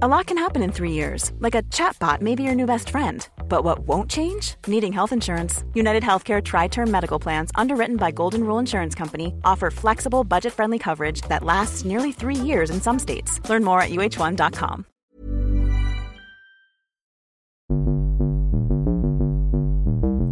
A 0.00 0.08
lot 0.08 0.26
can 0.26 0.38
happen 0.38 0.62
in 0.62 0.72
three 0.72 0.92
years, 0.92 1.32
like 1.38 1.54
a 1.54 1.62
chatbot 1.64 2.22
may 2.22 2.34
be 2.34 2.42
your 2.42 2.54
new 2.54 2.64
best 2.64 2.88
friend. 2.88 3.28
But 3.46 3.62
what 3.62 3.80
won't 3.80 4.10
change? 4.10 4.54
Needing 4.66 4.90
health 4.90 5.12
insurance. 5.12 5.64
United 5.74 6.02
Healthcare 6.02 6.42
Tri 6.42 6.68
Term 6.68 6.90
Medical 6.90 7.18
Plans, 7.18 7.50
underwritten 7.56 7.96
by 7.96 8.10
Golden 8.10 8.44
Rule 8.44 8.58
Insurance 8.58 8.94
Company, 8.94 9.34
offer 9.44 9.70
flexible, 9.70 10.24
budget 10.24 10.54
friendly 10.54 10.78
coverage 10.78 11.20
that 11.28 11.44
lasts 11.44 11.84
nearly 11.84 12.10
three 12.10 12.34
years 12.36 12.70
in 12.70 12.80
some 12.80 12.98
states. 12.98 13.38
Learn 13.50 13.64
more 13.64 13.82
at 13.82 13.90
uh1.com. 13.90 14.86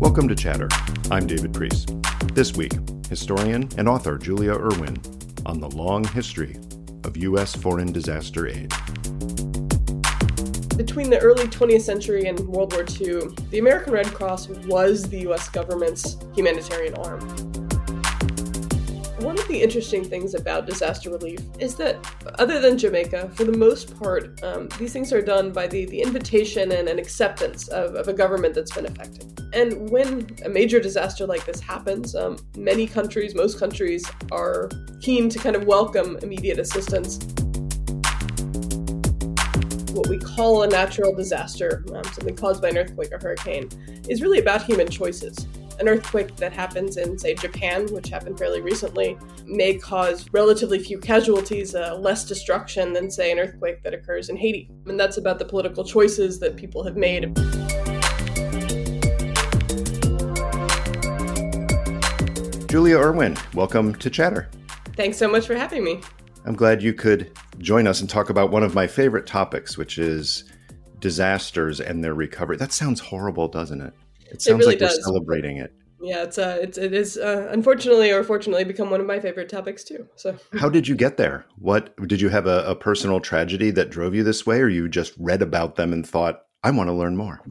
Welcome 0.00 0.26
to 0.28 0.34
Chatter. 0.34 0.68
I'm 1.10 1.26
David 1.26 1.52
Priess. 1.52 1.84
This 2.32 2.56
week, 2.56 2.72
historian 3.10 3.68
and 3.76 3.90
author 3.90 4.16
Julia 4.16 4.54
Irwin 4.54 4.96
on 5.44 5.60
the 5.60 5.68
long 5.68 6.04
history 6.04 6.56
of 7.04 7.18
U.S. 7.18 7.54
foreign 7.54 7.92
disaster 7.92 8.48
aid. 8.48 8.72
Between 10.80 11.10
the 11.10 11.18
early 11.18 11.44
20th 11.44 11.82
century 11.82 12.24
and 12.24 12.40
World 12.48 12.72
War 12.72 12.86
II, 12.88 13.34
the 13.50 13.58
American 13.58 13.92
Red 13.92 14.06
Cross 14.14 14.48
was 14.64 15.02
the 15.02 15.28
US 15.28 15.50
government's 15.50 16.16
humanitarian 16.34 16.94
arm. 16.94 17.20
One 19.18 19.38
of 19.38 19.46
the 19.46 19.60
interesting 19.60 20.02
things 20.02 20.32
about 20.34 20.64
disaster 20.64 21.10
relief 21.10 21.40
is 21.58 21.74
that, 21.74 21.98
other 22.38 22.60
than 22.60 22.78
Jamaica, 22.78 23.30
for 23.34 23.44
the 23.44 23.54
most 23.58 24.00
part, 24.00 24.42
um, 24.42 24.70
these 24.78 24.94
things 24.94 25.12
are 25.12 25.20
done 25.20 25.52
by 25.52 25.66
the, 25.66 25.84
the 25.84 26.00
invitation 26.00 26.72
and 26.72 26.88
an 26.88 26.98
acceptance 26.98 27.68
of, 27.68 27.94
of 27.94 28.08
a 28.08 28.14
government 28.14 28.54
that's 28.54 28.74
been 28.74 28.86
affected. 28.86 29.38
And 29.52 29.90
when 29.90 30.34
a 30.46 30.48
major 30.48 30.80
disaster 30.80 31.26
like 31.26 31.44
this 31.44 31.60
happens, 31.60 32.16
um, 32.16 32.38
many 32.56 32.86
countries, 32.86 33.34
most 33.34 33.58
countries, 33.58 34.10
are 34.32 34.70
keen 35.02 35.28
to 35.28 35.38
kind 35.38 35.56
of 35.56 35.66
welcome 35.66 36.16
immediate 36.22 36.58
assistance 36.58 37.18
what 40.00 40.08
we 40.08 40.18
call 40.18 40.62
a 40.62 40.66
natural 40.66 41.14
disaster, 41.14 41.84
um, 41.94 42.02
something 42.04 42.34
caused 42.34 42.62
by 42.62 42.70
an 42.70 42.78
earthquake 42.78 43.12
or 43.12 43.18
hurricane, 43.18 43.68
is 44.08 44.22
really 44.22 44.38
about 44.38 44.62
human 44.62 44.88
choices. 44.88 45.46
An 45.78 45.88
earthquake 45.88 46.36
that 46.36 46.54
happens 46.54 46.96
in, 46.96 47.18
say, 47.18 47.34
Japan, 47.34 47.86
which 47.92 48.08
happened 48.08 48.38
fairly 48.38 48.62
recently, 48.62 49.18
may 49.44 49.74
cause 49.74 50.26
relatively 50.32 50.78
few 50.78 50.98
casualties, 50.98 51.74
uh, 51.74 51.96
less 51.96 52.24
destruction 52.24 52.94
than, 52.94 53.10
say, 53.10 53.30
an 53.30 53.38
earthquake 53.38 53.82
that 53.82 53.92
occurs 53.92 54.30
in 54.30 54.38
Haiti. 54.38 54.70
And 54.86 54.98
that's 54.98 55.18
about 55.18 55.38
the 55.38 55.44
political 55.44 55.84
choices 55.84 56.40
that 56.40 56.56
people 56.56 56.82
have 56.82 56.96
made. 56.96 57.36
Julia 62.70 62.96
Irwin, 62.96 63.36
welcome 63.52 63.94
to 63.96 64.08
Chatter. 64.08 64.48
Thanks 64.96 65.18
so 65.18 65.28
much 65.28 65.46
for 65.46 65.54
having 65.54 65.84
me. 65.84 66.00
I'm 66.44 66.54
glad 66.54 66.82
you 66.82 66.94
could 66.94 67.36
join 67.58 67.86
us 67.86 68.00
and 68.00 68.08
talk 68.08 68.30
about 68.30 68.50
one 68.50 68.62
of 68.62 68.74
my 68.74 68.86
favorite 68.86 69.26
topics, 69.26 69.76
which 69.76 69.98
is 69.98 70.44
disasters 70.98 71.80
and 71.80 72.02
their 72.02 72.14
recovery. 72.14 72.56
That 72.56 72.72
sounds 72.72 73.00
horrible, 73.00 73.48
doesn't 73.48 73.80
it? 73.80 73.92
It 74.30 74.42
sounds 74.42 74.46
it 74.46 74.58
really 74.58 74.72
like 74.72 74.78
does. 74.78 74.98
we're 74.98 75.04
celebrating 75.04 75.58
it. 75.58 75.72
Yeah, 76.02 76.22
it's 76.22 76.38
uh, 76.38 76.58
it's 76.62 76.78
it 76.78 76.94
is 76.94 77.18
uh, 77.18 77.48
unfortunately 77.50 78.10
or 78.10 78.24
fortunately 78.24 78.64
become 78.64 78.90
one 78.90 79.00
of 79.00 79.06
my 79.06 79.20
favorite 79.20 79.50
topics 79.50 79.84
too. 79.84 80.06
So, 80.16 80.38
how 80.58 80.70
did 80.70 80.88
you 80.88 80.94
get 80.94 81.18
there? 81.18 81.44
What 81.58 81.94
did 82.08 82.22
you 82.22 82.30
have 82.30 82.46
a, 82.46 82.64
a 82.64 82.74
personal 82.74 83.20
tragedy 83.20 83.70
that 83.72 83.90
drove 83.90 84.14
you 84.14 84.22
this 84.22 84.46
way, 84.46 84.60
or 84.60 84.68
you 84.68 84.88
just 84.88 85.12
read 85.18 85.42
about 85.42 85.76
them 85.76 85.92
and 85.92 86.06
thought, 86.06 86.42
I 86.62 86.70
want 86.70 86.88
to 86.88 86.94
learn 86.94 87.18
more? 87.18 87.42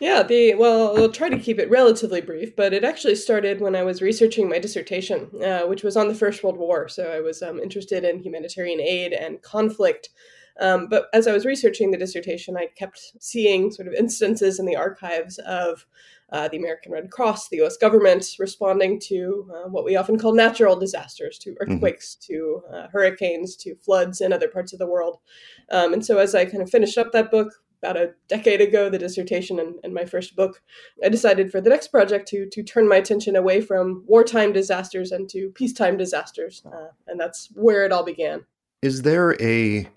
Yeah, 0.00 0.22
the 0.22 0.54
well, 0.54 0.96
I'll 0.96 1.10
try 1.10 1.28
to 1.28 1.38
keep 1.38 1.58
it 1.58 1.70
relatively 1.70 2.20
brief, 2.20 2.54
but 2.54 2.72
it 2.72 2.84
actually 2.84 3.16
started 3.16 3.60
when 3.60 3.74
I 3.74 3.82
was 3.82 4.00
researching 4.00 4.48
my 4.48 4.58
dissertation, 4.58 5.28
uh, 5.42 5.62
which 5.62 5.82
was 5.82 5.96
on 5.96 6.06
the 6.06 6.14
First 6.14 6.44
World 6.44 6.56
War. 6.56 6.88
So 6.88 7.10
I 7.10 7.20
was 7.20 7.42
um, 7.42 7.58
interested 7.58 8.04
in 8.04 8.22
humanitarian 8.22 8.80
aid 8.80 9.12
and 9.12 9.42
conflict. 9.42 10.10
Um, 10.60 10.88
but 10.88 11.06
as 11.12 11.26
I 11.26 11.32
was 11.32 11.46
researching 11.46 11.90
the 11.90 11.98
dissertation, 11.98 12.56
I 12.56 12.68
kept 12.76 13.12
seeing 13.20 13.70
sort 13.70 13.88
of 13.88 13.94
instances 13.94 14.58
in 14.58 14.66
the 14.66 14.76
archives 14.76 15.38
of 15.38 15.86
uh, 16.30 16.48
the 16.48 16.58
American 16.58 16.92
Red 16.92 17.10
Cross, 17.10 17.48
the 17.48 17.62
US 17.62 17.76
government 17.76 18.26
responding 18.38 19.00
to 19.00 19.50
uh, 19.54 19.68
what 19.68 19.84
we 19.84 19.96
often 19.96 20.18
call 20.18 20.34
natural 20.34 20.76
disasters, 20.76 21.38
to 21.38 21.56
earthquakes, 21.60 22.16
mm-hmm. 22.20 22.34
to 22.34 22.62
uh, 22.72 22.88
hurricanes, 22.92 23.56
to 23.56 23.74
floods 23.76 24.20
in 24.20 24.32
other 24.32 24.48
parts 24.48 24.72
of 24.72 24.78
the 24.78 24.86
world. 24.86 25.18
Um, 25.70 25.92
and 25.92 26.04
so 26.04 26.18
as 26.18 26.34
I 26.34 26.44
kind 26.44 26.62
of 26.62 26.70
finished 26.70 26.98
up 26.98 27.12
that 27.12 27.30
book, 27.30 27.52
about 27.82 27.96
a 27.96 28.12
decade 28.28 28.60
ago, 28.60 28.88
the 28.90 28.98
dissertation 28.98 29.58
and, 29.58 29.76
and, 29.82 29.94
my 29.94 30.04
first 30.04 30.36
book, 30.36 30.62
I 31.04 31.08
decided 31.08 31.50
for 31.50 31.60
the 31.60 31.70
next 31.70 31.88
project 31.88 32.28
to 32.28 32.46
to 32.46 32.62
turn 32.62 32.88
my 32.88 32.96
attention 32.96 33.36
away 33.36 33.60
from 33.60 34.04
wartime 34.06 34.52
disasters 34.52 35.12
and 35.12 35.28
to 35.30 35.50
peacetime 35.50 35.96
disasters, 35.96 36.62
uh, 36.66 36.88
and 37.06 37.18
that's 37.18 37.48
where 37.54 37.84
it 37.84 37.92
all 37.92 38.04
began. 38.04 38.44
Is 38.82 39.02
there 39.02 39.40
a 39.40 39.88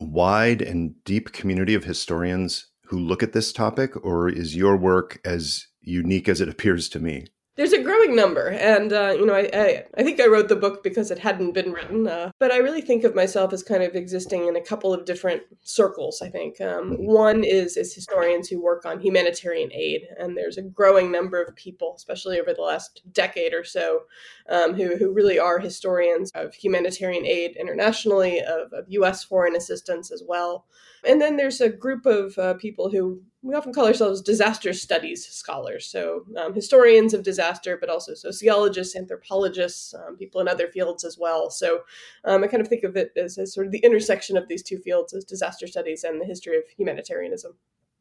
wide 0.00 0.62
and 0.62 1.02
deep 1.04 1.32
community 1.32 1.74
of 1.74 1.84
historians 1.84 2.66
who 2.86 2.98
look 2.98 3.22
at 3.22 3.32
this 3.32 3.52
topic, 3.52 4.04
or 4.04 4.28
is 4.28 4.56
your 4.56 4.76
work 4.76 5.20
as 5.24 5.68
unique 5.80 6.28
as 6.28 6.40
it 6.40 6.48
appears 6.48 6.88
to 6.90 7.00
me? 7.00 7.26
There's 7.54 7.74
a 7.74 7.82
growing 7.82 8.16
number, 8.16 8.48
and 8.48 8.94
uh, 8.94 9.14
you 9.14 9.26
know, 9.26 9.34
I, 9.34 9.50
I, 9.52 9.84
I 9.98 10.02
think 10.02 10.20
I 10.20 10.26
wrote 10.26 10.48
the 10.48 10.56
book 10.56 10.82
because 10.82 11.10
it 11.10 11.18
hadn't 11.18 11.52
been 11.52 11.72
written, 11.72 12.08
uh, 12.08 12.30
but 12.38 12.50
I 12.50 12.56
really 12.56 12.80
think 12.80 13.04
of 13.04 13.14
myself 13.14 13.52
as 13.52 13.62
kind 13.62 13.82
of 13.82 13.94
existing 13.94 14.48
in 14.48 14.56
a 14.56 14.60
couple 14.62 14.94
of 14.94 15.04
different 15.04 15.42
circles. 15.60 16.22
I 16.22 16.30
think 16.30 16.62
um, 16.62 16.92
one 16.92 17.44
is 17.44 17.76
is 17.76 17.94
historians 17.94 18.48
who 18.48 18.62
work 18.62 18.86
on 18.86 19.00
humanitarian 19.00 19.70
aid, 19.70 20.06
and 20.18 20.34
there's 20.34 20.56
a 20.56 20.62
growing 20.62 21.12
number 21.12 21.42
of 21.42 21.54
people, 21.54 21.92
especially 21.94 22.40
over 22.40 22.54
the 22.54 22.62
last 22.62 23.02
decade 23.12 23.52
or 23.52 23.64
so, 23.64 24.04
um, 24.48 24.72
who 24.72 24.96
who 24.96 25.12
really 25.12 25.38
are 25.38 25.58
historians 25.58 26.30
of 26.34 26.54
humanitarian 26.54 27.26
aid 27.26 27.58
internationally, 27.60 28.40
of, 28.40 28.72
of 28.72 28.86
U.S. 28.88 29.24
foreign 29.24 29.56
assistance 29.56 30.10
as 30.10 30.22
well. 30.26 30.64
And 31.04 31.20
then 31.20 31.36
there's 31.36 31.60
a 31.60 31.68
group 31.68 32.06
of 32.06 32.38
uh, 32.38 32.54
people 32.54 32.90
who 32.90 33.22
we 33.42 33.56
often 33.56 33.72
call 33.72 33.86
ourselves 33.86 34.20
disaster 34.20 34.72
studies 34.72 35.26
scholars. 35.26 35.86
So, 35.86 36.24
um, 36.36 36.54
historians 36.54 37.12
of 37.12 37.24
disaster, 37.24 37.76
but 37.76 37.88
also 37.88 38.14
sociologists, 38.14 38.94
anthropologists, 38.94 39.94
um, 39.94 40.16
people 40.16 40.40
in 40.40 40.46
other 40.46 40.68
fields 40.68 41.04
as 41.04 41.18
well. 41.18 41.50
So, 41.50 41.80
um, 42.24 42.44
I 42.44 42.46
kind 42.46 42.60
of 42.60 42.68
think 42.68 42.84
of 42.84 42.96
it 42.96 43.10
as, 43.16 43.38
as, 43.38 43.52
sort 43.52 43.66
of 43.66 43.72
the 43.72 43.80
intersection 43.80 44.36
of 44.36 44.46
these 44.46 44.62
two 44.62 44.78
fields 44.78 45.12
as 45.12 45.24
disaster 45.24 45.66
studies 45.66 46.04
and 46.04 46.20
the 46.20 46.24
history 46.24 46.56
of 46.56 46.62
humanitarianism. 46.76 47.54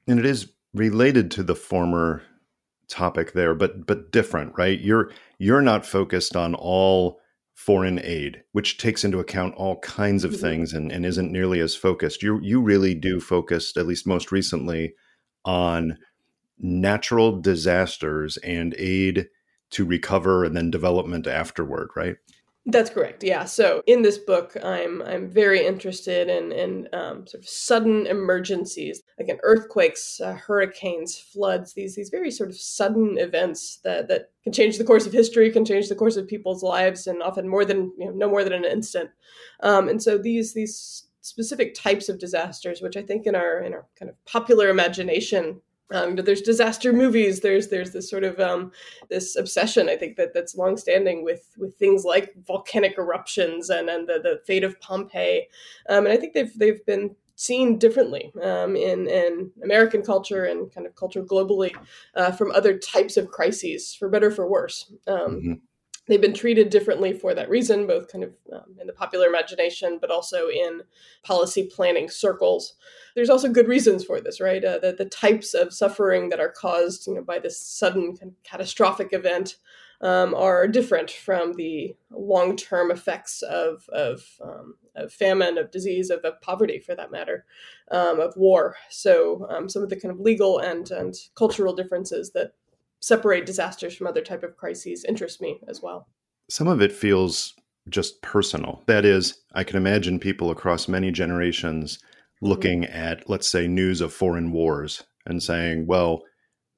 And 0.08 0.20
it 0.20 0.26
is 0.26 0.52
related 0.74 1.32
to 1.32 1.44
the 1.44 1.56
former 1.56 2.22
topic 2.88 3.32
there, 3.32 3.56
but 3.56 3.88
but 3.88 4.12
different, 4.12 4.54
right? 4.58 4.80
You're 4.80 5.12
you're 5.40 5.62
not 5.62 5.86
focused 5.86 6.36
on 6.36 6.54
all 6.54 7.21
foreign 7.56 8.00
aid, 8.00 8.44
which 8.54 8.78
takes 8.78 9.04
into 9.04 9.20
account 9.20 9.56
all 9.56 9.80
kinds 9.80 10.24
of 10.24 10.32
mm-hmm. 10.32 10.42
things 10.42 10.74
and, 10.74 10.92
and 10.92 11.06
isn't 11.06 11.32
nearly 11.32 11.60
as 11.60 11.76
focused. 11.76 12.24
You 12.24 12.40
you 12.42 12.62
really 12.62 12.96
do 12.96 13.20
focus, 13.20 13.76
at 13.78 13.88
least 13.88 14.08
most 14.08 14.32
recently, 14.32 14.94
on 15.46 15.98
natural 16.60 17.40
disasters 17.40 18.38
and 18.38 18.76
aid 18.78 19.28
to 19.72 19.86
recover 19.86 20.44
and 20.44 20.56
then 20.56 20.70
development 20.70 21.28
afterward, 21.28 21.90
right? 21.96 22.18
That's 22.68 22.92
correct. 22.92 23.24
Yeah. 23.24 23.46
So 23.46 23.82
in 23.88 24.04
this 24.04 24.20
book, 24.20 24.56
I'm 24.64 25.02
I'm 25.02 25.28
very 25.28 25.66
interested 25.66 26.30
in 26.30 26.52
in 26.52 26.88
um, 26.94 27.26
sort 27.26 27.44
of 27.44 27.50
sudden 27.50 28.06
emergencies, 28.06 29.02
like 29.18 29.36
earthquakes, 29.42 30.22
uh, 30.22 30.34
hurricanes, 30.34 31.18
floods. 31.18 31.74
These 31.74 31.96
these 31.96 32.10
very 32.10 32.30
sort 32.30 32.52
of 32.52 32.58
sudden 32.58 33.18
events 33.18 33.80
that 33.84 34.08
that 34.10 34.30
can 34.44 34.54
change 34.54 34.78
the 34.78 34.84
course 34.84 35.08
of 35.08 35.14
history, 35.14 35.50
can 35.50 35.66
change 35.66 35.90
the 35.90 35.96
course 35.96 36.18
of 36.18 36.28
people's 36.28 36.62
lives, 36.62 37.08
and 37.08 37.24
often 37.24 37.48
more 37.48 37.66
than 37.66 37.94
you 37.98 38.06
know, 38.06 38.12
no 38.12 38.30
more 38.30 38.44
than 38.44 38.54
an 38.54 38.66
instant. 38.66 39.10
Um, 39.62 39.90
and 39.90 40.02
so 40.02 40.20
these 40.20 40.54
these 40.54 41.08
specific 41.22 41.74
types 41.74 42.10
of 42.10 42.20
disasters, 42.20 42.80
which 42.80 42.96
I 42.96 43.02
think 43.02 43.26
in 43.26 43.34
our 43.34 43.60
in 43.64 43.74
our 43.74 43.88
kind 43.98 44.10
of 44.10 44.24
popular 44.26 44.70
imagination 44.70 45.62
um, 45.92 46.16
but 46.16 46.26
there's 46.26 46.42
disaster 46.42 46.94
movies. 46.94 47.42
There's 47.42 47.68
there's 47.68 47.92
this 47.92 48.10
sort 48.10 48.24
of 48.24 48.40
um, 48.40 48.72
this 49.10 49.36
obsession 49.36 49.90
I 49.90 49.98
think 49.98 50.18
that 50.18 50.34
that's 50.34 50.56
longstanding 50.56 51.24
with 51.24 51.54
with 51.58 51.76
things 51.76 52.04
like 52.04 52.34
volcanic 52.46 52.98
eruptions 52.98 53.70
and 53.70 53.90
and 53.90 54.08
the, 54.08 54.20
the 54.22 54.42
fate 54.46 54.64
of 54.64 54.80
Pompeii. 54.80 55.48
Um, 55.90 56.06
and 56.06 56.14
I 56.14 56.18
think 56.18 56.34
they've 56.34 56.58
they've 56.58 56.86
been 56.86 57.16
seen 57.36 57.80
differently 57.80 58.32
um, 58.44 58.76
in 58.76 59.08
in 59.08 59.52
American 59.64 60.04
culture 60.04 60.46
and 60.46 60.72
kind 60.74 60.86
of 60.86 60.96
culture 60.96 61.24
globally 61.24 61.76
uh, 62.16 62.32
from 62.32 62.52
other 62.52 62.78
types 62.78 63.18
of 63.18 63.30
crises, 63.30 63.94
for 63.94 64.10
better 64.10 64.32
for 64.32 64.50
worse. 64.50 64.92
Um, 65.08 65.18
mm-hmm. 65.18 65.54
They've 66.08 66.22
been 66.22 66.34
treated 66.34 66.70
differently 66.70 67.14
for 67.14 67.34
that 67.34 67.50
reason, 67.50 67.88
both 67.88 68.12
kind 68.12 68.24
of 68.24 68.34
um, 68.52 68.76
in 68.80 68.88
the 68.88 68.94
popular 68.94 69.28
imagination, 69.28 69.98
but 70.00 70.12
also 70.12 70.50
in 70.50 70.82
policy 71.24 71.70
planning 71.74 72.10
circles. 72.10 72.74
There's 73.16 73.30
also 73.30 73.50
good 73.50 73.68
reasons 73.68 74.04
for 74.04 74.20
this, 74.20 74.42
right? 74.42 74.64
Uh, 74.64 74.80
the, 74.80 74.94
the 74.94 75.06
types 75.06 75.54
of 75.54 75.74
suffering 75.74 76.30
that 76.30 76.40
are 76.40 76.52
caused, 76.52 77.08
you 77.08 77.14
know, 77.14 77.24
by 77.24 77.40
this 77.40 77.60
sudden 77.60 78.18
kind 78.18 78.32
of 78.32 78.44
catastrophic 78.44 79.10
event 79.12 79.58
um, 80.02 80.34
are 80.34 80.68
different 80.68 81.12
from 81.12 81.54
the 81.54 81.96
long-term 82.10 82.90
effects 82.90 83.44
of 83.44 83.88
of, 83.90 84.24
um, 84.44 84.76
of 84.96 85.14
famine, 85.14 85.58
of 85.58 85.70
disease, 85.72 86.10
of, 86.10 86.22
of, 86.22 86.42
poverty, 86.42 86.80
for 86.80 86.96
that 86.96 87.12
matter, 87.12 87.46
um, 87.92 88.20
of 88.20 88.36
war. 88.36 88.76
So 88.90 89.46
um, 89.50 89.70
some 89.70 89.84
of 89.84 89.90
the 89.90 90.00
kind 90.00 90.12
of 90.12 90.20
legal 90.20 90.58
and 90.58 90.90
and 90.90 91.14
cultural 91.36 91.76
differences 91.76 92.32
that 92.32 92.54
separate 93.02 93.46
disasters 93.46 93.96
from 93.96 94.08
other 94.08 94.22
type 94.22 94.44
of 94.44 94.56
crises 94.56 95.04
interests 95.04 95.42
me 95.42 95.60
as 95.68 95.82
well. 95.82 96.08
Some 96.50 96.68
of 96.68 96.82
it 96.82 96.92
feels 96.92 97.54
just 97.90 98.22
personal. 98.22 98.84
That 98.86 99.06
is, 99.06 99.40
I 99.54 99.64
can 99.64 99.78
imagine 99.78 100.20
people 100.20 100.52
across 100.52 100.88
many 100.88 101.12
generations 101.12 101.98
mm-hmm. 101.98 102.48
looking 102.48 102.82
mm-hmm. 102.84 102.96
at, 102.96 103.30
let's 103.30 103.48
say, 103.48 103.68
news 103.68 104.02
of 104.02 104.14
foreign 104.14 104.52
wars 104.52 105.04
and 105.26 105.42
saying, 105.42 105.88
well, 105.88 106.24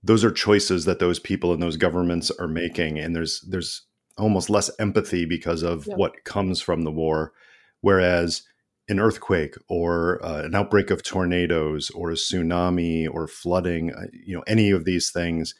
those 0.01 0.23
are 0.23 0.31
choices 0.31 0.85
that 0.85 0.99
those 0.99 1.19
people 1.19 1.53
and 1.53 1.61
those 1.61 1.77
governments 1.77 2.31
are 2.31 2.47
making. 2.47 2.99
And 2.99 3.15
there's 3.15 3.41
there's 3.47 3.83
almost 4.17 4.49
less 4.49 4.69
empathy 4.79 5.25
because 5.25 5.63
of 5.63 5.87
yeah. 5.87 5.95
what 5.95 6.23
comes 6.23 6.61
from 6.61 6.83
the 6.83 6.91
war. 6.91 7.33
Whereas 7.81 8.43
an 8.89 8.99
earthquake 8.99 9.55
or 9.69 10.23
uh, 10.23 10.43
an 10.43 10.55
outbreak 10.55 10.91
of 10.91 11.03
tornadoes 11.03 11.89
or 11.91 12.11
a 12.11 12.15
tsunami 12.15 13.07
or 13.09 13.27
flooding, 13.27 13.93
uh, 13.93 14.07
you 14.11 14.35
know, 14.35 14.43
any 14.45 14.71
of 14.71 14.83
these 14.83 15.09
things, 15.09 15.55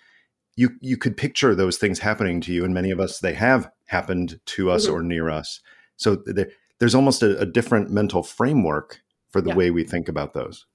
you 0.55 0.71
you 0.81 0.97
could 0.97 1.17
picture 1.17 1.55
those 1.55 1.77
things 1.77 1.99
happening 1.99 2.41
to 2.41 2.53
you 2.53 2.63
and 2.63 2.73
many 2.73 2.91
of 2.91 2.99
us 2.99 3.19
they 3.19 3.33
have 3.33 3.69
happened 3.87 4.39
to 4.45 4.69
us 4.69 4.85
mm-hmm. 4.85 4.95
or 4.95 5.03
near 5.03 5.29
us 5.29 5.61
so 5.95 6.15
there, 6.15 6.49
there's 6.79 6.95
almost 6.95 7.23
a, 7.23 7.39
a, 7.39 7.45
different 7.45 7.89
mental 7.89 8.23
framework 8.23 9.01
for 9.29 9.41
the 9.41 9.49
yeah. 9.49 9.55
way 9.55 9.71
we 9.71 9.83
think 9.83 10.09
about 10.09 10.33
those 10.33 10.65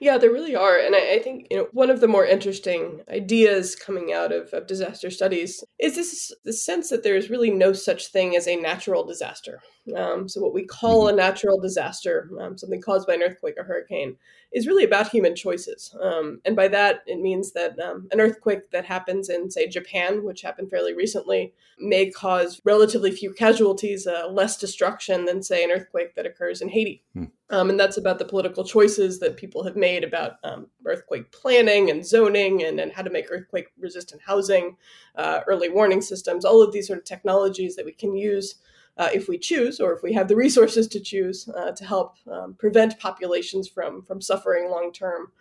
yeah, 0.00 0.16
there 0.18 0.32
really 0.32 0.56
are. 0.56 0.78
And 0.78 0.94
I, 0.94 1.14
I, 1.14 1.18
think, 1.18 1.48
you 1.50 1.56
know, 1.56 1.68
one 1.72 1.90
of 1.90 2.00
the 2.00 2.08
more 2.08 2.24
interesting 2.24 3.02
ideas 3.10 3.74
coming 3.74 4.12
out 4.12 4.32
of, 4.32 4.48
of 4.54 4.66
disaster 4.66 5.10
studies 5.10 5.62
is 5.78 5.96
this 5.96 6.32
the 6.44 6.52
sense 6.52 6.88
that 6.90 7.02
there 7.02 7.16
is 7.16 7.30
really 7.30 7.50
no 7.50 7.72
such 7.72 8.08
thing 8.08 8.36
as 8.36 8.48
a 8.48 8.56
natural 8.56 9.04
disaster. 9.04 9.60
Um, 9.94 10.28
so 10.28 10.40
what 10.40 10.54
we 10.54 10.64
call 10.64 11.04
mm-hmm. 11.04 11.14
a 11.14 11.16
natural 11.16 11.60
disaster, 11.60 12.30
um, 12.40 12.56
something 12.56 12.80
caused 12.80 13.06
by 13.06 13.14
an 13.14 13.22
earthquake 13.22 13.56
or 13.58 13.64
hurricane, 13.64 14.16
is 14.52 14.66
really 14.66 14.84
about 14.84 15.08
human 15.08 15.34
choices. 15.34 15.94
Um, 16.00 16.40
and 16.44 16.56
by 16.56 16.68
that, 16.68 17.00
it 17.06 17.20
means 17.20 17.52
that 17.52 17.78
um, 17.78 18.08
an 18.12 18.20
earthquake 18.20 18.70
that 18.70 18.84
happens 18.84 19.28
in, 19.28 19.50
say, 19.50 19.66
Japan, 19.66 20.24
which 20.24 20.42
happened 20.42 20.70
fairly 20.70 20.94
recently, 20.94 21.52
may 21.78 22.10
cause 22.10 22.60
relatively 22.64 23.10
few 23.10 23.32
casualties, 23.32 24.06
uh, 24.06 24.28
less 24.28 24.56
destruction 24.56 25.24
than, 25.24 25.42
say, 25.42 25.62
an 25.62 25.70
earthquake 25.70 26.14
that 26.14 26.26
occurs 26.26 26.62
in 26.62 26.68
Haiti. 26.68 27.02
Mm. 27.16 27.30
Um, 27.50 27.70
and 27.70 27.78
that's 27.78 27.96
about 27.96 28.18
the 28.18 28.24
political 28.24 28.64
choices 28.64 29.20
that 29.20 29.36
people 29.36 29.62
have 29.64 29.76
made 29.76 30.04
about 30.04 30.32
um, 30.42 30.68
earthquake 30.86 31.30
planning 31.32 31.90
and 31.90 32.04
zoning 32.04 32.62
and, 32.64 32.80
and 32.80 32.92
how 32.92 33.02
to 33.02 33.10
make 33.10 33.26
earthquake 33.30 33.68
resistant 33.78 34.22
housing, 34.22 34.76
uh, 35.16 35.40
early 35.46 35.68
warning 35.68 36.00
systems, 36.00 36.44
all 36.44 36.62
of 36.62 36.72
these 36.72 36.86
sort 36.86 36.98
of 36.98 37.04
technologies 37.04 37.76
that 37.76 37.84
we 37.84 37.92
can 37.92 38.16
use 38.16 38.56
uh, 38.98 39.08
if 39.12 39.28
we 39.28 39.38
choose 39.38 39.80
or 39.80 39.92
if 39.92 40.02
we 40.02 40.12
have 40.12 40.28
the 40.28 40.36
resources 40.36 40.86
to 40.88 41.00
choose 41.00 41.48
uh, 41.56 41.72
to 41.72 41.84
help 41.84 42.16
um, 42.30 42.54
prevent 42.54 42.98
populations 42.98 43.68
from, 43.68 44.02
from 44.02 44.20
suffering 44.20 44.70
long 44.70 44.92
term. 44.92 45.32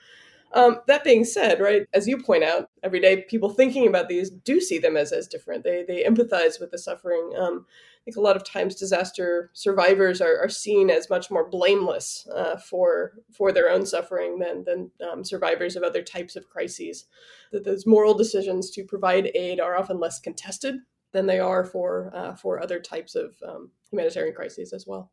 Um, 0.53 0.79
that 0.87 1.03
being 1.03 1.25
said, 1.25 1.59
right, 1.59 1.85
as 1.93 2.07
you 2.07 2.21
point 2.21 2.43
out, 2.43 2.69
every 2.81 3.01
day 3.01 3.23
people 3.23 3.49
thinking 3.49 3.87
about 3.87 4.07
these 4.07 4.29
do 4.29 4.61
see 4.61 4.77
them 4.77 4.95
as, 4.95 5.11
as 5.11 5.27
different. 5.27 5.63
They, 5.63 5.83
they 5.83 6.03
empathize 6.03 6.61
with 6.61 6.71
the 6.71 6.77
suffering. 6.77 7.31
Um, 7.37 7.65
I 7.67 8.01
think 8.05 8.17
a 8.17 8.21
lot 8.21 8.37
of 8.37 8.45
times 8.45 8.75
disaster 8.75 9.49
survivors 9.53 10.21
are, 10.21 10.37
are 10.39 10.47
seen 10.47 10.89
as 10.89 11.09
much 11.09 11.29
more 11.29 11.49
blameless 11.49 12.27
uh, 12.33 12.55
for 12.57 13.13
for 13.35 13.51
their 13.51 13.69
own 13.69 13.85
suffering 13.85 14.37
than 14.37 14.63
than 14.63 14.91
um, 15.11 15.23
survivors 15.23 15.75
of 15.75 15.83
other 15.83 16.03
types 16.03 16.35
of 16.35 16.47
crises. 16.47 17.05
That 17.51 17.65
those 17.65 17.87
moral 17.87 18.13
decisions 18.13 18.69
to 18.71 18.83
provide 18.85 19.31
aid 19.33 19.59
are 19.59 19.75
often 19.75 19.99
less 19.99 20.19
contested 20.19 20.75
than 21.15 21.25
they 21.25 21.39
are 21.39 21.63
for 21.63 22.11
uh, 22.13 22.35
for 22.35 22.61
other 22.61 22.79
types 22.79 23.15
of 23.15 23.35
um, 23.47 23.71
humanitarian 23.89 24.35
crises 24.35 24.73
as 24.73 24.85
well. 24.85 25.11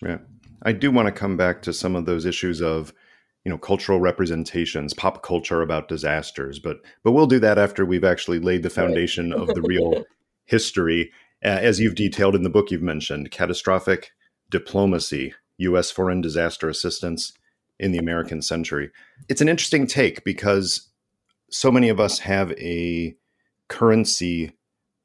Yeah, 0.00 0.18
I 0.62 0.72
do 0.72 0.90
want 0.90 1.06
to 1.06 1.12
come 1.12 1.36
back 1.36 1.60
to 1.62 1.72
some 1.74 1.94
of 1.94 2.06
those 2.06 2.24
issues 2.24 2.62
of 2.62 2.92
you 3.44 3.50
know 3.50 3.58
cultural 3.58 4.00
representations 4.00 4.94
pop 4.94 5.22
culture 5.22 5.62
about 5.62 5.88
disasters 5.88 6.60
but 6.60 6.76
but 7.02 7.10
we'll 7.10 7.26
do 7.26 7.40
that 7.40 7.58
after 7.58 7.84
we've 7.84 8.04
actually 8.04 8.38
laid 8.38 8.62
the 8.62 8.70
foundation 8.70 9.32
right. 9.32 9.40
of 9.40 9.48
the 9.48 9.62
real 9.62 10.04
history 10.44 11.10
uh, 11.44 11.48
as 11.48 11.80
you've 11.80 11.96
detailed 11.96 12.36
in 12.36 12.44
the 12.44 12.50
book 12.50 12.70
you've 12.70 12.82
mentioned 12.82 13.32
catastrophic 13.32 14.12
diplomacy 14.48 15.34
us 15.58 15.90
foreign 15.90 16.20
disaster 16.20 16.68
assistance 16.68 17.32
in 17.80 17.90
the 17.90 17.98
american 17.98 18.40
century 18.40 18.92
it's 19.28 19.40
an 19.40 19.48
interesting 19.48 19.88
take 19.88 20.22
because 20.22 20.92
so 21.50 21.72
many 21.72 21.88
of 21.88 21.98
us 21.98 22.20
have 22.20 22.52
a 22.52 23.16
currency 23.66 24.52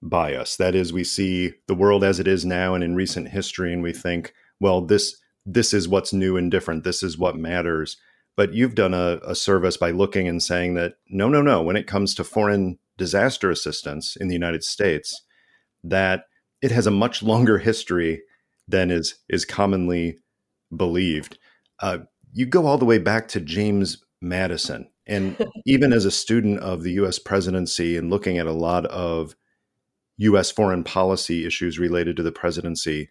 bias 0.01 0.55
that 0.57 0.75
is 0.75 0.93
we 0.93 1.03
see 1.03 1.53
the 1.67 1.75
world 1.75 2.03
as 2.03 2.19
it 2.19 2.27
is 2.27 2.45
now 2.45 2.75
and 2.75 2.83
in 2.83 2.95
recent 2.95 3.29
history 3.29 3.73
and 3.73 3.81
we 3.81 3.91
think 3.91 4.33
well 4.59 4.81
this 4.81 5.17
this 5.45 5.73
is 5.73 5.87
what's 5.87 6.13
new 6.13 6.37
and 6.37 6.51
different 6.51 6.83
this 6.83 7.01
is 7.01 7.17
what 7.17 7.35
matters 7.35 7.97
but 8.37 8.53
you've 8.53 8.75
done 8.75 8.93
a, 8.93 9.19
a 9.25 9.35
service 9.35 9.75
by 9.75 9.89
looking 9.89 10.27
and 10.27 10.41
saying 10.41 10.75
that 10.75 10.93
no, 11.09 11.27
no, 11.27 11.41
no, 11.41 11.61
when 11.61 11.75
it 11.75 11.87
comes 11.87 12.13
to 12.15 12.23
foreign 12.23 12.77
disaster 12.95 13.49
assistance 13.49 14.15
in 14.15 14.27
the 14.27 14.35
United 14.35 14.63
States, 14.63 15.23
that 15.83 16.25
it 16.61 16.71
has 16.71 16.87
a 16.87 16.91
much 16.91 17.21
longer 17.21 17.57
history 17.57 18.21
than 18.67 18.91
is 18.91 19.15
is 19.27 19.43
commonly 19.43 20.19
believed. 20.75 21.39
Uh, 21.79 21.99
you 22.31 22.45
go 22.45 22.67
all 22.67 22.77
the 22.77 22.85
way 22.85 22.99
back 22.99 23.27
to 23.29 23.41
James 23.41 24.03
Madison, 24.21 24.87
and 25.07 25.35
even 25.65 25.91
as 25.91 26.05
a 26.05 26.11
student 26.11 26.59
of 26.59 26.83
the 26.83 26.91
U.S. 26.93 27.17
presidency 27.17 27.97
and 27.97 28.11
looking 28.11 28.37
at 28.37 28.45
a 28.45 28.51
lot 28.51 28.85
of 28.85 29.35
U.S. 30.17 30.51
foreign 30.51 30.83
policy 30.83 31.45
issues 31.45 31.79
related 31.79 32.15
to 32.17 32.23
the 32.23 32.31
presidency, 32.31 33.09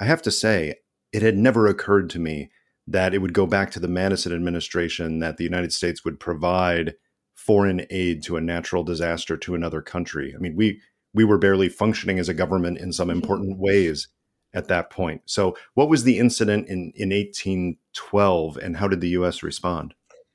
I 0.00 0.04
have 0.04 0.22
to 0.22 0.30
say 0.30 0.74
it 1.12 1.22
had 1.22 1.36
never 1.36 1.66
occurred 1.66 2.10
to 2.10 2.18
me 2.18 2.50
that 2.86 3.14
it 3.14 3.18
would 3.18 3.32
go 3.32 3.46
back 3.46 3.70
to 3.72 3.80
the 3.80 3.88
Madison 3.88 4.32
administration 4.32 5.20
that 5.20 5.36
the 5.36 5.44
United 5.44 5.72
States 5.72 6.04
would 6.04 6.20
provide 6.20 6.94
foreign 7.34 7.86
aid 7.90 8.22
to 8.24 8.36
a 8.36 8.40
natural 8.40 8.84
disaster 8.84 9.36
to 9.36 9.54
another 9.54 9.82
country. 9.82 10.34
I 10.34 10.38
mean, 10.38 10.56
we 10.56 10.80
we 11.12 11.24
were 11.24 11.38
barely 11.38 11.68
functioning 11.68 12.18
as 12.18 12.28
a 12.28 12.34
government 12.34 12.78
in 12.78 12.92
some 12.92 13.10
important 13.10 13.58
ways 13.60 14.08
at 14.52 14.68
that 14.68 14.90
point. 14.90 15.22
So, 15.26 15.56
what 15.74 15.88
was 15.88 16.04
the 16.04 16.18
incident 16.18 16.68
in 16.68 16.92
in 16.94 17.10
1812 17.10 18.56
and 18.58 18.76
how 18.76 18.88
did 18.88 19.00
the 19.00 19.10
US 19.10 19.42
respond? 19.42 19.94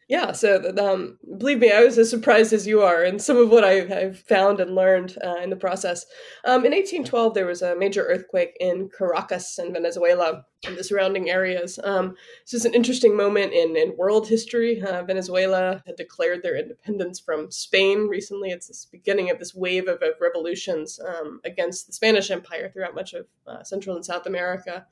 Yeah, 0.09 0.31
so 0.31 0.73
um, 0.79 1.19
believe 1.37 1.59
me, 1.59 1.71
I 1.71 1.83
was 1.83 1.99
as 1.99 2.09
surprised 2.09 2.51
as 2.51 2.65
you 2.65 2.81
are, 2.81 3.03
and 3.03 3.21
some 3.21 3.37
of 3.37 3.51
what 3.51 3.63
I've, 3.63 3.91
I've 3.91 4.17
found 4.17 4.59
and 4.59 4.73
learned 4.73 5.15
uh, 5.23 5.35
in 5.35 5.51
the 5.51 5.55
process. 5.55 6.03
Um, 6.45 6.65
in 6.65 6.71
1812, 6.71 7.35
there 7.35 7.45
was 7.45 7.61
a 7.61 7.75
major 7.75 8.03
earthquake 8.05 8.57
in 8.59 8.89
Caracas 8.89 9.59
in 9.59 9.71
Venezuela 9.71 10.45
and 10.65 10.75
the 10.75 10.83
surrounding 10.83 11.29
areas. 11.29 11.77
Um, 11.83 12.15
this 12.43 12.55
is 12.55 12.65
an 12.65 12.73
interesting 12.73 13.15
moment 13.15 13.53
in, 13.53 13.77
in 13.77 13.95
world 13.97 14.27
history. 14.27 14.81
Uh, 14.81 15.03
Venezuela 15.03 15.83
had 15.85 15.95
declared 15.95 16.41
their 16.41 16.57
independence 16.57 17.19
from 17.19 17.51
Spain 17.51 18.07
recently. 18.07 18.49
It's 18.49 18.67
the 18.67 18.97
beginning 18.97 19.29
of 19.29 19.37
this 19.37 19.53
wave 19.53 19.87
of, 19.87 20.01
of 20.01 20.13
revolutions 20.19 20.99
um, 21.07 21.39
against 21.45 21.85
the 21.85 21.93
Spanish 21.93 22.31
Empire 22.31 22.71
throughout 22.73 22.95
much 22.95 23.13
of 23.13 23.27
uh, 23.45 23.61
Central 23.61 23.95
and 23.95 24.03
South 24.03 24.25
America. 24.25 24.87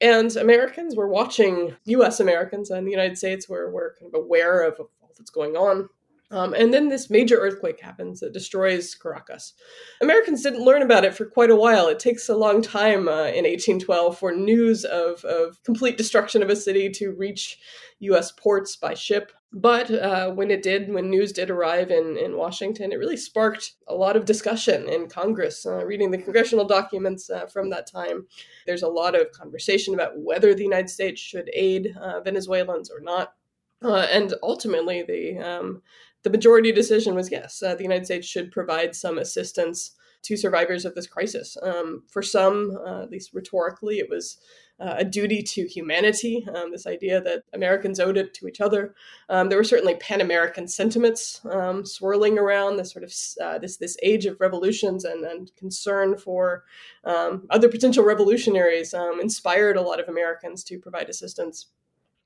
And 0.00 0.34
Americans 0.36 0.94
were 0.94 1.08
watching, 1.08 1.74
US 1.86 2.20
Americans 2.20 2.70
and 2.70 2.86
the 2.86 2.90
United 2.90 3.18
States 3.18 3.48
were, 3.48 3.70
were 3.70 3.96
kind 3.98 4.12
of 4.14 4.20
aware 4.20 4.62
of 4.62 4.78
all 4.78 5.12
that's 5.16 5.30
going 5.30 5.56
on. 5.56 5.88
Um, 6.30 6.52
and 6.52 6.74
then 6.74 6.88
this 6.88 7.08
major 7.08 7.36
earthquake 7.36 7.80
happens 7.80 8.20
that 8.20 8.34
destroys 8.34 8.94
Caracas. 8.94 9.54
Americans 10.02 10.42
didn't 10.42 10.64
learn 10.64 10.82
about 10.82 11.04
it 11.04 11.14
for 11.14 11.24
quite 11.24 11.50
a 11.50 11.56
while. 11.56 11.88
It 11.88 11.98
takes 11.98 12.28
a 12.28 12.36
long 12.36 12.60
time 12.60 13.08
uh, 13.08 13.28
in 13.28 13.44
1812 13.44 14.18
for 14.18 14.32
news 14.32 14.84
of, 14.84 15.24
of 15.24 15.62
complete 15.64 15.96
destruction 15.96 16.42
of 16.42 16.50
a 16.50 16.56
city 16.56 16.90
to 16.90 17.12
reach 17.12 17.58
US 18.00 18.30
ports 18.30 18.76
by 18.76 18.92
ship. 18.92 19.32
But 19.52 19.90
uh, 19.90 20.30
when 20.32 20.50
it 20.50 20.62
did, 20.62 20.92
when 20.92 21.08
news 21.08 21.32
did 21.32 21.48
arrive 21.48 21.90
in, 21.90 22.18
in 22.18 22.36
Washington, 22.36 22.92
it 22.92 22.98
really 22.98 23.16
sparked 23.16 23.72
a 23.86 23.94
lot 23.94 24.14
of 24.14 24.26
discussion 24.26 24.86
in 24.88 25.08
Congress. 25.08 25.64
Uh, 25.64 25.86
reading 25.86 26.10
the 26.10 26.18
congressional 26.18 26.66
documents 26.66 27.30
uh, 27.30 27.46
from 27.46 27.70
that 27.70 27.90
time, 27.90 28.26
there's 28.66 28.82
a 28.82 28.88
lot 28.88 29.18
of 29.18 29.32
conversation 29.32 29.94
about 29.94 30.18
whether 30.18 30.54
the 30.54 30.64
United 30.64 30.90
States 30.90 31.18
should 31.18 31.50
aid 31.54 31.96
uh, 31.98 32.20
Venezuelans 32.20 32.90
or 32.90 33.00
not. 33.00 33.34
Uh, 33.82 34.06
and 34.12 34.34
ultimately, 34.42 35.02
the 35.02 35.38
um, 35.38 35.82
the 36.24 36.30
majority 36.30 36.72
decision 36.72 37.14
was 37.14 37.30
yes, 37.30 37.62
uh, 37.62 37.74
the 37.74 37.84
United 37.84 38.04
States 38.04 38.26
should 38.26 38.52
provide 38.52 38.94
some 38.94 39.16
assistance 39.16 39.92
to 40.22 40.36
survivors 40.36 40.84
of 40.84 40.94
this 40.94 41.06
crisis. 41.06 41.56
Um, 41.62 42.02
for 42.10 42.22
some, 42.22 42.76
at 42.86 43.08
least 43.08 43.32
rhetorically, 43.32 44.00
it 44.00 44.10
was 44.10 44.38
uh, 44.80 44.94
a 44.98 45.04
duty 45.04 45.42
to 45.42 45.66
humanity, 45.66 46.46
um, 46.54 46.70
this 46.70 46.86
idea 46.86 47.20
that 47.20 47.42
Americans 47.52 47.98
owed 47.98 48.16
it 48.16 48.34
to 48.34 48.46
each 48.46 48.60
other. 48.60 48.94
Um, 49.28 49.48
there 49.48 49.58
were 49.58 49.64
certainly 49.64 49.96
pan-American 49.96 50.68
sentiments 50.68 51.40
um, 51.50 51.84
swirling 51.84 52.38
around 52.38 52.76
this 52.76 52.92
sort 52.92 53.04
of 53.04 53.12
uh, 53.42 53.58
this 53.58 53.76
this 53.76 53.96
age 54.02 54.26
of 54.26 54.40
revolutions 54.40 55.04
and, 55.04 55.24
and 55.24 55.50
concern 55.56 56.16
for 56.16 56.64
um, 57.04 57.46
other 57.50 57.68
potential 57.68 58.04
revolutionaries 58.04 58.94
um, 58.94 59.20
inspired 59.20 59.76
a 59.76 59.82
lot 59.82 60.00
of 60.00 60.08
Americans 60.08 60.62
to 60.64 60.78
provide 60.78 61.08
assistance. 61.08 61.66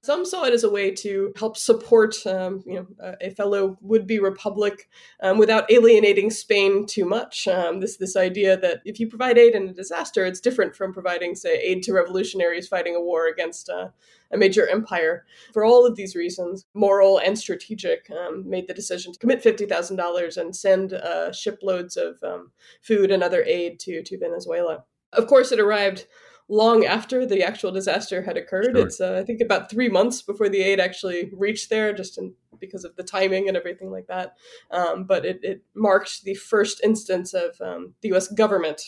Some 0.05 0.25
saw 0.25 0.43
it 0.45 0.53
as 0.53 0.65
a 0.65 0.71
way 0.71 0.91
to 0.91 1.33
help 1.37 1.57
support, 1.57 2.17
um, 2.27 2.65
you 2.67 2.75
know, 2.75 3.15
a, 3.21 3.31
fellow 3.31 3.79
would-be 3.83 4.19
republic 4.19 4.89
um, 5.23 5.39
without 5.39 5.71
alienating 5.71 6.29
Spain 6.29 6.87
too 6.87 7.05
much. 7.05 7.47
Um, 7.47 7.79
this 7.79 7.99
this 7.99 8.17
idea 8.17 8.57
that 8.57 8.81
if 8.85 8.99
you 8.99 9.07
provide 9.07 9.39
aid 9.39 9.55
in 9.55 9.69
a 9.69 9.73
disaster, 9.73 10.27
it's 10.27 10.41
different 10.41 10.75
from 10.75 10.93
providing, 10.93 11.37
say, 11.37 11.55
aid 11.61 11.85
to 11.85 11.93
revolutionaries 11.93 12.67
fighting 12.67 12.97
a 12.97 13.01
war 13.01 13.29
against 13.29 13.71
uh, 13.71 13.91
a 14.33 14.37
major 14.37 14.69
empire. 14.69 15.25
For 15.53 15.65
all 15.65 15.87
of 15.87 15.95
these 15.95 16.17
reasons, 16.17 16.67
moral 16.75 17.19
and 17.19 17.39
strategic, 17.39 18.11
um, 18.11 18.49
made 18.49 18.67
the 18.67 18.75
decision 18.75 19.13
to 19.13 19.19
commit 19.21 19.41
fifty 19.41 19.67
thousand 19.67 19.99
dollars 19.99 20.37
and 20.37 20.55
send 20.55 20.95
uh, 20.95 21.31
shiploads 21.31 21.97
of 21.97 22.21
um, 22.25 22.51
food 22.81 23.13
and 23.13 23.23
other 23.23 23.45
aid 23.45 23.79
to 23.81 24.03
to 24.03 24.19
Venezuela. 24.19 24.83
Of 25.13 25.29
course, 25.29 25.53
it 25.53 25.61
arrived 25.61 26.07
long 26.49 26.85
after 26.85 27.25
the 27.25 27.43
actual 27.43 27.73
disaster 27.73 28.23
had 28.23 28.37
occurred. 28.37 28.75
Sure. 28.77 28.87
It's 28.87 29.01
uh, 29.01 29.19
I 29.21 29.25
think 29.25 29.41
about 29.41 29.71
three 29.71 29.89
months 29.89 30.23
before 30.23 30.49
the 30.49 30.63
aid 30.63 30.81
actually 30.81 31.31
reached 31.33 31.71
there, 31.71 31.93
just 31.93 32.19
in, 32.19 32.35
because 32.59 32.85
of 32.85 32.97
the 32.97 33.03
timing 33.03 33.49
and 33.49 33.57
everything 33.57 33.91
like 33.91 34.07
that. 34.09 34.37
Um, 34.71 35.05
but 35.05 35.25
it, 35.25 35.41
it, 35.43 35.63
marked 35.75 36.25
the 36.25 36.35
first 36.35 36.81
instance 36.85 37.35
of 37.35 37.61
um, 37.61 37.95
the 38.03 38.09
U.S. 38.09 38.29
government 38.29 38.83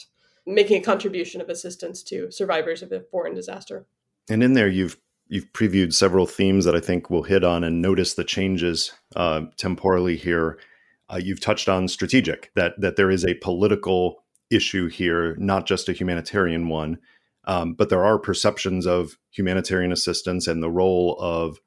making 0.46 0.80
a 0.80 0.84
contribution 0.84 1.40
of 1.40 1.48
assistance 1.48 2.02
to 2.02 2.30
survivors 2.30 2.82
of 2.82 2.92
a 2.92 3.00
foreign 3.10 3.34
disaster. 3.34 3.86
And 4.28 4.42
in 4.42 4.54
there, 4.54 4.68
you've 4.68 4.98
you've 5.28 5.52
previewed 5.52 5.94
several 5.94 6.26
themes 6.26 6.64
that 6.64 6.76
I 6.76 6.80
think 6.80 7.08
we'll 7.08 7.22
hit 7.22 7.44
on 7.44 7.64
and 7.64 7.80
notice 7.80 8.14
the 8.14 8.24
changes 8.24 8.92
uh, 9.16 9.42
temporally 9.56 10.16
here. 10.16 10.58
Uh, 11.10 11.16
you've 11.22 11.40
touched 11.40 11.68
on 11.68 11.88
strategic 11.88 12.50
that 12.54 12.80
that 12.80 12.96
there 12.96 13.10
is 13.10 13.24
a 13.24 13.34
political 13.34 14.24
issue 14.50 14.88
here, 14.88 15.36
not 15.36 15.66
just 15.66 15.88
a 15.88 15.92
humanitarian 15.92 16.68
one. 16.68 16.98
Um, 17.46 17.74
but 17.74 17.88
there 17.90 18.04
are 18.04 18.18
perceptions 18.18 18.86
of 18.86 19.18
humanitarian 19.30 19.92
assistance 19.92 20.46
and 20.46 20.62
the 20.62 20.70
role 20.70 21.16
of 21.20 21.58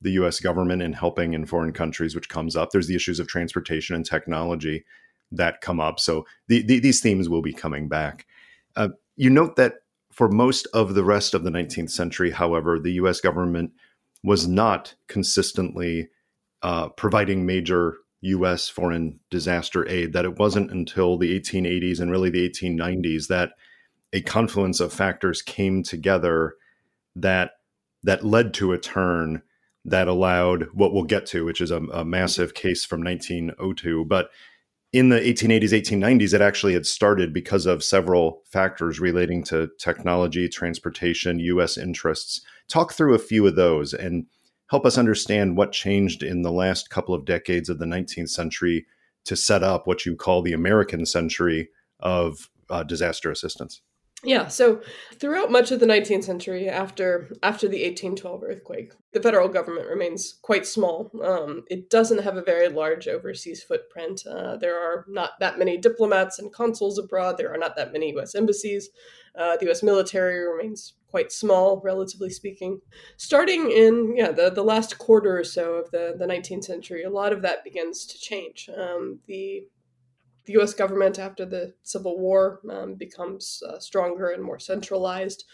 the 0.00 0.12
US 0.12 0.40
government 0.40 0.82
in 0.82 0.92
helping 0.92 1.34
in 1.34 1.46
foreign 1.46 1.72
countries, 1.72 2.14
which 2.14 2.28
comes 2.28 2.56
up. 2.56 2.70
There's 2.70 2.86
the 2.86 2.96
issues 2.96 3.20
of 3.20 3.28
transportation 3.28 3.94
and 3.94 4.04
technology 4.04 4.84
that 5.32 5.60
come 5.60 5.78
up. 5.78 6.00
So 6.00 6.26
the, 6.48 6.62
the, 6.62 6.80
these 6.80 7.00
themes 7.00 7.28
will 7.28 7.42
be 7.42 7.52
coming 7.52 7.88
back. 7.88 8.26
Uh, 8.76 8.88
you 9.16 9.30
note 9.30 9.56
that 9.56 9.74
for 10.10 10.28
most 10.28 10.66
of 10.72 10.94
the 10.94 11.04
rest 11.04 11.34
of 11.34 11.44
the 11.44 11.50
19th 11.50 11.90
century, 11.90 12.30
however, 12.30 12.78
the 12.78 12.92
US 12.92 13.20
government 13.20 13.72
was 14.24 14.48
not 14.48 14.94
consistently 15.06 16.08
uh, 16.62 16.88
providing 16.90 17.46
major 17.46 17.98
US 18.22 18.68
foreign 18.68 19.20
disaster 19.30 19.88
aid, 19.88 20.12
that 20.12 20.24
it 20.24 20.38
wasn't 20.38 20.70
until 20.70 21.16
the 21.16 21.38
1880s 21.38 22.00
and 22.00 22.10
really 22.10 22.30
the 22.30 22.48
1890s 22.48 23.28
that 23.28 23.52
a 24.12 24.22
confluence 24.22 24.80
of 24.80 24.92
factors 24.92 25.42
came 25.42 25.82
together 25.82 26.54
that 27.16 27.52
that 28.02 28.24
led 28.24 28.54
to 28.54 28.72
a 28.72 28.78
turn 28.78 29.42
that 29.84 30.08
allowed 30.08 30.68
what 30.74 30.92
we'll 30.92 31.04
get 31.04 31.26
to, 31.26 31.44
which 31.44 31.60
is 31.60 31.70
a, 31.70 31.78
a, 31.92 32.04
massive 32.04 32.54
case 32.54 32.84
from 32.84 33.02
1902. 33.02 34.04
But 34.06 34.30
in 34.92 35.08
the 35.08 35.20
1880s, 35.20 35.72
1890s, 35.72 36.34
it 36.34 36.40
actually 36.40 36.74
had 36.74 36.86
started 36.86 37.32
because 37.32 37.66
of 37.66 37.84
several 37.84 38.42
factors 38.44 39.00
relating 39.00 39.42
to 39.44 39.70
technology, 39.78 40.48
transportation, 40.48 41.38
U.S. 41.40 41.78
interests. 41.78 42.42
Talk 42.68 42.92
through 42.92 43.14
a 43.14 43.18
few 43.18 43.46
of 43.46 43.56
those 43.56 43.94
and 43.94 44.26
help 44.68 44.84
us 44.84 44.98
understand 44.98 45.56
what 45.56 45.72
changed 45.72 46.22
in 46.22 46.42
the 46.42 46.52
last 46.52 46.90
couple 46.90 47.14
of 47.14 47.24
decades 47.24 47.68
of 47.68 47.78
the 47.78 47.86
19th 47.86 48.30
century 48.30 48.86
to 49.24 49.36
set 49.36 49.62
up 49.62 49.86
what 49.86 50.04
you 50.04 50.16
call 50.16 50.42
the 50.42 50.52
American 50.52 51.06
century 51.06 51.68
of 52.00 52.50
uh, 52.68 52.82
disaster 52.82 53.30
assistance. 53.30 53.82
Yeah, 54.22 54.48
so 54.48 54.82
throughout 55.14 55.50
much 55.50 55.70
of 55.70 55.80
the 55.80 55.86
19th 55.86 56.24
century, 56.24 56.68
after 56.68 57.32
after 57.42 57.66
the 57.66 57.82
1812 57.82 58.42
earthquake, 58.44 58.92
the 59.12 59.22
federal 59.22 59.48
government 59.48 59.88
remains 59.88 60.38
quite 60.42 60.66
small. 60.66 61.10
Um, 61.24 61.64
it 61.70 61.88
doesn't 61.88 62.22
have 62.22 62.36
a 62.36 62.42
very 62.42 62.68
large 62.68 63.08
overseas 63.08 63.62
footprint. 63.62 64.22
Uh, 64.26 64.56
there 64.56 64.78
are 64.78 65.06
not 65.08 65.32
that 65.40 65.58
many 65.58 65.78
diplomats 65.78 66.38
and 66.38 66.52
consuls 66.52 66.98
abroad. 66.98 67.38
There 67.38 67.52
are 67.52 67.58
not 67.58 67.76
that 67.76 67.92
many 67.92 68.10
U.S. 68.10 68.34
embassies. 68.34 68.90
Uh, 69.34 69.56
the 69.56 69.66
U.S. 69.66 69.82
military 69.82 70.46
remains 70.46 70.94
quite 71.08 71.32
small, 71.32 71.80
relatively 71.82 72.30
speaking. 72.30 72.80
Starting 73.16 73.70
in 73.70 74.14
yeah 74.16 74.32
the, 74.32 74.50
the 74.50 74.62
last 74.62 74.98
quarter 74.98 75.38
or 75.38 75.44
so 75.44 75.74
of 75.74 75.90
the, 75.92 76.14
the 76.18 76.26
19th 76.26 76.64
century, 76.64 77.04
a 77.04 77.10
lot 77.10 77.32
of 77.32 77.40
that 77.40 77.64
begins 77.64 78.04
to 78.04 78.18
change. 78.18 78.68
Um, 78.76 79.20
the 79.26 79.64
the 80.46 80.54
U.S. 80.54 80.74
government 80.74 81.18
after 81.18 81.44
the 81.44 81.74
Civil 81.82 82.18
War 82.18 82.60
um, 82.70 82.94
becomes 82.94 83.62
uh, 83.68 83.78
stronger 83.78 84.30
and 84.30 84.42
more 84.42 84.58
centralized. 84.58 85.44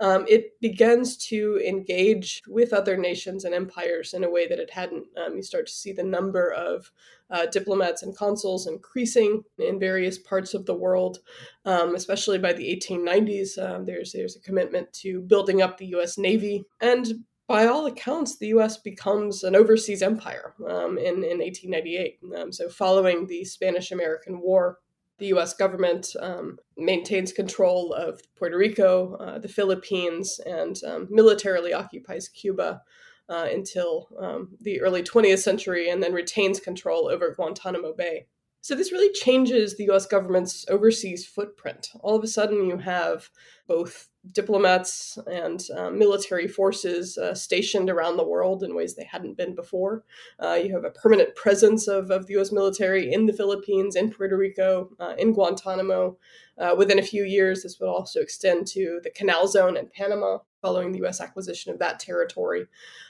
Um, 0.00 0.24
it 0.28 0.60
begins 0.60 1.16
to 1.28 1.60
engage 1.66 2.42
with 2.48 2.72
other 2.72 2.96
nations 2.96 3.44
and 3.44 3.54
empires 3.54 4.14
in 4.14 4.24
a 4.24 4.30
way 4.30 4.46
that 4.46 4.58
it 4.58 4.70
hadn't. 4.70 5.06
Um, 5.16 5.36
you 5.36 5.42
start 5.42 5.66
to 5.66 5.72
see 5.72 5.92
the 5.92 6.04
number 6.04 6.52
of 6.52 6.90
uh, 7.30 7.46
diplomats 7.46 8.02
and 8.02 8.16
consuls 8.16 8.66
increasing 8.66 9.42
in 9.58 9.80
various 9.80 10.18
parts 10.18 10.54
of 10.54 10.66
the 10.66 10.74
world, 10.74 11.18
um, 11.64 11.94
especially 11.94 12.38
by 12.38 12.52
the 12.52 12.80
1890s. 12.80 13.58
Um, 13.58 13.84
there's 13.84 14.12
there's 14.12 14.36
a 14.36 14.40
commitment 14.40 14.92
to 14.94 15.20
building 15.22 15.60
up 15.60 15.78
the 15.78 15.86
U.S. 15.86 16.18
Navy 16.18 16.64
and 16.80 17.24
by 17.48 17.66
all 17.66 17.86
accounts, 17.86 18.38
the 18.38 18.48
U.S. 18.48 18.76
becomes 18.76 19.44
an 19.44 19.54
overseas 19.54 20.02
empire 20.02 20.54
um, 20.68 20.98
in, 20.98 21.22
in 21.24 21.38
1898. 21.38 22.18
Um, 22.36 22.52
so, 22.52 22.68
following 22.68 23.26
the 23.26 23.44
Spanish 23.44 23.92
American 23.92 24.40
War, 24.40 24.78
the 25.18 25.28
U.S. 25.28 25.54
government 25.54 26.08
um, 26.20 26.58
maintains 26.76 27.32
control 27.32 27.92
of 27.92 28.20
Puerto 28.36 28.58
Rico, 28.58 29.14
uh, 29.14 29.38
the 29.38 29.48
Philippines, 29.48 30.40
and 30.44 30.76
um, 30.86 31.08
militarily 31.10 31.72
occupies 31.72 32.28
Cuba 32.28 32.82
uh, 33.28 33.46
until 33.50 34.08
um, 34.20 34.50
the 34.60 34.80
early 34.80 35.02
20th 35.02 35.38
century 35.38 35.88
and 35.88 36.02
then 36.02 36.12
retains 36.12 36.60
control 36.60 37.08
over 37.08 37.34
Guantanamo 37.34 37.94
Bay. 37.94 38.26
So 38.60 38.74
this 38.74 38.92
really 38.92 39.12
changes 39.12 39.76
the 39.76 39.88
US 39.90 40.06
government's 40.06 40.64
overseas 40.68 41.24
footprint. 41.26 41.90
All 42.00 42.16
of 42.16 42.24
a 42.24 42.28
sudden, 42.28 42.66
you 42.66 42.78
have 42.78 43.30
both 43.68 44.08
diplomats 44.32 45.18
and 45.30 45.62
uh, 45.76 45.90
military 45.90 46.48
forces 46.48 47.18
uh, 47.18 47.34
stationed 47.34 47.90
around 47.90 48.16
the 48.16 48.26
world 48.26 48.62
in 48.62 48.74
ways 48.74 48.94
they 48.94 49.04
hadn't 49.04 49.36
been 49.36 49.54
before. 49.54 50.04
Uh, 50.42 50.54
you 50.54 50.74
have 50.74 50.84
a 50.84 50.90
permanent 50.90 51.34
presence 51.34 51.88
of, 51.88 52.10
of 52.10 52.26
the 52.26 52.38
US 52.38 52.52
military 52.52 53.12
in 53.12 53.26
the 53.26 53.32
Philippines, 53.32 53.96
in 53.96 54.10
Puerto 54.10 54.36
Rico, 54.36 54.90
uh, 55.00 55.14
in 55.18 55.32
Guantanamo. 55.32 56.16
Uh, 56.58 56.74
within 56.76 56.98
a 56.98 57.02
few 57.02 57.24
years, 57.24 57.62
this 57.62 57.78
would 57.80 57.88
also 57.88 58.20
extend 58.20 58.66
to 58.66 59.00
the 59.02 59.10
Canal 59.10 59.46
Zone 59.46 59.76
in 59.76 59.88
Panama 59.88 60.38
following 60.62 60.92
the 60.92 61.04
US 61.06 61.20
acquisition 61.20 61.72
of 61.72 61.78
that 61.78 62.00
territory. 62.00 62.66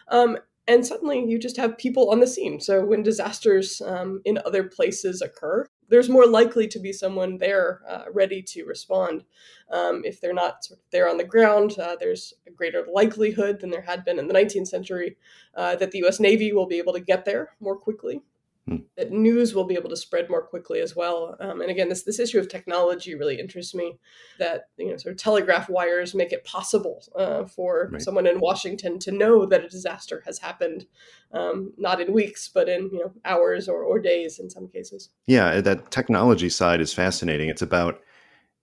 Um, 0.09 0.39
and 0.69 0.85
suddenly 0.85 1.25
you 1.25 1.39
just 1.39 1.57
have 1.57 1.79
people 1.79 2.11
on 2.11 2.21
the 2.21 2.27
scene. 2.27 2.61
So 2.61 2.85
when 2.85 3.03
disasters 3.03 3.81
um, 3.81 4.21
in 4.25 4.39
other 4.45 4.65
places 4.65 5.23
occur, 5.23 5.67
there's 5.89 6.09
more 6.09 6.27
likely 6.27 6.67
to 6.69 6.79
be 6.79 6.93
someone 6.93 7.39
there 7.39 7.83
uh, 7.89 8.05
ready 8.13 8.43
to 8.43 8.65
respond. 8.65 9.25
Um, 9.71 10.03
if 10.05 10.21
they're 10.21 10.35
not 10.35 10.65
sort 10.65 10.81
of 10.81 10.85
there 10.91 11.09
on 11.09 11.17
the 11.17 11.25
ground, 11.25 11.79
uh, 11.79 11.97
there's 11.99 12.35
a 12.47 12.51
greater 12.51 12.85
likelihood 12.93 13.61
than 13.61 13.71
there 13.71 13.83
had 13.83 14.05
been 14.05 14.19
in 14.19 14.29
the 14.29 14.35
19th 14.35 14.69
century 14.69 15.17
uh, 15.55 15.77
that 15.77 15.91
the 15.91 15.99
U.S. 15.99 16.21
Navy 16.21 16.53
will 16.53 16.67
be 16.67 16.79
able 16.79 16.93
to 16.93 17.01
get 17.01 17.25
there 17.25 17.51
more 17.61 17.77
quickly 17.77 18.23
Hmm. 18.69 18.79
that 18.97 19.13
news 19.13 19.55
will 19.55 19.63
be 19.63 19.77
able 19.77 19.91
to 19.91 19.97
spread 19.97 20.29
more 20.29 20.43
quickly 20.43 20.81
as 20.81 20.97
well. 20.97 21.37
Um, 21.39 21.61
and 21.61 21.71
again, 21.71 21.89
this 21.89 22.03
this 22.03 22.19
issue 22.19 22.41
of 22.41 22.49
technology 22.49 23.15
really 23.15 23.39
interests 23.39 23.77
me. 23.77 23.97
That 24.41 24.71
you 24.77 24.91
know, 24.91 24.97
sort 24.97 25.13
of 25.13 25.21
telegraph 25.21 25.69
wires 25.69 26.17
make 26.17 26.33
it 26.33 26.45
possible 26.45 27.05
uh, 27.17 27.45
for 27.45 27.91
right. 27.93 28.03
someone 28.03 28.27
in 28.27 28.41
Washington 28.41 28.99
to 29.01 29.13
know 29.13 29.47
that 29.47 29.65
a 29.65 29.69
disaster 29.69 30.21
has 30.27 30.41
happened, 30.41 30.87
um, 31.33 31.75
not 31.79 32.01
in 32.01 32.13
weeks, 32.13 32.49
but 32.53 32.69
in 32.69 32.91
you 32.93 32.99
know 32.99 33.13
hours 33.25 33.69
or, 33.69 33.85
or 33.85 34.01
days 34.01 34.41
in 34.41 34.51
some 34.51 34.67
cases. 34.67 35.11
Yeah, 35.29 35.61
that 35.61 35.93
technology 35.93 36.49
side 36.49 36.81
is 36.81 36.93
fascinating. 36.93 37.49
It's 37.49 37.63
about 37.63 38.01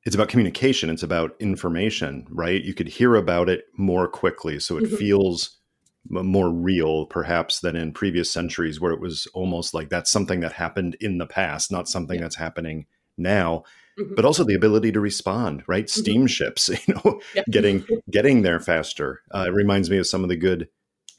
it's 0.03 0.15
about 0.15 0.27
communication. 0.27 0.89
It's 0.89 1.03
about 1.03 1.33
information, 1.39 2.27
right? 2.29 2.62
You 2.62 2.74
could 2.74 2.89
hear 2.89 3.15
about 3.15 3.48
it 3.48 3.67
more 3.77 4.10
quickly, 4.10 4.60
so 4.60 4.75
it 4.75 4.83
mm-hmm. 4.83 4.98
feels 4.98 5.62
more 6.10 6.50
real 6.51 7.05
perhaps 7.05 7.60
than 7.62 7.75
in 7.75 7.93
previous 7.93 8.31
centuries 8.31 8.79
where 8.79 8.91
it 8.91 9.00
was 9.00 9.27
almost 9.33 9.74
like 9.74 9.89
that's 9.89 10.12
something 10.12 10.41
that 10.41 10.53
happened 10.53 10.95
in 11.00 11.17
the 11.17 11.25
past 11.25 11.72
not 11.72 11.88
something 11.88 12.19
that's 12.19 12.36
happening 12.36 12.86
now 13.17 13.63
mm-hmm. 14.00 14.13
but 14.15 14.25
also 14.25 14.43
the 14.43 14.55
ability 14.55 14.91
to 14.91 15.00
respond 15.00 15.63
right 15.67 15.86
mm-hmm. 15.86 16.01
steamships 16.01 16.69
you 16.88 16.93
know 16.93 17.22
yeah. 17.36 17.43
getting 17.50 17.86
getting 18.12 18.41
there 18.41 18.60
faster 18.60 19.22
uh, 19.33 19.45
it 19.48 19.53
reminds 19.53 19.89
me 19.89 19.98
of 19.98 20.07
some 20.07 20.24
of 20.24 20.29
the 20.29 20.36
good 20.36 20.67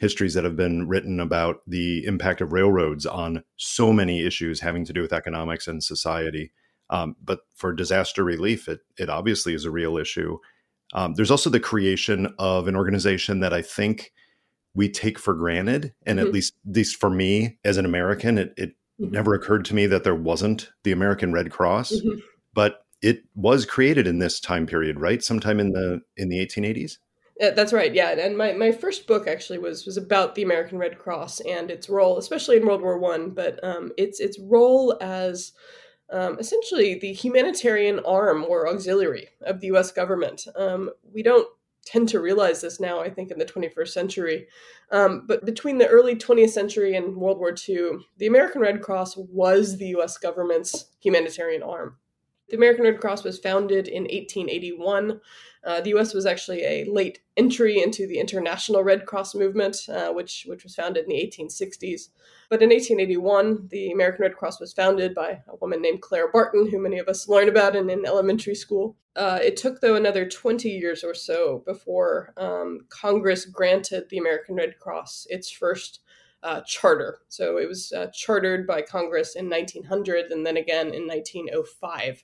histories 0.00 0.34
that 0.34 0.44
have 0.44 0.56
been 0.56 0.86
written 0.86 1.18
about 1.18 1.60
the 1.66 2.04
impact 2.04 2.40
of 2.40 2.52
railroads 2.52 3.06
on 3.06 3.42
so 3.56 3.92
many 3.92 4.24
issues 4.24 4.60
having 4.60 4.84
to 4.84 4.92
do 4.92 5.00
with 5.00 5.12
economics 5.12 5.66
and 5.66 5.82
society 5.82 6.52
um, 6.90 7.16
but 7.24 7.40
for 7.54 7.72
disaster 7.72 8.22
relief 8.22 8.68
it, 8.68 8.80
it 8.98 9.08
obviously 9.08 9.54
is 9.54 9.64
a 9.64 9.70
real 9.70 9.96
issue 9.96 10.36
Um, 10.92 11.14
there's 11.14 11.30
also 11.30 11.48
the 11.48 11.58
creation 11.60 12.34
of 12.38 12.68
an 12.68 12.76
organization 12.76 13.40
that 13.40 13.54
I 13.54 13.62
think 13.62 14.12
we 14.74 14.88
take 14.88 15.18
for 15.18 15.34
granted, 15.34 15.94
and 16.04 16.18
mm-hmm. 16.18 16.28
at 16.28 16.34
least, 16.34 16.54
at 16.68 16.76
least 16.76 17.00
for 17.00 17.10
me 17.10 17.58
as 17.64 17.76
an 17.76 17.84
American, 17.84 18.38
it, 18.38 18.54
it 18.56 18.70
mm-hmm. 19.00 19.12
never 19.12 19.34
occurred 19.34 19.64
to 19.66 19.74
me 19.74 19.86
that 19.86 20.04
there 20.04 20.14
wasn't 20.14 20.70
the 20.82 20.92
American 20.92 21.32
Red 21.32 21.50
Cross, 21.50 21.92
mm-hmm. 21.92 22.18
but 22.52 22.84
it 23.02 23.24
was 23.34 23.66
created 23.66 24.06
in 24.06 24.18
this 24.18 24.40
time 24.40 24.66
period, 24.66 24.98
right? 24.98 25.22
Sometime 25.22 25.60
in 25.60 25.72
the 25.72 26.00
in 26.16 26.28
the 26.28 26.44
1880s. 26.44 26.98
That's 27.38 27.72
right. 27.72 27.92
Yeah, 27.92 28.12
and 28.12 28.38
my, 28.38 28.52
my 28.52 28.70
first 28.70 29.08
book 29.08 29.26
actually 29.26 29.58
was 29.58 29.86
was 29.86 29.96
about 29.96 30.34
the 30.34 30.42
American 30.42 30.78
Red 30.78 30.98
Cross 30.98 31.40
and 31.40 31.70
its 31.70 31.88
role, 31.88 32.16
especially 32.16 32.56
in 32.56 32.66
World 32.66 32.80
War 32.80 32.96
One, 32.98 33.30
but 33.30 33.62
um, 33.64 33.90
its 33.98 34.20
its 34.20 34.38
role 34.38 34.96
as 35.00 35.52
um, 36.10 36.38
essentially 36.38 36.98
the 36.98 37.12
humanitarian 37.12 37.98
arm 38.00 38.44
or 38.48 38.68
auxiliary 38.68 39.28
of 39.42 39.60
the 39.60 39.66
U.S. 39.68 39.90
government. 39.90 40.46
Um, 40.56 40.90
we 41.12 41.22
don't 41.22 41.48
tend 41.84 42.08
to 42.10 42.20
realize 42.20 42.60
this 42.60 42.80
now, 42.80 43.00
I 43.00 43.10
think, 43.10 43.30
in 43.30 43.38
the 43.38 43.44
21st 43.44 43.88
century. 43.88 44.46
Um, 44.90 45.24
but 45.26 45.44
between 45.44 45.78
the 45.78 45.88
early 45.88 46.16
20th 46.16 46.50
century 46.50 46.96
and 46.96 47.16
World 47.16 47.38
War 47.38 47.54
II, 47.68 47.98
the 48.18 48.26
American 48.26 48.60
Red 48.60 48.82
Cross 48.82 49.16
was 49.16 49.76
the 49.76 49.88
U.S. 49.88 50.18
government's 50.18 50.86
humanitarian 51.00 51.62
arm. 51.62 51.98
The 52.48 52.56
American 52.56 52.84
Red 52.84 53.00
Cross 53.00 53.24
was 53.24 53.38
founded 53.38 53.88
in 53.88 54.02
1881 54.02 55.20
uh, 55.64 55.80
the 55.80 55.90
U.S. 55.90 56.12
was 56.12 56.26
actually 56.26 56.62
a 56.62 56.84
late 56.84 57.20
entry 57.36 57.82
into 57.82 58.06
the 58.06 58.18
International 58.18 58.82
Red 58.82 59.06
Cross 59.06 59.34
movement, 59.34 59.76
uh, 59.88 60.10
which 60.10 60.44
which 60.46 60.62
was 60.62 60.74
founded 60.74 61.04
in 61.04 61.10
the 61.10 61.32
1860s. 61.38 62.08
But 62.50 62.62
in 62.62 62.68
1881, 62.68 63.68
the 63.70 63.90
American 63.90 64.22
Red 64.22 64.36
Cross 64.36 64.60
was 64.60 64.74
founded 64.74 65.14
by 65.14 65.42
a 65.48 65.56
woman 65.60 65.80
named 65.80 66.02
Clara 66.02 66.28
Barton, 66.30 66.70
who 66.70 66.78
many 66.78 66.98
of 66.98 67.08
us 67.08 67.28
learn 67.28 67.48
about 67.48 67.74
in, 67.74 67.88
in 67.88 68.04
elementary 68.04 68.54
school. 68.54 68.96
Uh, 69.16 69.38
it 69.42 69.56
took, 69.56 69.80
though, 69.80 69.94
another 69.94 70.28
20 70.28 70.68
years 70.68 71.02
or 71.02 71.14
so 71.14 71.62
before 71.64 72.34
um, 72.36 72.80
Congress 72.90 73.46
granted 73.46 74.08
the 74.10 74.18
American 74.18 74.56
Red 74.56 74.78
Cross 74.78 75.26
its 75.30 75.50
first 75.50 76.00
uh, 76.42 76.60
charter. 76.66 77.20
So 77.28 77.56
it 77.56 77.66
was 77.66 77.90
uh, 77.92 78.08
chartered 78.12 78.66
by 78.66 78.82
Congress 78.82 79.34
in 79.34 79.48
1900 79.48 80.30
and 80.30 80.44
then 80.44 80.58
again 80.58 80.92
in 80.92 81.06
1905. 81.06 82.22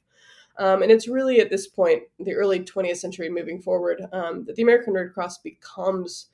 Um, 0.58 0.82
and 0.82 0.90
it's 0.90 1.08
really 1.08 1.40
at 1.40 1.50
this 1.50 1.66
point, 1.66 2.02
the 2.18 2.34
early 2.34 2.60
20th 2.60 2.98
century 2.98 3.28
moving 3.28 3.60
forward, 3.60 4.02
um, 4.12 4.44
that 4.44 4.56
the 4.56 4.62
American 4.62 4.92
Red 4.94 5.12
Cross 5.12 5.38
becomes 5.38 6.26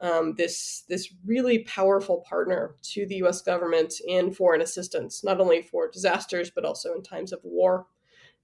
um, 0.00 0.34
this, 0.36 0.84
this 0.88 1.12
really 1.26 1.60
powerful 1.60 2.24
partner 2.28 2.76
to 2.82 3.06
the 3.06 3.16
US 3.16 3.42
government 3.42 3.94
in 4.06 4.32
foreign 4.32 4.62
assistance, 4.62 5.24
not 5.24 5.40
only 5.40 5.62
for 5.62 5.90
disasters, 5.90 6.50
but 6.50 6.64
also 6.64 6.94
in 6.94 7.02
times 7.02 7.32
of 7.32 7.40
war. 7.42 7.86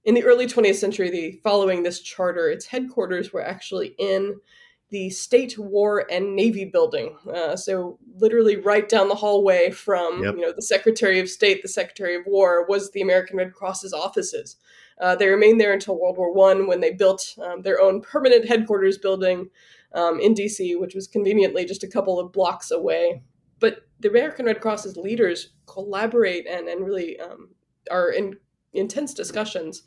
In 0.03 0.13
the 0.13 0.23
early 0.23 0.45
20th 0.45 0.75
century, 0.75 1.09
the, 1.09 1.39
following 1.43 1.81
this 1.81 2.01
charter, 2.01 2.49
its 2.49 2.67
headquarters 2.67 3.33
were 3.33 3.43
actually 3.43 3.95
in 3.97 4.35
the 4.89 5.09
State 5.09 5.57
War 5.57 6.05
and 6.11 6.35
Navy 6.35 6.65
building. 6.65 7.17
Uh, 7.33 7.55
so 7.55 7.97
literally 8.17 8.55
right 8.55 8.87
down 8.87 9.09
the 9.09 9.15
hallway 9.15 9.71
from 9.71 10.23
yep. 10.23 10.35
you 10.35 10.41
know 10.41 10.53
the 10.55 10.61
Secretary 10.61 11.19
of 11.19 11.29
State, 11.29 11.61
the 11.61 11.67
Secretary 11.67 12.15
of 12.15 12.23
War 12.25 12.65
was 12.67 12.91
the 12.91 13.01
American 13.01 13.37
Red 13.37 13.53
Cross's 13.53 13.93
offices. 13.93 14.57
Uh, 15.01 15.15
they 15.15 15.27
remained 15.27 15.59
there 15.59 15.73
until 15.73 15.99
World 15.99 16.17
War 16.17 16.33
One 16.33 16.67
when 16.67 16.79
they 16.79 16.91
built 16.91 17.35
um, 17.43 17.61
their 17.63 17.81
own 17.81 18.01
permanent 18.01 18.47
headquarters 18.47 18.97
building 18.97 19.49
um, 19.93 20.19
in 20.19 20.33
DC, 20.33 20.79
which 20.79 20.95
was 20.95 21.07
conveniently 21.07 21.65
just 21.65 21.83
a 21.83 21.87
couple 21.89 22.19
of 22.19 22.31
blocks 22.31 22.71
away. 22.71 23.21
But 23.59 23.79
the 23.99 24.09
American 24.09 24.45
Red 24.45 24.61
Cross's 24.61 24.97
leaders 24.97 25.53
collaborate 25.65 26.47
and, 26.47 26.67
and 26.67 26.85
really 26.85 27.19
um, 27.19 27.49
are 27.89 28.11
in 28.11 28.35
intense 28.73 29.13
discussions 29.13 29.83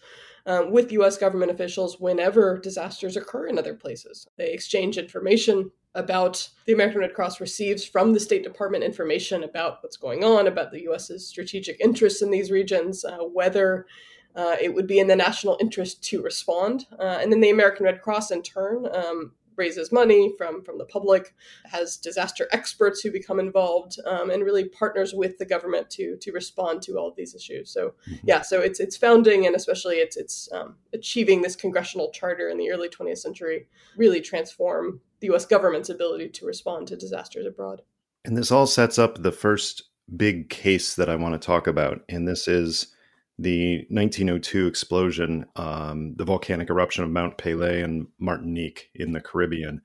um, 0.48 0.72
with 0.72 0.90
US 0.92 1.18
government 1.18 1.52
officials 1.52 2.00
whenever 2.00 2.58
disasters 2.58 3.16
occur 3.16 3.46
in 3.46 3.58
other 3.58 3.74
places. 3.74 4.26
They 4.36 4.50
exchange 4.50 4.96
information 4.96 5.70
about 5.94 6.48
the 6.64 6.72
American 6.72 7.00
Red 7.00 7.14
Cross 7.14 7.40
receives 7.40 7.84
from 7.84 8.14
the 8.14 8.20
State 8.20 8.42
Department 8.42 8.82
information 8.82 9.44
about 9.44 9.78
what's 9.82 9.96
going 9.96 10.24
on, 10.24 10.46
about 10.46 10.72
the 10.72 10.82
US's 10.84 11.26
strategic 11.26 11.78
interests 11.80 12.22
in 12.22 12.30
these 12.30 12.50
regions, 12.50 13.04
uh, 13.04 13.18
whether 13.18 13.86
uh, 14.34 14.56
it 14.60 14.72
would 14.72 14.86
be 14.86 14.98
in 14.98 15.06
the 15.06 15.16
national 15.16 15.58
interest 15.60 16.02
to 16.04 16.22
respond. 16.22 16.86
Uh, 16.98 17.18
and 17.20 17.30
then 17.30 17.40
the 17.40 17.50
American 17.50 17.84
Red 17.84 18.00
Cross, 18.00 18.30
in 18.30 18.42
turn, 18.42 18.86
um, 18.94 19.32
raises 19.58 19.92
money 19.92 20.32
from 20.38 20.62
from 20.62 20.78
the 20.78 20.84
public, 20.84 21.34
has 21.64 21.96
disaster 21.96 22.48
experts 22.52 23.00
who 23.00 23.10
become 23.10 23.40
involved, 23.40 23.98
um, 24.06 24.30
and 24.30 24.44
really 24.44 24.68
partners 24.68 25.12
with 25.12 25.38
the 25.38 25.44
government 25.44 25.90
to 25.90 26.16
to 26.16 26.32
respond 26.32 26.82
to 26.82 26.98
all 26.98 27.08
of 27.08 27.16
these 27.16 27.34
issues. 27.34 27.70
So 27.70 27.94
mm-hmm. 28.08 28.14
yeah, 28.24 28.42
so 28.42 28.60
it's 28.60 28.80
it's 28.80 28.96
founding 28.96 29.46
and 29.46 29.54
especially 29.54 29.96
it's 29.96 30.16
it's 30.16 30.48
um, 30.52 30.76
achieving 30.94 31.42
this 31.42 31.56
congressional 31.56 32.10
charter 32.10 32.48
in 32.48 32.58
the 32.58 32.70
early 32.70 32.88
20th 32.88 33.18
century 33.18 33.66
really 33.96 34.20
transform 34.20 35.00
the 35.20 35.26
U.S. 35.28 35.44
government's 35.44 35.88
ability 35.88 36.28
to 36.28 36.46
respond 36.46 36.86
to 36.88 36.96
disasters 36.96 37.46
abroad. 37.46 37.82
And 38.24 38.36
this 38.36 38.52
all 38.52 38.66
sets 38.66 38.98
up 38.98 39.22
the 39.22 39.32
first 39.32 39.84
big 40.16 40.48
case 40.48 40.94
that 40.94 41.08
I 41.08 41.16
want 41.16 41.40
to 41.40 41.44
talk 41.44 41.66
about, 41.66 42.02
and 42.08 42.26
this 42.26 42.48
is 42.48 42.94
the 43.38 43.86
1902 43.90 44.66
explosion, 44.66 45.46
um, 45.56 46.14
the 46.16 46.24
volcanic 46.24 46.70
eruption 46.70 47.04
of 47.04 47.10
Mount 47.10 47.38
Pelée 47.38 47.84
and 47.84 48.08
Martinique 48.18 48.90
in 48.94 49.12
the 49.12 49.20
Caribbean, 49.20 49.80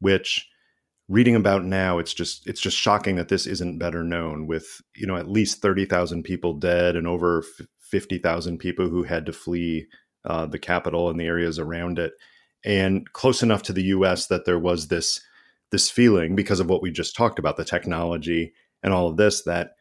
which 0.00 0.48
reading 1.08 1.34
about 1.34 1.64
now, 1.64 1.98
it's 1.98 2.12
just 2.12 2.46
it's 2.46 2.60
just 2.60 2.76
shocking 2.76 3.16
that 3.16 3.28
this 3.28 3.46
isn't 3.46 3.78
better 3.78 4.04
known. 4.04 4.46
With 4.46 4.80
you 4.94 5.06
know 5.06 5.16
at 5.16 5.30
least 5.30 5.62
thirty 5.62 5.84
thousand 5.84 6.24
people 6.24 6.54
dead 6.54 6.96
and 6.96 7.06
over 7.06 7.44
fifty 7.80 8.18
thousand 8.18 8.58
people 8.58 8.88
who 8.88 9.04
had 9.04 9.26
to 9.26 9.32
flee 9.32 9.86
uh, 10.24 10.46
the 10.46 10.58
capital 10.58 11.08
and 11.08 11.18
the 11.18 11.26
areas 11.26 11.58
around 11.58 11.98
it, 11.98 12.12
and 12.64 13.10
close 13.12 13.42
enough 13.42 13.62
to 13.64 13.72
the 13.72 13.84
U.S. 13.84 14.26
that 14.26 14.44
there 14.44 14.58
was 14.58 14.88
this 14.88 15.20
this 15.70 15.90
feeling 15.90 16.34
because 16.34 16.60
of 16.60 16.68
what 16.68 16.82
we 16.82 16.90
just 16.90 17.14
talked 17.14 17.38
about, 17.38 17.56
the 17.56 17.64
technology 17.64 18.52
and 18.82 18.92
all 18.92 19.08
of 19.08 19.16
this, 19.16 19.42
that 19.42 19.72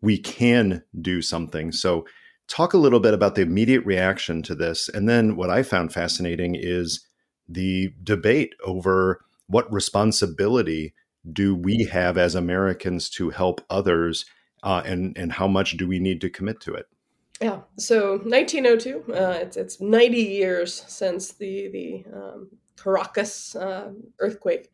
we 0.00 0.18
can 0.18 0.82
do 1.00 1.22
something. 1.22 1.70
So 1.70 2.06
Talk 2.48 2.72
a 2.72 2.78
little 2.78 3.00
bit 3.00 3.14
about 3.14 3.34
the 3.34 3.42
immediate 3.42 3.84
reaction 3.84 4.42
to 4.42 4.54
this. 4.54 4.88
And 4.88 5.08
then 5.08 5.36
what 5.36 5.50
I 5.50 5.62
found 5.62 5.92
fascinating 5.92 6.56
is 6.58 7.06
the 7.48 7.92
debate 8.02 8.54
over 8.64 9.24
what 9.46 9.72
responsibility 9.72 10.94
do 11.30 11.54
we 11.54 11.88
have 11.90 12.16
as 12.16 12.34
Americans 12.34 13.10
to 13.10 13.30
help 13.30 13.60
others 13.68 14.24
uh, 14.62 14.82
and, 14.84 15.16
and 15.16 15.32
how 15.32 15.46
much 15.46 15.76
do 15.76 15.86
we 15.86 15.98
need 15.98 16.20
to 16.20 16.30
commit 16.30 16.60
to 16.62 16.74
it? 16.74 16.86
Yeah, 17.40 17.60
so 17.76 18.18
1902, 18.24 19.12
uh, 19.12 19.38
it's, 19.40 19.56
it's 19.56 19.80
90 19.80 20.16
years 20.18 20.84
since 20.88 21.32
the, 21.32 21.68
the 21.68 22.04
um, 22.12 22.48
Caracas 22.76 23.54
uh, 23.54 23.92
earthquake 24.18 24.70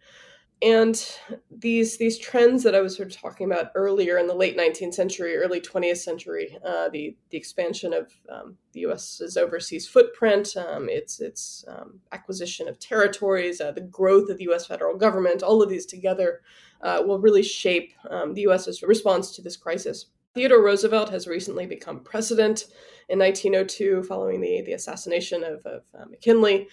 and 0.64 1.07
these 1.50 1.98
these 1.98 2.18
trends 2.18 2.62
that 2.62 2.74
I 2.74 2.81
was 2.81 2.96
sort 2.96 3.14
of 3.14 3.20
talking 3.20 3.50
about 3.50 3.70
earlier 3.74 4.16
in 4.16 4.27
the 4.27 4.35
late 4.35 4.57
19th 4.57 4.94
century, 4.94 5.37
early 5.37 5.61
20th 5.61 5.98
century, 5.98 6.57
uh, 6.66 6.88
the 6.88 7.14
the 7.29 7.37
expansion 7.37 7.92
of 7.92 8.11
um, 8.31 8.57
the 8.72 8.81
U.S.'s 8.81 9.37
overseas 9.37 9.87
footprint, 9.87 10.57
um, 10.57 10.88
its 10.88 11.20
its 11.20 11.66
um, 11.68 12.00
acquisition 12.12 12.66
of 12.66 12.79
territories, 12.79 13.61
uh, 13.61 13.72
the 13.72 13.83
growth 13.83 14.31
of 14.31 14.38
the 14.38 14.44
U.S. 14.44 14.66
federal 14.66 14.96
government, 14.96 15.42
all 15.42 15.62
of 15.62 15.68
these 15.68 15.85
together 15.85 16.40
uh, 16.81 17.03
will 17.05 17.18
really 17.18 17.42
shape 17.42 17.92
um, 18.09 18.33
the 18.33 18.42
U.S.'s 18.42 18.83
response 18.83 19.37
to 19.37 19.42
this 19.42 19.59
crisis. 19.59 20.07
Theodore 20.35 20.64
Roosevelt 20.64 21.11
has 21.11 21.27
recently 21.27 21.66
become 21.66 22.00
president 22.00 22.66
in 23.11 23.18
1902, 23.18 24.05
following 24.05 24.40
the 24.40 24.62
the 24.62 24.72
assassination 24.72 25.44
of, 25.44 25.66
of 25.66 25.83
uh, 25.94 26.07
McKinley, 26.07 26.68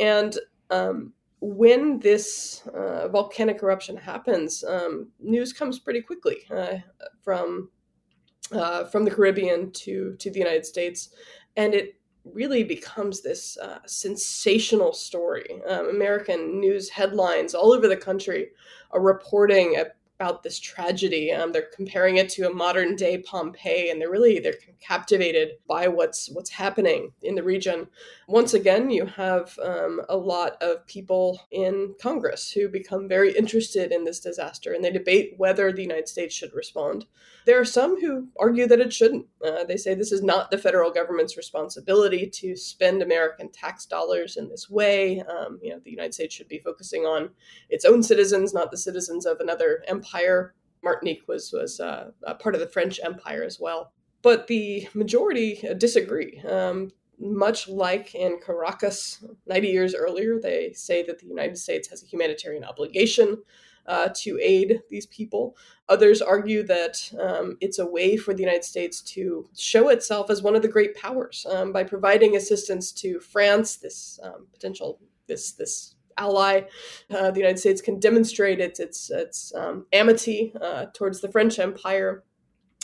and 0.00 0.38
um, 0.70 1.12
when 1.46 1.98
this 1.98 2.66
uh, 2.74 3.06
volcanic 3.08 3.62
eruption 3.62 3.98
happens, 3.98 4.64
um, 4.64 5.08
news 5.20 5.52
comes 5.52 5.78
pretty 5.78 6.00
quickly 6.00 6.38
uh, 6.50 6.78
from 7.22 7.68
uh, 8.52 8.84
from 8.84 9.04
the 9.04 9.10
Caribbean 9.10 9.70
to 9.72 10.16
to 10.18 10.30
the 10.30 10.38
United 10.38 10.64
States, 10.64 11.10
and 11.56 11.74
it 11.74 11.96
really 12.24 12.64
becomes 12.64 13.20
this 13.20 13.58
uh, 13.58 13.80
sensational 13.86 14.94
story. 14.94 15.60
Um, 15.68 15.90
American 15.90 16.60
news 16.60 16.88
headlines 16.88 17.54
all 17.54 17.74
over 17.74 17.88
the 17.88 17.96
country 17.96 18.48
are 18.92 19.02
reporting 19.02 19.76
about 20.18 20.42
this 20.42 20.58
tragedy. 20.58 21.32
Um, 21.32 21.52
they're 21.52 21.70
comparing 21.74 22.16
it 22.16 22.28
to 22.30 22.48
a 22.48 22.54
modern 22.54 22.96
day 22.96 23.18
Pompeii, 23.18 23.90
and 23.90 24.00
they're 24.00 24.10
really 24.10 24.38
they're 24.38 24.54
captivated 24.80 25.52
by 25.68 25.88
what's 25.88 26.30
what's 26.30 26.50
happening 26.50 27.12
in 27.22 27.34
the 27.34 27.42
region. 27.42 27.88
Once 28.28 28.54
again, 28.54 28.90
you 28.90 29.06
have 29.06 29.58
um, 29.62 30.00
a 30.08 30.16
lot 30.16 30.56
of 30.62 30.86
people 30.86 31.40
in 31.50 31.94
Congress 32.00 32.50
who 32.50 32.68
become 32.68 33.08
very 33.08 33.36
interested 33.36 33.92
in 33.92 34.04
this 34.04 34.20
disaster, 34.20 34.72
and 34.72 34.84
they 34.84 34.90
debate 34.90 35.34
whether 35.36 35.72
the 35.72 35.82
United 35.82 36.08
States 36.08 36.34
should 36.34 36.54
respond. 36.54 37.06
There 37.46 37.60
are 37.60 37.64
some 37.64 38.00
who 38.00 38.28
argue 38.38 38.66
that 38.66 38.80
it 38.80 38.92
shouldn't. 38.92 39.26
Uh, 39.44 39.64
they 39.64 39.76
say 39.76 39.94
this 39.94 40.12
is 40.12 40.22
not 40.22 40.50
the 40.50 40.58
federal 40.58 40.90
government's 40.90 41.36
responsibility 41.36 42.26
to 42.26 42.56
spend 42.56 43.02
American 43.02 43.50
tax 43.50 43.84
dollars 43.84 44.36
in 44.36 44.48
this 44.48 44.70
way. 44.70 45.20
Um, 45.20 45.58
you 45.62 45.70
know, 45.70 45.80
the 45.84 45.90
United 45.90 46.14
States 46.14 46.34
should 46.34 46.48
be 46.48 46.60
focusing 46.60 47.02
on 47.02 47.30
its 47.68 47.84
own 47.84 48.02
citizens, 48.02 48.54
not 48.54 48.70
the 48.70 48.78
citizens 48.78 49.26
of 49.26 49.40
another 49.40 49.84
empire. 49.86 50.54
Martinique 50.82 51.28
was 51.28 51.52
was 51.52 51.80
uh, 51.80 52.10
part 52.40 52.54
of 52.54 52.60
the 52.60 52.68
French 52.68 52.98
Empire 53.02 53.42
as 53.42 53.60
well, 53.60 53.92
but 54.22 54.46
the 54.46 54.88
majority 54.94 55.62
disagree. 55.78 56.40
Um, 56.48 56.92
much 57.18 57.68
like 57.68 58.14
in 58.14 58.38
Caracas 58.44 59.24
90 59.46 59.68
years 59.68 59.94
earlier, 59.94 60.40
they 60.40 60.72
say 60.72 61.02
that 61.04 61.18
the 61.18 61.26
United 61.26 61.56
States 61.56 61.88
has 61.88 62.02
a 62.02 62.06
humanitarian 62.06 62.64
obligation 62.64 63.42
uh, 63.86 64.08
to 64.14 64.38
aid 64.40 64.80
these 64.90 65.06
people. 65.06 65.56
Others 65.88 66.22
argue 66.22 66.62
that 66.62 67.12
um, 67.20 67.56
it's 67.60 67.78
a 67.78 67.86
way 67.86 68.16
for 68.16 68.32
the 68.32 68.42
United 68.42 68.64
States 68.64 69.00
to 69.02 69.48
show 69.56 69.88
itself 69.88 70.30
as 70.30 70.42
one 70.42 70.56
of 70.56 70.62
the 70.62 70.68
great 70.68 70.94
powers 70.94 71.46
um, 71.50 71.72
by 71.72 71.84
providing 71.84 72.36
assistance 72.36 72.92
to 72.92 73.20
France, 73.20 73.76
this 73.76 74.18
um, 74.22 74.46
potential 74.52 74.98
this 75.26 75.52
this 75.52 75.94
ally. 76.16 76.62
Uh, 77.10 77.30
the 77.30 77.40
United 77.40 77.58
States 77.58 77.80
can 77.80 77.98
demonstrate 77.98 78.60
its 78.60 78.80
its 78.80 79.10
its 79.10 79.54
um, 79.54 79.86
amity 79.92 80.54
uh, 80.60 80.86
towards 80.94 81.20
the 81.20 81.30
French 81.30 81.58
Empire. 81.58 82.24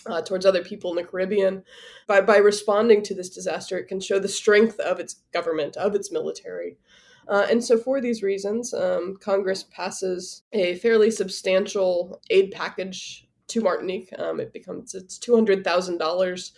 Uh, 0.06 0.22
towards 0.22 0.46
other 0.46 0.64
people 0.64 0.88
in 0.88 0.96
the 0.96 1.04
Caribbean. 1.04 1.62
By, 2.06 2.22
by 2.22 2.38
responding 2.38 3.02
to 3.02 3.14
this 3.14 3.28
disaster, 3.28 3.76
it 3.76 3.86
can 3.86 4.00
show 4.00 4.18
the 4.18 4.28
strength 4.28 4.80
of 4.80 4.98
its 4.98 5.16
government, 5.30 5.76
of 5.76 5.94
its 5.94 6.10
military, 6.10 6.78
uh, 7.30 7.46
and 7.50 7.62
so, 7.64 7.78
for 7.78 8.00
these 8.00 8.22
reasons, 8.22 8.74
um, 8.74 9.16
Congress 9.20 9.64
passes 9.70 10.42
a 10.52 10.74
fairly 10.76 11.10
substantial 11.10 12.20
aid 12.28 12.50
package 12.50 13.26
to 13.48 13.60
Martinique. 13.60 14.12
Um, 14.18 14.38
it 14.38 14.52
becomes 14.52 14.94
it's 14.94 15.18
two 15.18 15.34
hundred 15.34 15.64
thousand 15.64 16.00
uh, 16.00 16.04
dollars 16.04 16.52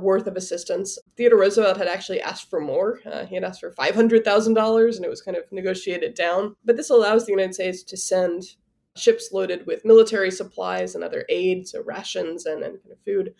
worth 0.00 0.26
of 0.26 0.36
assistance. 0.36 0.98
Theodore 1.16 1.40
Roosevelt 1.40 1.76
had 1.76 1.86
actually 1.86 2.20
asked 2.20 2.50
for 2.50 2.60
more. 2.60 3.00
Uh, 3.06 3.24
he 3.24 3.34
had 3.34 3.44
asked 3.44 3.60
for 3.60 3.72
five 3.72 3.94
hundred 3.94 4.24
thousand 4.24 4.54
dollars, 4.54 4.96
and 4.96 5.04
it 5.04 5.10
was 5.10 5.22
kind 5.22 5.36
of 5.36 5.44
negotiated 5.52 6.14
down. 6.14 6.56
But 6.64 6.76
this 6.76 6.90
allows 6.90 7.24
the 7.24 7.32
United 7.32 7.54
States 7.54 7.82
to 7.84 7.96
send 7.96 8.56
ships 8.96 9.30
loaded 9.32 9.66
with 9.66 9.84
military 9.84 10.30
supplies 10.30 10.94
and 10.94 11.02
other 11.02 11.24
aid, 11.28 11.66
so 11.68 11.82
rations 11.82 12.46
and, 12.46 12.62
and 12.62 12.80
kind 12.82 12.92
of 12.92 12.98
food, 13.04 13.34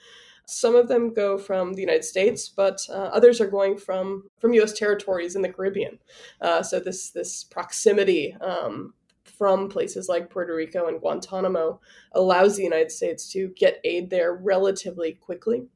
some 0.46 0.74
of 0.76 0.88
them 0.88 1.12
go 1.12 1.38
from 1.38 1.72
the 1.72 1.80
United 1.80 2.04
States, 2.04 2.48
but 2.48 2.80
uh, 2.90 3.10
others 3.12 3.40
are 3.40 3.46
going 3.46 3.76
from 3.76 4.24
from 4.38 4.52
U.S. 4.54 4.72
territories 4.72 5.36
in 5.36 5.42
the 5.42 5.52
Caribbean. 5.52 5.98
Uh, 6.40 6.62
so 6.62 6.80
this 6.80 7.10
this 7.10 7.44
proximity 7.44 8.36
um, 8.40 8.94
from 9.24 9.68
places 9.68 10.08
like 10.08 10.30
Puerto 10.30 10.54
Rico 10.54 10.86
and 10.86 11.00
Guantanamo 11.00 11.80
allows 12.12 12.56
the 12.56 12.62
United 12.62 12.92
States 12.92 13.30
to 13.32 13.48
get 13.56 13.80
aid 13.84 14.10
there 14.10 14.34
relatively 14.34 15.12
quickly. 15.12 15.66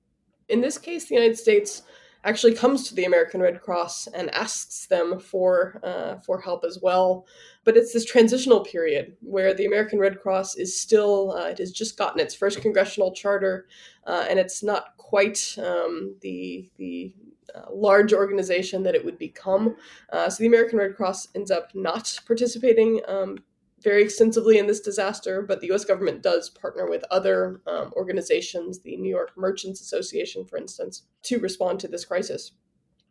In 0.48 0.60
this 0.60 0.78
case, 0.78 1.08
the 1.08 1.14
United 1.14 1.38
States 1.38 1.82
actually 2.24 2.54
comes 2.54 2.88
to 2.88 2.94
the 2.94 3.04
American 3.04 3.40
Red 3.40 3.60
Cross 3.60 4.08
and 4.08 4.30
asks 4.34 4.86
them 4.86 5.18
for 5.18 5.80
uh, 5.82 6.16
for 6.20 6.40
help 6.40 6.64
as 6.64 6.78
well. 6.82 7.26
But 7.64 7.76
it's 7.76 7.92
this 7.92 8.04
transitional 8.04 8.60
period 8.60 9.16
where 9.20 9.54
the 9.54 9.66
American 9.66 9.98
Red 9.98 10.20
Cross 10.20 10.56
is 10.56 10.78
still 10.78 11.32
uh, 11.32 11.48
it 11.48 11.58
has 11.58 11.72
just 11.72 11.96
gotten 11.96 12.20
its 12.20 12.34
first 12.34 12.60
congressional 12.60 13.12
charter, 13.12 13.66
uh, 14.06 14.26
and 14.28 14.38
it's 14.38 14.62
not 14.62 14.96
quite 14.96 15.56
um, 15.58 16.16
the 16.20 16.68
the 16.76 17.12
uh, 17.54 17.72
large 17.72 18.12
organization 18.12 18.82
that 18.82 18.94
it 18.94 19.04
would 19.04 19.18
become. 19.18 19.76
Uh, 20.12 20.28
so 20.28 20.42
the 20.42 20.46
American 20.46 20.78
Red 20.78 20.96
Cross 20.96 21.28
ends 21.34 21.50
up 21.50 21.74
not 21.74 22.18
participating 22.26 23.00
um, 23.08 23.38
very 23.82 24.02
extensively 24.02 24.58
in 24.58 24.66
this 24.66 24.80
disaster, 24.80 25.42
but 25.42 25.60
the 25.60 25.70
US 25.72 25.84
government 25.84 26.22
does 26.22 26.50
partner 26.50 26.88
with 26.88 27.04
other 27.10 27.60
um, 27.66 27.92
organizations, 27.96 28.80
the 28.80 28.96
New 28.96 29.10
York 29.10 29.32
Merchants 29.36 29.80
Association, 29.80 30.44
for 30.44 30.56
instance, 30.56 31.02
to 31.24 31.38
respond 31.38 31.80
to 31.80 31.88
this 31.88 32.04
crisis. 32.04 32.52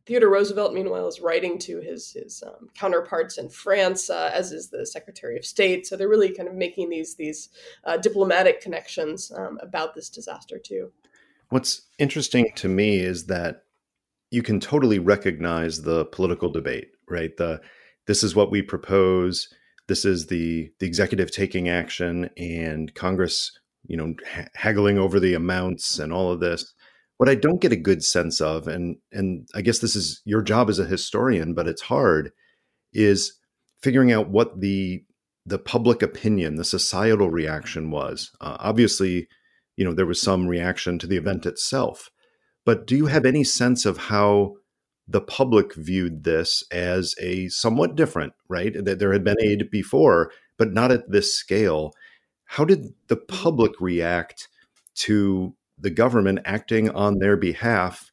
Theodore 0.05 0.29
Roosevelt, 0.29 0.73
meanwhile, 0.73 1.07
is 1.07 1.19
writing 1.19 1.59
to 1.59 1.81
his, 1.81 2.11
his 2.11 2.41
um, 2.45 2.69
counterparts 2.73 3.37
in 3.37 3.49
France, 3.49 4.09
uh, 4.09 4.31
as 4.33 4.53
is 4.53 4.69
the 4.69 4.85
Secretary 4.85 5.37
of 5.37 5.45
State. 5.45 5.85
So 5.85 5.97
they're 5.97 6.07
really 6.07 6.33
kind 6.33 6.47
of 6.47 6.55
making 6.55 6.89
these, 6.89 7.15
these 7.15 7.49
uh, 7.83 7.97
diplomatic 7.97 8.61
connections 8.61 9.31
um, 9.35 9.59
about 9.61 9.95
this 9.95 10.09
disaster, 10.09 10.59
too. 10.59 10.93
What's 11.49 11.81
interesting 11.99 12.51
to 12.55 12.69
me 12.69 12.99
is 12.99 13.25
that 13.25 13.63
you 14.31 14.41
can 14.43 14.59
totally 14.59 14.99
recognize 14.99 15.81
the 15.81 16.05
political 16.05 16.49
debate, 16.49 16.91
right? 17.07 17.35
The 17.35 17.61
this 18.05 18.23
is 18.23 18.35
what 18.35 18.51
we 18.51 18.61
propose 18.61 19.49
this 19.87 20.05
is 20.05 20.27
the 20.27 20.71
the 20.79 20.85
executive 20.85 21.31
taking 21.31 21.69
action 21.69 22.29
and 22.37 22.93
Congress, 22.93 23.51
you 23.85 23.97
know, 23.97 24.13
ha- 24.29 24.47
haggling 24.55 24.97
over 24.97 25.19
the 25.19 25.33
amounts 25.33 25.99
and 25.99 26.11
all 26.13 26.31
of 26.31 26.39
this. 26.39 26.73
What 27.17 27.29
I 27.29 27.35
don't 27.35 27.61
get 27.61 27.71
a 27.71 27.77
good 27.77 28.03
sense 28.03 28.41
of, 28.41 28.67
and 28.67 28.97
and 29.11 29.47
I 29.55 29.61
guess 29.61 29.79
this 29.79 29.95
is 29.95 30.21
your 30.25 30.41
job 30.41 30.69
as 30.69 30.79
a 30.79 30.85
historian, 30.85 31.53
but 31.53 31.67
it's 31.67 31.83
hard, 31.83 32.31
is 32.93 33.33
figuring 33.81 34.11
out 34.11 34.29
what 34.29 34.59
the 34.59 35.03
the 35.45 35.57
public 35.57 36.01
opinion, 36.01 36.55
the 36.55 36.65
societal 36.65 37.29
reaction 37.29 37.89
was. 37.89 38.31
Uh, 38.41 38.57
obviously, 38.59 39.27
you 39.77 39.85
know, 39.85 39.93
there 39.93 40.05
was 40.05 40.21
some 40.21 40.47
reaction 40.47 40.99
to 40.99 41.07
the 41.07 41.15
event 41.15 41.45
itself, 41.45 42.09
but 42.65 42.85
do 42.85 42.97
you 42.97 43.05
have 43.05 43.25
any 43.25 43.45
sense 43.45 43.85
of 43.85 43.97
how 43.97 44.55
the 45.07 45.21
public 45.21 45.73
viewed 45.73 46.23
this 46.23 46.63
as 46.71 47.15
a 47.21 47.47
somewhat 47.47 47.95
different, 47.95 48.33
right? 48.49 48.73
That 48.83 48.99
there 48.99 49.13
had 49.13 49.23
been 49.23 49.37
aid 49.41 49.71
before, 49.71 50.31
but 50.57 50.73
not 50.73 50.91
at 50.91 51.09
this 51.09 51.33
scale. 51.33 51.93
How 52.45 52.65
did 52.65 52.93
the 53.07 53.17
public 53.17 53.79
react 53.79 54.49
to 54.95 55.55
the 55.79 55.89
government 55.89 56.39
acting 56.45 56.89
on 56.89 57.19
their 57.19 57.37
behalf, 57.37 58.11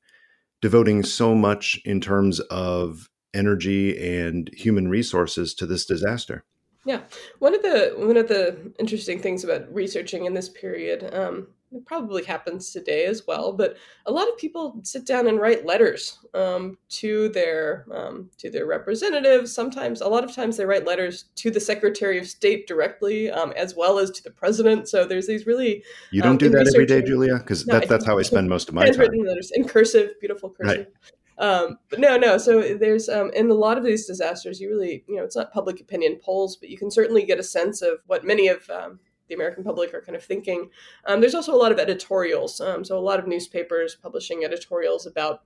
devoting 0.61 1.03
so 1.03 1.35
much 1.35 1.81
in 1.85 2.01
terms 2.01 2.41
of 2.41 3.09
energy 3.33 3.99
and 3.99 4.51
human 4.55 4.89
resources 4.89 5.55
to 5.55 5.67
this 5.67 5.85
disaster? 5.85 6.45
Yeah, 6.85 7.01
one 7.39 7.55
of 7.55 7.63
the 7.63 7.95
one 7.97 8.19
of 8.19 8.29
the 8.29 8.73
interesting 8.79 9.19
things 9.19 9.43
about 9.43 9.73
researching 9.73 10.27
in 10.27 10.35
this 10.35 10.51
period, 10.51 11.15
um, 11.15 11.49
it 11.75 11.85
probably 11.87 12.25
happens 12.25 12.71
today 12.71 13.05
as 13.07 13.27
well, 13.27 13.53
but 13.53 13.77
a 14.07 14.13
lot 14.13 14.29
of 14.29 14.37
people 14.37 14.81
sit 14.83 15.07
down 15.07 15.27
and 15.27 15.41
write 15.41 15.67
letters 15.67 16.19
um, 16.35 16.79
to 16.89 17.29
their 17.31 17.87
um, 17.93 18.31
to 18.39 18.51
their 18.51 18.67
representatives. 18.67 19.53
Sometimes, 19.53 20.01
a 20.01 20.09
lot 20.09 20.25
of 20.25 20.35
times, 20.35 20.57
they 20.57 20.65
write 20.65 20.87
letters 20.87 21.27
to 21.37 21.51
the 21.51 21.61
Secretary 21.61 22.19
of 22.19 22.27
State 22.27 22.67
directly, 22.67 23.31
um, 23.31 23.53
as 23.57 23.75
well 23.75 23.99
as 23.99 24.11
to 24.13 24.23
the 24.23 24.31
President. 24.31 24.89
So 24.89 25.05
there's 25.05 25.27
these 25.27 25.47
really 25.47 25.83
you 26.11 26.23
don't 26.23 26.33
um, 26.33 26.39
do 26.39 26.49
that 26.51 26.73
every 26.75 26.87
day, 26.87 27.03
Julia, 27.03 27.39
because 27.39 27.67
no, 27.67 27.81
that, 27.81 27.89
that's 27.89 28.07
how 28.07 28.19
I 28.19 28.23
spend 28.23 28.49
most 28.49 28.69
of 28.69 28.75
my 28.75 28.87
time. 28.91 28.99
Written 28.99 29.25
letters 29.25 29.51
in 29.55 29.67
cursive, 29.67 30.11
beautiful 30.21 30.51
cursive. 30.51 30.87
Right. 30.87 30.89
Um, 31.37 31.79
but 31.91 31.99
no, 31.99 32.17
no. 32.17 32.39
So 32.39 32.77
there's 32.77 33.09
um, 33.09 33.31
in 33.35 33.51
a 33.51 33.55
lot 33.55 33.79
of 33.79 33.85
these 33.85 34.07
disasters, 34.07 34.61
you 34.61 34.71
really, 34.71 35.05
you 35.09 35.17
know, 35.17 35.25
it's 35.25 35.37
not 35.37 35.53
public 35.53 35.81
opinion 35.81 36.21
polls, 36.23 36.57
but 36.57 36.69
you 36.69 36.79
can 36.79 36.91
certainly 36.91 37.25
get 37.25 37.39
a 37.39 37.43
sense 37.43 37.83
of 37.83 37.99
what 38.07 38.25
many 38.25 38.49
of 38.49 38.69
um, 38.71 39.01
the 39.29 39.35
American 39.35 39.65
public 39.65 39.95
are 39.95 40.01
kind 40.01 40.17
of 40.17 40.23
thinking. 40.23 40.71
Um, 41.07 41.21
there's 41.21 41.35
also 41.35 41.55
a 41.55 41.57
lot 41.57 41.73
of 41.73 41.79
editorials. 41.79 42.61
Um, 42.61 42.85
so 42.85 42.99
a 42.99 43.01
lot 43.01 43.19
of 43.19 43.27
newspapers 43.27 43.95
publishing 43.95 44.45
editorials 44.45 45.07
about 45.07 45.43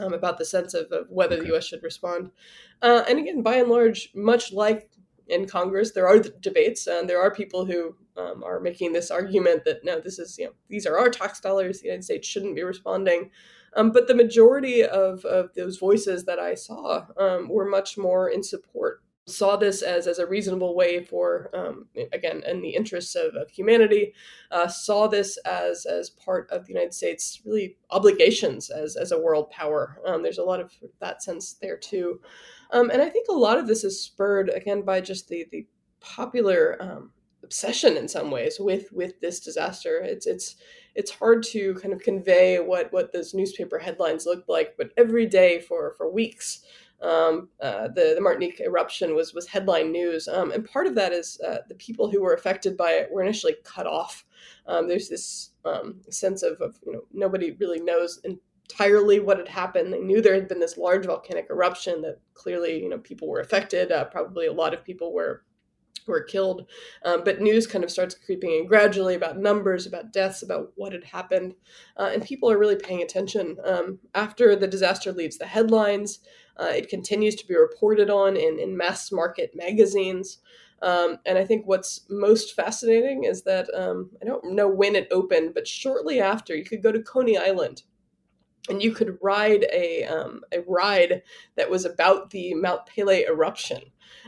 um, 0.00 0.12
about 0.12 0.38
the 0.38 0.44
sense 0.44 0.74
of, 0.74 0.90
of 0.90 1.08
whether 1.08 1.36
okay. 1.36 1.44
the 1.44 1.48
U.S. 1.52 1.66
should 1.66 1.82
respond. 1.82 2.30
Uh, 2.82 3.04
and 3.08 3.18
again, 3.18 3.42
by 3.42 3.56
and 3.56 3.68
large, 3.68 4.10
much 4.14 4.52
like 4.52 4.90
in 5.28 5.46
Congress, 5.46 5.92
there 5.92 6.08
are 6.08 6.18
debates, 6.18 6.86
and 6.86 7.08
there 7.08 7.20
are 7.20 7.32
people 7.32 7.64
who 7.64 7.94
um, 8.16 8.42
are 8.42 8.60
making 8.60 8.92
this 8.92 9.10
argument 9.10 9.64
that 9.64 9.84
no, 9.84 10.00
this 10.00 10.18
is 10.18 10.36
you 10.38 10.46
know 10.46 10.52
these 10.68 10.86
are 10.86 10.98
our 10.98 11.10
tax 11.10 11.40
dollars. 11.40 11.80
The 11.80 11.86
United 11.86 12.04
States 12.04 12.26
shouldn't 12.26 12.56
be 12.56 12.62
responding. 12.62 13.30
Um, 13.76 13.90
but 13.90 14.06
the 14.06 14.14
majority 14.14 14.84
of, 14.84 15.24
of 15.24 15.52
those 15.54 15.78
voices 15.78 16.24
that 16.26 16.38
I 16.38 16.54
saw 16.54 17.06
um, 17.18 17.48
were 17.48 17.64
much 17.64 17.98
more 17.98 18.28
in 18.28 18.42
support 18.44 19.02
saw 19.26 19.56
this 19.56 19.80
as, 19.80 20.06
as 20.06 20.18
a 20.18 20.26
reasonable 20.26 20.74
way 20.74 21.02
for 21.02 21.50
um, 21.54 21.86
again 22.12 22.42
in 22.46 22.60
the 22.60 22.74
interests 22.74 23.14
of, 23.14 23.34
of 23.34 23.48
humanity 23.48 24.12
uh, 24.50 24.68
saw 24.68 25.06
this 25.06 25.38
as 25.38 25.86
as 25.86 26.10
part 26.10 26.50
of 26.50 26.66
the 26.66 26.72
united 26.72 26.92
states 26.92 27.40
really 27.44 27.76
obligations 27.90 28.68
as 28.70 28.96
as 28.96 29.12
a 29.12 29.18
world 29.18 29.50
power. 29.50 29.98
Um, 30.06 30.22
there's 30.22 30.38
a 30.38 30.44
lot 30.44 30.60
of 30.60 30.72
that 31.00 31.22
sense 31.22 31.54
there 31.54 31.76
too. 31.76 32.20
Um, 32.70 32.90
and 32.90 33.00
i 33.00 33.08
think 33.08 33.28
a 33.28 33.32
lot 33.32 33.58
of 33.58 33.66
this 33.66 33.84
is 33.84 34.02
spurred 34.02 34.50
again 34.50 34.82
by 34.82 35.00
just 35.00 35.28
the 35.28 35.46
the 35.50 35.66
popular 36.00 36.76
um, 36.80 37.10
obsession 37.42 37.96
in 37.96 38.08
some 38.08 38.30
ways 38.30 38.58
with 38.58 38.92
with 38.92 39.20
this 39.20 39.40
disaster. 39.40 40.00
It's 40.02 40.26
it's 40.26 40.56
it's 40.94 41.10
hard 41.10 41.42
to 41.42 41.74
kind 41.74 41.94
of 41.94 42.02
convey 42.02 42.58
what 42.58 42.92
what 42.92 43.12
those 43.12 43.34
newspaper 43.34 43.78
headlines 43.78 44.26
looked 44.26 44.48
like 44.48 44.74
but 44.76 44.90
every 44.96 45.26
day 45.26 45.60
for 45.60 45.94
for 45.96 46.10
weeks 46.10 46.64
um, 47.02 47.48
uh, 47.60 47.88
the, 47.88 48.12
the 48.14 48.20
Martinique 48.20 48.60
eruption 48.60 49.14
was 49.14 49.34
was 49.34 49.46
headline 49.46 49.92
news, 49.92 50.28
um, 50.28 50.52
and 50.52 50.64
part 50.64 50.86
of 50.86 50.94
that 50.94 51.12
is 51.12 51.40
uh, 51.46 51.58
the 51.68 51.74
people 51.74 52.10
who 52.10 52.22
were 52.22 52.34
affected 52.34 52.76
by 52.76 52.92
it 52.92 53.10
were 53.12 53.22
initially 53.22 53.56
cut 53.64 53.86
off. 53.86 54.24
Um, 54.66 54.88
there's 54.88 55.08
this 55.08 55.50
um, 55.64 56.00
sense 56.10 56.42
of, 56.42 56.60
of 56.60 56.78
you 56.86 56.92
know 56.92 57.02
nobody 57.12 57.52
really 57.60 57.80
knows 57.80 58.20
entirely 58.24 59.20
what 59.20 59.38
had 59.38 59.48
happened. 59.48 59.92
They 59.92 60.00
knew 60.00 60.22
there 60.22 60.34
had 60.34 60.48
been 60.48 60.60
this 60.60 60.78
large 60.78 61.06
volcanic 61.06 61.48
eruption 61.50 62.00
that 62.02 62.20
clearly 62.32 62.82
you 62.82 62.88
know 62.88 62.98
people 62.98 63.28
were 63.28 63.40
affected. 63.40 63.92
Uh, 63.92 64.04
probably 64.04 64.46
a 64.46 64.52
lot 64.52 64.74
of 64.74 64.84
people 64.84 65.12
were 65.12 65.42
were 66.06 66.22
killed. 66.22 66.66
Um, 67.04 67.22
but 67.24 67.40
news 67.40 67.66
kind 67.66 67.84
of 67.84 67.90
starts 67.90 68.14
creeping 68.14 68.50
in 68.50 68.66
gradually 68.66 69.14
about 69.14 69.38
numbers, 69.38 69.86
about 69.86 70.12
deaths, 70.12 70.42
about 70.42 70.72
what 70.76 70.92
had 70.92 71.04
happened. 71.04 71.54
Uh, 71.96 72.10
and 72.12 72.24
people 72.24 72.50
are 72.50 72.58
really 72.58 72.76
paying 72.76 73.02
attention. 73.02 73.56
Um, 73.64 73.98
after 74.14 74.56
the 74.56 74.66
disaster 74.68 75.12
leaves 75.12 75.38
the 75.38 75.46
headlines, 75.46 76.20
uh, 76.56 76.72
it 76.74 76.88
continues 76.88 77.34
to 77.36 77.46
be 77.46 77.56
reported 77.56 78.10
on 78.10 78.36
in, 78.36 78.58
in 78.58 78.76
mass 78.76 79.10
market 79.10 79.52
magazines. 79.54 80.38
Um, 80.82 81.18
and 81.24 81.38
I 81.38 81.44
think 81.44 81.66
what's 81.66 82.02
most 82.10 82.54
fascinating 82.54 83.24
is 83.24 83.42
that 83.44 83.72
um, 83.74 84.10
I 84.20 84.26
don't 84.26 84.52
know 84.52 84.68
when 84.68 84.94
it 84.94 85.08
opened, 85.10 85.54
but 85.54 85.66
shortly 85.66 86.20
after, 86.20 86.54
you 86.54 86.64
could 86.64 86.82
go 86.82 86.92
to 86.92 87.02
Coney 87.02 87.38
Island 87.38 87.82
and 88.68 88.82
you 88.82 88.92
could 88.92 89.18
ride 89.22 89.66
a 89.72 90.04
um, 90.04 90.42
a 90.52 90.60
ride 90.66 91.22
that 91.56 91.70
was 91.70 91.84
about 91.84 92.30
the 92.30 92.54
Mount 92.54 92.82
Pelée 92.86 93.26
eruption. 93.28 93.82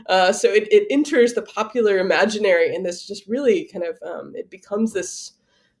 Uh, 0.07 0.31
so 0.31 0.49
it, 0.49 0.67
it 0.71 0.87
enters 0.89 1.33
the 1.33 1.41
popular 1.41 1.99
imaginary, 1.99 2.73
and 2.75 2.85
this 2.85 3.05
just 3.05 3.27
really 3.27 3.65
kind 3.65 3.83
of 3.83 3.97
um, 4.03 4.33
it 4.35 4.49
becomes 4.49 4.93
this 4.93 5.33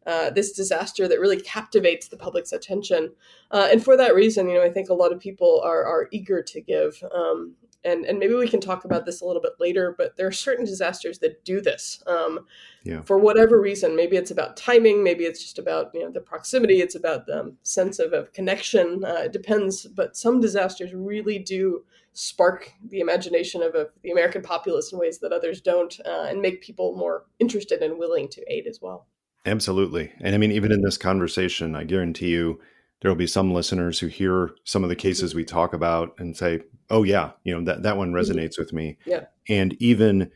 uh, 0.05 0.29
this 0.29 0.53
disaster 0.53 1.07
that 1.07 1.19
really 1.19 1.39
captivates 1.39 2.07
the 2.07 2.17
public's 2.17 2.53
attention. 2.53 3.11
Uh, 3.51 3.67
and 3.69 3.83
for 3.83 3.97
that 3.97 4.15
reason, 4.15 4.47
you 4.47 4.55
know, 4.55 4.63
I 4.63 4.69
think 4.69 4.89
a 4.89 4.93
lot 4.93 5.11
of 5.11 5.19
people 5.19 5.61
are 5.63 5.85
are 5.85 6.07
eager 6.11 6.41
to 6.41 6.61
give. 6.61 7.03
Um, 7.13 7.55
and 7.83 8.05
and 8.05 8.19
maybe 8.19 8.33
we 8.33 8.47
can 8.47 8.59
talk 8.59 8.85
about 8.85 9.05
this 9.05 9.21
a 9.21 9.25
little 9.25 9.41
bit 9.41 9.53
later. 9.59 9.95
But 9.97 10.17
there 10.17 10.27
are 10.27 10.31
certain 10.31 10.65
disasters 10.65 11.19
that 11.19 11.43
do 11.43 11.61
this. 11.61 12.03
Um, 12.07 12.45
yeah. 12.83 13.01
For 13.01 13.17
whatever 13.17 13.59
reason, 13.59 13.95
maybe 13.95 14.17
it's 14.17 14.31
about 14.31 14.57
timing, 14.57 15.03
maybe 15.03 15.25
it's 15.25 15.41
just 15.41 15.59
about 15.59 15.91
you 15.93 16.01
know 16.01 16.11
the 16.11 16.21
proximity, 16.21 16.81
it's 16.81 16.95
about 16.95 17.25
the 17.25 17.55
sense 17.63 17.99
of, 17.99 18.13
of 18.13 18.33
connection. 18.33 19.03
Uh, 19.03 19.23
it 19.25 19.31
depends. 19.31 19.85
But 19.85 20.17
some 20.17 20.39
disasters 20.39 20.93
really 20.93 21.39
do 21.39 21.83
spark 22.13 22.73
the 22.89 22.99
imagination 22.99 23.61
of, 23.61 23.75
of 23.75 23.89
the 24.01 24.11
American 24.11 24.41
populace 24.41 24.91
in 24.91 24.97
ways 24.97 25.19
that 25.19 25.31
others 25.31 25.61
don't, 25.61 25.99
uh, 26.03 26.25
and 26.27 26.41
make 26.41 26.63
people 26.63 26.95
more 26.95 27.25
interested 27.37 27.83
and 27.83 27.99
willing 27.99 28.27
to 28.27 28.41
aid 28.51 28.65
as 28.65 28.79
well. 28.81 29.05
Absolutely. 29.45 30.11
And 30.19 30.33
I 30.33 30.39
mean, 30.39 30.51
even 30.51 30.71
in 30.71 30.81
this 30.81 30.97
conversation, 30.97 31.75
I 31.75 31.83
guarantee 31.83 32.29
you 32.29 32.59
there 33.01 33.11
will 33.11 33.15
be 33.15 33.27
some 33.27 33.53
listeners 33.53 33.99
who 33.99 34.07
hear 34.07 34.51
some 34.63 34.83
of 34.83 34.89
the 34.89 34.95
cases 34.95 35.35
we 35.35 35.45
talk 35.45 35.73
about 35.73 36.15
and 36.17 36.35
say, 36.35 36.61
oh, 36.89 37.03
yeah, 37.03 37.31
you 37.43 37.53
know, 37.53 37.63
that, 37.63 37.83
that 37.83 37.97
one 37.97 38.11
mm-hmm. 38.11 38.17
resonates 38.17 38.53
mm-hmm. 38.53 38.61
with 38.61 38.73
me. 38.73 38.97
Yeah. 39.05 39.25
And 39.47 39.75
even, 39.79 40.31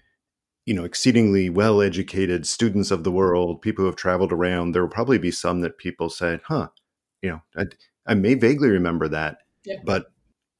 you 0.65 0.73
know, 0.73 0.83
exceedingly 0.83 1.49
well 1.49 1.81
educated 1.81 2.45
students 2.45 2.91
of 2.91 3.03
the 3.03 3.11
world, 3.11 3.61
people 3.61 3.83
who 3.83 3.87
have 3.87 3.95
traveled 3.95 4.31
around, 4.31 4.71
there 4.71 4.83
will 4.83 4.89
probably 4.89 5.17
be 5.17 5.31
some 5.31 5.61
that 5.61 5.77
people 5.77 6.09
say, 6.09 6.39
huh, 6.45 6.67
you 7.21 7.31
know, 7.31 7.41
I, 7.57 7.65
I 8.05 8.13
may 8.13 8.35
vaguely 8.35 8.69
remember 8.69 9.07
that, 9.07 9.37
yeah. 9.65 9.77
but 9.83 10.11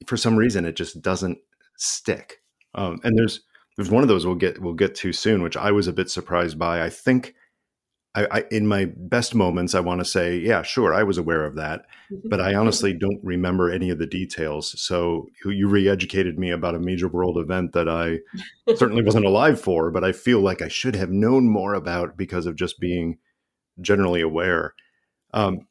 for 0.06 0.16
some 0.16 0.36
reason 0.36 0.64
it 0.64 0.74
just 0.74 1.02
doesn't 1.02 1.38
stick. 1.76 2.42
Um, 2.74 3.00
and 3.04 3.16
there's, 3.16 3.42
there's 3.76 3.90
one 3.90 4.02
of 4.02 4.08
those 4.08 4.26
we'll 4.26 4.34
get, 4.34 4.60
we'll 4.60 4.74
get 4.74 4.94
to 4.96 5.12
soon, 5.12 5.42
which 5.42 5.56
I 5.56 5.70
was 5.70 5.86
a 5.86 5.92
bit 5.92 6.10
surprised 6.10 6.58
by. 6.58 6.82
I 6.82 6.90
think 6.90 7.34
I, 8.14 8.26
I, 8.30 8.44
in 8.50 8.66
my 8.66 8.86
best 8.96 9.34
moments, 9.34 9.74
I 9.74 9.80
want 9.80 10.00
to 10.00 10.04
say, 10.04 10.36
yeah, 10.36 10.62
sure, 10.62 10.92
I 10.92 11.02
was 11.02 11.16
aware 11.16 11.46
of 11.46 11.54
that, 11.56 11.86
mm-hmm. 12.10 12.28
but 12.28 12.40
I 12.40 12.54
honestly 12.54 12.92
don't 12.92 13.20
remember 13.22 13.70
any 13.70 13.88
of 13.88 13.98
the 13.98 14.06
details. 14.06 14.78
So 14.80 15.28
you 15.46 15.66
re-educated 15.66 16.38
me 16.38 16.50
about 16.50 16.74
a 16.74 16.80
major 16.80 17.08
world 17.08 17.38
event 17.38 17.72
that 17.72 17.88
I 17.88 18.18
certainly 18.76 19.02
wasn't 19.02 19.24
alive 19.24 19.60
for, 19.60 19.90
but 19.90 20.04
I 20.04 20.12
feel 20.12 20.40
like 20.40 20.60
I 20.60 20.68
should 20.68 20.94
have 20.94 21.10
known 21.10 21.48
more 21.48 21.72
about 21.72 22.16
because 22.16 22.44
of 22.44 22.56
just 22.56 22.78
being 22.78 23.18
generally 23.80 24.20
aware. 24.20 24.74
Um, 25.32 25.66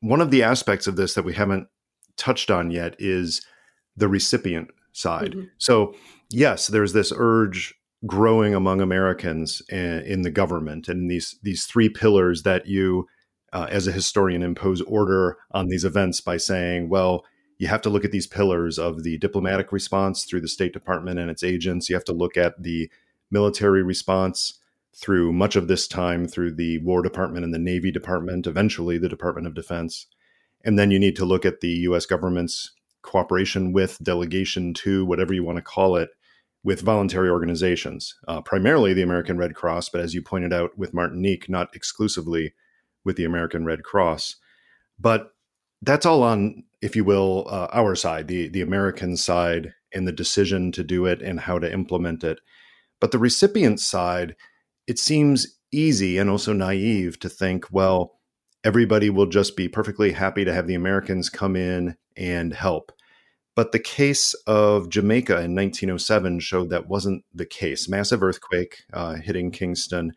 one 0.00 0.20
of 0.20 0.30
the 0.30 0.44
aspects 0.44 0.86
of 0.86 0.94
this 0.94 1.14
that 1.14 1.24
we 1.24 1.34
haven't 1.34 1.66
touched 2.16 2.50
on 2.52 2.70
yet 2.70 2.94
is 3.00 3.44
the 3.96 4.08
recipient 4.08 4.68
side. 4.92 5.32
Mm-hmm. 5.32 5.46
So 5.58 5.94
yes, 6.30 6.68
there's 6.68 6.92
this 6.92 7.12
urge 7.16 7.74
growing 8.06 8.54
among 8.54 8.80
Americans 8.80 9.62
in 9.68 10.22
the 10.22 10.30
government 10.30 10.88
and 10.88 11.10
these 11.10 11.38
these 11.42 11.66
three 11.66 11.88
pillars 11.88 12.42
that 12.44 12.66
you 12.66 13.06
uh, 13.52 13.66
as 13.70 13.86
a 13.86 13.92
historian 13.92 14.42
impose 14.42 14.80
order 14.82 15.36
on 15.50 15.68
these 15.68 15.84
events 15.84 16.20
by 16.20 16.36
saying 16.36 16.88
well 16.88 17.24
you 17.60 17.68
have 17.68 17.82
to 17.82 17.90
look 17.90 18.06
at 18.06 18.10
these 18.10 18.26
pillars 18.26 18.78
of 18.78 19.02
the 19.02 19.18
diplomatic 19.18 19.70
response 19.70 20.24
through 20.24 20.40
the 20.40 20.48
State 20.48 20.72
Department 20.72 21.18
and 21.18 21.30
its 21.30 21.44
agents. 21.44 21.90
You 21.90 21.94
have 21.94 22.06
to 22.06 22.14
look 22.14 22.38
at 22.38 22.62
the 22.62 22.90
military 23.30 23.82
response 23.82 24.58
through 24.96 25.34
much 25.34 25.56
of 25.56 25.68
this 25.68 25.86
time 25.86 26.26
through 26.26 26.54
the 26.54 26.78
War 26.78 27.02
Department 27.02 27.44
and 27.44 27.52
the 27.52 27.58
Navy 27.58 27.90
Department 27.92 28.46
eventually 28.46 28.96
the 28.96 29.10
Department 29.10 29.46
of 29.46 29.52
Defense. 29.52 30.06
And 30.64 30.78
then 30.78 30.90
you 30.90 30.98
need 30.98 31.16
to 31.16 31.26
look 31.26 31.44
at 31.44 31.60
the 31.60 31.68
US 31.68 32.06
government's 32.06 32.72
cooperation 33.02 33.72
with 33.72 34.02
delegation 34.02 34.72
to 34.74 35.04
whatever 35.04 35.34
you 35.34 35.44
want 35.44 35.56
to 35.56 35.62
call 35.62 35.96
it 35.96 36.08
with 36.62 36.82
voluntary 36.82 37.30
organizations, 37.30 38.14
uh, 38.28 38.40
primarily 38.42 38.92
the 38.92 39.02
American 39.02 39.38
Red 39.38 39.54
Cross, 39.54 39.88
but 39.88 40.00
as 40.00 40.14
you 40.14 40.22
pointed 40.22 40.52
out 40.52 40.76
with 40.76 40.92
Martinique, 40.92 41.48
not 41.48 41.74
exclusively 41.74 42.52
with 43.04 43.16
the 43.16 43.24
American 43.24 43.64
Red 43.64 43.82
Cross. 43.82 44.36
But 44.98 45.32
that's 45.80 46.04
all 46.04 46.22
on, 46.22 46.64
if 46.82 46.94
you 46.94 47.04
will, 47.04 47.46
uh, 47.48 47.68
our 47.72 47.94
side, 47.94 48.28
the 48.28 48.48
the 48.48 48.60
American 48.60 49.16
side, 49.16 49.72
and 49.92 50.06
the 50.06 50.12
decision 50.12 50.72
to 50.72 50.84
do 50.84 51.06
it 51.06 51.22
and 51.22 51.40
how 51.40 51.58
to 51.58 51.72
implement 51.72 52.22
it. 52.24 52.40
But 53.00 53.12
the 53.12 53.18
recipient 53.18 53.80
side, 53.80 54.36
it 54.86 54.98
seems 54.98 55.58
easy 55.72 56.18
and 56.18 56.28
also 56.28 56.52
naive 56.52 57.18
to 57.20 57.28
think, 57.28 57.66
well, 57.70 58.20
everybody 58.64 59.08
will 59.08 59.26
just 59.26 59.56
be 59.56 59.68
perfectly 59.68 60.12
happy 60.12 60.44
to 60.44 60.52
have 60.52 60.66
the 60.66 60.74
Americans 60.74 61.30
come 61.30 61.56
in 61.56 61.96
and 62.16 62.52
help. 62.52 62.92
But 63.54 63.72
the 63.72 63.78
case 63.78 64.34
of 64.46 64.88
Jamaica 64.88 65.32
in 65.32 65.54
1907 65.54 66.40
showed 66.40 66.70
that 66.70 66.88
wasn't 66.88 67.24
the 67.34 67.46
case. 67.46 67.88
Massive 67.88 68.22
earthquake 68.22 68.84
uh, 68.92 69.14
hitting 69.14 69.50
Kingston. 69.50 70.12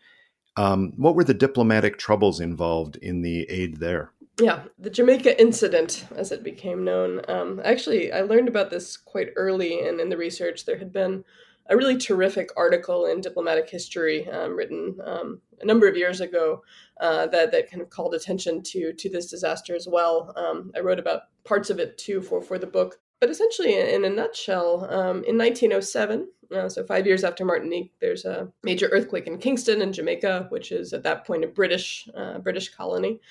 Um, 0.56 0.94
what 0.98 1.16
were 1.16 1.24
the 1.24 1.34
diplomatic 1.34 1.98
troubles 1.98 2.40
involved 2.40 2.96
in 2.98 3.22
the 3.22 3.50
aid 3.50 3.78
there? 3.78 4.12
Yeah, 4.40 4.64
the 4.80 4.90
Jamaica 4.90 5.40
incident, 5.40 6.06
as 6.16 6.32
it 6.32 6.44
became 6.44 6.84
known. 6.84 7.22
Um, 7.28 7.62
actually, 7.64 8.12
I 8.12 8.22
learned 8.22 8.48
about 8.48 8.72
this 8.72 8.98
quite 8.98 9.30
early 9.36 9.88
in, 9.88 10.00
in 10.00 10.10
the 10.10 10.18
research. 10.18 10.66
There 10.66 10.78
had 10.78 10.92
been 10.92 11.24
a 11.70 11.78
really 11.78 11.98
terrific 11.98 12.50
article 12.58 13.06
in 13.06 13.22
diplomatic 13.22 13.70
history 13.70 14.28
um, 14.30 14.56
written 14.56 14.98
um, 15.06 15.40
a 15.62 15.66
number 15.66 15.88
of 15.88 15.96
years 15.96 16.20
ago 16.20 16.64
uh, 17.00 17.28
that 17.28 17.52
that 17.52 17.70
kind 17.70 17.82
of 17.82 17.90
called 17.90 18.14
attention 18.14 18.62
to 18.64 18.94
to 18.94 19.10
this 19.10 19.30
disaster 19.30 19.76
as 19.76 19.88
well. 19.88 20.34
Um, 20.36 20.72
I 20.76 20.80
wrote 20.80 21.00
about 21.00 21.24
parts 21.44 21.70
of 21.70 21.80
it 21.80 21.98
too 21.98 22.22
for 22.22 22.42
for 22.42 22.58
the 22.58 22.68
book. 22.68 23.00
But 23.24 23.30
essentially, 23.30 23.80
in 23.80 24.04
a 24.04 24.10
nutshell, 24.10 24.84
um, 24.90 25.24
in 25.24 25.38
1907, 25.38 26.28
uh, 26.54 26.68
so 26.68 26.84
five 26.84 27.08
years 27.08 27.24
after 27.24 27.46
Martinique, 27.46 27.94
there's 28.02 28.26
a 28.26 28.52
major 28.64 28.88
earthquake 28.88 29.28
in 29.28 29.38
Kingston 29.38 29.82
in 29.82 29.94
Jamaica, 29.94 30.48
which 30.50 30.74
is 30.74 30.92
at 30.92 31.04
that 31.04 31.26
point 31.26 31.46
a 31.46 31.48
British 31.48 32.06
uh, 32.18 32.40
British 32.40 32.76
colony, 32.76 33.22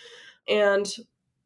and 0.49 0.87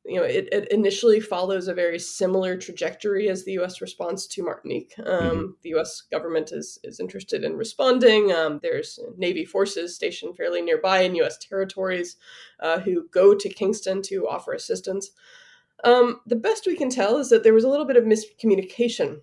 you 0.04 0.14
know 0.14 0.22
it, 0.22 0.48
it, 0.52 0.70
initially 0.70 1.18
follows 1.18 1.66
a 1.66 1.74
very 1.74 1.98
similar 1.98 2.56
trajectory 2.56 3.28
as 3.28 3.44
the 3.44 3.54
U.S. 3.54 3.80
response 3.80 4.28
to 4.28 4.44
Martinique. 4.44 4.94
Um, 5.00 5.04
mm-hmm. 5.04 5.46
The 5.62 5.70
U.S. 5.70 6.02
government 6.08 6.52
is 6.52 6.78
is 6.84 7.00
interested 7.00 7.42
in 7.42 7.56
responding. 7.56 8.30
Um, 8.30 8.60
there's 8.62 9.00
Navy 9.16 9.44
forces 9.44 9.96
stationed 9.96 10.36
fairly 10.36 10.62
nearby 10.62 11.00
in 11.00 11.16
U.S. 11.16 11.36
territories 11.36 12.16
uh, 12.60 12.78
who 12.78 13.08
go 13.08 13.34
to 13.34 13.48
Kingston 13.48 14.02
to 14.02 14.28
offer 14.28 14.52
assistance. 14.52 15.10
Um, 15.84 16.20
the 16.26 16.36
best 16.36 16.66
we 16.66 16.76
can 16.76 16.90
tell 16.90 17.18
is 17.18 17.28
that 17.30 17.42
there 17.42 17.54
was 17.54 17.64
a 17.64 17.68
little 17.68 17.84
bit 17.84 17.96
of 17.96 18.04
miscommunication 18.04 19.20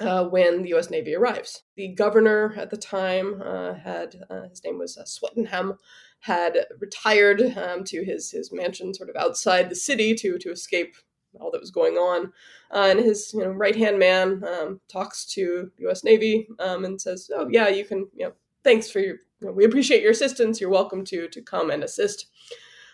uh, 0.00 0.24
when 0.24 0.62
the 0.62 0.70
U.S. 0.70 0.90
Navy 0.90 1.14
arrives. 1.14 1.62
The 1.76 1.88
governor 1.88 2.54
at 2.56 2.70
the 2.70 2.76
time 2.76 3.40
uh, 3.42 3.74
had 3.74 4.16
uh, 4.28 4.48
his 4.48 4.62
name 4.64 4.78
was 4.78 4.98
uh, 4.98 5.04
Swettenham, 5.04 5.78
had 6.20 6.66
retired 6.78 7.40
um, 7.56 7.84
to 7.84 8.04
his 8.04 8.30
his 8.30 8.52
mansion, 8.52 8.94
sort 8.94 9.10
of 9.10 9.16
outside 9.16 9.70
the 9.70 9.76
city, 9.76 10.14
to 10.16 10.38
to 10.38 10.50
escape 10.50 10.96
all 11.40 11.50
that 11.50 11.60
was 11.60 11.70
going 11.70 11.94
on. 11.94 12.32
Uh, 12.70 12.88
and 12.90 13.00
his 13.00 13.32
you 13.32 13.40
know 13.40 13.50
right 13.50 13.76
hand 13.76 13.98
man 13.98 14.42
um, 14.44 14.80
talks 14.88 15.24
to 15.26 15.70
U.S. 15.78 16.04
Navy 16.04 16.48
um, 16.58 16.84
and 16.84 17.00
says, 17.00 17.30
"Oh 17.34 17.48
yeah, 17.50 17.68
you 17.68 17.84
can 17.84 18.08
you 18.14 18.26
know 18.26 18.32
thanks 18.64 18.90
for 18.90 19.00
your 19.00 19.16
you 19.40 19.48
know, 19.48 19.52
we 19.52 19.64
appreciate 19.64 20.02
your 20.02 20.12
assistance. 20.12 20.60
You're 20.60 20.70
welcome 20.70 21.04
to 21.06 21.28
to 21.28 21.42
come 21.42 21.70
and 21.70 21.82
assist." 21.82 22.26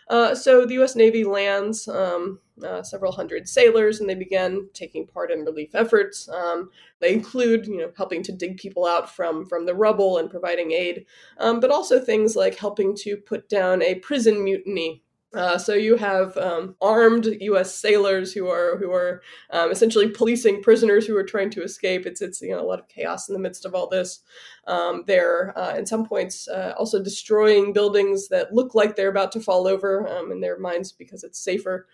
Uh, 0.08 0.34
so 0.34 0.66
the 0.66 0.74
U.S. 0.74 0.94
Navy 0.96 1.24
lands 1.24 1.88
um, 1.88 2.40
uh, 2.64 2.82
several 2.82 3.12
hundred 3.12 3.48
sailors, 3.48 4.00
and 4.00 4.08
they 4.08 4.14
began 4.14 4.68
taking 4.72 5.06
part 5.06 5.30
in 5.30 5.44
relief 5.44 5.74
efforts. 5.74 6.28
Um, 6.28 6.70
they 7.00 7.12
include, 7.12 7.66
you 7.66 7.78
know, 7.78 7.92
helping 7.96 8.22
to 8.24 8.32
dig 8.32 8.56
people 8.56 8.86
out 8.86 9.14
from 9.14 9.46
from 9.46 9.66
the 9.66 9.74
rubble 9.74 10.18
and 10.18 10.30
providing 10.30 10.72
aid, 10.72 11.06
um, 11.38 11.60
but 11.60 11.70
also 11.70 12.00
things 12.00 12.36
like 12.36 12.56
helping 12.56 12.94
to 12.96 13.16
put 13.16 13.48
down 13.48 13.82
a 13.82 13.96
prison 13.96 14.44
mutiny 14.44 15.02
uh, 15.34 15.56
so 15.56 15.72
you 15.72 15.96
have 15.96 16.36
um, 16.36 16.76
armed 16.82 17.24
U.S. 17.40 17.74
sailors 17.74 18.34
who 18.34 18.48
are 18.48 18.76
who 18.76 18.92
are 18.92 19.22
um, 19.50 19.70
essentially 19.70 20.08
policing 20.10 20.62
prisoners 20.62 21.06
who 21.06 21.16
are 21.16 21.24
trying 21.24 21.48
to 21.50 21.62
escape. 21.62 22.04
It's 22.04 22.20
it's 22.20 22.42
you 22.42 22.50
know 22.50 22.60
a 22.60 22.66
lot 22.66 22.78
of 22.78 22.88
chaos 22.88 23.28
in 23.28 23.32
the 23.32 23.40
midst 23.40 23.64
of 23.64 23.74
all 23.74 23.88
this. 23.88 24.20
Um, 24.66 25.04
they're 25.06 25.56
uh, 25.58 25.76
at 25.78 25.88
some 25.88 26.04
points 26.04 26.48
uh, 26.48 26.74
also 26.78 27.02
destroying 27.02 27.72
buildings 27.72 28.28
that 28.28 28.52
look 28.52 28.74
like 28.74 28.94
they're 28.94 29.08
about 29.08 29.32
to 29.32 29.40
fall 29.40 29.66
over 29.66 30.06
um, 30.06 30.30
in 30.32 30.40
their 30.40 30.58
minds 30.58 30.92
because 30.92 31.24
it's 31.24 31.38
safer. 31.38 31.86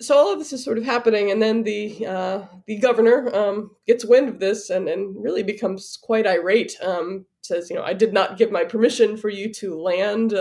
So 0.00 0.16
all 0.16 0.32
of 0.32 0.38
this 0.38 0.52
is 0.52 0.64
sort 0.64 0.78
of 0.78 0.84
happening, 0.84 1.30
and 1.30 1.40
then 1.40 1.62
the 1.62 2.06
uh, 2.06 2.42
the 2.66 2.78
governor 2.78 3.34
um, 3.34 3.70
gets 3.86 4.04
wind 4.04 4.28
of 4.28 4.40
this 4.40 4.70
and 4.70 4.88
and 4.88 5.14
really 5.22 5.42
becomes 5.42 5.98
quite 6.02 6.26
irate. 6.26 6.76
Um, 6.82 7.26
says, 7.42 7.70
you 7.70 7.76
know, 7.76 7.82
I 7.82 7.92
did 7.92 8.12
not 8.12 8.38
give 8.38 8.50
my 8.50 8.64
permission 8.64 9.16
for 9.16 9.28
you 9.28 9.52
to 9.54 9.78
land 9.78 10.34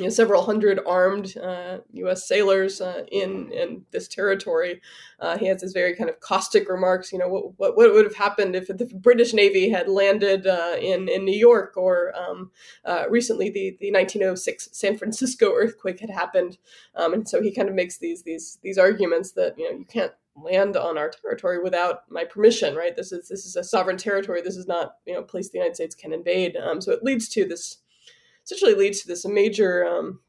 you 0.00 0.06
know, 0.06 0.10
several 0.10 0.42
hundred 0.42 0.80
armed 0.86 1.36
uh, 1.36 1.78
U.S. 1.92 2.26
sailors 2.26 2.80
uh, 2.80 3.04
in 3.12 3.52
in 3.52 3.84
this 3.90 4.08
territory. 4.08 4.80
Uh, 5.20 5.36
he 5.36 5.46
has 5.46 5.60
this 5.60 5.72
very 5.72 5.94
kind 5.94 6.08
of 6.08 6.18
caustic 6.20 6.68
remarks. 6.68 7.12
You 7.12 7.18
know, 7.18 7.28
what 7.28 7.58
what, 7.58 7.76
what 7.76 7.92
would 7.92 8.04
have 8.04 8.16
happened 8.16 8.56
if 8.56 8.66
the 8.68 8.86
British 8.94 9.34
Navy 9.34 9.68
had 9.68 9.88
landed 9.88 10.46
uh, 10.46 10.76
in 10.80 11.08
in 11.08 11.24
New 11.24 11.36
York, 11.36 11.76
or 11.76 12.12
um, 12.16 12.50
uh, 12.84 13.04
recently 13.10 13.50
the 13.50 13.76
the 13.80 13.92
1906 13.92 14.70
San 14.72 14.96
Francisco 14.96 15.52
earthquake 15.54 16.00
had 16.00 16.10
happened, 16.10 16.56
um, 16.94 17.12
and 17.12 17.28
so 17.28 17.42
he 17.42 17.54
kind 17.54 17.68
of 17.68 17.74
makes 17.74 17.98
these 17.98 18.22
these 18.22 18.58
these 18.62 18.78
arguments 18.78 19.32
that 19.32 19.58
you 19.58 19.70
know 19.70 19.78
you 19.78 19.84
can't 19.84 20.12
land 20.36 20.76
on 20.76 20.96
our 20.96 21.10
territory 21.10 21.62
without 21.62 22.10
my 22.10 22.24
permission 22.24 22.74
right 22.74 22.96
this 22.96 23.10
is 23.12 23.28
this 23.28 23.44
is 23.44 23.56
a 23.56 23.64
sovereign 23.64 23.96
territory 23.96 24.40
this 24.40 24.56
is 24.56 24.66
not 24.66 24.94
you 25.04 25.12
know 25.12 25.18
a 25.18 25.24
place 25.24 25.50
the 25.50 25.58
united 25.58 25.74
states 25.74 25.94
can 25.94 26.12
invade 26.12 26.56
um, 26.56 26.80
so 26.80 26.92
it 26.92 27.02
leads 27.02 27.28
to 27.28 27.44
this 27.44 27.78
essentially 28.44 28.74
leads 28.74 29.00
to 29.00 29.08
this 29.08 29.26
major 29.26 29.84
um, 29.84 30.20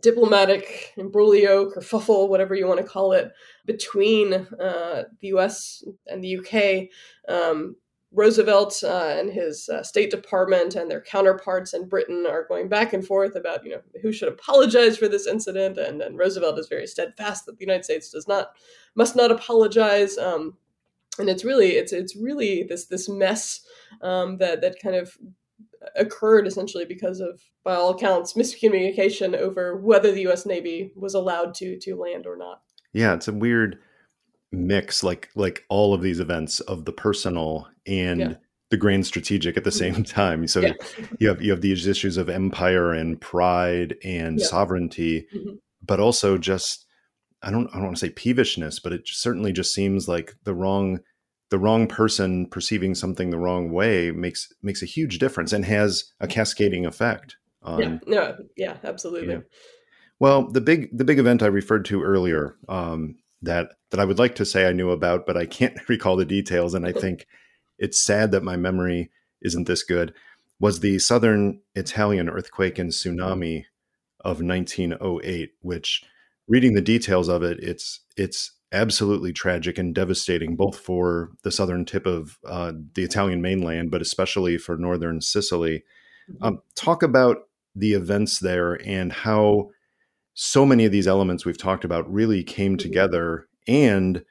diplomatic 0.00 0.92
imbroglio, 0.96 1.72
kerfuffle, 1.72 2.28
whatever 2.28 2.54
you 2.54 2.66
want 2.66 2.80
to 2.80 2.86
call 2.86 3.12
it, 3.12 3.32
between 3.66 4.32
uh, 4.34 5.04
the 5.20 5.28
U.S. 5.28 5.84
and 6.06 6.22
the 6.22 6.28
U.K. 6.28 6.90
Um, 7.28 7.76
Roosevelt 8.12 8.82
uh, 8.82 9.14
and 9.18 9.30
his 9.30 9.68
uh, 9.68 9.84
State 9.84 10.10
Department 10.10 10.74
and 10.74 10.90
their 10.90 11.00
counterparts 11.00 11.74
in 11.74 11.88
Britain 11.88 12.26
are 12.28 12.46
going 12.48 12.68
back 12.68 12.92
and 12.92 13.06
forth 13.06 13.36
about, 13.36 13.64
you 13.64 13.70
know, 13.70 13.82
who 14.02 14.10
should 14.10 14.28
apologize 14.28 14.96
for 14.96 15.06
this 15.06 15.28
incident, 15.28 15.78
and, 15.78 16.02
and 16.02 16.18
Roosevelt 16.18 16.58
is 16.58 16.68
very 16.68 16.88
steadfast 16.88 17.46
that 17.46 17.58
the 17.58 17.64
United 17.64 17.84
States 17.84 18.10
does 18.10 18.26
not, 18.26 18.50
must 18.96 19.14
not 19.14 19.30
apologize. 19.30 20.18
Um, 20.18 20.56
and 21.18 21.28
it's 21.28 21.44
really, 21.44 21.72
it's 21.72 21.92
it's 21.92 22.16
really 22.16 22.62
this 22.62 22.86
this 22.86 23.08
mess 23.08 23.60
um, 24.00 24.38
that 24.38 24.60
that 24.62 24.80
kind 24.80 24.96
of 24.96 25.16
occurred 25.96 26.46
essentially 26.46 26.84
because 26.84 27.20
of, 27.20 27.40
by 27.64 27.74
all 27.74 27.90
accounts, 27.90 28.34
miscommunication 28.34 29.34
over 29.36 29.76
whether 29.76 30.12
the 30.12 30.22
U.S. 30.22 30.46
Navy 30.46 30.92
was 30.94 31.14
allowed 31.14 31.54
to 31.54 31.78
to 31.78 31.96
land 31.96 32.26
or 32.26 32.36
not. 32.36 32.62
Yeah, 32.92 33.14
it's 33.14 33.28
a 33.28 33.32
weird 33.32 33.78
mix, 34.52 35.02
like 35.02 35.30
like 35.34 35.64
all 35.68 35.94
of 35.94 36.02
these 36.02 36.20
events 36.20 36.60
of 36.60 36.84
the 36.84 36.92
personal 36.92 37.68
and 37.86 38.20
yeah. 38.20 38.34
the 38.70 38.76
grand 38.76 39.06
strategic 39.06 39.56
at 39.56 39.64
the 39.64 39.70
mm-hmm. 39.70 39.94
same 39.94 40.04
time. 40.04 40.46
So 40.46 40.60
yeah. 40.60 40.72
you 41.18 41.28
have 41.28 41.42
you 41.42 41.50
have 41.50 41.60
these 41.60 41.86
issues 41.86 42.16
of 42.16 42.28
empire 42.28 42.92
and 42.92 43.20
pride 43.20 43.96
and 44.04 44.38
yeah. 44.38 44.46
sovereignty, 44.46 45.26
mm-hmm. 45.34 45.54
but 45.84 46.00
also 46.00 46.38
just 46.38 46.86
I 47.42 47.50
don't 47.50 47.68
I 47.68 47.74
don't 47.74 47.84
want 47.84 47.96
to 47.96 48.06
say 48.06 48.12
peevishness, 48.12 48.82
but 48.82 48.92
it 48.92 49.02
certainly 49.06 49.52
just 49.52 49.72
seems 49.72 50.08
like 50.08 50.34
the 50.44 50.54
wrong 50.54 51.00
the 51.50 51.58
wrong 51.58 51.86
person 51.86 52.46
perceiving 52.46 52.94
something 52.94 53.30
the 53.30 53.38
wrong 53.38 53.70
way 53.70 54.10
makes 54.10 54.52
makes 54.62 54.82
a 54.82 54.86
huge 54.86 55.18
difference 55.18 55.52
and 55.52 55.64
has 55.64 56.04
a 56.20 56.26
cascading 56.26 56.86
effect 56.86 57.36
on 57.62 57.80
yeah 57.80 57.98
no 58.06 58.36
yeah 58.56 58.76
absolutely. 58.84 59.34
Yeah. 59.34 59.40
well 60.18 60.50
the 60.50 60.60
big 60.60 60.96
the 60.96 61.04
big 61.04 61.18
event 61.18 61.42
i 61.42 61.46
referred 61.46 61.84
to 61.86 62.02
earlier 62.02 62.56
um, 62.68 63.16
that 63.42 63.72
that 63.90 64.00
i 64.00 64.04
would 64.04 64.18
like 64.18 64.36
to 64.36 64.46
say 64.46 64.66
i 64.66 64.72
knew 64.72 64.90
about 64.90 65.26
but 65.26 65.36
i 65.36 65.44
can't 65.44 65.76
recall 65.88 66.16
the 66.16 66.24
details 66.24 66.74
and 66.74 66.86
i 66.86 66.92
think 66.92 67.26
it's 67.78 68.00
sad 68.00 68.30
that 68.32 68.42
my 68.42 68.56
memory 68.56 69.10
isn't 69.42 69.66
this 69.66 69.82
good 69.82 70.14
was 70.58 70.80
the 70.80 70.98
southern 70.98 71.60
italian 71.74 72.28
earthquake 72.28 72.78
and 72.78 72.90
tsunami 72.90 73.64
of 74.20 74.42
1908 74.42 75.52
which 75.62 76.04
reading 76.46 76.74
the 76.74 76.80
details 76.80 77.28
of 77.28 77.42
it 77.42 77.58
it's 77.60 78.00
it's 78.16 78.52
absolutely 78.72 79.32
tragic 79.32 79.78
and 79.78 79.94
devastating, 79.94 80.56
both 80.56 80.78
for 80.78 81.30
the 81.42 81.50
southern 81.50 81.84
tip 81.84 82.06
of 82.06 82.38
uh, 82.46 82.72
the 82.94 83.02
Italian 83.02 83.42
mainland, 83.42 83.90
but 83.90 84.00
especially 84.00 84.58
for 84.58 84.76
northern 84.76 85.20
Sicily. 85.20 85.84
Mm-hmm. 86.30 86.44
Um, 86.44 86.62
talk 86.76 87.02
about 87.02 87.48
the 87.74 87.94
events 87.94 88.38
there 88.38 88.74
and 88.86 89.12
how 89.12 89.70
so 90.34 90.64
many 90.64 90.84
of 90.84 90.92
these 90.92 91.08
elements 91.08 91.44
we've 91.44 91.58
talked 91.58 91.84
about 91.84 92.10
really 92.12 92.42
came 92.42 92.72
mm-hmm. 92.72 92.88
together 92.88 93.48
and 93.66 94.24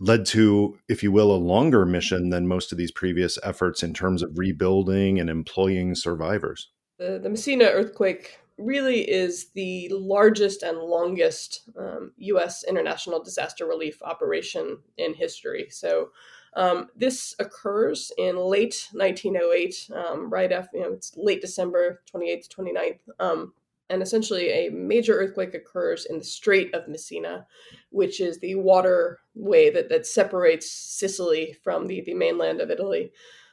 led 0.00 0.24
to, 0.24 0.78
if 0.88 1.02
you 1.02 1.12
will, 1.12 1.34
a 1.34 1.36
longer 1.36 1.84
mission 1.84 2.30
than 2.30 2.46
most 2.46 2.72
of 2.72 2.78
these 2.78 2.92
previous 2.92 3.38
efforts 3.42 3.82
in 3.82 3.92
terms 3.92 4.22
of 4.22 4.38
rebuilding 4.38 5.20
and 5.20 5.28
employing 5.28 5.94
survivors. 5.94 6.70
The, 6.98 7.18
the 7.22 7.28
Messina 7.28 7.64
earthquake 7.64 8.38
really 8.60 9.08
is 9.08 9.50
the 9.54 9.88
largest 9.92 10.62
and 10.62 10.78
longest 10.78 11.68
um, 11.78 12.12
U.S. 12.18 12.64
international 12.64 13.22
disaster 13.22 13.66
relief 13.66 14.00
operation 14.02 14.78
in 14.98 15.14
history. 15.14 15.68
So 15.70 16.10
um, 16.54 16.88
this 16.96 17.34
occurs 17.38 18.12
in 18.18 18.36
late 18.36 18.88
1908, 18.92 19.90
um, 19.94 20.30
right 20.30 20.50
after, 20.50 20.76
you 20.76 20.82
know, 20.82 20.92
it's 20.92 21.16
late 21.16 21.40
December 21.40 22.02
28th, 22.12 22.48
29th. 22.48 22.98
Um, 23.18 23.52
and 23.88 24.02
essentially, 24.02 24.50
a 24.50 24.70
major 24.70 25.14
earthquake 25.14 25.54
occurs 25.54 26.06
in 26.06 26.18
the 26.18 26.24
Strait 26.24 26.72
of 26.74 26.86
Messina, 26.86 27.46
which 27.90 28.20
is 28.20 28.38
the 28.38 28.54
waterway 28.54 29.70
that, 29.70 29.88
that 29.88 30.06
separates 30.06 30.70
Sicily 30.70 31.56
from 31.64 31.88
the, 31.88 32.00
the 32.02 32.14
mainland 32.14 32.60
of 32.60 32.70
Italy. 32.70 33.10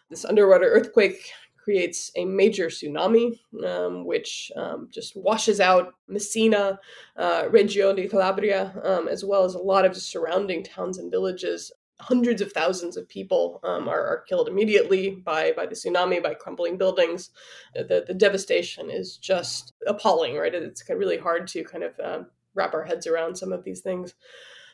This 0.10 0.26
underwater 0.26 0.68
earthquake 0.68 1.32
creates 1.68 2.12
a 2.16 2.24
major 2.24 2.68
tsunami, 2.68 3.38
um, 3.66 4.06
which 4.06 4.50
um, 4.56 4.88
just 4.90 5.18
washes 5.18 5.60
out 5.60 5.96
Messina, 6.08 6.80
uh, 7.18 7.44
Reggio 7.50 7.94
di 7.94 8.08
Calabria, 8.08 8.74
um, 8.86 9.10
as 9.10 9.26
well 9.26 9.44
as 9.44 9.54
a 9.54 9.60
lot 9.60 9.84
of 9.84 9.94
the 9.94 10.00
surrounding 10.00 10.64
towns 10.64 10.98
and 10.98 11.12
villages. 11.12 11.74
Hundreds 12.00 12.42
of 12.42 12.54
thousands 12.54 12.96
of 12.96 13.10
people 13.10 13.60
um, 13.66 13.90
are, 13.90 14.00
are, 14.00 14.24
killed 14.30 14.48
immediately 14.48 15.10
by, 15.10 15.52
by 15.58 15.66
the 15.66 15.76
tsunami, 15.76 16.24
by 16.24 16.34
crumbling 16.34 16.78
buildings. 16.78 17.32
The, 17.76 18.06
the 18.08 18.14
devastation 18.14 18.90
is 18.90 19.18
just 19.18 19.74
appalling, 19.88 20.38
right? 20.38 20.56
It's 20.56 20.90
really 20.90 21.18
hard 21.18 21.48
to 21.48 21.66
kind 21.66 21.84
of 21.84 22.00
uh, 22.00 22.20
wrap 22.56 22.74
our 22.74 22.86
heads 22.86 23.08
around 23.08 23.36
some 23.36 23.52
of 23.52 23.66
these 23.66 23.82
things 23.82 24.14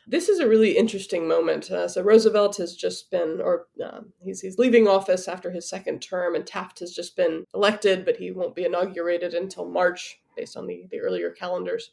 this 0.06 0.28
is 0.28 0.38
a 0.38 0.48
really 0.48 0.76
interesting 0.76 1.26
moment. 1.26 1.70
Uh, 1.70 1.88
so 1.88 2.02
Roosevelt 2.02 2.56
has 2.56 2.74
just 2.76 3.10
been, 3.10 3.40
or 3.42 3.66
uh, 3.84 4.00
he's 4.20 4.40
he's 4.40 4.58
leaving 4.58 4.86
office 4.86 5.28
after 5.28 5.50
his 5.50 5.68
second 5.68 6.00
term, 6.00 6.34
and 6.34 6.46
Taft 6.46 6.80
has 6.80 6.92
just 6.92 7.16
been 7.16 7.44
elected, 7.54 8.04
but 8.04 8.16
he 8.16 8.30
won't 8.30 8.54
be 8.54 8.64
inaugurated 8.64 9.34
until 9.34 9.68
March, 9.68 10.20
based 10.36 10.56
on 10.56 10.66
the 10.66 10.86
the 10.90 11.00
earlier 11.00 11.30
calendars. 11.30 11.92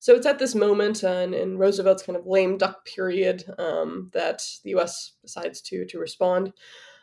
So 0.00 0.14
it's 0.14 0.26
at 0.26 0.38
this 0.38 0.54
moment 0.54 1.02
uh, 1.02 1.08
in, 1.08 1.34
in 1.34 1.58
Roosevelt's 1.58 2.04
kind 2.04 2.16
of 2.16 2.26
lame 2.26 2.56
duck 2.56 2.86
period 2.86 3.44
um, 3.58 4.10
that 4.12 4.42
the 4.62 4.70
U.S. 4.70 5.12
decides 5.22 5.60
to 5.62 5.84
to 5.86 5.98
respond. 5.98 6.52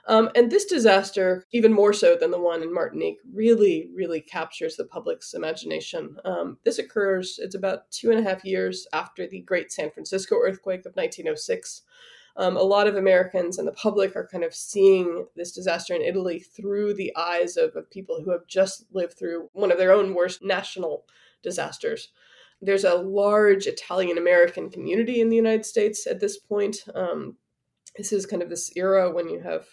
Um, 0.07 0.29
and 0.35 0.51
this 0.51 0.65
disaster, 0.65 1.45
even 1.51 1.73
more 1.73 1.91
so 1.91 2.15
than 2.15 2.29
the 2.29 2.39
one 2.39 2.61
in 2.61 2.71
Martinique, 2.71 3.17
really, 3.33 3.89
really 3.93 4.21
captures 4.21 4.75
the 4.75 4.85
public's 4.85 5.33
imagination. 5.33 6.17
Um, 6.25 6.57
this 6.63 6.77
occurs, 6.77 7.39
it's 7.41 7.55
about 7.55 7.89
two 7.91 8.11
and 8.11 8.19
a 8.19 8.23
half 8.23 8.45
years 8.45 8.87
after 8.93 9.25
the 9.25 9.41
great 9.41 9.71
San 9.71 9.89
Francisco 9.89 10.35
earthquake 10.35 10.81
of 10.81 10.93
1906. 10.95 11.81
Um, 12.37 12.55
a 12.55 12.61
lot 12.61 12.87
of 12.87 12.97
Americans 12.97 13.57
and 13.57 13.67
the 13.67 13.71
public 13.71 14.15
are 14.15 14.27
kind 14.27 14.43
of 14.43 14.53
seeing 14.53 15.25
this 15.35 15.53
disaster 15.53 15.95
in 15.95 16.01
Italy 16.01 16.39
through 16.39 16.93
the 16.93 17.15
eyes 17.15 17.57
of, 17.57 17.75
of 17.75 17.89
people 17.89 18.21
who 18.21 18.31
have 18.31 18.45
just 18.45 18.85
lived 18.93 19.17
through 19.17 19.49
one 19.53 19.71
of 19.71 19.77
their 19.77 19.91
own 19.93 20.13
worst 20.13 20.43
national 20.43 21.05
disasters. 21.41 22.09
There's 22.61 22.83
a 22.83 22.95
large 22.95 23.67
Italian 23.67 24.17
American 24.17 24.69
community 24.69 25.19
in 25.21 25.29
the 25.29 25.35
United 25.35 25.65
States 25.65 26.05
at 26.05 26.19
this 26.19 26.37
point. 26.37 26.83
Um, 26.93 27.37
this 27.97 28.11
is 28.11 28.25
kind 28.25 28.41
of 28.41 28.49
this 28.49 28.71
era 28.75 29.11
when 29.11 29.29
you 29.29 29.39
have 29.39 29.65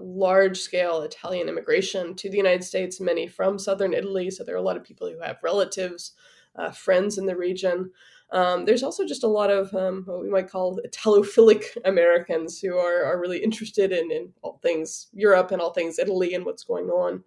large 0.00 0.58
scale 0.58 1.02
Italian 1.02 1.48
immigration 1.48 2.14
to 2.16 2.30
the 2.30 2.36
United 2.36 2.64
States, 2.64 3.00
many 3.00 3.26
from 3.26 3.58
southern 3.58 3.94
Italy. 3.94 4.30
So 4.30 4.44
there 4.44 4.54
are 4.54 4.58
a 4.58 4.62
lot 4.62 4.76
of 4.76 4.84
people 4.84 5.08
who 5.08 5.20
have 5.20 5.38
relatives, 5.42 6.12
uh, 6.56 6.70
friends 6.70 7.18
in 7.18 7.26
the 7.26 7.36
region. 7.36 7.90
Um, 8.30 8.64
there's 8.64 8.82
also 8.82 9.04
just 9.04 9.22
a 9.22 9.28
lot 9.28 9.50
of 9.50 9.72
um, 9.74 10.02
what 10.06 10.20
we 10.20 10.30
might 10.30 10.50
call 10.50 10.80
Italophilic 10.86 11.64
Americans 11.84 12.58
who 12.58 12.76
are, 12.76 13.04
are 13.04 13.20
really 13.20 13.38
interested 13.38 13.92
in, 13.92 14.10
in 14.10 14.32
all 14.42 14.58
things 14.62 15.08
Europe 15.12 15.50
and 15.50 15.60
all 15.60 15.72
things 15.72 15.98
Italy 15.98 16.34
and 16.34 16.44
what's 16.44 16.64
going 16.64 16.88
on. 16.88 17.22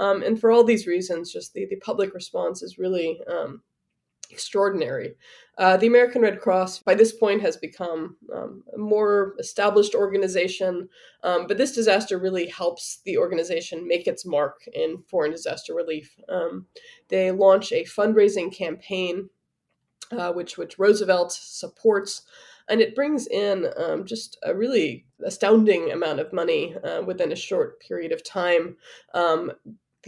Um, 0.00 0.22
and 0.22 0.40
for 0.40 0.50
all 0.50 0.64
these 0.64 0.86
reasons, 0.86 1.32
just 1.32 1.54
the, 1.54 1.66
the 1.66 1.76
public 1.76 2.14
response 2.14 2.62
is 2.62 2.78
really 2.78 3.20
um, 3.30 3.62
extraordinary. 4.30 5.14
Uh, 5.58 5.76
the 5.76 5.86
American 5.86 6.22
Red 6.22 6.40
Cross, 6.40 6.80
by 6.80 6.94
this 6.94 7.12
point, 7.12 7.42
has 7.42 7.56
become 7.56 8.16
um, 8.32 8.62
a 8.72 8.78
more 8.78 9.34
established 9.40 9.94
organization, 9.94 10.88
um, 11.24 11.46
but 11.48 11.58
this 11.58 11.74
disaster 11.74 12.16
really 12.18 12.46
helps 12.46 13.00
the 13.04 13.18
organization 13.18 13.86
make 13.86 14.06
its 14.06 14.24
mark 14.24 14.60
in 14.72 15.02
foreign 15.08 15.32
disaster 15.32 15.74
relief. 15.74 16.16
Um, 16.28 16.66
they 17.08 17.32
launch 17.32 17.72
a 17.72 17.84
fundraising 17.84 18.54
campaign, 18.54 19.30
uh, 20.12 20.32
which 20.32 20.56
which 20.56 20.78
Roosevelt 20.78 21.32
supports, 21.32 22.22
and 22.68 22.80
it 22.80 22.94
brings 22.94 23.26
in 23.26 23.66
um, 23.76 24.06
just 24.06 24.38
a 24.44 24.54
really 24.54 25.06
astounding 25.24 25.90
amount 25.90 26.20
of 26.20 26.32
money 26.32 26.76
uh, 26.84 27.02
within 27.02 27.32
a 27.32 27.36
short 27.36 27.80
period 27.80 28.12
of 28.12 28.22
time 28.22 28.76
um, 29.12 29.50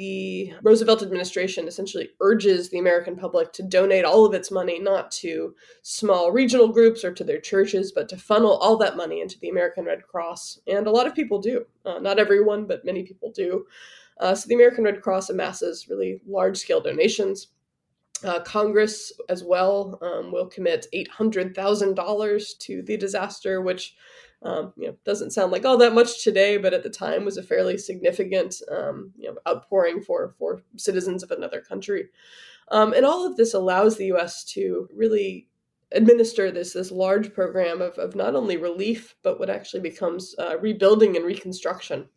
the 0.01 0.55
Roosevelt 0.63 1.03
administration 1.03 1.69
essentially 1.69 2.09
urges 2.23 2.71
the 2.71 2.79
American 2.79 3.17
public 3.17 3.53
to 3.53 3.63
donate 3.63 4.07
all 4.07 4.25
of 4.25 4.33
its 4.33 4.51
money 4.51 4.79
not 4.79 5.11
to 5.11 5.55
small 5.83 6.33
regional 6.33 6.69
groups 6.69 7.05
or 7.05 7.13
to 7.13 7.23
their 7.23 7.39
churches, 7.39 7.93
but 7.93 8.09
to 8.09 8.17
funnel 8.17 8.57
all 8.57 8.79
that 8.79 8.97
money 8.97 9.21
into 9.21 9.39
the 9.41 9.51
American 9.51 9.85
Red 9.85 10.07
Cross. 10.07 10.59
And 10.67 10.87
a 10.87 10.91
lot 10.91 11.07
of 11.07 11.15
people 11.15 11.39
do. 11.39 11.67
Uh, 11.85 11.99
not 11.99 12.19
everyone, 12.19 12.65
but 12.65 12.83
many 12.83 13.03
people 13.03 13.31
do. 13.31 13.67
Uh, 14.19 14.35
so 14.35 14.49
the 14.49 14.55
American 14.55 14.85
Red 14.85 15.03
Cross 15.03 15.29
amasses 15.29 15.87
really 15.91 16.23
large 16.27 16.57
scale 16.57 16.81
donations. 16.81 17.49
Uh, 18.25 18.41
Congress, 18.41 19.13
as 19.29 19.45
well, 19.45 19.99
um, 20.01 20.33
will 20.33 20.47
commit 20.47 20.87
$800,000 20.95 22.59
to 22.61 22.81
the 22.81 22.97
disaster, 22.97 23.61
which 23.61 23.95
um, 24.43 24.73
you 24.77 24.87
know, 24.87 24.97
doesn't 25.05 25.33
sound 25.33 25.53
like 25.53 25.65
all 25.65 25.77
that 25.79 25.95
much 25.95 26.25
today, 26.25 26.57
but 26.57 26.73
at 26.73 26.83
the 26.83 26.91
time 26.91 27.25
was 27.25 27.37
a 27.37 27.43
fairly 27.43 27.77
significant 27.77 28.57
um, 28.71 29.13
you 29.17 29.29
know, 29.29 29.37
outpouring 29.47 30.01
for, 30.01 30.35
for 30.39 30.63
citizens 30.77 31.23
of 31.23 31.31
another 31.31 31.61
country. 31.61 32.09
Um, 32.71 32.93
and 32.93 33.05
all 33.05 33.27
of 33.27 33.37
this 33.37 33.53
allows 33.53 33.97
the 33.97 34.07
U.S. 34.07 34.45
to 34.45 34.89
really 34.95 35.49
administer 35.93 36.51
this 36.51 36.73
this 36.73 36.93
large 36.93 37.35
program 37.35 37.83
of, 37.83 37.99
of 37.99 38.15
not 38.15 38.37
only 38.37 38.57
relief, 38.57 39.17
but 39.23 39.39
what 39.41 39.51
actually 39.51 39.81
becomes 39.81 40.35
uh, 40.39 40.57
rebuilding 40.59 41.17
and 41.17 41.25
reconstruction. 41.25 42.09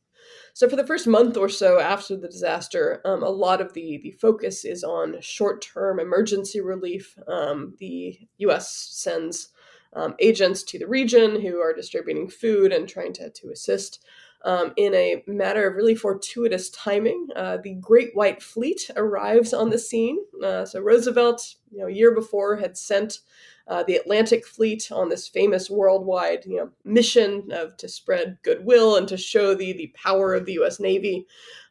So 0.54 0.70
for 0.70 0.76
the 0.76 0.86
first 0.86 1.08
month 1.08 1.36
or 1.36 1.50
so 1.50 1.80
after 1.80 2.16
the 2.16 2.28
disaster, 2.28 3.02
um, 3.04 3.24
a 3.24 3.30
lot 3.30 3.60
of 3.60 3.74
the 3.74 4.00
the 4.04 4.12
focus 4.12 4.64
is 4.64 4.84
on 4.84 5.20
short 5.20 5.66
term 5.74 6.00
emergency 6.00 6.62
relief. 6.62 7.18
Um, 7.28 7.74
the 7.80 8.20
U.S. 8.38 8.72
sends 8.92 9.50
um, 9.96 10.16
agents 10.20 10.64
to 10.64 10.80
the 10.80 10.88
region 10.88 11.41
who 11.41 11.60
are 11.60 11.74
distributing 11.74 12.30
food 12.30 12.72
and 12.72 12.88
trying 12.88 13.14
to, 13.14 13.30
to 13.30 13.50
assist. 13.50 14.04
Um, 14.46 14.74
in 14.76 14.94
a 14.94 15.24
matter 15.26 15.66
of 15.66 15.76
really 15.76 15.96
fortuitous 15.96 16.70
timing, 16.72 17.28
uh, 17.34 17.58
the 17.64 17.76
Great 17.76 18.14
White 18.14 18.44
Fleet 18.44 18.89
arrives 18.98 19.54
on 19.54 19.70
the 19.70 19.80
scene. 19.80 20.18
Uh, 20.44 20.66
so 20.66 20.82
Roosevelt, 20.82 21.56
you 21.72 21.80
know, 21.80 21.88
a 21.88 21.91
year 21.91 22.14
before, 22.14 22.58
had 22.58 22.78
sent 22.78 23.20
uh, 23.68 23.84
the 23.84 23.96
Atlantic 23.96 24.46
Fleet 24.46 24.91
on 24.91 25.08
this 25.08 25.30
famous 25.30 25.70
worldwide, 25.70 26.46
you 26.46 26.58
know, 26.58 26.70
mission 26.84 27.50
of 27.54 27.78
to 27.78 27.88
spread 27.88 28.38
goodwill 28.44 28.98
and 28.98 29.08
to 29.08 29.16
show 29.16 29.56
the 29.56 29.72
the 29.72 29.94
power 29.96 30.34
of 30.34 30.46
the 30.46 30.54
U.S. 30.54 30.80
Navy. 30.80 31.26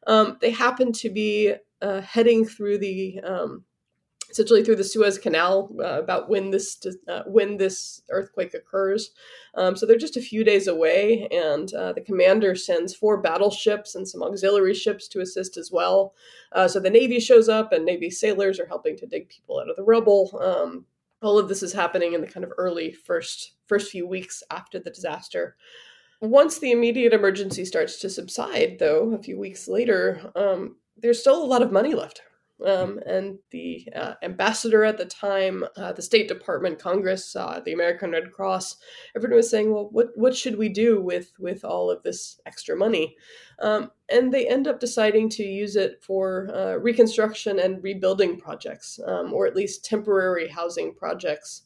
Um, 0.06 0.38
they 0.40 0.50
happen 0.50 0.92
to 0.92 1.10
be 1.10 1.54
uh, 1.82 2.00
heading 2.00 2.46
through 2.46 2.78
the 2.78 3.20
um, 3.20 3.64
essentially 4.32 4.64
through 4.64 4.76
the 4.76 4.84
Suez 4.84 5.18
Canal 5.18 5.70
uh, 5.78 6.00
about 6.00 6.28
when 6.28 6.50
this 6.50 6.84
uh, 7.06 7.22
when 7.26 7.58
this 7.58 8.02
earthquake 8.08 8.54
occurs. 8.54 9.10
Um, 9.54 9.76
so 9.76 9.84
they're 9.84 9.98
just 9.98 10.16
a 10.16 10.22
few 10.22 10.42
days 10.42 10.66
away, 10.66 11.28
and 11.30 11.72
uh, 11.74 11.92
the 11.92 12.00
commander 12.00 12.54
sends 12.56 12.94
four 12.94 13.20
battleships 13.20 13.94
and 13.94 14.08
some 14.08 14.22
auxiliary 14.22 14.74
ships 14.74 15.06
to 15.08 15.20
assist 15.20 15.56
as 15.58 15.70
well. 15.70 16.14
Uh, 16.52 16.66
so 16.66 16.80
the 16.80 16.90
Navy 16.90 17.20
shows 17.20 17.48
up, 17.48 17.72
and 17.72 17.84
Navy 17.84 18.10
sailors 18.10 18.58
are 18.58 18.66
helping 18.66 18.96
to 18.96 19.06
dig 19.06 19.28
people 19.28 19.60
out 19.60 19.68
of 19.68 19.76
the 19.76 19.84
rubble. 19.84 20.40
Um, 20.42 20.86
all 21.20 21.38
of 21.38 21.48
this 21.48 21.62
is 21.62 21.74
happening 21.74 22.14
in 22.14 22.22
the 22.22 22.26
kind 22.26 22.42
of 22.42 22.52
early 22.56 22.90
first 22.90 23.52
first 23.66 23.90
few 23.90 24.06
weeks 24.06 24.42
after 24.50 24.78
the 24.78 24.90
disaster. 24.90 25.56
Once 26.22 26.58
the 26.58 26.70
immediate 26.70 27.12
emergency 27.12 27.64
starts 27.64 27.98
to 27.98 28.08
subside, 28.08 28.78
though, 28.78 29.12
a 29.12 29.22
few 29.22 29.38
weeks 29.38 29.68
later, 29.68 30.30
um, 30.36 30.76
there's 30.96 31.20
still 31.20 31.42
a 31.42 31.44
lot 31.44 31.62
of 31.62 31.72
money 31.72 31.94
left 31.94 32.22
um, 32.66 33.00
and 33.06 33.38
the 33.50 33.88
uh, 33.94 34.14
ambassador 34.22 34.84
at 34.84 34.98
the 34.98 35.04
time, 35.04 35.64
uh, 35.76 35.92
the 35.92 36.02
State 36.02 36.28
Department, 36.28 36.78
Congress, 36.78 37.34
uh, 37.36 37.60
the 37.64 37.72
American 37.72 38.12
Red 38.12 38.32
Cross, 38.32 38.76
everyone 39.16 39.36
was 39.36 39.50
saying, 39.50 39.72
"Well, 39.72 39.88
what 39.92 40.08
what 40.14 40.36
should 40.36 40.56
we 40.56 40.68
do 40.68 41.00
with 41.00 41.32
with 41.38 41.64
all 41.64 41.90
of 41.90 42.02
this 42.02 42.40
extra 42.46 42.76
money?" 42.76 43.16
Um, 43.60 43.90
and 44.08 44.32
they 44.32 44.46
end 44.46 44.66
up 44.66 44.80
deciding 44.80 45.28
to 45.30 45.42
use 45.42 45.76
it 45.76 46.02
for 46.02 46.50
uh, 46.54 46.74
reconstruction 46.76 47.58
and 47.58 47.82
rebuilding 47.82 48.38
projects, 48.38 48.98
um, 49.06 49.32
or 49.32 49.46
at 49.46 49.56
least 49.56 49.84
temporary 49.84 50.48
housing 50.48 50.94
projects. 50.94 51.62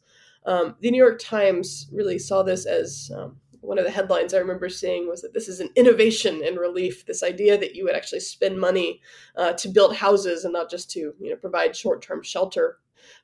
Um, 0.47 0.77
the 0.81 0.93
New 0.93 1.03
York 1.03 1.19
Times 1.19 1.89
really 1.93 2.19
saw 2.19 2.43
this 2.43 2.67
as 2.67 3.11
um, 3.17 3.37
one 3.61 3.79
of 3.79 3.85
the 3.85 3.91
headlines 3.91 4.35
I 4.35 4.39
remember 4.39 4.69
seeing 4.69 5.09
was 5.09 5.23
that 5.23 5.35
this 5.35 5.49
is 5.49 5.61
an 5.61 5.71
innovation 5.77 6.43
in 6.43 6.57
relief. 6.57 7.07
This 7.07 7.23
idea 7.23 7.59
that 7.59 7.75
you 7.75 7.85
would 7.85 7.97
actually 7.97 8.21
spend 8.21 8.61
money 8.61 9.01
uh, 9.37 9.53
to 9.55 9.69
build 9.69 9.97
houses 9.97 10.45
and 10.45 10.53
not 10.53 10.71
just 10.71 10.91
to 10.93 11.15
you 11.21 11.31
know 11.31 11.37
provide 11.37 11.77
short 11.77 12.03
term 12.03 12.23
shelter. 12.23 12.79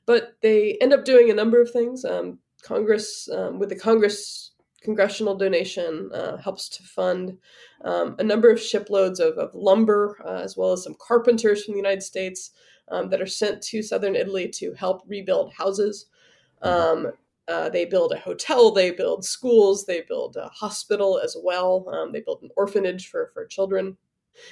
But 0.05 0.37
they 0.41 0.77
end 0.81 0.93
up 0.93 1.05
doing 1.05 1.29
a 1.29 1.35
number 1.35 1.61
of 1.61 1.71
things. 1.71 2.05
Um, 2.05 2.39
Congress, 2.61 3.29
um, 3.29 3.59
with 3.59 3.69
the 3.69 3.75
Congress 3.75 4.51
congressional 4.81 5.35
donation, 5.35 6.09
uh, 6.13 6.37
helps 6.37 6.69
to 6.69 6.83
fund 6.83 7.37
um, 7.83 8.15
a 8.19 8.23
number 8.23 8.49
of 8.49 8.61
shiploads 8.61 9.19
of, 9.19 9.37
of 9.37 9.53
lumber, 9.53 10.17
uh, 10.25 10.41
as 10.41 10.55
well 10.55 10.71
as 10.71 10.83
some 10.83 10.95
carpenters 10.99 11.63
from 11.63 11.73
the 11.73 11.79
United 11.79 12.03
States 12.03 12.51
um, 12.89 13.09
that 13.09 13.21
are 13.21 13.27
sent 13.27 13.61
to 13.61 13.81
southern 13.81 14.15
Italy 14.15 14.47
to 14.49 14.73
help 14.73 15.03
rebuild 15.07 15.53
houses. 15.53 16.07
Mm-hmm. 16.63 17.07
Um, 17.07 17.13
uh, 17.47 17.69
they 17.69 17.85
build 17.85 18.11
a 18.13 18.19
hotel, 18.19 18.71
they 18.71 18.91
build 18.91 19.25
schools, 19.25 19.85
they 19.85 20.01
build 20.01 20.37
a 20.37 20.47
hospital 20.49 21.19
as 21.23 21.35
well. 21.41 21.87
Um, 21.93 22.11
they 22.11 22.21
build 22.21 22.41
an 22.43 22.49
orphanage 22.55 23.07
for, 23.07 23.31
for 23.33 23.45
children. 23.45 23.97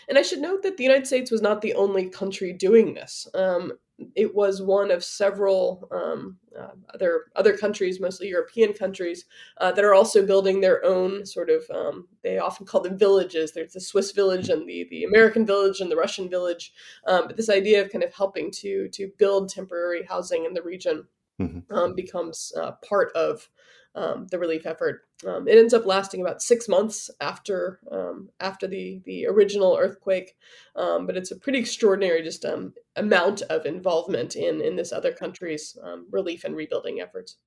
And 0.07 0.17
I 0.17 0.21
should 0.21 0.39
note 0.39 0.61
that 0.63 0.77
the 0.77 0.83
United 0.83 1.07
States 1.07 1.31
was 1.31 1.41
not 1.41 1.61
the 1.61 1.73
only 1.73 2.07
country 2.07 2.53
doing 2.53 2.93
this. 2.93 3.27
Um, 3.33 3.73
it 4.15 4.33
was 4.33 4.61
one 4.61 4.89
of 4.91 5.03
several 5.03 5.87
um, 5.91 6.37
uh, 6.59 6.71
other 6.93 7.25
other 7.35 7.55
countries, 7.55 7.99
mostly 7.99 8.29
European 8.29 8.73
countries, 8.73 9.25
uh, 9.59 9.71
that 9.71 9.85
are 9.85 9.93
also 9.93 10.25
building 10.25 10.59
their 10.61 10.83
own 10.83 11.25
sort 11.25 11.49
of. 11.49 11.63
Um, 11.69 12.07
they 12.23 12.39
often 12.39 12.65
call 12.65 12.81
them 12.81 12.97
villages. 12.97 13.51
There's 13.51 13.73
the 13.73 13.81
Swiss 13.81 14.11
village 14.11 14.49
and 14.49 14.67
the 14.67 14.87
the 14.89 15.03
American 15.03 15.45
village 15.45 15.81
and 15.81 15.91
the 15.91 15.95
Russian 15.95 16.29
village. 16.29 16.73
Um, 17.07 17.27
but 17.27 17.37
this 17.37 17.49
idea 17.49 17.81
of 17.81 17.91
kind 17.91 18.03
of 18.03 18.13
helping 18.13 18.51
to 18.53 18.87
to 18.89 19.11
build 19.17 19.49
temporary 19.49 20.03
housing 20.03 20.45
in 20.45 20.53
the 20.53 20.63
region 20.63 21.05
mm-hmm. 21.47 21.73
um, 21.73 21.95
becomes 21.95 22.51
uh, 22.59 22.71
part 22.87 23.11
of 23.13 23.49
um, 23.93 24.27
the 24.31 24.39
relief 24.39 24.65
effort. 24.65 25.01
Um, 25.27 25.47
it 25.47 25.57
ends 25.57 25.73
up 25.73 25.85
lasting 25.85 26.21
about 26.21 26.41
six 26.41 26.67
months 26.67 27.09
after 27.19 27.79
um, 27.91 28.29
after 28.39 28.67
the 28.67 29.01
the 29.05 29.27
original 29.27 29.77
earthquake, 29.79 30.35
um, 30.75 31.05
but 31.05 31.17
it's 31.17 31.31
a 31.31 31.35
pretty 31.35 31.59
extraordinary 31.59 32.23
just 32.23 32.45
um, 32.45 32.73
amount 32.95 33.41
of 33.43 33.65
involvement 33.65 34.35
in 34.35 34.61
in 34.61 34.75
this 34.75 34.91
other 34.91 35.11
country's 35.11 35.77
relief 36.09 36.43
and 36.43 36.55
rebuilding 36.55 37.01
efforts. 37.01 37.37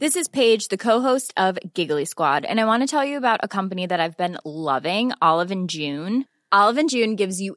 This 0.00 0.16
is 0.16 0.26
Paige, 0.26 0.68
the 0.68 0.76
co-host 0.76 1.32
of 1.36 1.56
Giggly 1.72 2.04
Squad, 2.04 2.44
and 2.44 2.60
I 2.60 2.64
want 2.64 2.82
to 2.82 2.88
tell 2.88 3.04
you 3.04 3.16
about 3.16 3.40
a 3.44 3.48
company 3.48 3.86
that 3.86 4.00
I've 4.00 4.16
been 4.16 4.38
loving, 4.44 5.12
Olive 5.22 5.52
and 5.52 5.70
June. 5.70 6.26
Olive 6.50 6.78
and 6.78 6.90
June 6.90 7.14
gives 7.14 7.40
you 7.40 7.56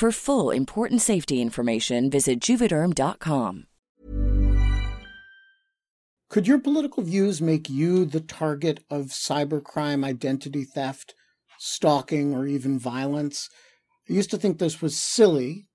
For 0.00 0.12
full 0.12 0.50
important 0.50 1.02
safety 1.02 1.42
information, 1.42 2.08
visit 2.08 2.40
juvederm.com. 2.40 3.66
Could 6.30 6.48
your 6.48 6.58
political 6.58 7.02
views 7.02 7.42
make 7.42 7.68
you 7.68 8.06
the 8.06 8.22
target 8.22 8.82
of 8.88 9.08
cybercrime, 9.08 10.02
identity 10.02 10.64
theft, 10.64 11.14
stalking, 11.58 12.34
or 12.34 12.46
even 12.46 12.78
violence? 12.78 13.50
I 14.08 14.14
used 14.14 14.30
to 14.30 14.38
think 14.38 14.58
this 14.58 14.80
was 14.80 14.96
silly, 14.96 15.66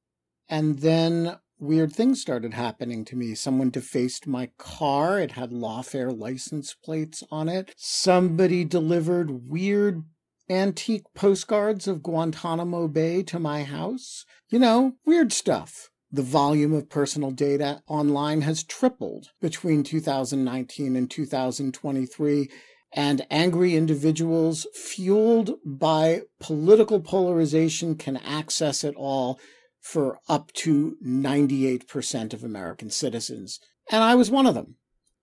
and 0.49 0.79
then 0.79 1.37
weird 1.59 1.93
things 1.93 2.19
started 2.19 2.55
happening 2.55 3.05
to 3.05 3.15
me. 3.15 3.35
Someone 3.35 3.69
defaced 3.69 4.25
my 4.25 4.49
car. 4.57 5.19
It 5.19 5.33
had 5.33 5.51
lawfare 5.51 6.11
license 6.11 6.73
plates 6.73 7.23
on 7.29 7.47
it. 7.47 7.75
Somebody 7.77 8.65
delivered 8.65 9.51
weird 9.51 10.01
antique 10.49 11.05
postcards 11.13 11.87
of 11.87 12.03
Guantanamo 12.03 12.87
Bay 12.87 13.23
to 13.23 13.39
my 13.39 13.63
house. 13.63 14.25
You 14.49 14.59
know, 14.59 14.93
weird 15.05 15.33
stuff. 15.33 15.89
The 16.11 16.21
volume 16.21 16.73
of 16.73 16.89
personal 16.89 17.31
data 17.31 17.81
online 17.87 18.41
has 18.41 18.63
tripled 18.63 19.31
between 19.41 19.83
2019 19.83 20.95
and 20.95 21.09
2023, 21.09 22.49
and 22.93 23.27
angry 23.29 23.75
individuals 23.75 24.65
fueled 24.73 25.55
by 25.65 26.21
political 26.39 27.01
polarization 27.01 27.95
can 27.95 28.17
access 28.17 28.83
it 28.83 28.95
all 28.95 29.39
for 29.81 30.19
up 30.29 30.51
to 30.53 30.95
98% 31.05 32.33
of 32.33 32.43
American 32.43 32.89
citizens. 32.89 33.59
And 33.91 34.01
I 34.01 34.15
was 34.15 34.31
one 34.31 34.45
of 34.45 34.55
them. 34.55 34.75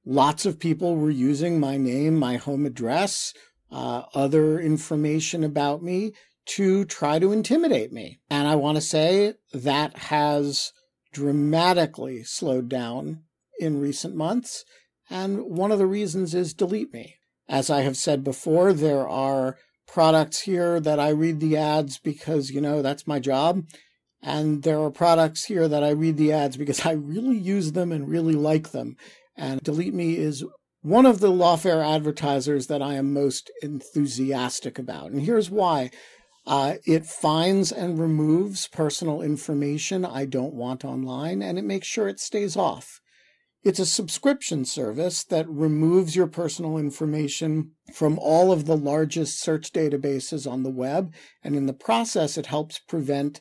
Lots 0.04 0.44
of 0.44 0.58
people 0.58 0.96
were 0.96 1.10
using 1.10 1.58
my 1.58 1.76
name, 1.76 2.16
my 2.16 2.36
home 2.36 2.66
address, 2.66 3.32
uh, 3.72 4.02
other 4.14 4.60
information 4.60 5.42
about 5.42 5.82
me 5.82 6.12
to 6.44 6.84
try 6.84 7.18
to 7.18 7.32
intimidate 7.32 7.92
me. 7.92 8.20
And 8.28 8.46
I 8.46 8.56
want 8.56 8.76
to 8.76 8.82
say 8.82 9.34
that 9.52 9.96
has 9.96 10.72
dramatically 11.12 12.24
slowed 12.24 12.68
down 12.68 13.22
in 13.58 13.80
recent 13.80 14.14
months. 14.14 14.64
And 15.08 15.42
one 15.42 15.72
of 15.72 15.78
the 15.78 15.86
reasons 15.86 16.34
is 16.34 16.54
Delete 16.54 16.92
Me. 16.92 17.16
As 17.48 17.70
I 17.70 17.82
have 17.82 17.96
said 17.96 18.24
before, 18.24 18.72
there 18.72 19.08
are 19.08 19.56
products 19.86 20.42
here 20.42 20.80
that 20.80 20.98
I 20.98 21.10
read 21.10 21.40
the 21.40 21.56
ads 21.56 21.98
because, 21.98 22.50
you 22.50 22.60
know, 22.60 22.82
that's 22.82 23.06
my 23.06 23.18
job. 23.18 23.64
And 24.22 24.62
there 24.62 24.80
are 24.80 24.90
products 24.90 25.44
here 25.44 25.68
that 25.68 25.82
I 25.82 25.90
read 25.90 26.16
the 26.16 26.32
ads 26.32 26.56
because 26.56 26.86
I 26.86 26.92
really 26.92 27.36
use 27.36 27.72
them 27.72 27.92
and 27.92 28.08
really 28.08 28.34
like 28.34 28.70
them. 28.70 28.96
And 29.36 29.60
Delete 29.60 29.94
Me 29.94 30.16
is 30.16 30.44
one 30.82 31.06
of 31.06 31.20
the 31.20 31.30
lawfare 31.30 31.84
advertisers 31.84 32.66
that 32.66 32.82
I 32.82 32.94
am 32.94 33.12
most 33.12 33.50
enthusiastic 33.62 34.78
about. 34.78 35.12
And 35.12 35.22
here's 35.22 35.50
why. 35.50 35.90
Uh, 36.44 36.74
it 36.84 37.06
finds 37.06 37.70
and 37.70 38.00
removes 38.00 38.66
personal 38.66 39.22
information 39.22 40.04
I 40.04 40.24
don't 40.24 40.54
want 40.54 40.84
online, 40.84 41.40
and 41.40 41.56
it 41.56 41.64
makes 41.64 41.86
sure 41.86 42.08
it 42.08 42.18
stays 42.18 42.56
off. 42.56 43.00
It's 43.62 43.78
a 43.78 43.86
subscription 43.86 44.64
service 44.64 45.22
that 45.22 45.48
removes 45.48 46.16
your 46.16 46.26
personal 46.26 46.78
information 46.78 47.70
from 47.94 48.18
all 48.18 48.50
of 48.50 48.66
the 48.66 48.76
largest 48.76 49.40
search 49.40 49.72
databases 49.72 50.50
on 50.50 50.64
the 50.64 50.70
web, 50.70 51.14
and 51.44 51.54
in 51.54 51.66
the 51.66 51.72
process, 51.72 52.36
it 52.36 52.46
helps 52.46 52.80
prevent 52.80 53.40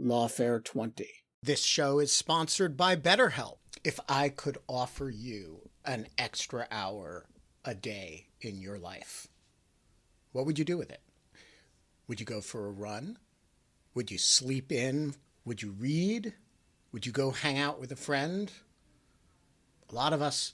Lawfare 0.00 0.64
20. 0.64 1.06
This 1.42 1.62
show 1.62 1.98
is 1.98 2.12
sponsored 2.12 2.76
by 2.78 2.96
BetterHelp. 2.96 3.58
If 3.84 4.00
I 4.08 4.30
could 4.30 4.56
offer 4.66 5.10
you 5.10 5.68
an 5.84 6.06
extra 6.16 6.66
hour 6.70 7.26
a 7.64 7.74
day 7.74 8.28
in 8.40 8.58
your 8.58 8.78
life, 8.78 9.28
what 10.32 10.46
would 10.46 10.58
you 10.58 10.64
do 10.64 10.78
with 10.78 10.90
it? 10.90 11.02
Would 12.08 12.20
you 12.20 12.26
go 12.26 12.40
for 12.40 12.66
a 12.66 12.72
run? 12.72 13.18
Would 13.94 14.10
you 14.10 14.16
sleep 14.16 14.72
in? 14.72 15.14
Would 15.44 15.62
you 15.62 15.72
read? 15.72 16.32
Would 16.92 17.04
you 17.04 17.12
go 17.12 17.30
hang 17.30 17.58
out 17.58 17.78
with 17.78 17.92
a 17.92 17.96
friend? 17.96 18.50
A 19.90 19.94
lot 19.94 20.14
of 20.14 20.22
us 20.22 20.52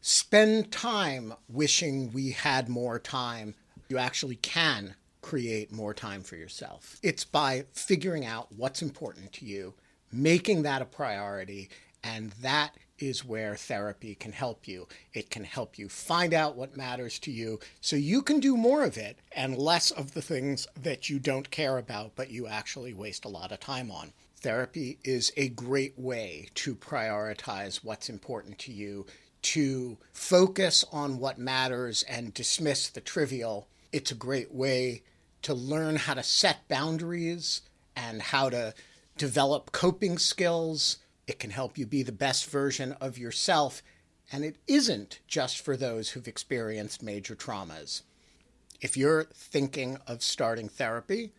spend 0.00 0.70
time 0.70 1.34
wishing 1.48 2.12
we 2.12 2.30
had 2.30 2.68
more 2.68 3.00
time. 3.00 3.56
You 3.88 3.98
actually 3.98 4.36
can 4.36 4.94
create 5.26 5.72
more 5.72 5.92
time 5.92 6.22
for 6.22 6.36
yourself. 6.36 7.00
It's 7.02 7.24
by 7.24 7.64
figuring 7.72 8.24
out 8.24 8.46
what's 8.56 8.80
important 8.80 9.32
to 9.32 9.44
you, 9.44 9.74
making 10.12 10.62
that 10.62 10.82
a 10.82 10.84
priority, 10.84 11.68
and 12.04 12.30
that 12.42 12.76
is 13.00 13.24
where 13.24 13.56
therapy 13.56 14.14
can 14.14 14.30
help 14.30 14.68
you. 14.68 14.86
It 15.14 15.28
can 15.28 15.42
help 15.42 15.80
you 15.80 15.88
find 15.88 16.32
out 16.32 16.54
what 16.54 16.76
matters 16.76 17.18
to 17.20 17.32
you 17.32 17.58
so 17.80 17.96
you 17.96 18.22
can 18.22 18.38
do 18.38 18.56
more 18.56 18.84
of 18.84 18.96
it 18.96 19.18
and 19.32 19.58
less 19.58 19.90
of 19.90 20.14
the 20.14 20.22
things 20.22 20.68
that 20.80 21.10
you 21.10 21.18
don't 21.18 21.50
care 21.50 21.76
about 21.76 22.12
but 22.14 22.30
you 22.30 22.46
actually 22.46 22.94
waste 22.94 23.24
a 23.24 23.28
lot 23.28 23.50
of 23.50 23.58
time 23.58 23.90
on. 23.90 24.12
Therapy 24.36 25.00
is 25.02 25.32
a 25.36 25.48
great 25.48 25.98
way 25.98 26.50
to 26.54 26.76
prioritize 26.76 27.82
what's 27.82 28.08
important 28.08 28.60
to 28.60 28.72
you, 28.72 29.06
to 29.42 29.98
focus 30.12 30.84
on 30.92 31.18
what 31.18 31.36
matters 31.36 32.04
and 32.04 32.32
dismiss 32.32 32.88
the 32.88 33.00
trivial. 33.00 33.66
It's 33.90 34.12
a 34.12 34.14
great 34.14 34.54
way 34.54 35.02
to 35.46 35.54
learn 35.54 35.94
how 35.94 36.12
to 36.12 36.24
set 36.24 36.66
boundaries 36.66 37.60
and 37.94 38.20
how 38.20 38.50
to 38.50 38.74
develop 39.16 39.70
coping 39.70 40.18
skills. 40.18 40.98
It 41.28 41.38
can 41.38 41.50
help 41.50 41.78
you 41.78 41.86
be 41.86 42.02
the 42.02 42.10
best 42.10 42.46
version 42.46 42.96
of 43.00 43.16
yourself. 43.16 43.80
And 44.32 44.44
it 44.44 44.56
isn't 44.66 45.20
just 45.28 45.60
for 45.60 45.76
those 45.76 46.10
who've 46.10 46.26
experienced 46.26 47.00
major 47.00 47.36
traumas. 47.36 48.02
If 48.80 48.96
you're 48.96 49.28
thinking 49.32 49.98
of 50.08 50.20
starting 50.24 50.68
therapy, 50.68 51.30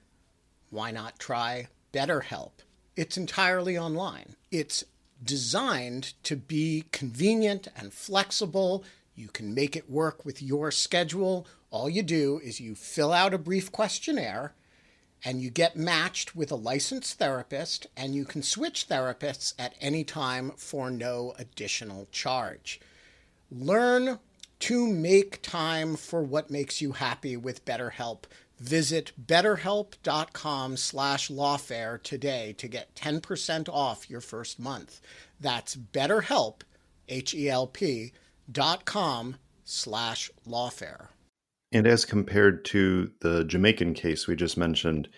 why 0.69 0.91
not 0.91 1.19
try 1.19 1.67
BetterHelp? 1.91 2.51
It's 2.95 3.17
entirely 3.17 3.77
online. 3.77 4.37
It's 4.51 4.85
designed 5.21 6.13
to 6.23 6.37
be 6.37 6.85
convenient 6.93 7.67
and 7.75 7.91
flexible. 7.91 8.85
You 9.15 9.27
can 9.27 9.53
make 9.53 9.75
it 9.75 9.89
work 9.89 10.23
with 10.23 10.41
your 10.41 10.71
schedule 10.71 11.45
All 11.77 11.91
you 11.91 12.01
do 12.01 12.41
is 12.43 12.59
you 12.59 12.73
fill 12.73 13.13
out 13.13 13.35
a 13.35 13.37
brief 13.37 13.71
questionnaire 13.71 14.55
and 15.23 15.43
you 15.43 15.51
get 15.51 15.75
matched 15.75 16.35
with 16.35 16.51
a 16.51 16.55
licensed 16.55 17.19
therapist, 17.19 17.85
and 17.95 18.15
you 18.15 18.25
can 18.25 18.41
switch 18.41 18.87
therapists 18.89 19.53
at 19.59 19.75
any 19.79 20.03
time 20.03 20.53
for 20.57 20.89
no 20.89 21.35
additional 21.37 22.07
charge. 22.11 22.79
Learn 23.51 24.17
to 24.61 24.87
make 24.87 25.43
time 25.43 25.95
for 25.95 26.23
what 26.23 26.49
makes 26.49 26.81
you 26.81 26.93
happy 26.93 27.37
with 27.37 27.63
BetterHelp. 27.63 28.23
Visit 28.57 29.11
betterhelp.com 29.27 30.77
slash 30.77 31.29
lawfare 31.29 32.01
today 32.01 32.55
to 32.57 32.67
get 32.67 32.95
10% 32.95 33.69
off 33.69 34.09
your 34.09 34.21
first 34.21 34.59
month. 34.59 34.99
That's 35.39 35.75
betterhelp, 35.75 36.61
H-E-L-P, 37.07 38.13
dot 38.51 38.85
com 38.85 39.35
slash 39.63 40.31
lawfare. 40.47 41.09
And 41.71 41.85
as 41.85 42.05
compared 42.05 42.63
to 42.65 43.11
the 43.21 43.43
Jamaican 43.43 43.93
case 43.93 44.27
we 44.27 44.35
just 44.35 44.57
mentioned, 44.57 45.09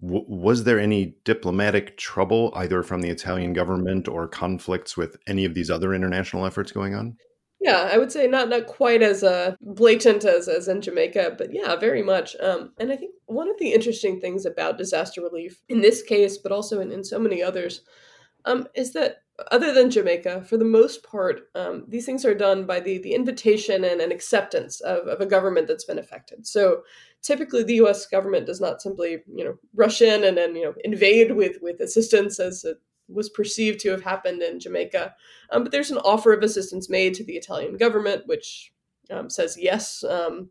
w- 0.00 0.24
was 0.26 0.64
there 0.64 0.78
any 0.78 1.16
diplomatic 1.24 1.96
trouble 1.98 2.52
either 2.56 2.82
from 2.82 3.02
the 3.02 3.10
Italian 3.10 3.52
government 3.52 4.08
or 4.08 4.26
conflicts 4.26 4.96
with 4.96 5.16
any 5.26 5.44
of 5.44 5.54
these 5.54 5.70
other 5.70 5.92
international 5.92 6.46
efforts 6.46 6.72
going 6.72 6.94
on? 6.94 7.16
Yeah, 7.60 7.88
I 7.92 7.96
would 7.96 8.10
say 8.10 8.26
not 8.26 8.48
not 8.48 8.66
quite 8.66 9.02
as 9.02 9.22
uh, 9.22 9.54
blatant 9.60 10.24
as 10.24 10.48
as 10.48 10.66
in 10.66 10.80
Jamaica, 10.80 11.36
but 11.38 11.52
yeah, 11.52 11.76
very 11.76 12.02
much. 12.02 12.34
Um, 12.40 12.72
and 12.80 12.90
I 12.90 12.96
think 12.96 13.14
one 13.26 13.48
of 13.48 13.56
the 13.60 13.72
interesting 13.72 14.20
things 14.20 14.44
about 14.44 14.78
disaster 14.78 15.20
relief 15.20 15.60
in 15.68 15.80
this 15.80 16.02
case, 16.02 16.38
but 16.38 16.50
also 16.50 16.80
in, 16.80 16.90
in 16.90 17.04
so 17.04 17.20
many 17.20 17.40
others, 17.40 17.82
um, 18.46 18.66
is 18.74 18.92
that 18.94 19.18
other 19.50 19.72
than 19.72 19.90
Jamaica, 19.90 20.44
for 20.44 20.56
the 20.56 20.64
most 20.64 21.02
part, 21.02 21.48
um, 21.54 21.84
these 21.88 22.06
things 22.06 22.24
are 22.24 22.34
done 22.34 22.66
by 22.66 22.80
the 22.80 22.98
the 22.98 23.14
invitation 23.14 23.84
and, 23.84 24.00
and 24.00 24.12
acceptance 24.12 24.80
of, 24.80 25.06
of 25.08 25.20
a 25.20 25.26
government 25.26 25.68
that's 25.68 25.84
been 25.84 25.98
affected. 25.98 26.46
So 26.46 26.82
typically, 27.22 27.62
the 27.62 27.76
U.S. 27.76 28.06
government 28.06 28.46
does 28.46 28.60
not 28.60 28.82
simply 28.82 29.22
you 29.34 29.44
know 29.44 29.56
rush 29.74 30.02
in 30.02 30.24
and 30.24 30.36
then 30.36 30.54
you 30.54 30.64
know 30.64 30.74
invade 30.84 31.32
with 31.32 31.58
with 31.62 31.80
assistance 31.80 32.38
as 32.38 32.64
it 32.64 32.78
was 33.08 33.28
perceived 33.28 33.80
to 33.80 33.90
have 33.90 34.02
happened 34.02 34.42
in 34.42 34.60
Jamaica. 34.60 35.14
Um, 35.50 35.64
but 35.64 35.72
there's 35.72 35.90
an 35.90 35.98
offer 35.98 36.32
of 36.32 36.42
assistance 36.42 36.88
made 36.88 37.14
to 37.14 37.24
the 37.24 37.36
Italian 37.36 37.76
government, 37.76 38.26
which 38.26 38.72
um, 39.10 39.28
says 39.28 39.56
yes 39.58 40.04
um, 40.04 40.50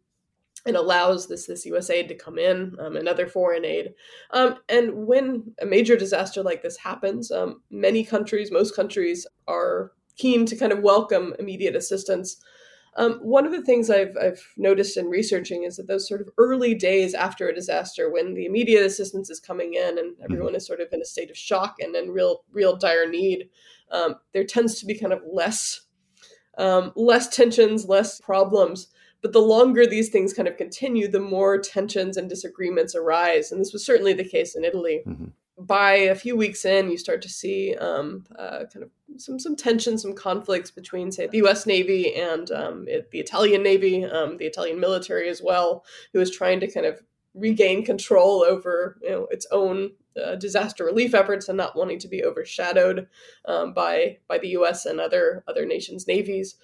and 0.65 0.75
allows 0.75 1.27
this 1.27 1.47
this 1.47 1.65
U.S. 1.65 1.89
aid 1.89 2.07
to 2.09 2.15
come 2.15 2.37
in 2.37 2.75
um, 2.79 2.95
and 2.95 3.07
other 3.07 3.27
foreign 3.27 3.65
aid. 3.65 3.93
Um, 4.31 4.57
and 4.69 5.07
when 5.07 5.53
a 5.61 5.65
major 5.65 5.95
disaster 5.95 6.43
like 6.43 6.61
this 6.61 6.77
happens, 6.77 7.31
um, 7.31 7.61
many 7.69 8.03
countries, 8.03 8.51
most 8.51 8.75
countries, 8.75 9.25
are 9.47 9.91
keen 10.17 10.45
to 10.45 10.55
kind 10.55 10.71
of 10.71 10.79
welcome 10.79 11.33
immediate 11.39 11.75
assistance. 11.75 12.37
Um, 12.95 13.13
one 13.21 13.45
of 13.45 13.53
the 13.53 13.61
things 13.61 13.89
I've, 13.89 14.15
I've 14.21 14.45
noticed 14.57 14.97
in 14.97 15.05
researching 15.05 15.63
is 15.63 15.77
that 15.77 15.87
those 15.87 16.07
sort 16.07 16.21
of 16.21 16.29
early 16.37 16.75
days 16.75 17.13
after 17.13 17.47
a 17.47 17.55
disaster, 17.55 18.11
when 18.11 18.33
the 18.33 18.45
immediate 18.45 18.85
assistance 18.85 19.29
is 19.29 19.39
coming 19.39 19.75
in 19.75 19.97
and 19.97 20.13
mm-hmm. 20.13 20.23
everyone 20.23 20.49
mm-hmm. 20.49 20.57
is 20.57 20.67
sort 20.67 20.81
of 20.81 20.89
in 20.91 21.01
a 21.01 21.05
state 21.05 21.29
of 21.29 21.37
shock 21.37 21.75
and 21.79 21.95
in 21.95 22.11
real, 22.11 22.43
real 22.51 22.75
dire 22.75 23.09
need, 23.09 23.49
um, 23.91 24.15
there 24.33 24.43
tends 24.43 24.79
to 24.79 24.85
be 24.85 24.97
kind 24.97 25.13
of 25.13 25.21
less, 25.31 25.81
um, 26.57 26.91
less 26.95 27.29
tensions, 27.29 27.85
less 27.85 28.19
problems. 28.19 28.87
But 29.21 29.33
the 29.33 29.41
longer 29.41 29.85
these 29.85 30.09
things 30.09 30.33
kind 30.33 30.47
of 30.47 30.57
continue, 30.57 31.07
the 31.07 31.19
more 31.19 31.59
tensions 31.59 32.17
and 32.17 32.27
disagreements 32.27 32.95
arise. 32.95 33.51
And 33.51 33.61
this 33.61 33.73
was 33.73 33.85
certainly 33.85 34.13
the 34.13 34.27
case 34.27 34.55
in 34.55 34.63
Italy. 34.63 35.01
Mm-hmm. 35.05 35.25
By 35.59 35.93
a 35.93 36.15
few 36.15 36.35
weeks 36.35 36.65
in, 36.65 36.89
you 36.89 36.97
start 36.97 37.21
to 37.21 37.29
see 37.29 37.75
um, 37.75 38.23
uh, 38.39 38.63
kind 38.73 38.83
of 38.83 38.89
some 39.17 39.37
some 39.37 39.55
tension, 39.55 39.97
some 39.99 40.13
conflicts 40.13 40.71
between, 40.71 41.11
say, 41.11 41.27
the 41.27 41.37
U.S. 41.37 41.67
Navy 41.67 42.15
and 42.15 42.49
um, 42.49 42.85
it, 42.87 43.11
the 43.11 43.19
Italian 43.19 43.61
Navy, 43.61 44.03
um, 44.03 44.37
the 44.37 44.45
Italian 44.45 44.79
military 44.79 45.29
as 45.29 45.39
well, 45.43 45.85
who 46.13 46.19
is 46.19 46.35
trying 46.35 46.59
to 46.61 46.71
kind 46.71 46.87
of 46.87 47.03
regain 47.33 47.85
control 47.85 48.43
over 48.43 48.97
you 49.01 49.09
know 49.09 49.27
its 49.31 49.45
own 49.51 49.91
uh, 50.21 50.35
disaster 50.35 50.83
relief 50.83 51.13
efforts 51.13 51.47
and 51.47 51.57
not 51.57 51.75
wanting 51.75 51.99
to 51.99 52.07
be 52.07 52.23
overshadowed 52.23 53.07
um, 53.45 53.73
by 53.73 54.17
by 54.27 54.37
the 54.37 54.49
U.S. 54.49 54.85
and 54.85 54.99
other 54.99 55.43
other 55.47 55.65
nations' 55.65 56.07
navies 56.07 56.55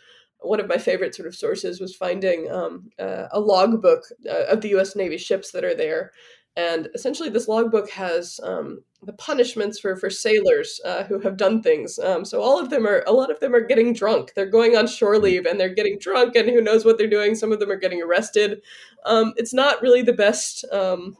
one 0.41 0.59
of 0.59 0.67
my 0.67 0.77
favorite 0.77 1.15
sort 1.15 1.27
of 1.27 1.35
sources 1.35 1.79
was 1.79 1.95
finding 1.95 2.51
um, 2.51 2.89
uh, 2.99 3.27
a 3.31 3.39
logbook 3.39 4.03
uh, 4.29 4.45
of 4.45 4.61
the 4.61 4.69
U.S. 4.69 4.95
Navy 4.95 5.17
ships 5.17 5.51
that 5.51 5.63
are 5.63 5.75
there, 5.75 6.11
and 6.55 6.89
essentially 6.93 7.29
this 7.29 7.47
logbook 7.47 7.89
has 7.89 8.39
um, 8.43 8.83
the 9.03 9.13
punishments 9.13 9.79
for 9.79 9.95
for 9.95 10.09
sailors 10.09 10.81
uh, 10.85 11.03
who 11.03 11.19
have 11.19 11.38
done 11.38 11.61
things. 11.61 11.99
Um, 11.99 12.25
so 12.25 12.41
all 12.41 12.59
of 12.59 12.69
them 12.69 12.85
are 12.88 13.03
a 13.07 13.11
lot 13.11 13.31
of 13.31 13.39
them 13.39 13.53
are 13.53 13.61
getting 13.61 13.93
drunk. 13.93 14.33
They're 14.35 14.45
going 14.49 14.75
on 14.75 14.88
shore 14.88 15.19
leave 15.19 15.45
and 15.45 15.59
they're 15.59 15.73
getting 15.73 15.99
drunk, 15.99 16.35
and 16.35 16.49
who 16.49 16.61
knows 16.61 16.85
what 16.85 16.97
they're 16.97 17.07
doing. 17.07 17.35
Some 17.35 17.51
of 17.51 17.59
them 17.59 17.71
are 17.71 17.77
getting 17.77 18.01
arrested. 18.01 18.61
Um, 19.05 19.33
it's 19.38 19.53
not 19.53 19.81
really 19.81 20.01
the 20.01 20.13
best 20.13 20.65
um, 20.71 21.15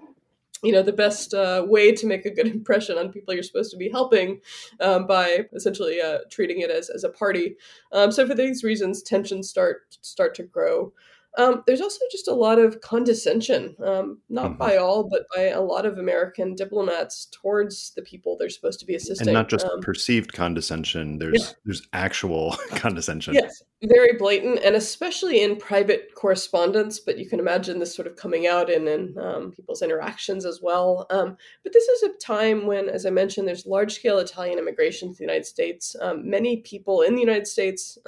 you 0.64 0.72
know 0.72 0.82
the 0.82 0.94
best 0.94 1.34
uh, 1.34 1.64
way 1.68 1.92
to 1.92 2.08
make 2.08 2.26
a 2.26 2.32
good 2.32 2.48
impression 2.58 2.98
on 2.98 3.12
people 3.12 3.34
you're 3.34 3.44
supposed 3.44 3.72
to 3.72 3.78
be 3.78 3.90
helping 3.90 4.42
um, 4.80 5.06
by 5.08 5.46
essentially 5.54 6.02
uh, 6.02 6.20
treating 6.30 6.62
it 6.62 6.70
as, 6.70 6.90
as 6.90 7.04
a 7.04 7.10
party. 7.10 7.56
Um, 7.92 8.12
so 8.12 8.28
for 8.28 8.36
these 8.36 8.64
reasons 8.64 9.02
tensions 9.02 9.50
start 9.50 9.98
start 10.02 10.36
to 10.36 10.44
grow 10.44 10.94
um, 11.38 11.64
there's 11.68 11.82
also 11.82 12.00
just 12.12 12.28
a 12.28 12.34
lot 12.34 12.58
of 12.58 12.82
condescension, 12.82 13.76
um, 13.86 14.20
not 14.28 14.48
mm-hmm. 14.48 14.58
by 14.58 14.78
all, 14.78 15.08
but 15.08 15.28
by 15.36 15.44
a 15.44 15.62
lot 15.62 15.86
of 15.86 16.00
American 16.00 16.56
diplomats 16.56 17.28
towards 17.32 17.94
the 17.96 18.02
people 18.02 18.36
they're 18.36 18.50
supposed 18.50 18.80
to 18.80 18.88
be 18.88 18.96
assisting, 18.96 19.28
and 19.28 19.36
not 19.36 19.48
just 19.48 19.66
um, 19.66 19.80
perceived 19.82 20.34
condescension. 20.34 21.20
There's 21.20 21.36
yeah. 21.40 21.54
there's 21.64 21.88
actual 21.94 22.58
condescension. 22.72 23.36
Yes, 23.36 23.62
very 23.84 24.14
blatant, 24.18 24.62
and 24.64 24.76
especially 24.76 25.44
in 25.44 25.58
private 25.58 26.10
correspondence. 26.16 27.00
But 27.00 27.20
you 27.20 27.30
can 27.30 27.40
imagine 27.40 27.78
this 27.78 27.96
sort 27.96 28.08
of 28.08 28.16
coming 28.16 28.48
out 28.48 28.72
in 28.72 28.88
in 28.88 29.16
um, 29.20 29.52
people's 29.52 29.84
interactions 29.84 30.44
as 30.44 30.60
well. 30.64 31.06
Um, 31.12 31.38
but 31.64 31.72
this 31.72 31.88
is 31.88 32.04
a 32.04 32.18
time 32.18 32.66
when, 32.66 32.90
as 32.90 33.06
I 33.06 33.12
mentioned, 33.12 33.48
there's 33.48 33.68
large 33.68 33.94
scale 33.94 34.18
Italian 34.18 34.58
immigration 34.58 35.12
to 35.12 35.18
the 35.18 35.24
United 35.24 35.46
States. 35.46 35.96
Um, 36.02 36.28
many 36.28 36.58
people 36.58 37.02
in 37.02 37.14
the 37.14 37.22
United 37.22 37.46
States, 37.46 38.00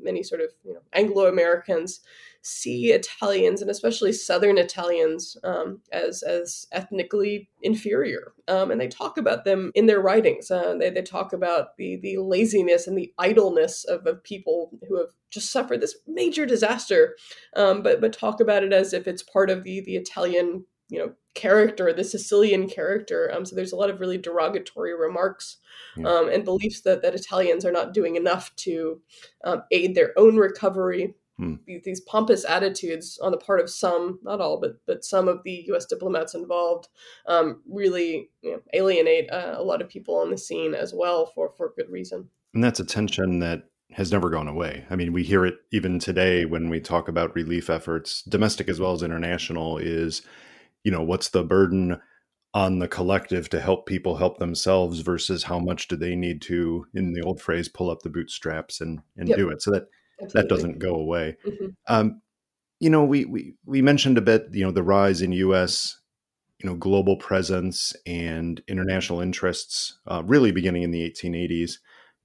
many 0.00 0.24
sort 0.24 0.40
of 0.40 0.50
you 0.64 0.74
know, 0.74 0.80
Anglo 0.92 1.28
Americans 1.28 2.00
see 2.42 2.92
Italians 2.92 3.62
and 3.62 3.70
especially 3.70 4.12
Southern 4.12 4.58
Italians 4.58 5.36
um, 5.44 5.80
as 5.92 6.22
as 6.22 6.66
ethnically 6.72 7.48
inferior, 7.62 8.34
um, 8.48 8.70
and 8.70 8.80
they 8.80 8.88
talk 8.88 9.16
about 9.16 9.44
them 9.44 9.70
in 9.74 9.86
their 9.86 10.00
writings. 10.00 10.50
Uh, 10.50 10.74
they 10.78 10.90
they 10.90 11.02
talk 11.02 11.32
about 11.32 11.76
the 11.78 11.96
the 11.96 12.18
laziness 12.18 12.86
and 12.86 12.98
the 12.98 13.12
idleness 13.18 13.84
of, 13.84 14.06
of 14.06 14.22
people 14.24 14.72
who 14.88 14.98
have 14.98 15.10
just 15.30 15.50
suffered 15.50 15.80
this 15.80 15.96
major 16.06 16.44
disaster, 16.44 17.16
um, 17.56 17.82
but 17.82 18.00
but 18.00 18.12
talk 18.12 18.40
about 18.40 18.64
it 18.64 18.72
as 18.72 18.92
if 18.92 19.06
it's 19.06 19.22
part 19.22 19.48
of 19.48 19.62
the 19.62 19.80
the 19.80 19.96
Italian 19.96 20.64
you 20.88 20.98
know 20.98 21.12
character, 21.34 21.92
the 21.92 22.04
Sicilian 22.04 22.68
character. 22.68 23.32
Um, 23.32 23.46
so 23.46 23.56
there's 23.56 23.72
a 23.72 23.76
lot 23.76 23.88
of 23.88 24.00
really 24.00 24.18
derogatory 24.18 24.94
remarks 24.94 25.56
yeah. 25.96 26.06
um, 26.06 26.28
and 26.28 26.44
beliefs 26.44 26.80
that 26.82 27.02
that 27.02 27.14
Italians 27.14 27.64
are 27.64 27.72
not 27.72 27.94
doing 27.94 28.16
enough 28.16 28.54
to 28.56 29.00
um, 29.44 29.62
aid 29.70 29.94
their 29.94 30.12
own 30.18 30.36
recovery 30.36 31.14
Hmm. 31.42 31.54
These 31.66 32.02
pompous 32.02 32.44
attitudes 32.44 33.18
on 33.20 33.32
the 33.32 33.36
part 33.36 33.58
of 33.58 33.68
some, 33.68 34.20
not 34.22 34.40
all, 34.40 34.60
but 34.60 34.76
but 34.86 35.04
some 35.04 35.26
of 35.26 35.42
the 35.42 35.64
U.S. 35.68 35.86
diplomats 35.86 36.34
involved, 36.34 36.86
um, 37.26 37.62
really 37.68 38.30
you 38.42 38.52
know, 38.52 38.62
alienate 38.74 39.28
uh, 39.32 39.56
a 39.56 39.62
lot 39.62 39.82
of 39.82 39.88
people 39.88 40.16
on 40.16 40.30
the 40.30 40.38
scene 40.38 40.72
as 40.72 40.94
well 40.94 41.26
for 41.34 41.52
for 41.56 41.72
good 41.76 41.90
reason. 41.90 42.28
And 42.54 42.62
that's 42.62 42.78
a 42.78 42.84
tension 42.84 43.40
that 43.40 43.64
has 43.90 44.12
never 44.12 44.30
gone 44.30 44.46
away. 44.46 44.86
I 44.88 44.94
mean, 44.94 45.12
we 45.12 45.24
hear 45.24 45.44
it 45.44 45.56
even 45.72 45.98
today 45.98 46.44
when 46.44 46.70
we 46.70 46.78
talk 46.78 47.08
about 47.08 47.34
relief 47.34 47.68
efforts, 47.68 48.22
domestic 48.22 48.68
as 48.68 48.78
well 48.78 48.92
as 48.92 49.02
international. 49.02 49.78
Is 49.78 50.22
you 50.84 50.92
know 50.92 51.02
what's 51.02 51.30
the 51.30 51.42
burden 51.42 52.00
on 52.54 52.78
the 52.78 52.88
collective 52.88 53.48
to 53.48 53.60
help 53.60 53.86
people 53.86 54.16
help 54.16 54.38
themselves 54.38 55.00
versus 55.00 55.42
how 55.42 55.58
much 55.58 55.88
do 55.88 55.96
they 55.96 56.14
need 56.14 56.42
to, 56.42 56.86
in 56.94 57.14
the 57.14 57.22
old 57.22 57.40
phrase, 57.40 57.68
pull 57.68 57.90
up 57.90 58.02
the 58.02 58.10
bootstraps 58.10 58.80
and 58.80 59.00
and 59.16 59.28
yep. 59.28 59.38
do 59.38 59.48
it. 59.48 59.60
So 59.60 59.72
that 59.72 59.88
Absolutely. 60.22 60.40
that 60.40 60.48
doesn't 60.48 60.78
go 60.78 60.94
away. 60.94 61.36
Mm-hmm. 61.46 61.66
Um, 61.88 62.22
you 62.80 62.90
know, 62.90 63.04
we, 63.04 63.24
we 63.24 63.54
we 63.64 63.82
mentioned 63.82 64.18
a 64.18 64.22
bit, 64.22 64.48
you 64.52 64.64
know, 64.64 64.72
the 64.72 64.82
rise 64.82 65.22
in 65.22 65.32
U.S. 65.32 66.00
you 66.58 66.68
know 66.68 66.76
global 66.76 67.16
presence 67.16 67.94
and 68.06 68.60
international 68.68 69.20
interests, 69.20 69.98
uh, 70.06 70.22
really 70.24 70.52
beginning 70.52 70.82
in 70.82 70.90
the 70.90 71.08
1880s, 71.08 71.74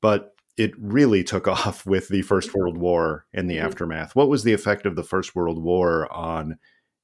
but 0.01 0.33
it 0.57 0.71
really 0.79 1.23
took 1.23 1.47
off 1.47 1.85
with 1.85 2.07
the 2.09 2.23
First 2.23 2.53
World 2.53 2.77
War 2.77 3.25
and 3.33 3.49
the 3.49 3.57
mm-hmm. 3.57 3.67
aftermath. 3.67 4.15
What 4.15 4.29
was 4.29 4.43
the 4.43 4.53
effect 4.53 4.85
of 4.85 4.95
the 4.95 5.03
First 5.03 5.35
World 5.35 5.61
War 5.61 6.11
on 6.11 6.57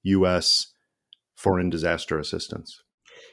U.S. 0.03 0.73
foreign 1.35 1.69
disaster 1.69 2.17
assistance? 2.17 2.81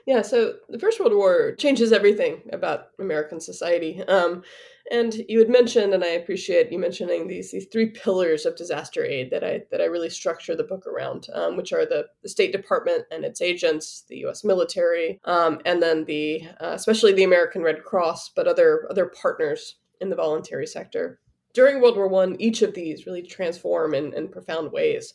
Yeah, 0.06 0.22
so 0.22 0.54
the 0.68 0.78
First 0.78 1.00
World 1.00 1.14
War 1.14 1.54
changes 1.56 1.92
everything 1.92 2.42
about 2.52 2.88
American 2.98 3.40
society. 3.40 4.02
Um, 4.02 4.42
and 4.90 5.14
you 5.28 5.38
had 5.38 5.48
mentioned, 5.48 5.94
and 5.94 6.02
I 6.02 6.08
appreciate 6.08 6.72
you 6.72 6.78
mentioning 6.78 7.28
these 7.28 7.50
these 7.50 7.66
three 7.66 7.90
pillars 7.90 8.46
of 8.46 8.56
disaster 8.56 9.04
aid 9.04 9.30
that 9.30 9.44
I 9.44 9.62
that 9.70 9.80
I 9.80 9.84
really 9.84 10.10
structure 10.10 10.56
the 10.56 10.64
book 10.64 10.86
around, 10.86 11.28
um, 11.34 11.56
which 11.56 11.72
are 11.72 11.86
the, 11.86 12.06
the 12.22 12.28
State 12.28 12.52
Department 12.52 13.04
and 13.10 13.24
its 13.24 13.40
agents, 13.40 14.04
the 14.08 14.18
U.S. 14.18 14.44
military, 14.44 15.20
um, 15.24 15.60
and 15.64 15.82
then 15.82 16.04
the 16.04 16.42
uh, 16.60 16.72
especially 16.74 17.12
the 17.12 17.24
American 17.24 17.62
Red 17.62 17.84
Cross, 17.84 18.30
but 18.30 18.46
other 18.46 18.86
other 18.90 19.06
partners 19.06 19.76
in 20.00 20.10
the 20.10 20.16
voluntary 20.16 20.66
sector. 20.66 21.20
During 21.52 21.80
World 21.80 21.96
War 21.96 22.08
One, 22.08 22.36
each 22.40 22.62
of 22.62 22.74
these 22.74 23.06
really 23.06 23.22
transform 23.22 23.94
in, 23.94 24.12
in 24.14 24.28
profound 24.28 24.72
ways. 24.72 25.14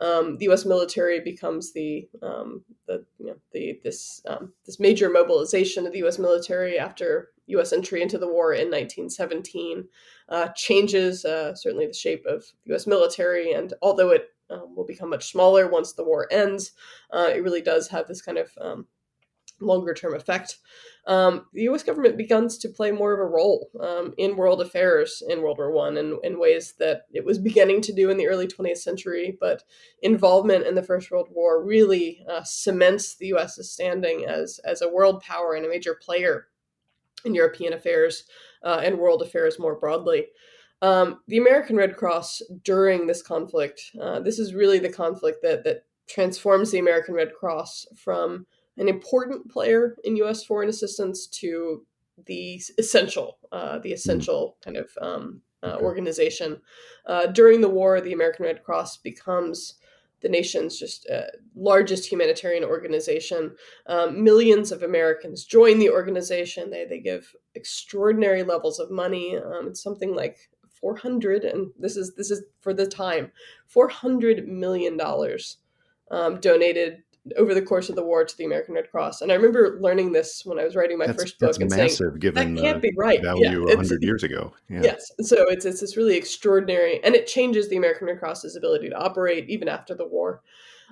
Um, 0.00 0.38
the 0.38 0.46
U.S. 0.46 0.64
military 0.64 1.20
becomes 1.20 1.72
the 1.72 2.08
um, 2.22 2.64
the 2.86 3.04
you 3.18 3.26
know, 3.26 3.36
the 3.52 3.80
this 3.84 4.20
um, 4.26 4.52
this 4.66 4.80
major 4.80 5.08
mobilization 5.08 5.86
of 5.86 5.92
the 5.92 6.00
U.S. 6.00 6.18
military 6.18 6.78
after 6.78 7.30
U.S. 7.46 7.72
entry 7.72 8.02
into 8.02 8.18
the 8.18 8.28
war 8.28 8.54
in 8.54 8.70
1917 8.70 9.84
uh, 10.28 10.48
changes 10.56 11.24
uh, 11.24 11.54
certainly 11.54 11.86
the 11.86 11.92
shape 11.92 12.24
of 12.26 12.40
the 12.64 12.70
U.S. 12.70 12.86
military, 12.86 13.52
and 13.52 13.74
although 13.82 14.10
it 14.10 14.30
um, 14.50 14.74
will 14.74 14.86
become 14.86 15.10
much 15.10 15.30
smaller 15.30 15.68
once 15.68 15.92
the 15.92 16.04
war 16.04 16.26
ends, 16.30 16.72
uh, 17.12 17.30
it 17.32 17.42
really 17.42 17.62
does 17.62 17.88
have 17.88 18.06
this 18.08 18.22
kind 18.22 18.38
of 18.38 18.50
um, 18.60 18.86
longer 19.60 19.94
term 19.94 20.14
effect. 20.14 20.58
Um, 21.06 21.46
the 21.52 21.64
U.S. 21.64 21.82
government 21.82 22.16
begins 22.16 22.56
to 22.58 22.68
play 22.68 22.90
more 22.90 23.12
of 23.12 23.20
a 23.20 23.30
role 23.30 23.70
um, 23.80 24.14
in 24.16 24.36
world 24.36 24.62
affairs 24.62 25.22
in 25.28 25.42
World 25.42 25.58
War 25.58 25.70
One, 25.70 25.98
and 25.98 26.18
in 26.24 26.38
ways 26.38 26.74
that 26.78 27.02
it 27.12 27.24
was 27.24 27.38
beginning 27.38 27.82
to 27.82 27.92
do 27.92 28.10
in 28.10 28.16
the 28.16 28.26
early 28.26 28.46
20th 28.46 28.78
century. 28.78 29.36
But 29.38 29.64
involvement 30.02 30.66
in 30.66 30.74
the 30.74 30.82
First 30.82 31.10
World 31.10 31.28
War 31.30 31.62
really 31.62 32.24
uh, 32.28 32.42
cements 32.42 33.16
the 33.16 33.26
U.S.'s 33.28 33.70
standing 33.70 34.24
as 34.26 34.60
as 34.64 34.82
a 34.82 34.88
world 34.88 35.22
power 35.22 35.54
and 35.54 35.66
a 35.66 35.68
major 35.68 35.94
player 35.94 36.48
in 37.24 37.34
European 37.34 37.72
affairs 37.72 38.24
uh, 38.62 38.80
and 38.82 38.98
world 38.98 39.22
affairs 39.22 39.58
more 39.58 39.74
broadly. 39.74 40.26
Um, 40.82 41.20
the 41.28 41.38
American 41.38 41.76
Red 41.76 41.96
Cross 41.96 42.42
during 42.62 43.06
this 43.06 43.22
conflict, 43.22 43.92
uh, 44.00 44.20
this 44.20 44.38
is 44.38 44.54
really 44.54 44.78
the 44.78 44.92
conflict 44.92 45.38
that 45.42 45.64
that 45.64 45.84
transforms 46.08 46.70
the 46.70 46.78
American 46.78 47.14
Red 47.14 47.32
Cross 47.34 47.86
from 47.96 48.46
an 48.76 48.88
important 48.88 49.50
player 49.50 49.96
in 50.04 50.16
U.S. 50.16 50.44
foreign 50.44 50.68
assistance 50.68 51.26
to 51.28 51.84
the 52.26 52.60
essential, 52.78 53.38
uh, 53.52 53.78
the 53.78 53.90
hmm. 53.90 53.94
essential 53.94 54.56
kind 54.62 54.76
of 54.76 54.90
um, 55.00 55.40
uh, 55.62 55.76
organization. 55.80 56.60
Uh, 57.06 57.26
during 57.26 57.60
the 57.60 57.68
war, 57.68 58.00
the 58.00 58.12
American 58.12 58.46
Red 58.46 58.62
Cross 58.62 58.98
becomes 58.98 59.74
the 60.20 60.28
nation's 60.28 60.78
just 60.78 61.08
uh, 61.10 61.26
largest 61.54 62.10
humanitarian 62.10 62.64
organization. 62.64 63.54
Um, 63.86 64.24
millions 64.24 64.72
of 64.72 64.82
Americans 64.82 65.44
join 65.44 65.78
the 65.78 65.90
organization. 65.90 66.70
They 66.70 66.86
they 66.86 67.00
give 67.00 67.34
extraordinary 67.54 68.42
levels 68.42 68.78
of 68.78 68.90
money. 68.90 69.36
Um, 69.36 69.68
it's 69.68 69.82
something 69.82 70.14
like 70.14 70.38
400, 70.80 71.44
and 71.44 71.70
this 71.78 71.96
is 71.96 72.14
this 72.14 72.30
is 72.30 72.42
for 72.60 72.72
the 72.72 72.86
time, 72.86 73.32
400 73.66 74.48
million 74.48 74.96
dollars 74.96 75.58
um, 76.10 76.40
donated 76.40 77.02
over 77.36 77.54
the 77.54 77.62
course 77.62 77.88
of 77.88 77.96
the 77.96 78.02
war 78.02 78.24
to 78.24 78.36
the 78.36 78.44
American 78.44 78.74
Red 78.74 78.90
Cross. 78.90 79.22
And 79.22 79.32
I 79.32 79.34
remember 79.34 79.78
learning 79.80 80.12
this 80.12 80.42
when 80.44 80.58
I 80.58 80.64
was 80.64 80.76
writing 80.76 80.98
my 80.98 81.06
that's, 81.06 81.22
first 81.22 81.38
book. 81.38 81.58
and 81.58 81.70
massive, 81.70 81.96
saying, 81.96 82.18
given 82.18 82.54
that 82.54 82.60
can't 82.60 82.82
be 82.82 82.92
right. 82.96 83.22
value 83.22 83.66
yeah, 83.66 83.74
100 83.74 84.02
years 84.02 84.22
ago. 84.22 84.52
Yeah. 84.68 84.82
Yes. 84.82 85.10
So 85.20 85.48
it's, 85.48 85.64
it's 85.64 85.80
this 85.80 85.96
really 85.96 86.16
extraordinary, 86.16 87.02
and 87.02 87.14
it 87.14 87.26
changes 87.26 87.68
the 87.68 87.76
American 87.76 88.06
Red 88.06 88.18
Cross's 88.18 88.56
ability 88.56 88.90
to 88.90 88.96
operate 88.96 89.48
even 89.48 89.68
after 89.68 89.94
the 89.94 90.06
war. 90.06 90.42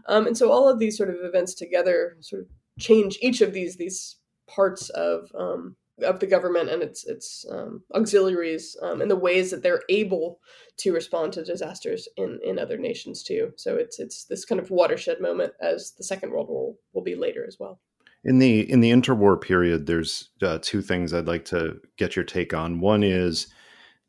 Um, 0.06 0.26
and 0.26 0.36
so 0.36 0.50
all 0.50 0.68
of 0.68 0.78
these 0.78 0.96
sort 0.96 1.10
of 1.10 1.16
events 1.22 1.54
together 1.54 2.16
sort 2.20 2.42
of 2.42 2.48
change 2.78 3.18
each 3.20 3.40
of 3.42 3.52
these 3.52 3.76
these 3.76 4.16
parts 4.46 4.88
of 4.90 5.30
um, 5.38 5.76
of 6.00 6.20
the 6.20 6.26
government 6.26 6.70
and 6.70 6.82
its 6.82 7.04
its 7.06 7.44
um, 7.50 7.82
auxiliaries 7.94 8.76
um, 8.82 9.00
and 9.02 9.10
the 9.10 9.16
ways 9.16 9.50
that 9.50 9.62
they're 9.62 9.82
able 9.88 10.40
to 10.78 10.92
respond 10.92 11.32
to 11.32 11.44
disasters 11.44 12.08
in 12.16 12.40
in 12.44 12.58
other 12.58 12.78
nations 12.78 13.22
too. 13.22 13.52
So 13.56 13.76
it's 13.76 13.98
it's 13.98 14.24
this 14.24 14.44
kind 14.44 14.60
of 14.60 14.70
watershed 14.70 15.20
moment 15.20 15.52
as 15.60 15.92
the 15.96 16.04
Second 16.04 16.30
World 16.30 16.48
War 16.48 16.74
will 16.92 17.02
be 17.02 17.14
later 17.14 17.44
as 17.46 17.58
well. 17.58 17.80
In 18.24 18.38
the 18.38 18.70
in 18.70 18.80
the 18.80 18.90
interwar 18.90 19.40
period, 19.40 19.86
there's 19.86 20.30
uh, 20.42 20.58
two 20.62 20.80
things 20.80 21.12
I'd 21.12 21.26
like 21.26 21.44
to 21.46 21.80
get 21.96 22.16
your 22.16 22.24
take 22.24 22.54
on. 22.54 22.80
One 22.80 23.02
is 23.02 23.48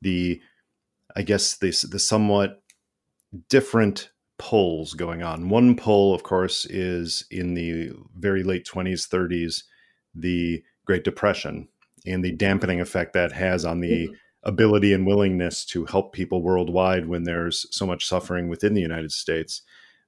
the, 0.01 0.41
I 1.15 1.23
guess 1.23 1.57
the 1.57 1.71
the 1.89 1.99
somewhat 1.99 2.61
different 3.49 4.09
pulls 4.37 4.93
going 4.93 5.23
on. 5.23 5.49
One 5.49 5.75
pull, 5.75 6.13
of 6.13 6.23
course, 6.23 6.65
is 6.65 7.25
in 7.31 7.53
the 7.53 7.91
very 8.15 8.43
late 8.43 8.65
20s, 8.65 9.07
30s, 9.07 9.63
the 10.13 10.63
Great 10.85 11.03
Depression, 11.03 11.69
and 12.05 12.23
the 12.23 12.31
dampening 12.31 12.81
effect 12.81 13.13
that 13.13 13.31
has 13.31 13.65
on 13.65 13.79
the 13.79 14.07
mm-hmm. 14.07 14.13
ability 14.43 14.93
and 14.93 15.05
willingness 15.05 15.65
to 15.65 15.85
help 15.85 16.13
people 16.13 16.41
worldwide 16.41 17.07
when 17.07 17.23
there's 17.23 17.65
so 17.71 17.85
much 17.85 18.05
suffering 18.05 18.47
within 18.47 18.73
the 18.73 18.81
United 18.81 19.11
States. 19.11 19.61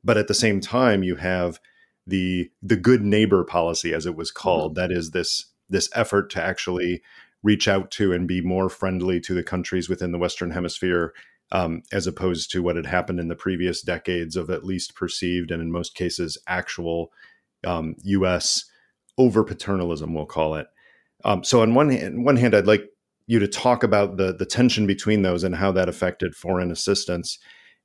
But 0.03 0.17
at 0.17 0.27
the 0.27 0.33
same 0.33 0.59
time, 0.59 1.03
you 1.03 1.15
have 1.15 1.59
the 2.07 2.51
the 2.61 2.75
good 2.75 3.01
neighbor 3.01 3.43
policy, 3.43 3.93
as 3.93 4.05
it 4.05 4.15
was 4.15 4.31
called. 4.31 4.75
Mm-hmm. 4.75 4.91
That 4.91 4.97
is 4.97 5.11
this 5.11 5.45
this 5.69 5.89
effort 5.93 6.29
to 6.31 6.43
actually 6.43 7.01
reach 7.43 7.67
out 7.67 7.91
to 7.91 8.11
and 8.11 8.27
be 8.27 8.41
more 8.41 8.69
friendly 8.69 9.19
to 9.21 9.33
the 9.33 9.43
countries 9.43 9.87
within 9.87 10.11
the 10.11 10.17
Western 10.17 10.51
Hemisphere, 10.51 11.13
um, 11.51 11.83
as 11.91 12.07
opposed 12.07 12.51
to 12.51 12.63
what 12.63 12.75
had 12.75 12.87
happened 12.87 13.19
in 13.19 13.27
the 13.27 13.35
previous 13.35 13.81
decades 13.81 14.35
of 14.35 14.49
at 14.49 14.63
least 14.63 14.95
perceived 14.95 15.51
and 15.51 15.61
in 15.61 15.71
most 15.71 15.93
cases 15.95 16.37
actual 16.47 17.11
um, 17.63 17.95
U.S. 18.03 18.65
over 19.17 19.43
paternalism, 19.43 20.13
we'll 20.13 20.25
call 20.25 20.55
it. 20.55 20.67
Um, 21.25 21.43
so 21.43 21.61
on 21.61 21.73
one 21.73 21.89
hand, 21.89 22.23
one 22.23 22.37
hand, 22.37 22.55
I'd 22.55 22.67
like 22.67 22.85
you 23.27 23.39
to 23.39 23.47
talk 23.47 23.83
about 23.83 24.17
the 24.17 24.33
the 24.33 24.45
tension 24.45 24.87
between 24.87 25.23
those 25.23 25.43
and 25.43 25.55
how 25.55 25.71
that 25.73 25.89
affected 25.89 26.35
foreign 26.35 26.71
assistance, 26.71 27.37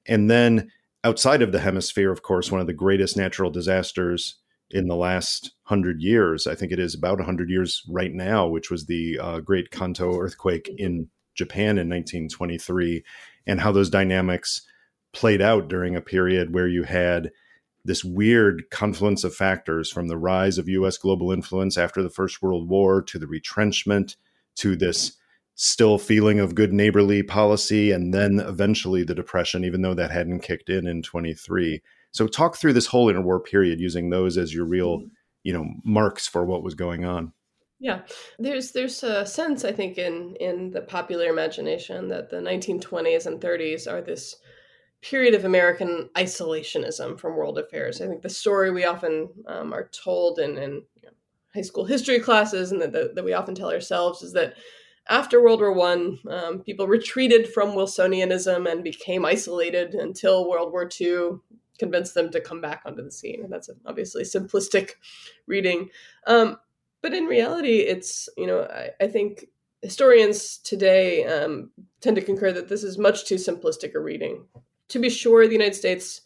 and 0.06 0.30
then 0.30 0.70
outside 1.02 1.42
of 1.42 1.50
the 1.50 1.60
hemisphere, 1.60 2.12
of 2.12 2.22
course, 2.22 2.52
one 2.52 2.60
of 2.60 2.66
the 2.66 2.74
greatest 2.74 3.16
natural 3.16 3.50
disasters 3.50 4.38
in 4.70 4.86
the 4.86 4.96
last 4.96 5.52
hundred 5.64 6.02
years. 6.02 6.46
I 6.46 6.54
think 6.54 6.70
it 6.70 6.78
is 6.78 6.94
about 6.94 7.20
hundred 7.22 7.48
years 7.48 7.82
right 7.88 8.12
now, 8.12 8.46
which 8.46 8.70
was 8.70 8.86
the 8.86 9.18
uh, 9.18 9.40
Great 9.40 9.70
Kanto 9.70 10.18
earthquake 10.18 10.70
in 10.76 11.08
Japan 11.34 11.78
in 11.78 11.88
1923, 11.88 13.02
and 13.46 13.60
how 13.60 13.72
those 13.72 13.88
dynamics 13.88 14.62
played 15.14 15.40
out 15.40 15.68
during 15.68 15.96
a 15.96 16.02
period 16.02 16.54
where 16.54 16.68
you 16.68 16.84
had 16.84 17.30
this 17.90 18.04
weird 18.04 18.70
confluence 18.70 19.24
of 19.24 19.34
factors 19.34 19.90
from 19.90 20.06
the 20.06 20.16
rise 20.16 20.58
of 20.58 20.68
US 20.68 20.96
global 20.96 21.32
influence 21.32 21.76
after 21.76 22.04
the 22.04 22.08
First 22.08 22.40
World 22.40 22.68
War 22.68 23.02
to 23.02 23.18
the 23.18 23.26
retrenchment 23.26 24.14
to 24.58 24.76
this 24.76 25.18
still 25.56 25.98
feeling 25.98 26.38
of 26.38 26.54
good 26.54 26.72
neighborly 26.72 27.24
policy 27.24 27.90
and 27.90 28.14
then 28.14 28.38
eventually 28.38 29.02
the 29.02 29.12
depression 29.12 29.64
even 29.64 29.82
though 29.82 29.94
that 29.94 30.12
hadn't 30.12 30.38
kicked 30.38 30.70
in 30.70 30.86
in 30.86 31.02
23 31.02 31.82
so 32.12 32.28
talk 32.28 32.56
through 32.56 32.74
this 32.74 32.86
whole 32.86 33.12
interwar 33.12 33.44
period 33.44 33.80
using 33.80 34.08
those 34.08 34.38
as 34.38 34.54
your 34.54 34.66
real 34.66 34.98
mm-hmm. 34.98 35.08
you 35.42 35.52
know 35.52 35.66
marks 35.84 36.28
for 36.28 36.44
what 36.44 36.62
was 36.62 36.76
going 36.76 37.04
on. 37.04 37.32
Yeah. 37.80 38.02
There's 38.38 38.70
there's 38.70 39.02
a 39.02 39.26
sense 39.26 39.64
i 39.64 39.72
think 39.72 39.98
in 39.98 40.36
in 40.36 40.70
the 40.70 40.82
popular 40.82 41.26
imagination 41.26 42.06
that 42.08 42.30
the 42.30 42.36
1920s 42.36 43.26
and 43.26 43.40
30s 43.40 43.90
are 43.90 44.00
this 44.00 44.36
period 45.02 45.34
of 45.34 45.44
American 45.44 46.10
isolationism 46.14 47.18
from 47.18 47.36
world 47.36 47.58
affairs. 47.58 48.00
I 48.00 48.06
think 48.06 48.22
the 48.22 48.28
story 48.28 48.70
we 48.70 48.84
often 48.84 49.30
um, 49.46 49.72
are 49.72 49.88
told 49.88 50.38
in, 50.38 50.58
in 50.58 50.72
you 50.72 51.02
know, 51.04 51.12
high 51.54 51.62
school 51.62 51.84
history 51.84 52.20
classes 52.20 52.70
and 52.70 52.80
that, 52.82 53.14
that, 53.14 53.24
we 53.24 53.32
often 53.32 53.54
tell 53.54 53.72
ourselves 53.72 54.22
is 54.22 54.32
that 54.34 54.54
after 55.08 55.42
World 55.42 55.60
War 55.60 55.72
One, 55.72 56.18
um, 56.28 56.60
people 56.60 56.86
retreated 56.86 57.48
from 57.48 57.70
Wilsonianism 57.70 58.70
and 58.70 58.84
became 58.84 59.24
isolated 59.24 59.94
until 59.94 60.48
World 60.48 60.70
War 60.70 60.86
Two 60.86 61.42
convinced 61.78 62.14
them 62.14 62.30
to 62.30 62.40
come 62.40 62.60
back 62.60 62.82
onto 62.84 63.02
the 63.02 63.10
scene. 63.10 63.42
And 63.42 63.50
that's 63.50 63.70
obviously 63.86 64.22
simplistic 64.22 64.92
reading. 65.46 65.88
Um, 66.26 66.58
but 67.02 67.14
in 67.14 67.24
reality, 67.24 67.78
it's, 67.78 68.28
you 68.36 68.46
know, 68.46 68.64
I, 68.64 68.90
I 69.00 69.08
think 69.08 69.46
historians 69.80 70.58
today 70.58 71.24
um, 71.24 71.70
tend 72.02 72.16
to 72.16 72.22
concur 72.22 72.52
that 72.52 72.68
this 72.68 72.84
is 72.84 72.98
much 72.98 73.24
too 73.24 73.36
simplistic 73.36 73.94
a 73.94 73.98
reading 73.98 74.44
to 74.90 74.98
be 74.98 75.10
sure, 75.10 75.46
the 75.46 75.52
United 75.52 75.74
States 75.74 76.20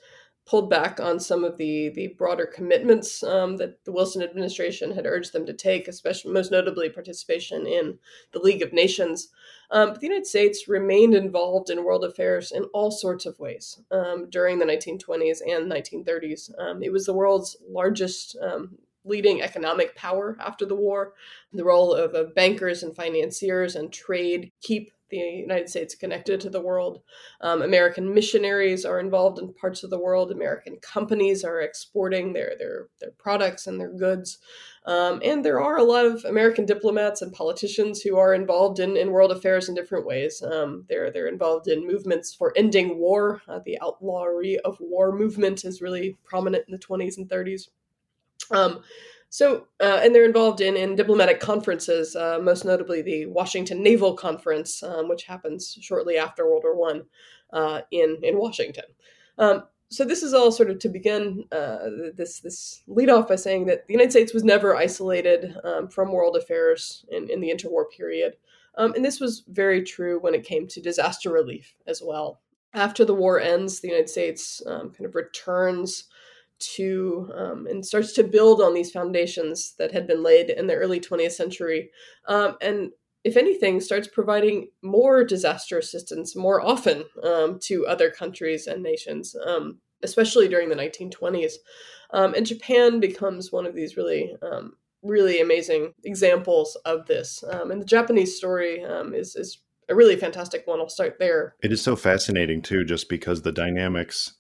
pulled 0.46 0.68
back 0.68 1.00
on 1.00 1.18
some 1.18 1.42
of 1.42 1.56
the 1.56 1.88
the 1.90 2.08
broader 2.18 2.44
commitments 2.44 3.22
um, 3.22 3.56
that 3.56 3.82
the 3.84 3.92
Wilson 3.92 4.22
administration 4.22 4.92
had 4.92 5.06
urged 5.06 5.32
them 5.32 5.46
to 5.46 5.54
take, 5.54 5.88
especially 5.88 6.32
most 6.32 6.50
notably 6.50 6.90
participation 6.90 7.66
in 7.66 7.98
the 8.32 8.38
League 8.38 8.62
of 8.62 8.72
Nations. 8.72 9.28
Um, 9.70 9.90
but 9.90 10.00
the 10.00 10.06
United 10.06 10.26
States 10.26 10.68
remained 10.68 11.14
involved 11.14 11.70
in 11.70 11.84
world 11.84 12.04
affairs 12.04 12.52
in 12.52 12.64
all 12.74 12.90
sorts 12.90 13.24
of 13.24 13.38
ways 13.38 13.80
um, 13.90 14.28
during 14.28 14.58
the 14.58 14.66
1920s 14.66 15.38
and 15.46 15.70
1930s. 15.70 16.50
Um, 16.58 16.82
it 16.82 16.92
was 16.92 17.06
the 17.06 17.14
world's 17.14 17.56
largest 17.66 18.36
um, 18.42 18.76
leading 19.04 19.42
economic 19.42 19.94
power 19.96 20.36
after 20.40 20.66
the 20.66 20.74
war. 20.74 21.14
The 21.52 21.64
role 21.64 21.94
of, 21.94 22.14
of 22.14 22.34
bankers 22.34 22.82
and 22.82 22.94
financiers 22.94 23.76
and 23.76 23.92
trade 23.92 24.52
keep 24.60 24.92
the 25.11 25.18
United 25.18 25.68
States 25.68 25.94
connected 25.94 26.40
to 26.40 26.50
the 26.50 26.61
world. 26.61 27.02
Um, 27.40 27.62
American 27.62 28.12
missionaries 28.12 28.84
are 28.84 28.98
involved 28.98 29.38
in 29.38 29.52
parts 29.55 29.82
of 29.82 29.90
the 29.90 29.98
world. 29.98 30.30
American 30.30 30.76
companies 30.78 31.44
are 31.44 31.61
exporting 31.61 32.32
their 32.32 32.55
their 32.59 32.88
their 33.00 33.12
products 33.12 33.66
and 33.66 33.80
their 33.80 33.92
goods. 33.92 34.38
Um, 34.86 35.20
and 35.24 35.44
there 35.44 35.61
are 35.61 35.78
a 35.78 35.84
lot 35.84 36.05
of 36.05 36.24
American 36.24 36.66
diplomats 36.66 37.22
and 37.22 37.32
politicians 37.32 38.02
who 38.02 38.18
are 38.18 38.34
involved 38.34 38.80
in, 38.80 38.96
in 38.96 39.12
world 39.12 39.32
affairs 39.32 39.68
in 39.68 39.74
different 39.74 40.07
ways. 40.07 40.42
Um, 40.42 40.84
they're 40.88 41.11
they're 41.11 41.28
involved 41.28 41.68
in 41.68 41.86
movements 41.86 42.34
for 42.34 42.52
ending 42.57 42.98
war. 42.98 43.42
Uh, 43.48 43.61
the 43.64 43.78
outlawry 43.80 44.59
of 44.61 44.76
war 44.80 45.12
movement 45.12 45.64
is 45.64 45.80
really 45.80 46.18
prominent 46.24 46.64
in 46.68 46.72
the 46.72 46.78
20s 46.78 47.16
and 47.16 47.28
30s. 47.28 47.68
So, 49.35 49.66
uh, 49.80 49.99
and 50.01 50.14
they're 50.14 50.24
involved 50.24 50.61
in, 50.61 50.76
in 50.76 50.95
diplomatic 50.95 51.41
conferences, 51.41 52.14
uh, 52.14 52.39
most 52.41 52.64
notably 52.64 53.03
the 53.03 53.26
Washington 53.26 53.82
Naval 53.82 54.14
Conference, 54.14 54.80
um, 54.80 55.09
which 55.09 55.24
happens 55.24 55.76
shortly 55.80 56.16
after 56.16 56.47
World 56.47 56.62
War 56.62 56.76
One 56.76 57.07
uh, 57.53 57.80
in 57.91 58.18
in 58.22 58.39
Washington. 58.39 58.85
Um, 59.37 59.64
so 59.89 60.05
this 60.05 60.22
is 60.22 60.35
all 60.35 60.53
sort 60.53 60.70
of 60.70 60.78
to 60.78 60.89
begin 60.89 61.47
uh, 61.51 61.78
this 62.16 62.39
this 62.39 62.85
lead 62.87 63.11
off 63.11 63.26
by 63.26 63.35
saying 63.35 63.66
that 63.66 63.89
the 63.89 63.95
United 63.95 64.12
States 64.12 64.32
was 64.32 64.45
never 64.45 64.76
isolated 64.76 65.57
um, 65.64 65.89
from 65.89 66.12
world 66.12 66.37
affairs 66.37 67.05
in, 67.11 67.28
in 67.28 67.41
the 67.41 67.51
interwar 67.51 67.87
period, 67.91 68.35
um, 68.76 68.95
and 68.95 69.05
this 69.05 69.18
was 69.18 69.43
very 69.49 69.82
true 69.82 70.20
when 70.20 70.37
it 70.37 70.45
came 70.45 70.68
to 70.68 70.80
disaster 70.80 71.32
relief 71.32 71.74
as 71.89 72.01
well. 72.01 72.41
After 72.72 73.05
the 73.05 73.14
war 73.14 73.41
ends, 73.41 73.80
the 73.80 73.89
United 73.89 74.11
States 74.11 74.62
um, 74.64 74.93
kind 74.93 75.07
of 75.07 75.16
returns 75.16 76.05
to 76.74 77.30
um, 77.34 77.66
and 77.66 77.84
starts 77.84 78.12
to 78.12 78.24
build 78.24 78.60
on 78.60 78.74
these 78.74 78.90
foundations 78.90 79.74
that 79.78 79.92
had 79.92 80.06
been 80.06 80.22
laid 80.22 80.50
in 80.50 80.66
the 80.66 80.74
early 80.74 81.00
20th 81.00 81.32
century, 81.32 81.90
um, 82.26 82.56
and 82.60 82.90
if 83.24 83.38
anything, 83.38 83.80
starts 83.80 84.06
providing 84.06 84.68
more 84.82 85.24
disaster 85.24 85.78
assistance 85.78 86.36
more 86.36 86.60
often 86.60 87.04
um, 87.22 87.58
to 87.62 87.86
other 87.86 88.10
countries 88.10 88.66
and 88.66 88.82
nations, 88.82 89.34
um, 89.46 89.78
especially 90.02 90.46
during 90.46 90.68
the 90.68 90.74
1920s. 90.74 91.54
Um, 92.12 92.34
and 92.34 92.44
Japan 92.44 93.00
becomes 93.00 93.50
one 93.50 93.64
of 93.64 93.74
these 93.74 93.96
really, 93.96 94.36
um, 94.42 94.74
really 95.02 95.40
amazing 95.40 95.94
examples 96.04 96.76
of 96.84 97.06
this. 97.06 97.42
And 97.50 97.80
the 97.80 97.86
Japanese 97.86 98.36
story 98.36 98.80
is, 99.14 99.36
is 99.36 99.58
a 99.88 99.94
really 99.94 100.16
fantastic 100.16 100.66
one. 100.66 100.80
I'll 100.80 100.88
start 100.90 101.16
there. 101.18 101.54
It 101.62 101.72
is 101.72 101.80
so 101.80 101.96
fascinating, 101.96 102.62
too, 102.62 102.84
just 102.84 103.08
because 103.08 103.42
the 103.42 103.52
dynamics 103.52 104.34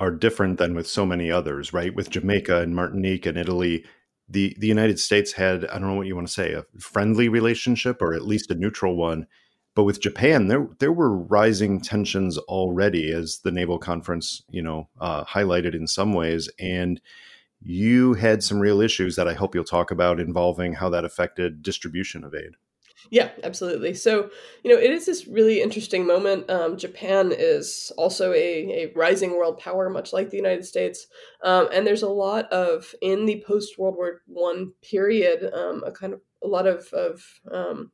are 0.00 0.10
different 0.10 0.58
than 0.58 0.74
with 0.74 0.86
so 0.86 1.04
many 1.04 1.30
others, 1.30 1.72
right? 1.72 1.94
With 1.94 2.10
Jamaica 2.10 2.60
and 2.60 2.74
Martinique 2.74 3.26
and 3.26 3.36
Italy, 3.36 3.84
the 4.28 4.54
the 4.58 4.66
United 4.66 4.98
States 4.98 5.32
had 5.32 5.64
I 5.66 5.78
don't 5.78 5.88
know 5.88 5.94
what 5.94 6.06
you 6.06 6.14
want 6.14 6.28
to 6.28 6.32
say 6.32 6.52
a 6.52 6.64
friendly 6.78 7.28
relationship 7.28 8.00
or 8.02 8.14
at 8.14 8.26
least 8.26 8.50
a 8.50 8.54
neutral 8.54 8.96
one, 8.96 9.26
but 9.74 9.84
with 9.84 10.00
Japan 10.00 10.48
there 10.48 10.68
there 10.78 10.92
were 10.92 11.16
rising 11.16 11.80
tensions 11.80 12.38
already 12.38 13.10
as 13.10 13.40
the 13.42 13.50
naval 13.50 13.78
conference 13.78 14.42
you 14.50 14.62
know 14.62 14.88
uh, 15.00 15.24
highlighted 15.24 15.74
in 15.74 15.86
some 15.86 16.12
ways, 16.12 16.48
and 16.58 17.00
you 17.60 18.14
had 18.14 18.42
some 18.42 18.60
real 18.60 18.80
issues 18.80 19.16
that 19.16 19.28
I 19.28 19.34
hope 19.34 19.54
you'll 19.54 19.64
talk 19.64 19.90
about 19.90 20.20
involving 20.20 20.74
how 20.74 20.88
that 20.90 21.04
affected 21.04 21.62
distribution 21.62 22.22
of 22.22 22.34
aid. 22.34 22.52
Yeah, 23.10 23.30
absolutely. 23.42 23.94
So, 23.94 24.30
you 24.62 24.70
know, 24.70 24.78
it 24.78 24.90
is 24.90 25.06
this 25.06 25.26
really 25.26 25.62
interesting 25.62 26.06
moment. 26.06 26.50
Um, 26.50 26.76
Japan 26.76 27.32
is 27.34 27.90
also 27.96 28.32
a, 28.32 28.36
a 28.84 28.92
rising 28.94 29.30
world 29.36 29.58
power, 29.58 29.88
much 29.88 30.12
like 30.12 30.28
the 30.28 30.36
United 30.36 30.66
States. 30.66 31.06
Um, 31.42 31.68
and 31.72 31.86
there's 31.86 32.02
a 32.02 32.08
lot 32.08 32.52
of, 32.52 32.94
in 33.00 33.24
the 33.24 33.42
post 33.46 33.78
World 33.78 33.96
War 33.96 34.20
One 34.26 34.72
period, 34.82 35.50
um, 35.54 35.82
a 35.86 35.92
kind 35.92 36.12
of 36.12 36.20
a 36.42 36.46
lot 36.46 36.66
of, 36.66 36.86
of 36.92 37.24
um, 37.50 37.92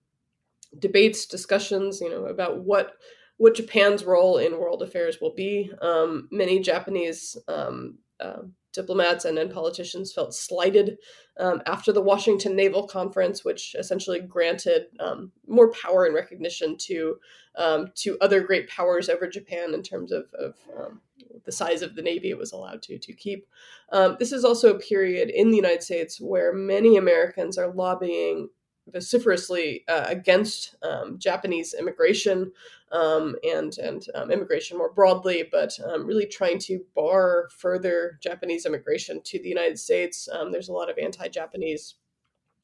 debates, 0.78 1.26
discussions, 1.26 2.00
you 2.00 2.10
know, 2.10 2.26
about 2.26 2.64
what 2.64 2.94
what 3.36 3.54
Japan's 3.56 4.04
role 4.04 4.38
in 4.38 4.58
world 4.60 4.80
affairs 4.82 5.18
will 5.20 5.34
be. 5.34 5.70
Um, 5.82 6.28
many 6.30 6.60
Japanese 6.60 7.36
um, 7.48 7.98
uh, 8.20 8.42
diplomats 8.72 9.24
and, 9.24 9.38
and 9.38 9.50
politicians 9.52 10.12
felt 10.12 10.34
slighted 10.34 10.96
um, 11.38 11.62
after 11.66 11.92
the 11.92 12.00
Washington 12.00 12.54
Naval 12.54 12.86
Conference, 12.86 13.44
which 13.44 13.74
essentially 13.78 14.20
granted 14.20 14.86
um, 15.00 15.32
more 15.46 15.72
power 15.72 16.04
and 16.04 16.14
recognition 16.14 16.76
to 16.78 17.18
um, 17.56 17.92
to 17.94 18.18
other 18.20 18.40
great 18.40 18.68
powers 18.68 19.08
over 19.08 19.28
Japan 19.28 19.74
in 19.74 19.82
terms 19.82 20.10
of, 20.10 20.24
of 20.34 20.54
um, 20.76 21.00
the 21.44 21.52
size 21.52 21.82
of 21.82 21.94
the 21.94 22.02
navy 22.02 22.30
it 22.30 22.38
was 22.38 22.52
allowed 22.52 22.82
to 22.82 22.98
to 22.98 23.12
keep. 23.12 23.46
Um, 23.92 24.16
this 24.18 24.32
is 24.32 24.44
also 24.44 24.74
a 24.74 24.80
period 24.80 25.30
in 25.30 25.50
the 25.50 25.56
United 25.56 25.82
States 25.82 26.20
where 26.20 26.52
many 26.52 26.96
Americans 26.96 27.58
are 27.58 27.72
lobbying 27.72 28.48
vociferously 28.92 29.84
uh, 29.88 30.04
against 30.08 30.74
um, 30.82 31.18
Japanese 31.18 31.74
immigration 31.74 32.52
um, 32.94 33.34
and 33.44 33.76
and 33.78 34.06
um, 34.14 34.30
immigration 34.30 34.78
more 34.78 34.92
broadly, 34.92 35.48
but 35.50 35.76
um, 35.84 36.06
really 36.06 36.26
trying 36.26 36.58
to 36.60 36.80
bar 36.94 37.48
further 37.56 38.18
Japanese 38.22 38.66
immigration 38.66 39.20
to 39.24 39.42
the 39.42 39.48
United 39.48 39.78
States. 39.78 40.28
Um, 40.32 40.52
there's 40.52 40.68
a 40.68 40.72
lot 40.72 40.88
of 40.88 40.96
anti-Japanese 40.96 41.96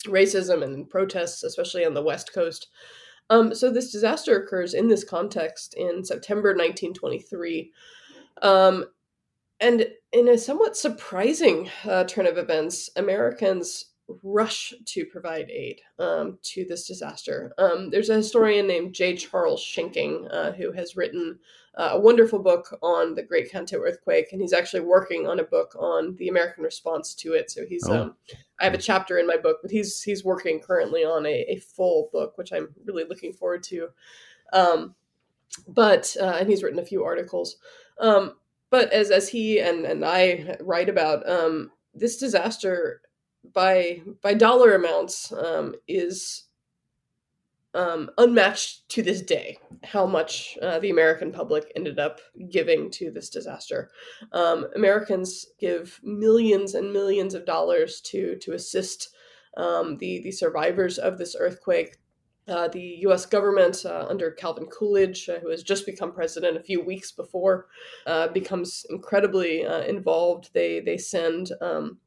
racism 0.06 0.62
and 0.62 0.88
protests, 0.88 1.42
especially 1.42 1.84
on 1.84 1.94
the 1.94 2.02
West 2.02 2.32
Coast. 2.32 2.68
Um, 3.28 3.54
so 3.54 3.70
this 3.70 3.92
disaster 3.92 4.40
occurs 4.40 4.72
in 4.72 4.88
this 4.88 5.04
context 5.04 5.74
in 5.74 6.04
September 6.04 6.50
1923. 6.50 7.72
and 9.62 9.86
in 10.12 10.28
a 10.28 10.38
somewhat 10.38 10.76
surprising 10.76 11.68
uh, 11.84 12.04
turn 12.04 12.26
of 12.26 12.38
events, 12.38 12.88
Americans 12.96 13.89
rush 14.22 14.74
to 14.84 15.04
provide 15.04 15.50
aid 15.50 15.80
um, 15.98 16.38
to 16.42 16.64
this 16.64 16.86
disaster. 16.86 17.52
Um, 17.58 17.90
there's 17.90 18.10
a 18.10 18.16
historian 18.16 18.66
named 18.66 18.94
J. 18.94 19.16
Charles 19.16 19.62
Schencking 19.62 20.28
uh, 20.32 20.52
who 20.52 20.72
has 20.72 20.96
written 20.96 21.38
uh, 21.76 21.90
a 21.92 22.00
wonderful 22.00 22.38
book 22.38 22.76
on 22.82 23.14
the 23.14 23.22
Great 23.22 23.50
Kanto 23.50 23.78
earthquake, 23.78 24.32
and 24.32 24.40
he's 24.40 24.52
actually 24.52 24.80
working 24.80 25.26
on 25.26 25.38
a 25.38 25.44
book 25.44 25.74
on 25.78 26.16
the 26.16 26.28
American 26.28 26.64
response 26.64 27.14
to 27.14 27.34
it. 27.34 27.50
So 27.50 27.64
he's, 27.64 27.88
oh. 27.88 28.02
um, 28.02 28.14
I 28.60 28.64
have 28.64 28.74
a 28.74 28.78
chapter 28.78 29.18
in 29.18 29.26
my 29.26 29.36
book, 29.36 29.58
but 29.62 29.70
he's 29.70 30.02
he's 30.02 30.24
working 30.24 30.60
currently 30.60 31.04
on 31.04 31.26
a, 31.26 31.46
a 31.48 31.56
full 31.56 32.10
book, 32.12 32.36
which 32.36 32.52
I'm 32.52 32.74
really 32.84 33.04
looking 33.04 33.32
forward 33.32 33.62
to. 33.64 33.88
Um, 34.52 34.94
but 35.68 36.16
uh, 36.20 36.36
and 36.40 36.48
he's 36.48 36.62
written 36.62 36.80
a 36.80 36.84
few 36.84 37.04
articles. 37.04 37.56
Um, 37.98 38.34
but 38.70 38.92
as 38.92 39.10
as 39.10 39.28
he 39.28 39.60
and 39.60 39.84
and 39.84 40.04
I 40.04 40.56
write 40.60 40.88
about, 40.88 41.28
um, 41.28 41.70
this 41.94 42.16
disaster 42.16 43.02
by 43.52 44.02
by 44.22 44.34
dollar 44.34 44.74
amounts 44.74 45.32
um, 45.32 45.74
is 45.88 46.44
um, 47.74 48.10
unmatched 48.18 48.88
to 48.90 49.02
this 49.02 49.22
day. 49.22 49.58
How 49.84 50.06
much 50.06 50.58
uh, 50.60 50.78
the 50.80 50.90
American 50.90 51.32
public 51.32 51.72
ended 51.76 51.98
up 51.98 52.20
giving 52.50 52.90
to 52.92 53.10
this 53.10 53.30
disaster. 53.30 53.90
Um, 54.32 54.66
Americans 54.74 55.46
give 55.58 56.00
millions 56.02 56.74
and 56.74 56.92
millions 56.92 57.34
of 57.34 57.46
dollars 57.46 58.00
to 58.02 58.36
to 58.36 58.52
assist 58.52 59.10
um, 59.56 59.96
the 59.98 60.20
the 60.22 60.32
survivors 60.32 60.98
of 60.98 61.18
this 61.18 61.36
earthquake. 61.38 61.96
Uh, 62.48 62.66
the 62.66 62.96
U.S. 63.02 63.26
government, 63.26 63.84
uh, 63.84 64.06
under 64.08 64.32
Calvin 64.32 64.66
Coolidge, 64.66 65.28
uh, 65.28 65.38
who 65.38 65.50
has 65.50 65.62
just 65.62 65.86
become 65.86 66.10
president 66.10 66.56
a 66.56 66.62
few 66.62 66.82
weeks 66.82 67.12
before, 67.12 67.66
uh, 68.06 68.26
becomes 68.28 68.84
incredibly 68.90 69.64
uh, 69.64 69.82
involved. 69.82 70.50
They 70.52 70.80
they 70.80 70.98
send 70.98 71.52
um, 71.60 71.98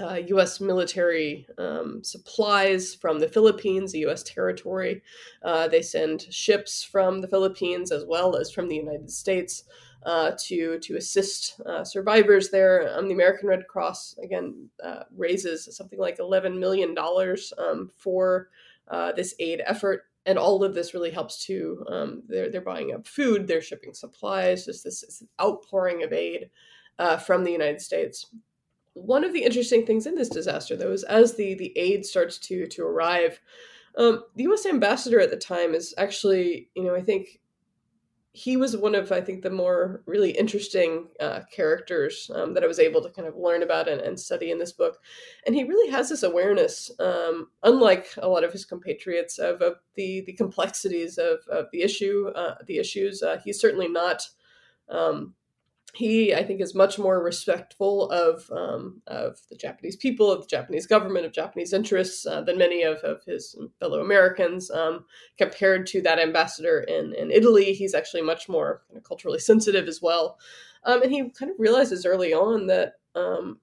uh, 0.00 0.20
U.S. 0.28 0.60
military 0.60 1.46
um, 1.58 2.02
supplies 2.02 2.94
from 2.94 3.18
the 3.18 3.28
Philippines, 3.28 3.92
the 3.92 4.00
U.S. 4.00 4.22
territory. 4.22 5.02
Uh, 5.42 5.68
they 5.68 5.82
send 5.82 6.22
ships 6.30 6.82
from 6.82 7.20
the 7.20 7.28
Philippines 7.28 7.92
as 7.92 8.04
well 8.04 8.36
as 8.36 8.50
from 8.50 8.68
the 8.68 8.76
United 8.76 9.10
States 9.10 9.64
uh, 10.04 10.32
to 10.46 10.78
to 10.80 10.96
assist 10.96 11.60
uh, 11.66 11.84
survivors 11.84 12.50
there. 12.50 12.92
Um, 12.96 13.06
the 13.06 13.14
American 13.14 13.48
Red 13.48 13.68
Cross 13.68 14.18
again 14.22 14.68
uh, 14.82 15.04
raises 15.16 15.68
something 15.76 15.98
like 15.98 16.18
eleven 16.18 16.58
million 16.58 16.94
dollars 16.94 17.52
um, 17.58 17.90
for 17.96 18.48
uh, 18.88 19.12
this 19.12 19.34
aid 19.38 19.62
effort. 19.64 20.04
And 20.24 20.38
all 20.38 20.62
of 20.62 20.74
this 20.74 20.94
really 20.94 21.10
helps 21.10 21.44
to 21.46 21.84
um, 21.88 22.22
they're 22.28 22.50
they're 22.50 22.60
buying 22.60 22.94
up 22.94 23.06
food, 23.06 23.46
they're 23.46 23.60
shipping 23.60 23.94
supplies, 23.94 24.64
just 24.64 24.84
this, 24.84 25.00
this 25.00 25.22
outpouring 25.40 26.02
of 26.02 26.12
aid 26.12 26.50
from 27.24 27.42
the 27.42 27.50
United 27.50 27.80
States 27.80 28.26
one 28.94 29.24
of 29.24 29.32
the 29.32 29.42
interesting 29.42 29.86
things 29.86 30.06
in 30.06 30.14
this 30.14 30.28
disaster, 30.28 30.76
though, 30.76 30.92
is 30.92 31.04
as 31.04 31.34
the 31.34 31.54
the 31.54 31.76
aid 31.76 32.04
starts 32.04 32.38
to 32.38 32.66
to 32.68 32.82
arrive, 32.82 33.40
um, 33.96 34.24
the 34.36 34.44
U.S. 34.44 34.66
ambassador 34.66 35.20
at 35.20 35.30
the 35.30 35.36
time 35.36 35.74
is 35.74 35.94
actually, 35.98 36.68
you 36.74 36.84
know, 36.84 36.94
I 36.94 37.02
think 37.02 37.40
he 38.34 38.56
was 38.56 38.74
one 38.74 38.94
of 38.94 39.12
I 39.12 39.20
think 39.20 39.42
the 39.42 39.50
more 39.50 40.02
really 40.06 40.30
interesting 40.30 41.08
uh, 41.20 41.40
characters 41.54 42.30
um, 42.34 42.54
that 42.54 42.64
I 42.64 42.66
was 42.66 42.78
able 42.78 43.02
to 43.02 43.10
kind 43.10 43.28
of 43.28 43.36
learn 43.36 43.62
about 43.62 43.88
and, 43.88 44.00
and, 44.00 44.18
study 44.18 44.50
in 44.50 44.58
this 44.58 44.72
book, 44.72 44.98
and 45.46 45.54
he 45.54 45.64
really 45.64 45.90
has 45.90 46.08
this 46.08 46.22
awareness, 46.22 46.90
um, 46.98 47.48
unlike 47.62 48.08
a 48.18 48.28
lot 48.28 48.44
of 48.44 48.52
his 48.52 48.64
compatriots, 48.64 49.38
of, 49.38 49.60
of 49.60 49.74
the 49.96 50.22
the 50.22 50.32
complexities 50.32 51.18
of, 51.18 51.40
of 51.50 51.66
the 51.72 51.82
issue, 51.82 52.28
uh, 52.34 52.54
the 52.66 52.78
issues. 52.78 53.22
Uh, 53.22 53.38
he's 53.44 53.60
certainly 53.60 53.88
not. 53.88 54.26
Um, 54.88 55.34
he, 55.94 56.34
I 56.34 56.42
think, 56.42 56.62
is 56.62 56.74
much 56.74 56.98
more 56.98 57.22
respectful 57.22 58.10
of 58.10 58.50
um, 58.50 59.02
of 59.06 59.38
the 59.50 59.56
Japanese 59.56 59.94
people, 59.94 60.30
of 60.30 60.42
the 60.42 60.48
Japanese 60.48 60.86
government, 60.86 61.26
of 61.26 61.32
Japanese 61.32 61.74
interests 61.74 62.26
uh, 62.26 62.40
than 62.40 62.56
many 62.56 62.82
of, 62.82 62.98
of 62.98 63.22
his 63.24 63.54
fellow 63.78 64.00
Americans. 64.00 64.70
Um, 64.70 65.04
compared 65.36 65.86
to 65.88 66.00
that 66.02 66.18
ambassador 66.18 66.80
in, 66.80 67.14
in 67.14 67.30
Italy, 67.30 67.74
he's 67.74 67.94
actually 67.94 68.22
much 68.22 68.48
more 68.48 68.82
kind 68.88 68.96
of 68.96 69.04
culturally 69.04 69.38
sensitive 69.38 69.86
as 69.86 70.00
well. 70.00 70.38
Um, 70.84 71.02
and 71.02 71.12
he 71.12 71.28
kind 71.30 71.50
of 71.50 71.58
realizes 71.58 72.06
early 72.06 72.32
on 72.32 72.66
that 72.68 72.94
um, 73.14 73.58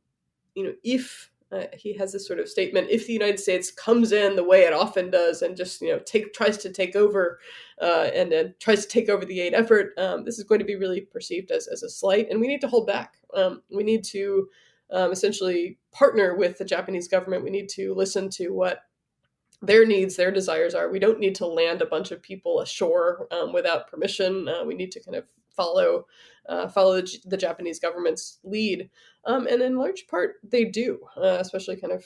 you 0.53 0.63
know 0.63 0.73
if 0.83 1.31
uh, 1.51 1.63
he 1.73 1.93
has 1.97 2.13
this 2.13 2.27
sort 2.27 2.39
of 2.39 2.47
statement 2.47 2.87
if 2.89 3.07
the 3.07 3.13
united 3.13 3.39
states 3.39 3.71
comes 3.71 4.11
in 4.11 4.35
the 4.35 4.43
way 4.43 4.63
it 4.63 4.73
often 4.73 5.09
does 5.09 5.41
and 5.41 5.57
just 5.57 5.81
you 5.81 5.89
know 5.89 5.99
take 5.99 6.33
tries 6.33 6.57
to 6.57 6.71
take 6.71 6.95
over 6.95 7.39
uh, 7.81 8.09
and, 8.13 8.33
and 8.33 8.53
tries 8.59 8.85
to 8.85 8.89
take 8.89 9.09
over 9.09 9.25
the 9.25 9.41
aid 9.41 9.53
effort 9.53 9.93
um, 9.97 10.23
this 10.25 10.37
is 10.37 10.43
going 10.43 10.59
to 10.59 10.65
be 10.65 10.75
really 10.75 11.01
perceived 11.01 11.51
as, 11.51 11.67
as 11.67 11.83
a 11.83 11.89
slight 11.89 12.27
and 12.29 12.39
we 12.39 12.47
need 12.47 12.61
to 12.61 12.67
hold 12.67 12.85
back 12.85 13.17
um, 13.35 13.61
we 13.71 13.83
need 13.83 14.03
to 14.03 14.47
um, 14.91 15.11
essentially 15.11 15.77
partner 15.91 16.35
with 16.35 16.57
the 16.57 16.65
Japanese 16.65 17.07
government. 17.07 17.43
We 17.43 17.49
need 17.49 17.69
to 17.69 17.93
listen 17.93 18.29
to 18.31 18.49
what 18.49 18.83
their 19.61 19.85
needs, 19.85 20.15
their 20.15 20.31
desires 20.31 20.73
are. 20.73 20.89
We 20.89 20.99
don't 20.99 21.19
need 21.19 21.35
to 21.35 21.45
land 21.45 21.81
a 21.81 21.87
bunch 21.87 22.11
of 22.11 22.21
people 22.21 22.61
ashore 22.61 23.27
um, 23.31 23.53
without 23.53 23.89
permission. 23.89 24.47
Uh, 24.47 24.63
we 24.65 24.75
need 24.75 24.91
to 24.93 25.03
kind 25.03 25.17
of 25.17 25.25
follow 25.55 26.05
uh, 26.49 26.67
follow 26.67 27.01
the, 27.01 27.37
Japanese 27.37 27.79
government's 27.79 28.39
lead, 28.43 28.89
um, 29.25 29.47
and 29.47 29.61
in 29.61 29.77
large 29.77 30.07
part 30.07 30.35
they 30.43 30.65
do, 30.65 30.99
uh, 31.15 31.37
especially 31.39 31.75
kind 31.75 31.93
of 31.93 32.03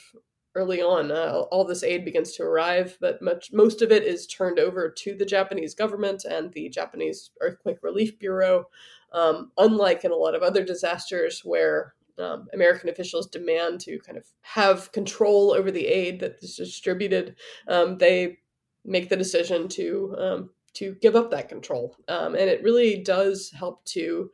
early 0.56 0.82
on. 0.82 1.12
Uh, 1.12 1.44
all 1.52 1.66
this 1.66 1.84
aid 1.84 2.06
begins 2.06 2.34
to 2.34 2.44
arrive, 2.44 2.98
but 3.02 3.22
much 3.22 3.52
most 3.52 3.82
of 3.82 3.92
it 3.92 4.04
is 4.04 4.28
turned 4.28 4.60
over 4.60 4.90
to 4.90 5.16
the 5.16 5.26
Japanese 5.26 5.74
government 5.74 6.26
and 6.26 6.52
the 6.54 6.70
Japanese 6.70 7.32
Earthquake 7.42 7.78
Relief 7.82 8.20
Bureau. 8.20 8.66
Um, 9.12 9.52
unlike 9.58 10.04
in 10.04 10.12
a 10.12 10.16
lot 10.16 10.36
of 10.36 10.42
other 10.42 10.64
disasters 10.64 11.42
where 11.44 11.94
um, 12.20 12.48
American 12.54 12.90
officials 12.90 13.28
demand 13.28 13.80
to 13.82 14.00
kind 14.00 14.18
of 14.18 14.26
have 14.42 14.92
control 14.92 15.54
over 15.54 15.72
the 15.72 15.88
aid 15.88 16.20
that 16.20 16.38
is 16.42 16.56
distributed, 16.56 17.36
um, 17.68 17.98
they 17.98 18.40
make 18.86 19.10
the 19.10 19.16
decision 19.16 19.68
to 19.70 20.16
um, 20.18 20.50
to 20.74 20.96
give 21.02 21.16
up 21.16 21.32
that 21.32 21.50
control, 21.50 21.96
um, 22.08 22.36
and 22.36 22.50
it 22.50 22.64
really 22.64 23.02
does 23.02 23.52
help 23.52 23.84
to 23.86 24.32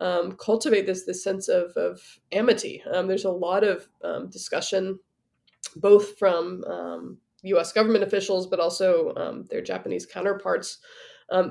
um, 0.00 0.32
cultivate 0.32 0.86
this 0.86 1.04
this 1.04 1.22
sense 1.22 1.48
of 1.48 1.72
of 1.76 2.00
amity. 2.32 2.82
Um, 2.92 3.06
there's 3.06 3.24
a 3.24 3.30
lot 3.30 3.64
of 3.64 3.88
discussion, 4.30 4.98
both 5.76 6.18
from 6.18 6.64
U.S. 7.42 7.72
government 7.72 8.04
officials, 8.04 8.46
but 8.46 8.60
also 8.60 9.44
their 9.50 9.62
Japanese 9.62 10.06
counterparts. 10.06 10.78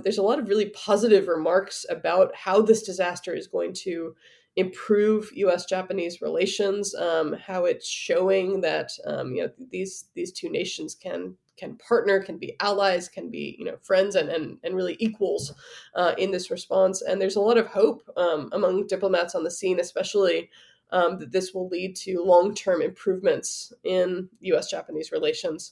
there's 0.03 0.17
a 0.17 0.23
lot 0.23 0.39
of 0.39 0.47
really 0.47 0.69
positive 0.69 1.27
remarks 1.27 1.85
about 1.89 2.35
how 2.35 2.61
this 2.61 2.83
disaster 2.83 3.33
is 3.33 3.47
going 3.47 3.73
to 3.73 4.15
improve 4.55 5.29
U.S. 5.33 5.65
Japanese 5.65 6.21
relations, 6.21 6.93
um, 6.95 7.33
how 7.33 7.65
it's 7.65 7.87
showing 7.87 8.61
that 8.61 8.91
um, 9.05 9.33
you 9.33 9.43
know 9.43 9.51
these 9.69 10.09
these 10.13 10.31
two 10.31 10.49
nations 10.49 10.95
can 10.95 11.35
can 11.61 11.75
partner, 11.75 12.19
can 12.19 12.39
be 12.39 12.55
allies, 12.59 13.07
can 13.07 13.29
be 13.29 13.55
you 13.59 13.65
know 13.65 13.77
friends 13.83 14.15
and 14.15 14.29
and, 14.29 14.57
and 14.63 14.75
really 14.75 14.97
equals 14.99 15.53
uh, 15.95 16.13
in 16.17 16.31
this 16.31 16.49
response. 16.49 17.01
And 17.03 17.21
there's 17.21 17.35
a 17.35 17.41
lot 17.41 17.57
of 17.57 17.67
hope 17.67 18.01
um, 18.17 18.49
among 18.51 18.87
diplomats 18.87 19.35
on 19.35 19.43
the 19.43 19.51
scene, 19.51 19.79
especially. 19.79 20.49
Um, 20.93 21.19
that 21.19 21.31
this 21.31 21.53
will 21.53 21.69
lead 21.69 21.95
to 22.03 22.21
long-term 22.21 22.81
improvements 22.81 23.71
in 23.85 24.27
U.S.-Japanese 24.41 25.13
relations, 25.13 25.71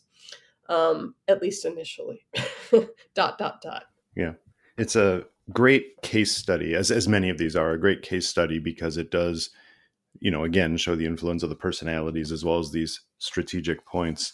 um, 0.70 1.14
at 1.28 1.42
least 1.42 1.66
initially. 1.66 2.26
dot 3.16 3.38
dot 3.38 3.62
dot. 3.62 3.84
Yeah, 4.16 4.36
it's 4.78 4.96
a 4.96 5.26
great 5.52 6.02
case 6.04 6.34
study, 6.34 6.74
as 6.74 6.90
as 6.90 7.10
many 7.10 7.30
of 7.30 7.38
these 7.38 7.58
are, 7.58 7.72
a 7.72 7.78
great 7.78 8.02
case 8.02 8.30
study 8.30 8.60
because 8.60 8.96
it 8.96 9.12
does, 9.12 9.50
you 10.22 10.32
know, 10.32 10.46
again 10.46 10.78
show 10.78 10.96
the 10.96 11.06
influence 11.06 11.44
of 11.44 11.50
the 11.50 11.56
personalities 11.68 12.32
as 12.32 12.46
well 12.46 12.60
as 12.60 12.72
these 12.72 13.02
strategic 13.18 13.86
points. 13.86 14.32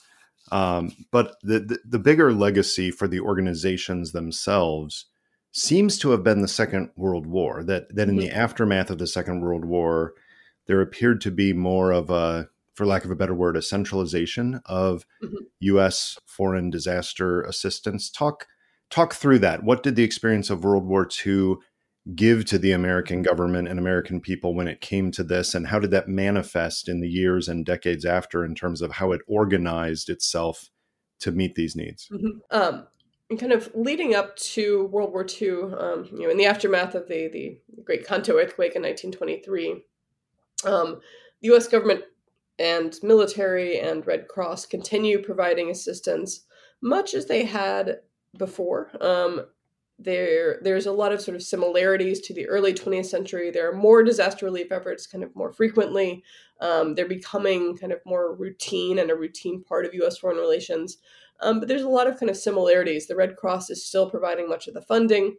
Um, 0.51 0.93
but 1.11 1.37
the, 1.41 1.59
the, 1.59 1.79
the 1.85 1.99
bigger 1.99 2.31
legacy 2.31 2.91
for 2.91 3.07
the 3.07 3.19
organizations 3.19 4.11
themselves 4.11 5.05
seems 5.51 5.97
to 5.99 6.11
have 6.11 6.23
been 6.23 6.41
the 6.41 6.47
Second 6.47 6.89
World 6.95 7.25
War. 7.25 7.63
That 7.63 7.95
that 7.95 8.09
in 8.09 8.17
the 8.17 8.27
mm-hmm. 8.27 8.37
aftermath 8.37 8.89
of 8.89 8.97
the 8.97 9.07
Second 9.07 9.41
World 9.41 9.65
War, 9.65 10.13
there 10.67 10.81
appeared 10.81 11.21
to 11.21 11.31
be 11.31 11.53
more 11.53 11.91
of 11.91 12.09
a, 12.09 12.49
for 12.73 12.85
lack 12.85 13.05
of 13.05 13.11
a 13.11 13.15
better 13.15 13.33
word, 13.33 13.55
a 13.55 13.61
centralization 13.61 14.61
of 14.65 15.05
mm-hmm. 15.23 15.45
U.S. 15.61 16.19
foreign 16.25 16.69
disaster 16.69 17.41
assistance. 17.41 18.09
Talk 18.09 18.47
talk 18.89 19.13
through 19.13 19.39
that. 19.39 19.63
What 19.63 19.81
did 19.81 19.95
the 19.95 20.03
experience 20.03 20.49
of 20.49 20.63
World 20.63 20.85
War 20.85 21.07
II 21.25 21.55
give 22.14 22.45
to 22.45 22.60
the 22.60 22.72
American 22.72 23.24
government 23.24 23.68
and 23.68 23.80
American 23.80 24.22
people 24.22 24.53
when 24.53 24.68
it 24.68 24.82
came 24.82 25.12
to 25.12 25.24
this? 25.24 25.56
And 25.56 25.68
how 25.68 25.80
did 25.80 25.91
that 25.91 26.08
manifest 26.08 26.88
in 26.88 27.01
the 27.01 27.10
years 27.10 27.47
and 27.47 27.66
decades 27.66 28.06
after 28.06 28.45
in 28.45 28.53
terms 28.53 28.82
of 28.82 28.93
how 28.93 29.12
it 29.12 29.22
organized 29.28 30.10
itself 30.10 30.70
to 31.20 31.32
meet 31.32 31.56
these 31.56 31.76
needs? 31.76 32.08
Mm-hmm. 32.12 32.39
Um, 32.51 32.88
and 33.30 33.39
kind 33.39 33.51
of 33.51 33.72
leading 33.74 34.14
up 34.14 34.36
to 34.36 34.86
World 34.86 35.12
War 35.12 35.26
II, 35.26 35.49
um, 35.80 36.10
you 36.12 36.24
know, 36.24 36.30
in 36.30 36.38
the 36.38 36.45
aftermath 36.45 36.93
of 36.93 37.08
the, 37.08 37.28
the 37.28 37.58
Great 37.84 38.06
Kanto 38.06 38.38
earthquake 38.38 38.76
in 38.76 38.84
1923, 38.84 39.84
um, 40.66 40.99
the 41.41 41.47
U.S. 41.47 41.68
government 41.68 42.03
and 42.60 42.95
military 43.01 43.80
and 43.80 44.06
Red 44.06 44.28
Cross 44.28 44.68
continue 44.68 45.22
providing 45.22 45.72
assistance, 45.72 46.45
much 46.82 47.14
as 47.14 47.26
they 47.26 47.45
had 47.45 47.99
before. 48.38 48.91
Um, 49.01 49.47
there, 49.97 50.59
there's 50.61 50.85
a 50.85 50.91
lot 50.91 51.11
of 51.13 51.21
sort 51.21 51.35
of 51.35 51.43
similarities 51.43 52.19
to 52.21 52.33
the 52.33 52.47
early 52.47 52.73
20th 52.73 53.05
century. 53.05 53.49
There 53.49 53.69
are 53.69 53.75
more 53.75 54.03
disaster 54.03 54.45
relief 54.45 54.71
efforts, 54.71 55.07
kind 55.07 55.23
of 55.23 55.35
more 55.35 55.53
frequently. 55.53 56.23
Um, 56.59 56.95
they're 56.95 57.07
becoming 57.07 57.77
kind 57.77 57.91
of 57.91 57.99
more 58.05 58.35
routine 58.35 58.99
and 58.99 59.09
a 59.09 59.15
routine 59.15 59.63
part 59.63 59.85
of 59.85 59.93
U.S. 59.93 60.17
foreign 60.17 60.37
relations. 60.37 60.97
Um, 61.41 61.59
but 61.59 61.67
there's 61.67 61.81
a 61.81 61.89
lot 61.89 62.07
of 62.07 62.19
kind 62.19 62.29
of 62.29 62.37
similarities. 62.37 63.07
The 63.07 63.15
Red 63.15 63.35
Cross 63.35 63.69
is 63.69 63.85
still 63.85 64.09
providing 64.09 64.49
much 64.49 64.67
of 64.67 64.73
the 64.73 64.81
funding, 64.81 65.37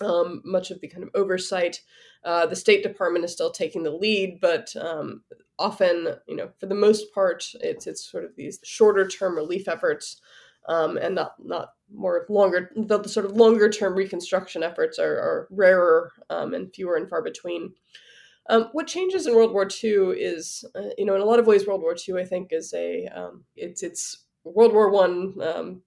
um, 0.00 0.42
much 0.44 0.70
of 0.70 0.80
the 0.80 0.88
kind 0.88 1.02
of 1.02 1.10
oversight. 1.14 1.80
Uh, 2.24 2.46
the 2.46 2.56
State 2.56 2.82
Department 2.82 3.24
is 3.24 3.32
still 3.32 3.50
taking 3.50 3.82
the 3.82 3.90
lead, 3.90 4.38
but 4.40 4.74
um, 4.76 5.22
often, 5.58 6.08
you 6.26 6.36
know, 6.36 6.50
for 6.58 6.66
the 6.66 6.74
most 6.74 7.12
part, 7.14 7.44
it's 7.60 7.86
it's 7.86 8.10
sort 8.10 8.24
of 8.24 8.36
these 8.36 8.58
shorter 8.62 9.06
term 9.08 9.36
relief 9.36 9.68
efforts 9.68 10.20
um, 10.68 10.96
and 10.96 11.14
not 11.14 11.34
not 11.42 11.74
more 11.94 12.24
longer 12.28 12.70
the, 12.74 12.98
the, 12.98 13.08
sort 13.08 13.26
of 13.26 13.32
longer 13.32 13.68
term 13.68 13.94
reconstruction 13.94 14.62
efforts 14.62 14.98
are, 14.98 15.14
are 15.14 15.48
rarer 15.50 16.12
um, 16.30 16.54
and 16.54 16.74
fewer 16.74 16.96
and 16.96 17.08
far 17.08 17.22
between. 17.22 17.72
Um, 18.48 18.68
what 18.72 18.88
changes 18.88 19.26
in 19.26 19.36
World 19.36 19.52
War 19.52 19.68
II 19.82 20.20
is, 20.20 20.64
uh, 20.74 20.90
you 20.98 21.04
know, 21.04 21.14
in 21.14 21.20
a 21.20 21.24
lot 21.24 21.38
of 21.38 21.46
ways, 21.46 21.66
World 21.66 21.82
War 21.82 21.96
II 21.96 22.20
I 22.20 22.24
think 22.24 22.48
is 22.52 22.72
a 22.74 23.06
um, 23.08 23.44
it's 23.56 23.82
it's 23.82 24.24
World 24.44 24.72
War 24.72 24.90
One 24.90 25.34
um, 25.40 25.82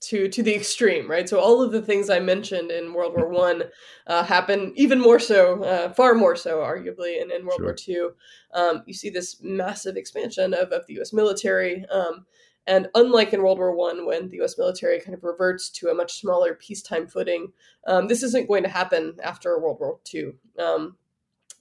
to 0.00 0.28
to 0.28 0.42
the 0.42 0.54
extreme, 0.54 1.10
right? 1.10 1.28
So 1.28 1.40
all 1.40 1.60
of 1.60 1.72
the 1.72 1.82
things 1.82 2.10
I 2.10 2.20
mentioned 2.20 2.70
in 2.70 2.94
World 2.94 3.14
War 3.16 3.28
One 3.28 3.64
uh, 4.06 4.22
happen 4.22 4.72
even 4.76 5.00
more 5.00 5.18
so, 5.18 5.64
uh, 5.64 5.92
far 5.94 6.14
more 6.14 6.36
so, 6.36 6.58
arguably, 6.58 7.20
in, 7.20 7.32
in 7.32 7.44
World 7.44 7.58
sure. 7.58 7.66
War 7.66 7.74
Two. 7.74 8.12
Um, 8.54 8.82
you 8.86 8.94
see 8.94 9.10
this 9.10 9.42
massive 9.42 9.96
expansion 9.96 10.54
of, 10.54 10.70
of 10.70 10.86
the 10.86 10.94
U.S. 10.94 11.12
military. 11.12 11.84
Um, 11.86 12.26
and 12.68 12.86
unlike 12.94 13.32
in 13.32 13.42
World 13.42 13.58
War 13.58 13.74
One, 13.74 14.06
when 14.06 14.28
the 14.28 14.36
U.S. 14.36 14.58
military 14.58 15.00
kind 15.00 15.14
of 15.14 15.24
reverts 15.24 15.70
to 15.70 15.88
a 15.88 15.94
much 15.94 16.20
smaller 16.20 16.54
peacetime 16.54 17.06
footing, 17.06 17.52
um, 17.86 18.06
this 18.08 18.22
isn't 18.22 18.46
going 18.46 18.62
to 18.62 18.68
happen 18.68 19.16
after 19.24 19.58
World 19.58 19.78
War 19.80 19.98
Two. 20.04 20.34
Um, 20.58 20.96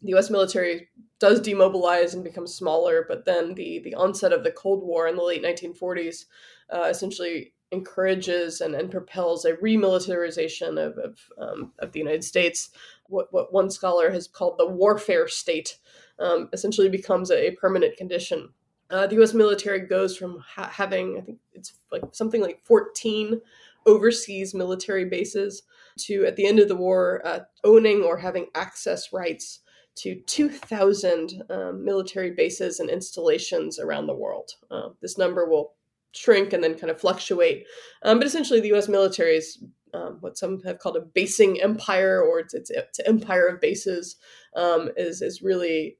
the 0.01 0.09
U.S. 0.09 0.29
military 0.29 0.89
does 1.19 1.39
demobilize 1.39 2.13
and 2.13 2.25
become 2.25 2.45
smaller, 2.45 3.05
but 3.07 3.23
then 3.23 3.53
the 3.53 3.79
the 3.79 3.95
onset 3.95 4.33
of 4.33 4.43
the 4.43 4.51
Cold 4.51 4.83
War 4.83 5.07
in 5.07 5.15
the 5.15 5.23
late 5.23 5.41
1940s 5.41 6.25
uh, 6.71 6.87
essentially 6.89 7.53
encourages 7.71 8.61
and, 8.61 8.75
and 8.75 8.91
propels 8.91 9.45
a 9.45 9.53
remilitarization 9.53 10.77
of 10.77 10.97
of, 10.97 11.19
um, 11.37 11.71
of 11.79 11.93
the 11.93 11.99
United 11.99 12.25
States. 12.25 12.69
What 13.07 13.31
what 13.31 13.53
one 13.53 13.69
scholar 13.69 14.11
has 14.11 14.27
called 14.27 14.57
the 14.57 14.67
warfare 14.67 15.29
state 15.29 15.77
um, 16.19 16.49
essentially 16.51 16.89
becomes 16.89 17.31
a 17.31 17.51
permanent 17.51 17.95
condition 17.95 18.49
uh, 18.89 19.07
the 19.07 19.15
U.S. 19.15 19.33
military 19.33 19.81
goes 19.81 20.15
from 20.15 20.39
ha- 20.39 20.69
having, 20.69 21.17
I 21.17 21.21
think 21.21 21.39
it's 21.53 21.73
like 21.91 22.03
something 22.13 22.41
like 22.41 22.61
14 22.63 23.41
overseas 23.85 24.53
military 24.53 25.05
bases 25.05 25.63
to, 25.99 26.25
at 26.25 26.35
the 26.35 26.45
end 26.45 26.59
of 26.59 26.67
the 26.67 26.75
war, 26.75 27.21
uh, 27.25 27.39
owning 27.63 28.03
or 28.03 28.17
having 28.17 28.47
access 28.55 29.11
rights 29.11 29.59
to 29.95 30.15
2,000 30.15 31.43
um, 31.49 31.83
military 31.83 32.31
bases 32.31 32.79
and 32.79 32.89
installations 32.89 33.79
around 33.79 34.05
the 34.05 34.15
world. 34.15 34.51
Uh, 34.69 34.89
this 35.01 35.17
number 35.17 35.45
will 35.45 35.73
shrink 36.11 36.53
and 36.53 36.63
then 36.63 36.75
kind 36.75 36.91
of 36.91 37.01
fluctuate. 37.01 37.65
Um, 38.03 38.19
but 38.19 38.27
essentially, 38.27 38.59
the 38.59 38.69
U.S. 38.69 38.87
military 38.87 39.35
is 39.35 39.63
um, 39.93 40.17
what 40.19 40.37
some 40.37 40.61
have 40.63 40.79
called 40.79 40.97
a 40.97 41.01
basing 41.01 41.61
empire, 41.61 42.21
or 42.21 42.39
it's, 42.39 42.53
it's, 42.53 42.69
it's 42.69 42.99
an 42.99 43.07
empire 43.07 43.47
of 43.47 43.61
bases, 43.61 44.17
um, 44.55 44.89
is, 44.97 45.21
is 45.21 45.41
really 45.41 45.97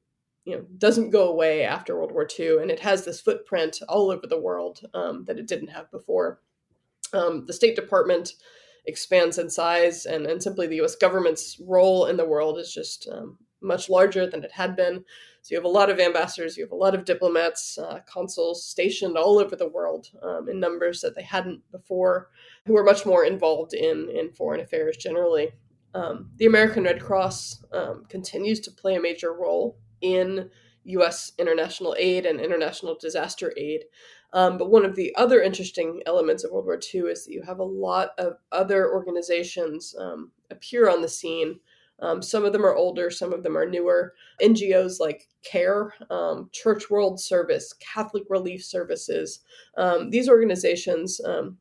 you 0.48 0.56
know 0.56 0.66
doesn't 0.78 1.10
go 1.10 1.28
away 1.28 1.64
after 1.64 1.95
World 1.95 2.14
War 2.14 2.26
II, 2.39 2.60
and 2.62 2.72
it 2.72 2.80
has 2.80 3.04
this 3.04 3.20
footprint 3.20 3.82
all 3.89 4.10
over 4.10 4.26
the 4.26 4.39
world 4.39 4.80
um, 4.93 5.26
that 5.26 5.38
it 5.38 5.45
didn't 5.45 5.68
have 5.68 5.91
before. 5.91 6.39
Um, 7.12 7.45
the 7.45 7.54
State 7.54 7.76
Department 7.76 8.34
expands 8.86 9.38
in 9.38 9.50
size, 9.50 10.06
and, 10.06 10.26
and 10.26 10.41
simply 10.41 10.66
the 10.66 10.78
U.S. 10.78 10.95
government's 10.95 11.60
role 11.60 12.06
in 12.06 12.16
the 12.16 12.26
world 12.26 12.58
is 12.58 12.74
just 12.74 13.10
um, 13.12 13.38
much 13.62 13.89
larger 13.89 14.26
than 14.26 14.41
it 14.41 14.54
had 14.54 14.78
been. 14.78 15.04
So 15.41 15.52
you 15.52 15.58
have 15.58 15.66
a 15.66 15.80
lot 15.80 15.89
of 15.89 16.00
ambassadors, 16.00 16.56
you 16.56 16.64
have 16.64 16.72
a 16.72 16.76
lot 16.76 16.95
of 16.95 17.04
diplomats, 17.04 17.78
uh, 17.78 18.00
consuls 18.12 18.66
stationed 18.66 19.18
all 19.18 19.39
over 19.39 19.56
the 19.58 19.68
world 19.68 20.08
um, 20.24 20.48
in 20.48 20.62
numbers 20.62 21.02
that 21.02 21.14
they 21.14 21.24
hadn't 21.24 21.60
before, 21.74 22.30
who 22.66 22.78
are 22.78 22.86
much 22.86 23.06
more 23.06 23.26
involved 23.26 23.74
in 23.74 24.10
in 24.10 24.32
foreign 24.32 24.62
affairs 24.62 24.95
generally. 24.95 25.52
Um, 25.93 26.32
the 26.38 26.45
American 26.45 26.86
Red 26.86 27.02
Cross 27.02 27.66
um, 27.74 28.06
continues 28.08 28.62
to 28.62 28.72
play 28.72 28.95
a 28.95 29.02
major 29.02 29.34
role 29.34 29.78
in 30.02 30.50
U.S. 30.86 31.34
international 31.38 31.95
aid 32.00 32.26
and 32.26 32.39
international 32.39 32.98
disaster 33.00 33.54
aid. 33.58 33.84
Um, 34.34 34.58
but 34.58 34.70
one 34.70 34.86
of 34.86 34.95
the 34.95 35.16
other 35.16 35.41
interesting 35.41 36.02
elements 36.06 36.43
of 36.43 36.52
World 36.52 36.66
War 36.66 36.80
II 36.93 37.02
is 37.12 37.26
that 37.26 37.32
you 37.32 37.41
have 37.43 37.60
a 37.60 37.64
lot 37.64 38.10
of 38.18 38.34
other 38.52 38.91
organizations 38.93 39.95
um, 39.98 40.32
appear 40.52 40.89
on 40.89 41.02
the 41.02 41.10
scene 41.10 41.60
Um, 42.00 42.22
some 42.22 42.45
of 42.45 42.54
them 42.54 42.66
are 42.66 42.76
older, 42.76 43.10
some 43.10 43.34
of 43.34 43.43
them 43.43 43.58
are 43.58 43.66
newer. 43.66 44.14
NGOs 44.41 45.00
like 45.00 45.28
CARE, 45.43 45.93
um, 46.10 46.50
Church 46.52 46.89
World 46.89 47.20
Service, 47.20 47.74
Catholic 47.74 48.24
Relief 48.30 48.64
Services, 48.64 49.39
um, 49.78 50.10
these 50.12 50.30
organizations 50.30 51.20
um, 51.26 51.58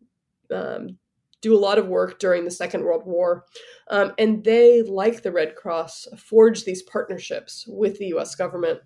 do 1.43 1.55
a 1.55 1.59
lot 1.59 1.79
of 1.79 1.89
work 1.89 2.19
during 2.19 2.45
the 2.45 2.51
Second 2.51 2.83
World 2.85 3.05
War. 3.07 3.45
Um, 3.91 4.13
and 4.19 4.43
they, 4.43 4.83
like 4.83 5.23
the 5.23 5.33
Red 5.33 5.55
Cross, 5.55 6.09
forge 6.17 6.65
these 6.65 6.83
partnerships 6.83 7.65
with 7.69 7.99
the 7.99 8.07
US 8.17 8.35
government 8.35 8.81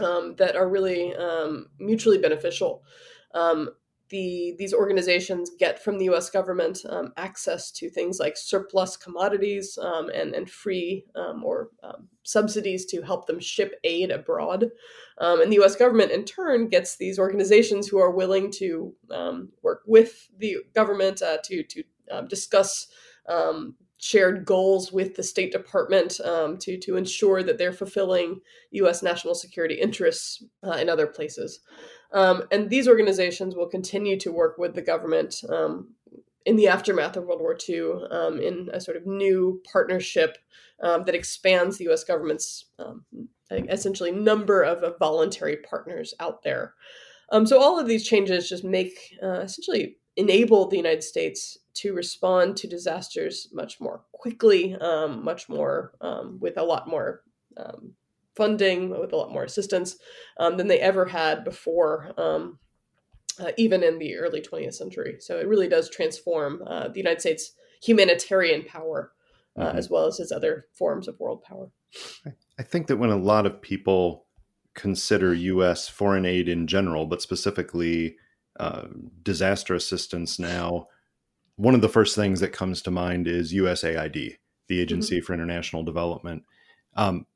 um, 0.00 0.34
that 0.36 0.56
are 0.56 0.68
really 0.68 1.14
um, 1.14 1.66
mutually 1.78 2.18
beneficial. 2.18 2.82
Um, 3.34 3.70
The 4.08 4.54
these 4.58 4.72
organizations 4.72 5.50
get 5.58 5.82
from 5.82 5.98
the 5.98 6.04
U.S. 6.06 6.30
government 6.30 6.80
um, 6.88 7.12
access 7.16 7.72
to 7.72 7.90
things 7.90 8.20
like 8.20 8.36
surplus 8.36 8.96
commodities 8.96 9.76
um, 9.82 10.10
and 10.10 10.34
and 10.34 10.48
free 10.48 11.04
um, 11.16 11.44
or 11.44 11.70
um, 11.82 12.08
subsidies 12.22 12.86
to 12.86 13.02
help 13.02 13.26
them 13.26 13.40
ship 13.40 13.74
aid 13.82 14.10
abroad, 14.10 14.70
um, 15.18 15.40
and 15.40 15.50
the 15.50 15.56
U.S. 15.56 15.74
government 15.74 16.12
in 16.12 16.24
turn 16.24 16.68
gets 16.68 16.96
these 16.96 17.18
organizations 17.18 17.88
who 17.88 17.98
are 17.98 18.12
willing 18.12 18.50
to 18.52 18.94
um, 19.10 19.50
work 19.62 19.82
with 19.86 20.28
the 20.38 20.58
government 20.74 21.20
uh, 21.22 21.38
to 21.44 21.62
to 21.64 21.82
discuss. 22.28 22.88
shared 23.98 24.44
goals 24.44 24.92
with 24.92 25.16
the 25.16 25.22
State 25.22 25.50
Department 25.50 26.20
to 26.60 26.78
to 26.78 26.96
ensure 26.96 27.42
that 27.42 27.56
they're 27.58 27.72
fulfilling 27.72 28.40
U.S. 28.72 29.02
national 29.02 29.34
security 29.34 29.74
interests 29.74 30.44
uh, 30.62 30.72
in 30.72 30.88
other 30.88 31.06
places. 31.06 31.60
Um, 32.12 32.44
and 32.50 32.70
these 32.70 32.88
organizations 32.88 33.54
will 33.54 33.68
continue 33.68 34.18
to 34.20 34.32
work 34.32 34.58
with 34.58 34.74
the 34.74 34.82
government 34.82 35.42
um, 35.48 35.94
in 36.44 36.56
the 36.56 36.68
aftermath 36.68 37.16
of 37.16 37.24
World 37.24 37.40
War 37.40 37.56
II 37.68 37.92
um, 38.10 38.40
in 38.40 38.70
a 38.72 38.80
sort 38.80 38.96
of 38.96 39.06
new 39.06 39.60
partnership 39.70 40.38
um, 40.82 41.04
that 41.04 41.14
expands 41.14 41.76
the 41.76 41.84
U.S. 41.84 42.04
government's 42.04 42.66
um, 42.78 43.04
essentially 43.50 44.12
number 44.12 44.62
of, 44.62 44.82
of, 44.82 44.98
voluntary 44.98 45.56
partners 45.56 46.14
out 46.20 46.42
there. 46.42 46.74
Um, 47.32 47.46
so 47.46 47.60
all 47.60 47.78
of 47.78 47.88
these 47.88 48.06
changes 48.06 48.48
just 48.48 48.64
make 48.64 49.16
uh, 49.22 49.40
essentially 49.40 49.96
enable 50.16 50.68
the 50.68 50.76
United 50.76 51.02
States 51.02 51.58
to 51.74 51.92
respond 51.92 52.56
to 52.56 52.68
disasters 52.68 53.48
much 53.52 53.80
more 53.80 54.02
quickly, 54.12 54.76
much 54.80 55.48
more 55.48 55.92
with 56.40 56.56
a 56.56 56.62
lot 56.62 56.88
more 56.88 57.22
funding, 58.36 58.90
with 58.90 59.12
a 59.12 59.16
lot 59.16 59.32
more 59.32 59.44
assistance 59.44 59.96
um, 60.38 60.56
than 60.56 60.68
they 60.68 60.80
ever 60.80 61.06
had 61.06 61.44
before, 61.44 62.12
um, 62.18 62.58
uh, 63.40 63.52
even 63.56 63.82
in 63.82 63.98
the 63.98 64.16
early 64.16 64.40
20th 64.40 64.74
century. 64.74 65.16
So 65.20 65.38
it 65.38 65.48
really 65.48 65.68
does 65.68 65.90
transform 65.90 66.62
uh, 66.66 66.88
the 66.88 66.98
United 66.98 67.20
States 67.20 67.52
humanitarian 67.82 68.64
power 68.64 69.12
uh, 69.56 69.68
mm-hmm. 69.68 69.78
as 69.78 69.90
well 69.90 70.06
as 70.06 70.20
its 70.20 70.32
other 70.32 70.66
forms 70.72 71.08
of 71.08 71.18
world 71.18 71.42
power. 71.42 71.70
I 72.58 72.62
think 72.62 72.86
that 72.88 72.96
when 72.96 73.10
a 73.10 73.16
lot 73.16 73.46
of 73.46 73.62
people 73.62 74.26
consider 74.74 75.32
U.S. 75.32 75.88
foreign 75.88 76.26
aid 76.26 76.48
in 76.48 76.66
general, 76.66 77.06
but 77.06 77.22
specifically 77.22 78.16
uh, 78.60 78.84
disaster 79.22 79.74
assistance 79.74 80.38
now, 80.38 80.88
one 81.56 81.74
of 81.74 81.80
the 81.80 81.88
first 81.88 82.14
things 82.14 82.40
that 82.40 82.52
comes 82.52 82.82
to 82.82 82.90
mind 82.90 83.26
is 83.26 83.54
USAID, 83.54 84.12
the 84.12 84.30
mm-hmm. 84.30 84.82
Agency 84.82 85.16
mm-hmm. 85.16 85.24
for 85.24 85.34
International 85.34 85.82
Development. 85.82 86.42
Um, 86.94 87.26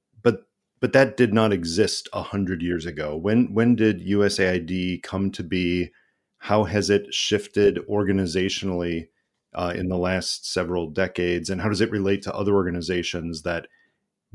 but 0.80 0.92
that 0.92 1.16
did 1.16 1.32
not 1.32 1.52
exist 1.52 2.08
a 2.12 2.22
hundred 2.22 2.62
years 2.62 2.86
ago. 2.86 3.16
When 3.16 3.52
when 3.52 3.76
did 3.76 4.06
USAID 4.06 5.02
come 5.02 5.30
to 5.32 5.42
be? 5.42 5.90
How 6.38 6.64
has 6.64 6.88
it 6.88 7.12
shifted 7.12 7.80
organizationally 7.88 9.08
uh, 9.54 9.74
in 9.76 9.88
the 9.88 9.98
last 9.98 10.50
several 10.50 10.88
decades, 10.88 11.50
and 11.50 11.60
how 11.60 11.68
does 11.68 11.82
it 11.82 11.90
relate 11.90 12.22
to 12.22 12.34
other 12.34 12.54
organizations 12.54 13.42
that 13.42 13.66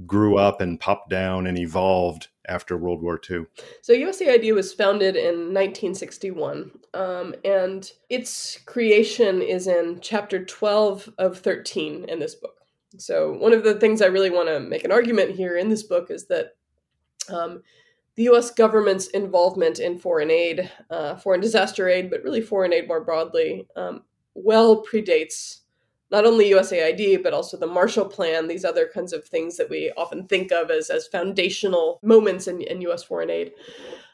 grew 0.05 0.37
up 0.37 0.59
and 0.59 0.79
popped 0.79 1.09
down 1.09 1.47
and 1.47 1.57
evolved 1.57 2.27
after 2.47 2.77
World 2.77 3.01
War 3.01 3.19
II? 3.29 3.45
So 3.81 3.93
USAID 3.93 4.53
was 4.53 4.73
founded 4.73 5.15
in 5.15 5.53
1961, 5.53 6.71
um, 6.93 7.33
and 7.43 7.91
its 8.09 8.59
creation 8.65 9.41
is 9.41 9.67
in 9.67 9.99
chapter 10.01 10.43
12 10.43 11.13
of 11.17 11.39
13 11.39 12.05
in 12.07 12.19
this 12.19 12.35
book. 12.35 12.64
So, 12.97 13.33
one 13.33 13.53
of 13.53 13.63
the 13.63 13.75
things 13.75 14.01
I 14.01 14.07
really 14.07 14.29
want 14.29 14.49
to 14.49 14.59
make 14.59 14.83
an 14.83 14.91
argument 14.91 15.31
here 15.31 15.57
in 15.57 15.69
this 15.69 15.83
book 15.83 16.09
is 16.09 16.27
that 16.27 16.55
um, 17.29 17.61
the 18.15 18.23
US 18.29 18.51
government's 18.51 19.07
involvement 19.07 19.79
in 19.79 19.99
foreign 19.99 20.31
aid, 20.31 20.71
uh, 20.89 21.15
foreign 21.15 21.41
disaster 21.41 21.89
aid, 21.89 22.09
but 22.09 22.23
really 22.23 22.41
foreign 22.41 22.73
aid 22.73 22.87
more 22.87 23.03
broadly, 23.03 23.67
um, 23.75 24.03
well 24.33 24.83
predates 24.83 25.59
not 26.11 26.25
only 26.25 26.51
USAID, 26.51 27.23
but 27.23 27.33
also 27.33 27.57
the 27.57 27.67
Marshall 27.67 28.05
Plan, 28.05 28.47
these 28.47 28.63
other 28.63 28.87
kinds 28.87 29.11
of 29.11 29.25
things 29.25 29.57
that 29.57 29.69
we 29.69 29.91
often 29.97 30.27
think 30.27 30.51
of 30.51 30.69
as, 30.69 30.89
as 30.89 31.07
foundational 31.07 31.99
moments 32.03 32.47
in, 32.47 32.61
in 32.61 32.81
US 32.81 33.03
foreign 33.03 33.29
aid. 33.29 33.51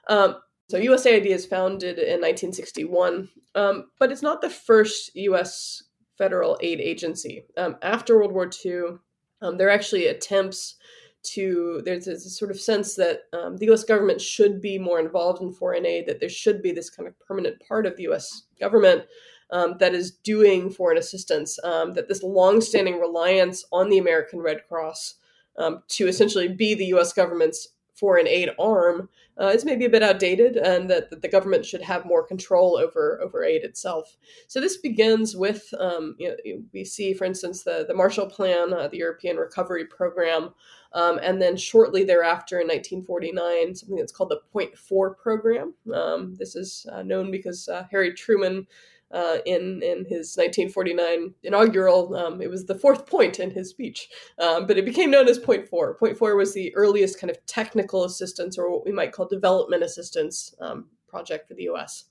Um, 0.08 0.38
so 0.70 0.80
USAID 0.80 1.26
is 1.26 1.46
founded 1.46 2.00
in 2.00 2.22
1961, 2.22 3.30
um, 3.56 3.92
but 4.00 4.12
it's 4.12 4.22
not 4.22 4.42
the 4.42 4.50
first 4.50 5.12
US 5.16 5.84
federal 6.18 6.58
aid 6.62 6.80
agency. 6.80 7.46
Um, 7.58 7.78
after 7.82 8.18
World 8.18 8.32
War 8.32 8.50
II, 8.66 8.98
um, 9.42 9.58
there 9.58 9.68
are 9.68 9.72
actually 9.72 10.08
attempts 10.08 10.76
to, 11.24 11.82
there's 11.86 12.08
a 12.08 12.20
sort 12.20 12.52
of 12.52 12.60
sense 12.60 12.96
that 12.96 13.24
um, 13.34 13.58
the 13.58 13.72
US 13.72 13.84
government 13.84 14.22
should 14.22 14.62
be 14.62 14.78
more 14.78 15.00
involved 15.00 15.42
in 15.42 15.52
foreign 15.52 15.86
aid, 15.86 16.08
that 16.08 16.20
there 16.20 16.30
should 16.30 16.62
be 16.62 16.72
this 16.72 16.90
kind 16.90 17.08
of 17.08 17.20
permanent 17.20 17.62
part 17.68 17.86
of 17.86 17.96
the 17.96 18.04
US 18.12 18.44
government 18.60 19.06
um, 19.52 19.76
that 19.80 19.94
is 19.94 20.12
doing 20.12 20.70
foreign 20.70 20.98
assistance, 20.98 21.60
um, 21.64 21.94
that 21.94 22.08
this 22.08 22.24
longstanding 22.24 23.00
reliance 23.00 23.66
on 23.72 23.90
the 23.90 23.98
American 23.98 24.40
Red 24.40 24.68
Cross 24.68 25.16
um, 25.58 25.84
to 25.90 26.08
essentially 26.08 26.48
be 26.48 26.74
the 26.74 26.94
US 26.96 27.14
government's 27.14 27.68
foreign 28.02 28.28
aid 28.28 28.50
arm 28.58 29.08
uh, 29.40 29.46
is 29.46 29.64
maybe 29.64 29.86
a 29.86 29.90
bit 29.90 30.02
outdated 30.02 30.58
and 30.58 30.90
that, 30.90 31.12
that, 31.12 31.22
the 31.22 31.28
government 31.28 31.64
should 31.64 31.84
have 31.84 32.04
more 32.04 32.26
control 32.26 32.76
over 32.76 33.22
over 33.22 33.44
aid 33.44 33.64
itself. 33.64 34.18
So 34.48 34.60
this 34.60 34.78
begins 34.78 35.36
with 35.36 35.72
um, 35.80 36.16
you 36.18 36.30
know, 36.30 36.64
we 36.74 36.84
see, 36.84 37.14
for 37.14 37.26
instance, 37.26 37.62
the 37.62 37.86
the 37.88 37.94
Marshall 37.94 38.26
Plan, 38.26 38.74
uh, 38.74 38.88
the 38.88 38.98
European 38.98 39.38
Recovery 39.38 39.86
Program, 39.86 40.50
um, 40.94 41.20
and 41.22 41.40
then 41.40 41.56
shortly 41.56 42.04
thereafter 42.04 42.60
in 42.60 42.68
1949, 42.68 43.76
something 43.76 43.98
that's 43.98 44.12
called 44.12 44.32
the 44.32 44.42
Point 44.52 44.76
Four 44.76 45.14
Program. 45.14 45.76
Um, 45.94 46.36
this 46.40 46.56
is 46.56 46.88
uh, 46.92 47.04
known 47.04 47.30
because 47.30 47.70
uh, 47.70 47.86
Harry 47.92 48.14
Truman 48.16 48.66
uh, 49.14 49.38
in 49.46 49.82
in 49.84 50.06
his 50.06 50.36
1949 50.38 51.34
inaugural. 51.44 52.16
Um, 52.16 52.42
it 52.42 52.50
was 52.50 52.66
the 52.66 52.76
fourth 52.76 53.06
point 53.06 53.40
in 53.40 53.52
his 53.52 53.70
speech, 53.70 54.10
um, 54.40 54.66
but 54.66 54.78
it 54.78 54.86
became 54.86 55.12
known 55.12 55.28
as 55.28 55.40
Point 55.40 55.68
Four. 55.68 55.96
Point 55.96 56.18
Four 56.18 56.36
was 56.36 56.54
the 56.54 56.74
earliest 56.76 57.20
kind 57.20 57.30
of 57.30 57.46
technical 57.46 58.04
assistance, 58.04 58.58
or 58.58 58.72
what 58.72 58.86
we 58.86 58.92
might 58.92 59.12
call 59.12 59.28
development 59.28 59.84
assistance 59.84 60.56
um, 60.60 60.88
project 61.08 61.48
for 61.48 61.54
the 61.54 61.64
U.S. 61.64 62.06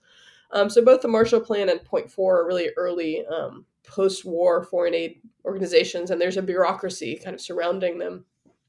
Um, 0.52 0.68
so 0.68 0.84
both 0.84 1.00
the 1.00 1.08
Marshall 1.08 1.40
Plan 1.40 1.68
and 1.68 1.84
Point 1.84 2.10
Four 2.10 2.40
are 2.40 2.46
really 2.46 2.70
early 2.76 3.24
um, 3.26 3.64
post-war 3.86 4.64
foreign 4.64 4.94
aid 4.94 5.20
organizations, 5.44 6.10
and 6.10 6.20
there's 6.20 6.36
a 6.36 6.42
bureaucracy 6.42 7.20
kind 7.22 7.34
of 7.34 7.40
surrounding 7.40 7.98
them. 7.98 8.24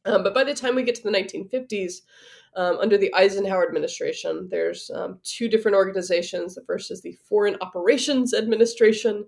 Um, 0.06 0.24
but 0.24 0.34
by 0.34 0.44
the 0.44 0.54
time 0.54 0.76
we 0.76 0.84
get 0.84 0.96
to 0.96 1.04
the 1.04 1.12
1950s, 1.12 2.02
um, 2.56 2.78
under 2.80 2.98
the 2.98 3.14
Eisenhower 3.14 3.66
administration, 3.66 4.48
there's 4.50 4.92
um, 4.94 5.20
two 5.24 5.48
different 5.48 5.76
organizations. 5.76 6.56
The 6.56 6.64
first 6.64 6.92
is 6.92 7.02
the 7.02 7.18
Foreign 7.24 7.56
Operations 7.62 8.34
Administration, 8.34 9.26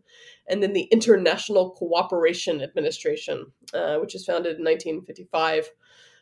and 0.48 0.62
then 0.62 0.74
the 0.74 0.90
International 0.92 1.72
Cooperation 1.72 2.62
Administration, 2.62 3.46
uh, 3.74 3.98
which 3.98 4.16
is 4.16 4.26
founded 4.26 4.58
in 4.58 4.66
1955. 4.66 5.70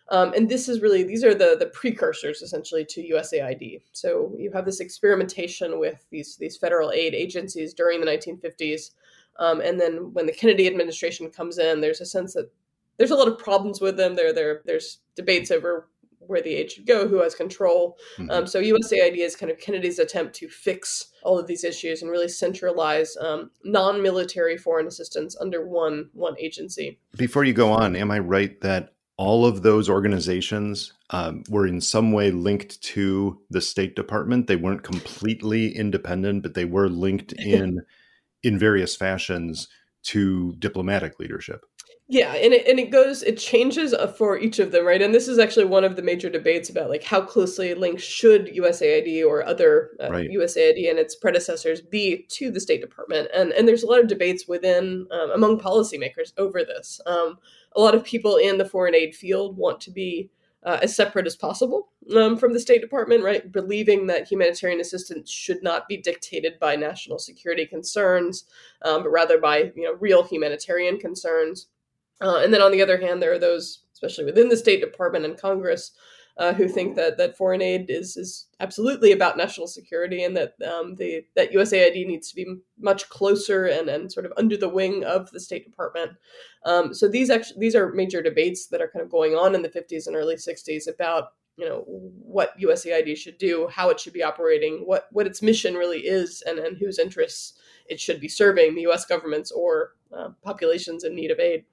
Um, 0.09 0.33
and 0.33 0.49
this 0.49 0.67
is 0.67 0.81
really 0.81 1.03
these 1.03 1.23
are 1.23 1.33
the 1.33 1.55
the 1.57 1.67
precursors 1.67 2.41
essentially 2.41 2.85
to 2.85 3.01
USAID. 3.13 3.81
So 3.93 4.35
you 4.37 4.51
have 4.51 4.65
this 4.65 4.79
experimentation 4.79 5.79
with 5.79 6.05
these 6.11 6.35
these 6.37 6.57
federal 6.57 6.91
aid 6.91 7.15
agencies 7.15 7.73
during 7.73 8.01
the 8.01 8.07
1950s, 8.07 8.91
um, 9.39 9.61
and 9.61 9.79
then 9.79 10.13
when 10.13 10.25
the 10.25 10.33
Kennedy 10.33 10.67
administration 10.67 11.29
comes 11.31 11.57
in, 11.57 11.81
there's 11.81 12.01
a 12.01 12.05
sense 12.05 12.33
that 12.33 12.51
there's 12.97 13.11
a 13.11 13.15
lot 13.15 13.27
of 13.27 13.39
problems 13.39 13.81
with 13.81 13.97
them. 13.97 14.15
There, 14.15 14.33
there, 14.33 14.61
there's 14.65 14.99
debates 15.15 15.49
over 15.49 15.87
where 16.27 16.41
the 16.41 16.53
aid 16.55 16.71
should 16.71 16.85
go, 16.85 17.07
who 17.07 17.21
has 17.21 17.35
control. 17.35 17.97
Mm-hmm. 18.17 18.31
Um, 18.31 18.47
so 18.47 18.61
USAID 18.61 19.17
is 19.17 19.35
kind 19.35 19.51
of 19.51 19.59
Kennedy's 19.59 19.99
attempt 19.99 20.35
to 20.35 20.49
fix 20.49 21.11
all 21.23 21.37
of 21.37 21.47
these 21.47 21.63
issues 21.63 22.01
and 22.01 22.11
really 22.11 22.27
centralize 22.27 23.15
um, 23.17 23.51
non-military 23.63 24.57
foreign 24.57 24.87
assistance 24.87 25.35
under 25.39 25.65
one 25.65 26.09
one 26.13 26.35
agency. 26.39 26.99
Before 27.17 27.43
you 27.43 27.53
go 27.53 27.71
on, 27.71 27.95
am 27.95 28.11
I 28.11 28.19
right 28.19 28.59
that 28.61 28.93
all 29.17 29.45
of 29.45 29.61
those 29.61 29.87
organizations 29.89 30.93
um, 31.11 31.43
were 31.49 31.67
in 31.67 31.79
some 31.79 32.11
way 32.11 32.31
linked 32.31 32.81
to 32.81 33.39
the 33.49 33.61
State 33.61 33.95
Department? 33.95 34.47
They 34.47 34.55
weren't 34.55 34.83
completely 34.83 35.75
independent, 35.75 36.43
but 36.43 36.53
they 36.53 36.65
were 36.65 36.89
linked 36.89 37.33
in 37.37 37.81
in 38.43 38.57
various 38.57 38.95
fashions 38.95 39.67
to 40.03 40.55
diplomatic 40.57 41.19
leadership. 41.19 41.63
Yeah, 42.11 42.33
and 42.33 42.51
it 42.51 42.67
and 42.67 42.77
it 42.77 42.91
goes 42.91 43.23
it 43.23 43.37
changes 43.37 43.93
uh, 43.93 44.05
for 44.05 44.37
each 44.37 44.59
of 44.59 44.73
them, 44.73 44.85
right? 44.85 45.01
And 45.01 45.15
this 45.15 45.29
is 45.29 45.39
actually 45.39 45.63
one 45.63 45.85
of 45.85 45.95
the 45.95 46.01
major 46.01 46.29
debates 46.29 46.69
about 46.69 46.89
like 46.89 47.03
how 47.03 47.21
closely 47.21 47.73
linked 47.73 48.01
should 48.01 48.47
USAID 48.47 49.25
or 49.25 49.45
other 49.45 49.91
uh, 49.97 50.09
right. 50.09 50.29
USAID 50.29 50.89
and 50.89 50.99
its 50.99 51.15
predecessors 51.15 51.79
be 51.79 52.25
to 52.31 52.51
the 52.51 52.59
State 52.59 52.81
Department, 52.81 53.29
and 53.33 53.53
and 53.53 53.65
there's 53.65 53.83
a 53.83 53.87
lot 53.87 54.01
of 54.01 54.09
debates 54.09 54.45
within 54.45 55.07
um, 55.09 55.31
among 55.31 55.57
policymakers 55.57 56.33
over 56.37 56.65
this. 56.65 56.99
Um, 57.05 57.37
a 57.77 57.79
lot 57.79 57.95
of 57.95 58.03
people 58.03 58.35
in 58.35 58.57
the 58.57 58.67
foreign 58.67 58.93
aid 58.93 59.15
field 59.15 59.55
want 59.55 59.79
to 59.79 59.91
be 59.91 60.29
uh, 60.63 60.79
as 60.81 60.93
separate 60.93 61.27
as 61.27 61.37
possible 61.37 61.91
um, 62.13 62.35
from 62.35 62.51
the 62.51 62.59
State 62.59 62.81
Department, 62.81 63.23
right? 63.23 63.49
Believing 63.49 64.07
that 64.07 64.29
humanitarian 64.29 64.81
assistance 64.81 65.31
should 65.31 65.63
not 65.63 65.87
be 65.87 65.95
dictated 65.95 66.59
by 66.59 66.75
national 66.75 67.19
security 67.19 67.65
concerns, 67.65 68.43
um, 68.81 69.03
but 69.03 69.11
rather 69.11 69.39
by 69.39 69.71
you 69.77 69.83
know 69.83 69.95
real 70.01 70.23
humanitarian 70.23 70.99
concerns. 70.99 71.67
Uh, 72.21 72.37
and 72.43 72.53
then 72.53 72.61
on 72.61 72.71
the 72.71 72.81
other 72.81 72.99
hand, 72.99 73.21
there 73.21 73.33
are 73.33 73.39
those, 73.39 73.83
especially 73.93 74.25
within 74.25 74.49
the 74.49 74.57
State 74.57 74.79
Department 74.79 75.25
and 75.25 75.37
Congress, 75.37 75.91
uh, 76.37 76.53
who 76.53 76.67
think 76.67 76.95
that 76.95 77.17
that 77.17 77.37
foreign 77.37 77.61
aid 77.61 77.87
is 77.89 78.15
is 78.15 78.47
absolutely 78.59 79.11
about 79.11 79.37
national 79.37 79.67
security 79.67 80.23
and 80.23 80.35
that 80.35 80.53
um, 80.65 80.95
the 80.95 81.25
that 81.35 81.51
USAID 81.51 82.07
needs 82.07 82.29
to 82.29 82.35
be 82.35 82.45
much 82.79 83.09
closer 83.09 83.65
and 83.65 83.89
and 83.89 84.11
sort 84.11 84.25
of 84.25 84.33
under 84.37 84.55
the 84.55 84.69
wing 84.69 85.03
of 85.03 85.29
the 85.31 85.39
State 85.39 85.65
Department. 85.65 86.11
Um, 86.65 86.93
so 86.93 87.07
these 87.07 87.29
actually 87.29 87.59
these 87.59 87.75
are 87.75 87.91
major 87.91 88.21
debates 88.21 88.67
that 88.67 88.81
are 88.81 88.87
kind 88.87 89.03
of 89.03 89.11
going 89.11 89.33
on 89.33 89.55
in 89.55 89.61
the 89.61 89.69
50s 89.69 90.07
and 90.07 90.15
early 90.15 90.35
60s 90.35 90.87
about 90.87 91.33
you 91.57 91.67
know 91.67 91.83
what 91.85 92.57
USAID 92.59 93.17
should 93.17 93.37
do, 93.37 93.67
how 93.67 93.89
it 93.89 93.99
should 93.99 94.13
be 94.13 94.23
operating, 94.23 94.83
what 94.85 95.07
what 95.11 95.27
its 95.27 95.41
mission 95.41 95.75
really 95.75 95.99
is, 95.99 96.41
and 96.47 96.59
and 96.59 96.77
whose 96.77 96.97
interests 96.97 97.53
it 97.87 97.99
should 97.99 98.21
be 98.21 98.29
serving, 98.29 98.73
the 98.73 98.81
U.S. 98.81 99.05
governments 99.05 99.51
or 99.51 99.91
uh, 100.15 100.29
populations 100.43 101.03
in 101.03 101.13
need 101.13 101.29
of 101.29 101.39
aid. 101.39 101.65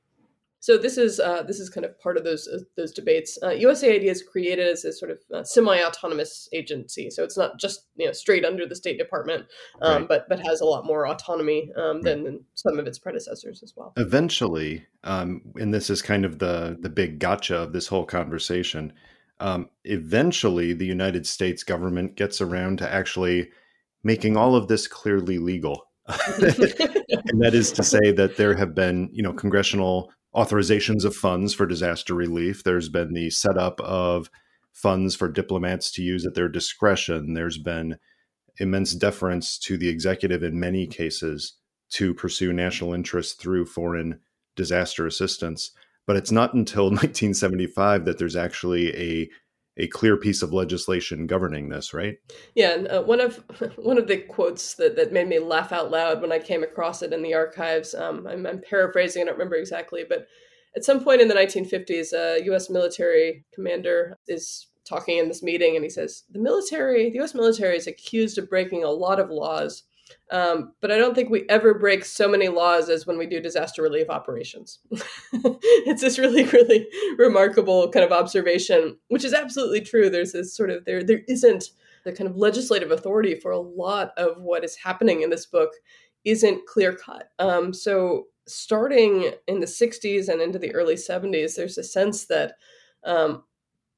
So 0.61 0.77
this 0.77 0.99
is 0.99 1.21
uh, 1.21 1.45
this 1.45 1.61
is 1.61 1.71
kind 1.71 1.85
of 1.85 1.99
part 2.01 2.17
of 2.17 2.25
those 2.25 2.49
uh, 2.49 2.59
those 2.77 2.93
debates. 2.93 3.39
Uh, 3.43 3.51
USAID 3.51 4.03
is 4.03 4.23
created 4.23 4.67
as 4.67 4.85
a 4.85 4.93
sort 4.93 5.13
of 5.13 5.19
uh, 5.33 5.45
semi-autonomous 5.45 6.49
agency, 6.53 7.11
so 7.11 7.23
it's 7.23 7.39
not 7.39 7.59
just 7.59 7.87
you 7.97 8.07
know 8.07 8.13
straight 8.13 8.45
under 8.45 8.67
the 8.67 8.75
State 8.75 8.99
Department, 8.99 9.47
um, 9.83 9.99
right. 9.99 10.09
but 10.09 10.29
but 10.29 10.41
has 10.45 10.61
a 10.61 10.65
lot 10.65 10.85
more 10.85 11.07
autonomy 11.07 11.71
um, 11.77 12.03
than, 12.03 12.25
than, 12.25 12.45
some 12.55 12.79
of 12.79 12.87
its 12.89 12.99
predecessors 12.99 13.63
as 13.63 13.75
well. 13.77 13.93
Eventually, 13.97 14.85
um, 15.05 15.43
and 15.57 15.73
this 15.73 15.91
is 15.91 16.03
kind 16.03 16.25
of 16.25 16.41
the 16.41 16.77
the 16.81 16.91
big 16.91 17.21
gotcha 17.21 17.57
of 17.57 17.73
this 17.73 17.87
whole 17.87 18.05
conversation. 18.05 18.93
Um, 19.41 19.71
eventually, 19.85 20.73
the 20.73 20.87
United 20.87 21.25
States 21.25 21.63
government 21.63 22.17
gets 22.17 22.41
around 22.41 22.79
to 22.79 22.93
actually 22.93 23.51
making 24.03 24.37
all 24.37 24.57
of 24.57 24.67
this 24.67 24.89
clearly 24.89 25.39
legal. 25.39 25.85
and 26.09 27.41
that 27.41 27.53
is 27.53 27.71
to 27.73 27.85
say 27.85 28.11
that 28.13 28.37
there 28.37 28.57
have 28.57 28.75
been, 28.75 29.11
you 29.13 29.23
know, 29.23 29.33
congressional 29.33 30.11
authorizations 30.35 31.05
of 31.05 31.17
funds 31.17 31.55
for 31.55 31.67
disaster 31.67 32.15
relief. 32.15 32.63
There's 32.63 32.89
been 32.89 33.15
the 33.15 33.31
setup 33.31 33.81
of 33.81 34.31
funds 34.73 35.15
for 35.15 35.29
diplomats 35.29 35.91
to 35.93 36.03
use 36.03 36.25
at 36.27 36.35
their 36.35 36.49
discretion. 36.49 37.35
There's 37.35 37.59
been 37.59 37.97
immense 38.59 38.93
deference 38.93 39.59
to 39.59 39.77
the 39.77 39.89
executive 39.89 40.43
in 40.43 40.61
many 40.61 40.87
cases 40.87 41.55
to 41.91 42.15
pursue 42.15 42.53
national 42.53 42.93
interests 42.93 43.35
through 43.35 43.67
foreign 43.67 44.21
disaster 44.57 45.07
assistance. 45.07 45.71
But 46.07 46.17
it's 46.17 46.33
not 46.33 46.55
until 46.55 46.85
1975 46.91 48.05
that 48.05 48.19
there's 48.19 48.37
actually 48.37 48.95
a 48.95 49.29
a 49.79 49.87
clear 49.87 50.17
piece 50.17 50.43
of 50.43 50.53
legislation 50.53 51.27
governing 51.27 51.69
this, 51.69 51.95
right? 51.95 52.19
Yeah, 52.55 52.75
and 52.75 52.89
uh, 52.89 53.03
one 53.03 53.21
of 53.21 53.37
one 53.77 53.99
of 53.99 54.09
the 54.09 54.19
quotes 54.19 54.75
that, 54.75 54.97
that 54.97 55.13
made 55.13 55.29
me 55.29 55.39
laugh 55.39 55.73
out 55.73 55.91
loud 55.91 56.21
when 56.21 56.33
I 56.33 56.39
came 56.39 56.63
across 56.63 57.03
it 57.03 57.13
in 57.13 57.23
the 57.23 57.35
archives. 57.35 57.95
Um, 57.95 58.27
I'm, 58.27 58.47
I'm, 58.47 58.61
paraphrasing; 58.61 59.23
I 59.23 59.25
don't 59.27 59.35
remember 59.35 59.57
exactly, 59.57 60.05
but 60.09 60.27
at 60.77 60.85
some 60.85 61.03
point 61.03 61.21
in 61.21 61.29
the 61.29 61.35
1950s, 61.35 62.13
a 62.13 62.45
U.S. 62.47 62.69
military 62.69 63.45
commander 63.55 64.17
is 64.27 64.67
talking 64.85 65.19
in 65.19 65.29
this 65.29 65.43
meeting, 65.43 65.77
and 65.77 65.85
he 65.85 65.91
says 65.91 66.25
the 66.31 66.39
military, 66.39 67.11
the 67.11 67.17
U.S. 67.17 67.35
military, 67.35 67.77
is 67.77 67.87
accused 67.87 68.39
of 68.39 68.51
breaking 68.51 68.85
a 68.85 68.91
lot 68.91 69.21
of 69.21 69.31
laws 69.31 69.85
um, 70.31 70.73
but 70.81 70.91
I 70.91 70.99
don't 70.99 71.15
think 71.15 71.31
we 71.31 71.47
ever 71.49 71.75
break 71.75 72.05
so 72.05 72.29
many 72.29 72.49
laws 72.49 72.89
as 72.89 73.07
when 73.07 73.19
we 73.19 73.27
do 73.27 73.41
disaster 73.41 73.83
relief 73.83 74.11
operations. 74.11 74.81
it's 75.33 76.03
this 76.03 76.19
really, 76.19 76.45
really 76.45 76.87
remarkable 77.17 77.91
kind 77.91 78.05
of 78.05 78.13
observation, 78.13 78.99
which 79.09 79.25
is 79.25 79.35
absolutely 79.35 79.81
true. 79.81 80.11
There's 80.11 80.33
this 80.33 80.55
sort 80.55 80.71
of 80.71 80.85
there 80.85 81.03
there 81.03 81.23
isn't 81.29 81.71
the 82.05 82.13
kind 82.13 82.29
of 82.29 82.37
legislative 82.37 82.91
authority 82.91 83.35
for 83.35 83.51
a 83.51 83.59
lot 83.59 84.13
of 84.17 84.41
what 84.41 84.65
is 84.65 84.77
happening 84.77 85.23
in 85.23 85.31
this 85.31 85.47
book 85.47 85.71
isn't 86.25 86.67
clear 86.67 86.93
cut. 86.93 87.31
Um, 87.39 87.73
so 87.73 88.27
starting 88.47 89.33
in 89.47 89.61
the 89.61 89.67
60s 89.67 90.29
and 90.29 90.41
into 90.41 90.59
the 90.59 90.75
early 90.75 90.95
70s, 90.95 91.57
there's 91.57 91.79
a 91.79 91.85
sense 91.85 92.27
that 92.27 92.55
um, 93.05 93.45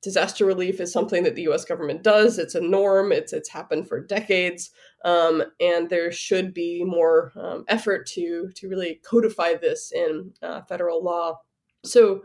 disaster 0.03 0.45
relief 0.45 0.81
is 0.81 0.93
something 0.93 1.23
that 1.25 1.35
the 1.35 1.43
U.S. 1.43 1.65
government 1.65 2.03
does. 2.03 2.39
It's 2.39 2.55
a 2.55 2.61
norm. 2.61 3.13
It's 3.13 3.33
it's 3.33 3.49
happened 3.49 3.89
for 3.89 4.01
decades, 4.01 4.71
um, 5.05 5.43
and 5.61 5.89
there 5.89 6.13
should 6.13 6.53
be 6.53 6.85
more 6.85 7.33
um, 7.37 7.65
effort 7.69 8.07
to 8.07 8.51
to 8.57 8.69
really 8.69 9.01
codify 9.05 9.55
this 9.55 9.93
in 9.93 10.33
uh, 10.43 10.63
federal 10.63 11.03
law. 11.03 11.41
So, 11.85 12.23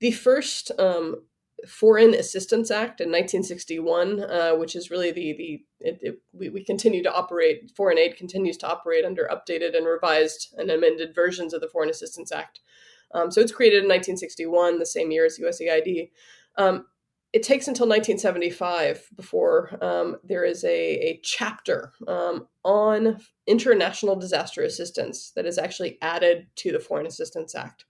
the 0.00 0.12
first 0.12 0.70
um, 0.78 1.22
Foreign 1.66 2.14
Assistance 2.14 2.70
Act 2.70 3.00
in 3.00 3.08
1961, 3.08 4.22
uh, 4.22 4.52
which 4.52 4.76
is 4.76 4.90
really 4.90 5.10
the 5.10 5.32
the 5.32 5.60
it, 5.80 5.98
it, 6.02 6.22
we, 6.32 6.48
we 6.50 6.64
continue 6.64 7.02
to 7.02 7.12
operate. 7.12 7.72
Foreign 7.76 7.98
aid 7.98 8.16
continues 8.16 8.56
to 8.58 8.68
operate 8.68 9.04
under 9.04 9.28
updated 9.32 9.76
and 9.76 9.86
revised 9.86 10.54
and 10.56 10.70
amended 10.70 11.14
versions 11.14 11.54
of 11.54 11.60
the 11.60 11.68
Foreign 11.68 11.90
Assistance 11.90 12.30
Act. 12.30 12.60
Um, 13.12 13.30
so 13.30 13.40
it's 13.40 13.52
created 13.52 13.78
in 13.78 13.88
1961, 13.88 14.78
the 14.78 14.86
same 14.86 15.10
year 15.10 15.24
as 15.24 15.38
USAID. 15.38 16.10
Um, 16.56 16.86
it 17.32 17.42
takes 17.42 17.68
until 17.68 17.86
1975 17.86 19.08
before 19.14 19.78
um, 19.84 20.16
there 20.24 20.44
is 20.44 20.64
a, 20.64 20.68
a 20.68 21.20
chapter 21.22 21.92
um, 22.06 22.48
on 22.64 23.18
international 23.46 24.16
disaster 24.16 24.62
assistance 24.62 25.32
that 25.36 25.44
is 25.44 25.58
actually 25.58 25.98
added 26.00 26.46
to 26.56 26.72
the 26.72 26.80
Foreign 26.80 27.06
Assistance 27.06 27.54
Act. 27.54 27.84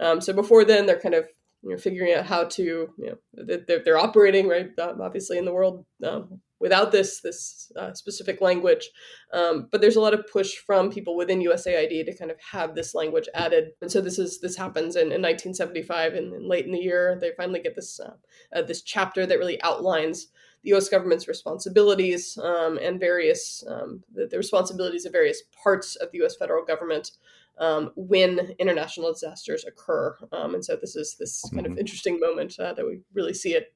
Um, 0.00 0.20
so 0.20 0.32
before 0.32 0.64
then, 0.64 0.86
they're 0.86 0.98
kind 0.98 1.14
of 1.14 1.26
you 1.62 1.70
know, 1.70 1.76
figuring 1.76 2.14
out 2.14 2.26
how 2.26 2.44
to, 2.44 2.62
you 2.62 3.06
know, 3.06 3.56
they're, 3.66 3.82
they're 3.84 3.98
operating, 3.98 4.48
right, 4.48 4.70
obviously 4.78 5.38
in 5.38 5.44
the 5.44 5.52
world 5.52 5.84
um, 6.04 6.40
without 6.60 6.92
this 6.92 7.20
this 7.22 7.72
uh, 7.76 7.92
specific 7.94 8.40
language. 8.40 8.90
Um, 9.32 9.68
but 9.72 9.80
there's 9.80 9.96
a 9.96 10.00
lot 10.00 10.14
of 10.14 10.30
push 10.30 10.56
from 10.56 10.90
people 10.90 11.16
within 11.16 11.42
USAID 11.42 12.04
to 12.04 12.16
kind 12.16 12.30
of 12.30 12.36
have 12.52 12.74
this 12.74 12.94
language 12.94 13.28
added. 13.34 13.70
And 13.80 13.90
so 13.90 14.00
this 14.00 14.18
is 14.18 14.40
this 14.40 14.56
happens 14.56 14.94
in, 14.94 15.12
in 15.12 15.22
1975, 15.22 16.14
and, 16.14 16.32
and 16.34 16.46
late 16.46 16.66
in 16.66 16.72
the 16.72 16.78
year 16.78 17.18
they 17.20 17.32
finally 17.36 17.60
get 17.60 17.74
this 17.74 17.98
uh, 17.98 18.14
uh, 18.54 18.62
this 18.62 18.82
chapter 18.82 19.26
that 19.26 19.38
really 19.38 19.60
outlines 19.62 20.28
the 20.62 20.70
U.S. 20.70 20.90
government's 20.90 21.26
responsibilities 21.26 22.36
um, 22.36 22.78
and 22.82 23.00
various 23.00 23.64
um, 23.66 24.04
the, 24.14 24.26
the, 24.26 24.36
responsibilities 24.36 25.06
of 25.06 25.12
various 25.12 25.42
parts 25.64 25.96
of 25.96 26.12
the 26.12 26.18
U.S. 26.18 26.36
federal 26.36 26.64
government. 26.64 27.12
Um, 27.58 27.90
when 27.94 28.54
international 28.58 29.12
disasters 29.12 29.66
occur, 29.66 30.16
um, 30.32 30.54
and 30.54 30.64
so 30.64 30.76
this 30.76 30.96
is 30.96 31.16
this 31.18 31.42
kind 31.52 31.64
mm-hmm. 31.64 31.72
of 31.72 31.78
interesting 31.78 32.18
moment 32.18 32.58
uh, 32.58 32.72
that 32.72 32.86
we 32.86 33.00
really 33.12 33.34
see 33.34 33.54
it 33.54 33.74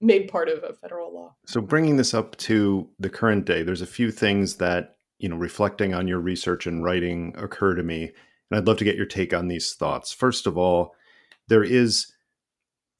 made 0.00 0.28
part 0.28 0.48
of 0.48 0.62
a 0.62 0.72
federal 0.72 1.12
law. 1.12 1.34
So 1.46 1.60
bringing 1.60 1.96
this 1.96 2.14
up 2.14 2.36
to 2.38 2.88
the 2.98 3.10
current 3.10 3.44
day, 3.44 3.62
there's 3.62 3.82
a 3.82 3.86
few 3.86 4.10
things 4.10 4.56
that, 4.56 4.96
you 5.18 5.28
know, 5.28 5.36
reflecting 5.36 5.94
on 5.94 6.08
your 6.08 6.20
research 6.20 6.66
and 6.66 6.84
writing 6.84 7.34
occur 7.36 7.74
to 7.74 7.82
me, 7.82 8.12
and 8.50 8.58
I'd 8.58 8.66
love 8.66 8.78
to 8.78 8.84
get 8.84 8.96
your 8.96 9.06
take 9.06 9.32
on 9.32 9.48
these 9.48 9.74
thoughts. 9.74 10.12
First 10.12 10.46
of 10.46 10.58
all, 10.58 10.94
there 11.48 11.64
is 11.64 12.12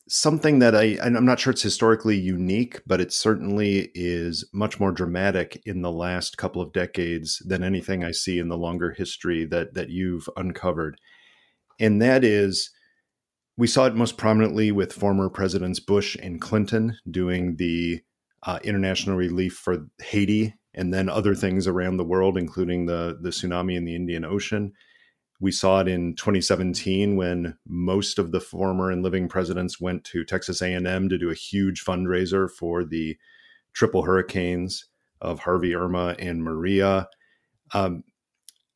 something 0.06 0.58
that 0.58 0.76
I 0.76 0.98
I'm 1.02 1.24
not 1.24 1.40
sure 1.40 1.50
it's 1.50 1.62
historically 1.62 2.18
unique, 2.18 2.82
but 2.86 3.00
it 3.00 3.12
certainly 3.12 3.90
is 3.94 4.44
much 4.52 4.78
more 4.78 4.92
dramatic 4.92 5.62
in 5.64 5.80
the 5.80 5.90
last 5.90 6.36
couple 6.36 6.60
of 6.60 6.72
decades 6.72 7.42
than 7.46 7.62
anything 7.62 8.04
I 8.04 8.10
see 8.10 8.38
in 8.38 8.48
the 8.48 8.58
longer 8.58 8.92
history 8.92 9.44
that 9.46 9.74
that 9.74 9.88
you've 9.88 10.28
uncovered. 10.36 11.00
And 11.80 12.02
that 12.02 12.22
is 12.22 12.70
we 13.56 13.66
saw 13.66 13.86
it 13.86 13.94
most 13.94 14.16
prominently 14.16 14.72
with 14.72 14.92
former 14.92 15.28
presidents 15.28 15.80
Bush 15.80 16.16
and 16.20 16.40
Clinton 16.40 16.98
doing 17.10 17.56
the 17.56 18.00
uh, 18.42 18.58
international 18.62 19.16
relief 19.16 19.54
for 19.54 19.86
Haiti 20.02 20.54
and 20.74 20.92
then 20.92 21.08
other 21.08 21.34
things 21.34 21.66
around 21.66 21.96
the 21.96 22.04
world, 22.04 22.36
including 22.36 22.86
the, 22.86 23.18
the 23.20 23.30
tsunami 23.30 23.76
in 23.76 23.84
the 23.84 23.94
Indian 23.94 24.24
Ocean. 24.24 24.72
We 25.40 25.52
saw 25.52 25.80
it 25.80 25.88
in 25.88 26.16
2017 26.16 27.16
when 27.16 27.56
most 27.66 28.18
of 28.18 28.32
the 28.32 28.40
former 28.40 28.90
and 28.90 29.02
living 29.02 29.28
presidents 29.28 29.80
went 29.80 30.04
to 30.04 30.24
Texas 30.24 30.60
A&M 30.60 31.08
to 31.08 31.18
do 31.18 31.30
a 31.30 31.34
huge 31.34 31.84
fundraiser 31.84 32.50
for 32.50 32.84
the 32.84 33.16
triple 33.72 34.02
hurricanes 34.02 34.86
of 35.20 35.40
Harvey, 35.40 35.74
Irma, 35.74 36.16
and 36.18 36.42
Maria. 36.42 37.08
Um, 37.72 38.04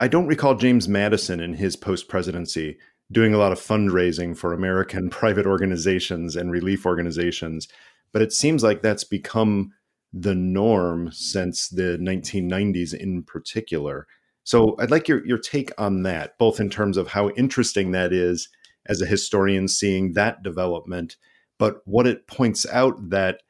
I 0.01 0.09
don't 0.09 0.27
recall 0.27 0.55
James 0.55 0.89
Madison 0.89 1.41
in 1.41 1.55
his 1.55 1.75
post 1.75 2.09
presidency 2.09 2.79
doing 3.11 3.35
a 3.35 3.39
lot 3.39 3.53
of 3.53 3.59
fundraising 3.59 4.37
for 4.37 4.53
American 4.53 5.11
private 5.11 5.47
organizations 5.47 6.37
and 6.37 6.51
relief 6.51 6.87
organizations. 6.87 7.69
But 8.13 8.23
it 8.23 8.33
seems 8.33 8.63
like 8.63 8.83
that's 8.83 9.05
become 9.05 9.73
the 10.13 10.35
norm 10.35 11.11
since 11.13 11.69
the 11.69 11.99
1990s 12.01 12.95
in 12.95 13.23
particular. 13.23 14.07
So 14.45 14.77
I'd 14.79 14.91
like 14.91 15.09
your, 15.09 15.27
your 15.27 15.39
take 15.39 15.71
on 15.77 16.03
that, 16.05 16.39
both 16.39 16.59
in 16.59 16.71
terms 16.71 16.97
of 16.97 17.09
how 17.09 17.29
interesting 17.31 17.91
that 17.93 18.13
is 18.13 18.49
as 18.87 19.03
a 19.03 19.07
historian 19.07 19.69
seeing 19.69 20.15
that 20.15 20.43
development. 20.43 21.17
But 21.59 21.83
what 21.85 22.07
it 22.07 22.27
points 22.27 22.67
out 22.73 23.11
that 23.11 23.43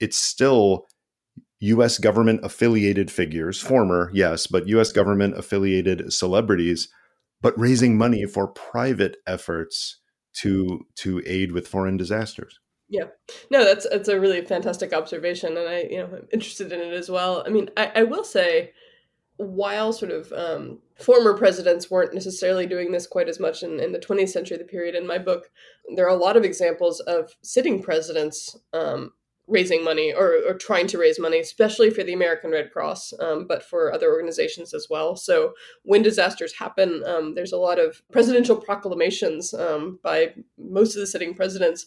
it's 0.00 0.18
still 0.18 0.86
US 1.60 1.96
government 1.96 2.40
affiliated 2.44 3.10
figures, 3.10 3.60
former, 3.60 4.10
yes, 4.12 4.46
but 4.46 4.68
US 4.68 4.92
government 4.92 5.38
affiliated 5.38 6.12
celebrities, 6.12 6.88
but 7.44 7.60
raising 7.60 7.98
money 7.98 8.24
for 8.24 8.48
private 8.48 9.18
efforts 9.26 10.00
to 10.32 10.86
to 10.96 11.22
aid 11.26 11.52
with 11.52 11.68
foreign 11.68 11.98
disasters. 11.98 12.58
Yeah, 12.88 13.04
no, 13.50 13.64
that's 13.66 13.86
that's 13.88 14.08
a 14.08 14.18
really 14.18 14.40
fantastic 14.40 14.94
observation, 14.94 15.58
and 15.58 15.68
I 15.68 15.82
you 15.82 15.98
know 15.98 16.06
I'm 16.06 16.26
interested 16.32 16.72
in 16.72 16.80
it 16.80 16.94
as 16.94 17.10
well. 17.10 17.44
I 17.46 17.50
mean, 17.50 17.68
I, 17.76 17.92
I 17.96 18.02
will 18.04 18.24
say, 18.24 18.72
while 19.36 19.92
sort 19.92 20.10
of 20.10 20.32
um, 20.32 20.78
former 20.98 21.36
presidents 21.36 21.90
weren't 21.90 22.14
necessarily 22.14 22.66
doing 22.66 22.92
this 22.92 23.06
quite 23.06 23.28
as 23.28 23.38
much 23.38 23.62
in, 23.62 23.78
in 23.78 23.92
the 23.92 23.98
20th 23.98 24.30
century, 24.30 24.56
the 24.56 24.64
period 24.64 24.94
in 24.94 25.06
my 25.06 25.18
book, 25.18 25.50
there 25.96 26.06
are 26.06 26.16
a 26.16 26.24
lot 26.24 26.38
of 26.38 26.44
examples 26.44 27.00
of 27.00 27.36
sitting 27.42 27.82
presidents 27.82 28.56
um, 28.72 29.12
raising 29.46 29.84
money 29.84 30.12
or, 30.12 30.38
or 30.48 30.54
trying 30.54 30.86
to 30.86 30.98
raise 30.98 31.18
money, 31.18 31.38
especially 31.38 31.90
for 31.90 32.02
the 32.02 32.14
American 32.14 32.50
Red 32.50 32.72
Cross, 32.72 33.12
um, 33.20 33.46
but 33.46 33.62
for 33.62 33.92
other 33.92 34.10
organizations 34.10 34.72
as 34.72 34.86
well. 34.88 35.16
So 35.16 35.52
when 35.82 36.02
disasters 36.02 36.54
happen, 36.54 37.02
um, 37.06 37.34
there's 37.34 37.52
a 37.52 37.58
lot 37.58 37.78
of 37.78 38.02
presidential 38.10 38.56
proclamations 38.56 39.52
um, 39.52 39.98
by 40.02 40.34
most 40.58 40.94
of 40.94 41.00
the 41.00 41.06
sitting 41.06 41.34
presidents 41.34 41.86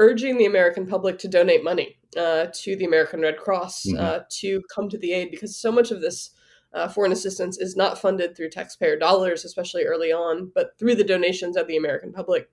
urging 0.00 0.38
the 0.38 0.46
American 0.46 0.86
public 0.86 1.18
to 1.18 1.28
donate 1.28 1.62
money 1.62 1.98
uh, 2.16 2.46
to 2.52 2.76
the 2.76 2.84
American 2.84 3.20
Red 3.20 3.36
Cross 3.36 3.84
mm-hmm. 3.86 3.98
uh, 3.98 4.20
to 4.30 4.62
come 4.74 4.88
to 4.88 4.98
the 4.98 5.12
aid 5.12 5.30
because 5.30 5.56
so 5.56 5.72
much 5.72 5.90
of 5.90 6.00
this. 6.00 6.30
Uh, 6.74 6.86
foreign 6.86 7.12
assistance 7.12 7.56
is 7.56 7.76
not 7.76 7.98
funded 7.98 8.36
through 8.36 8.50
taxpayer 8.50 8.94
dollars, 8.94 9.42
especially 9.42 9.84
early 9.84 10.12
on, 10.12 10.52
but 10.54 10.78
through 10.78 10.94
the 10.94 11.02
donations 11.02 11.56
of 11.56 11.66
the 11.66 11.78
American 11.78 12.12
public. 12.12 12.50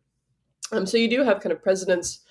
Um, 0.71 0.85
so 0.85 0.95
you 0.95 1.09
do 1.09 1.23
have 1.23 1.41
kind 1.41 1.51
of 1.51 1.61
presidents 1.61 2.21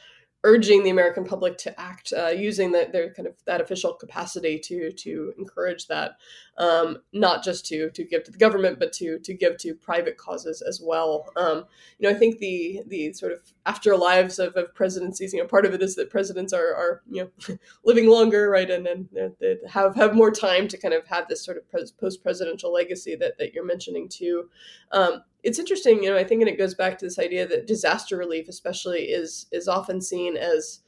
urging 0.44 0.84
the 0.84 0.90
American 0.90 1.24
public 1.24 1.56
to 1.56 1.80
act 1.80 2.12
uh, 2.16 2.28
using 2.28 2.70
the, 2.70 2.86
their 2.92 3.12
kind 3.14 3.26
of 3.26 3.34
that 3.46 3.62
official 3.62 3.94
capacity 3.94 4.58
to 4.58 4.92
to 4.92 5.32
encourage 5.38 5.88
that, 5.88 6.18
um, 6.58 6.98
not 7.12 7.42
just 7.42 7.66
to 7.66 7.90
to 7.90 8.04
give 8.04 8.22
to 8.22 8.30
the 8.30 8.38
government, 8.38 8.78
but 8.78 8.92
to 8.92 9.18
to 9.18 9.34
give 9.34 9.56
to 9.56 9.74
private 9.74 10.18
causes 10.18 10.62
as 10.62 10.80
well. 10.84 11.26
Um, 11.36 11.64
you 11.98 12.08
know, 12.08 12.14
I 12.14 12.18
think 12.18 12.38
the 12.38 12.82
the 12.86 13.12
sort 13.14 13.32
of 13.32 13.40
afterlives 13.66 14.38
of, 14.38 14.54
of 14.54 14.74
presidencies, 14.74 15.32
you 15.32 15.40
know, 15.40 15.48
part 15.48 15.64
of 15.64 15.72
it 15.72 15.82
is 15.82 15.96
that 15.96 16.10
presidents 16.10 16.52
are 16.52 16.74
are 16.74 17.02
you 17.10 17.30
know 17.48 17.56
living 17.84 18.08
longer, 18.08 18.50
right, 18.50 18.70
and 18.70 18.86
and 18.86 19.08
they 19.40 19.56
have 19.68 19.96
have 19.96 20.14
more 20.14 20.30
time 20.30 20.68
to 20.68 20.76
kind 20.76 20.94
of 20.94 21.06
have 21.06 21.26
this 21.26 21.42
sort 21.42 21.56
of 21.56 21.98
post 21.98 22.22
presidential 22.22 22.72
legacy 22.72 23.16
that 23.16 23.38
that 23.38 23.54
you're 23.54 23.64
mentioning 23.64 24.08
too. 24.08 24.50
Um, 24.92 25.22
it's 25.44 25.58
interesting, 25.58 26.02
you 26.02 26.10
know, 26.10 26.16
I 26.16 26.24
think, 26.24 26.40
and 26.40 26.48
it 26.48 26.58
goes 26.58 26.74
back 26.74 26.98
to 26.98 27.04
this 27.04 27.18
idea 27.18 27.46
that 27.46 27.66
disaster 27.66 28.16
relief, 28.16 28.48
especially, 28.48 29.02
is 29.02 29.46
is 29.52 29.68
often 29.68 30.00
seen 30.00 30.36
as 30.36 30.80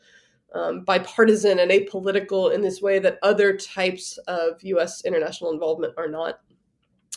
um, 0.54 0.82
bipartisan 0.84 1.58
and 1.58 1.70
apolitical 1.70 2.52
in 2.52 2.62
this 2.62 2.80
way 2.80 2.98
that 2.98 3.18
other 3.22 3.56
types 3.56 4.18
of 4.26 4.62
U.S. 4.62 5.04
international 5.04 5.52
involvement 5.52 5.92
are 5.98 6.08
not. 6.08 6.40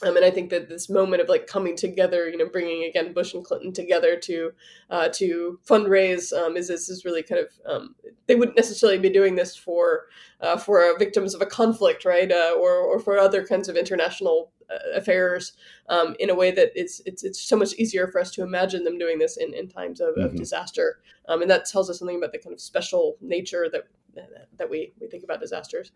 Um, 0.04 0.16
and 0.16 0.26
I 0.26 0.32
think 0.32 0.50
that 0.50 0.70
this 0.70 0.90
moment 0.90 1.22
of 1.22 1.30
like 1.30 1.48
coming 1.48 1.76
together, 1.76 2.30
you 2.30 2.38
know, 2.38 2.48
bringing 2.48 2.84
again 2.84 3.14
Bush 3.14 3.34
and 3.34 3.44
Clinton 3.44 3.74
together 3.74 4.16
to 4.18 4.52
uh, 4.90 5.10
to 5.14 5.60
fundraise 5.68 6.34
um, 6.34 6.56
is 6.56 6.68
this 6.68 6.90
is 6.90 7.06
really 7.06 7.24
kind 7.24 7.42
of 7.42 7.48
um, 7.66 7.96
they 8.28 8.36
wouldn't 8.36 8.58
necessarily 8.58 9.00
be 9.00 9.10
doing 9.10 9.36
this 9.36 9.56
for 9.56 10.06
uh, 10.42 10.58
for 10.58 10.98
victims 10.98 11.34
of 11.36 11.42
a 11.42 11.46
conflict, 11.46 12.06
right, 12.06 12.32
uh, 12.32 12.56
or 12.58 12.78
or 12.78 13.00
for 13.00 13.18
other 13.18 13.46
kinds 13.46 13.68
of 13.68 13.76
international 13.76 14.52
uh, 14.70 14.98
affairs 14.98 15.54
um, 15.90 16.16
in 16.20 16.30
a 16.30 16.36
way 16.36 16.52
that 16.52 16.72
it's 16.76 17.02
it's 17.06 17.24
it's 17.24 17.42
so 17.42 17.58
much 17.58 17.74
easier 17.74 18.08
for 18.08 18.22
us 18.22 18.32
to 18.32 18.44
imagine 18.44 18.84
them 18.84 18.98
doing 18.98 19.20
this 19.20 19.38
in, 19.38 19.54
in 19.54 19.68
times 19.68 20.00
of, 20.00 20.16
mm-hmm. 20.16 20.22
of 20.22 20.36
disaster, 20.36 21.00
um, 21.28 21.42
and 21.42 21.52
that 21.52 21.66
tells 21.66 21.90
us 21.90 22.00
something 22.00 22.18
about 22.18 22.32
the 22.32 22.40
kind 22.40 22.54
of 22.54 22.62
special 22.62 23.18
nature 23.22 23.68
that 23.72 23.84
that 24.58 24.70
we 24.70 24.94
we 25.00 25.08
think 25.08 25.24
about 25.24 25.42
disasters. 25.42 25.92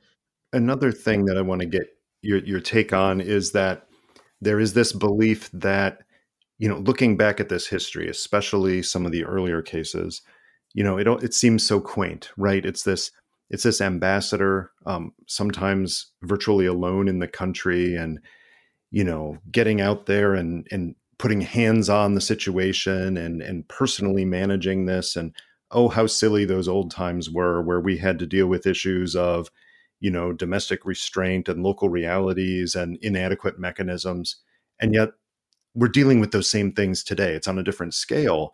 Another 0.51 0.91
thing 0.91 1.25
that 1.25 1.37
I 1.37 1.41
want 1.41 1.61
to 1.61 1.67
get 1.67 1.97
your 2.21 2.39
your 2.39 2.59
take 2.59 2.93
on 2.93 3.21
is 3.21 3.51
that 3.53 3.87
there 4.43 4.59
is 4.59 4.73
this 4.73 4.93
belief 4.93 5.49
that 5.51 5.99
you 6.57 6.67
know 6.69 6.77
looking 6.77 7.17
back 7.17 7.39
at 7.39 7.49
this 7.49 7.67
history 7.67 8.07
especially 8.07 8.81
some 8.81 9.05
of 9.05 9.11
the 9.11 9.23
earlier 9.25 9.61
cases 9.61 10.21
you 10.73 10.83
know 10.83 10.97
it 10.97 11.07
it 11.23 11.33
seems 11.33 11.65
so 11.65 11.79
quaint 11.79 12.31
right? 12.37 12.65
It's 12.65 12.83
this 12.83 13.11
it's 13.49 13.63
this 13.63 13.81
ambassador 13.81 14.71
um, 14.85 15.13
sometimes 15.27 16.11
virtually 16.23 16.65
alone 16.65 17.07
in 17.07 17.19
the 17.19 17.27
country 17.27 17.95
and 17.95 18.19
you 18.91 19.03
know 19.03 19.37
getting 19.51 19.79
out 19.79 20.07
there 20.07 20.33
and 20.33 20.67
and 20.71 20.95
putting 21.19 21.41
hands 21.41 21.89
on 21.89 22.15
the 22.15 22.21
situation 22.21 23.15
and 23.17 23.41
and 23.41 23.67
personally 23.67 24.25
managing 24.25 24.85
this. 24.85 25.15
And 25.15 25.35
oh 25.71 25.89
how 25.89 26.07
silly 26.07 26.45
those 26.45 26.67
old 26.67 26.91
times 26.91 27.29
were 27.29 27.61
where 27.61 27.79
we 27.79 27.97
had 27.97 28.19
to 28.19 28.25
deal 28.25 28.47
with 28.47 28.67
issues 28.67 29.15
of 29.15 29.49
you 30.03 30.11
know, 30.11 30.33
domestic 30.33 30.85
restraint 30.85 31.47
and 31.47 31.63
local 31.63 31.87
realities 31.87 32.75
and 32.75 32.97
inadequate 33.01 33.57
mechanisms. 33.57 34.35
And 34.81 34.93
yet 34.93 35.11
we're 35.73 35.87
dealing 35.87 36.19
with 36.19 36.31
those 36.31 36.49
same 36.49 36.73
things 36.73 37.05
today. 37.05 37.33
It's 37.33 37.47
on 37.47 37.57
a 37.57 37.63
different 37.63 37.93
scale, 37.93 38.53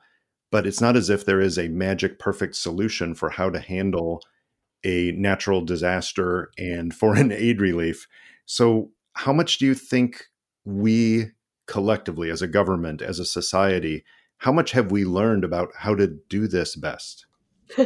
but 0.51 0.67
it's 0.67 0.79
not 0.79 0.95
as 0.95 1.09
if 1.09 1.25
there 1.25 1.41
is 1.41 1.57
a 1.57 1.67
magic 1.67 2.19
perfect 2.19 2.55
solution 2.55 3.15
for 3.15 3.31
how 3.31 3.49
to 3.49 3.59
handle 3.59 4.21
a 4.83 5.11
natural 5.13 5.61
disaster 5.61 6.51
and 6.59 6.93
foreign 7.01 7.31
aid 7.31 7.59
relief. 7.59 8.07
So, 8.45 8.91
how 9.13 9.33
much 9.33 9.57
do 9.57 9.65
you 9.65 9.73
think 9.73 10.25
we 10.65 11.31
collectively, 11.65 12.29
as 12.29 12.43
a 12.43 12.47
government, 12.47 13.01
as 13.01 13.17
a 13.17 13.25
society, 13.25 14.05
how 14.37 14.51
much 14.51 14.73
have 14.73 14.91
we 14.91 15.03
learned 15.03 15.43
about 15.43 15.69
how 15.75 15.95
to 15.95 16.19
do 16.29 16.47
this 16.47 16.75
best? 16.75 17.25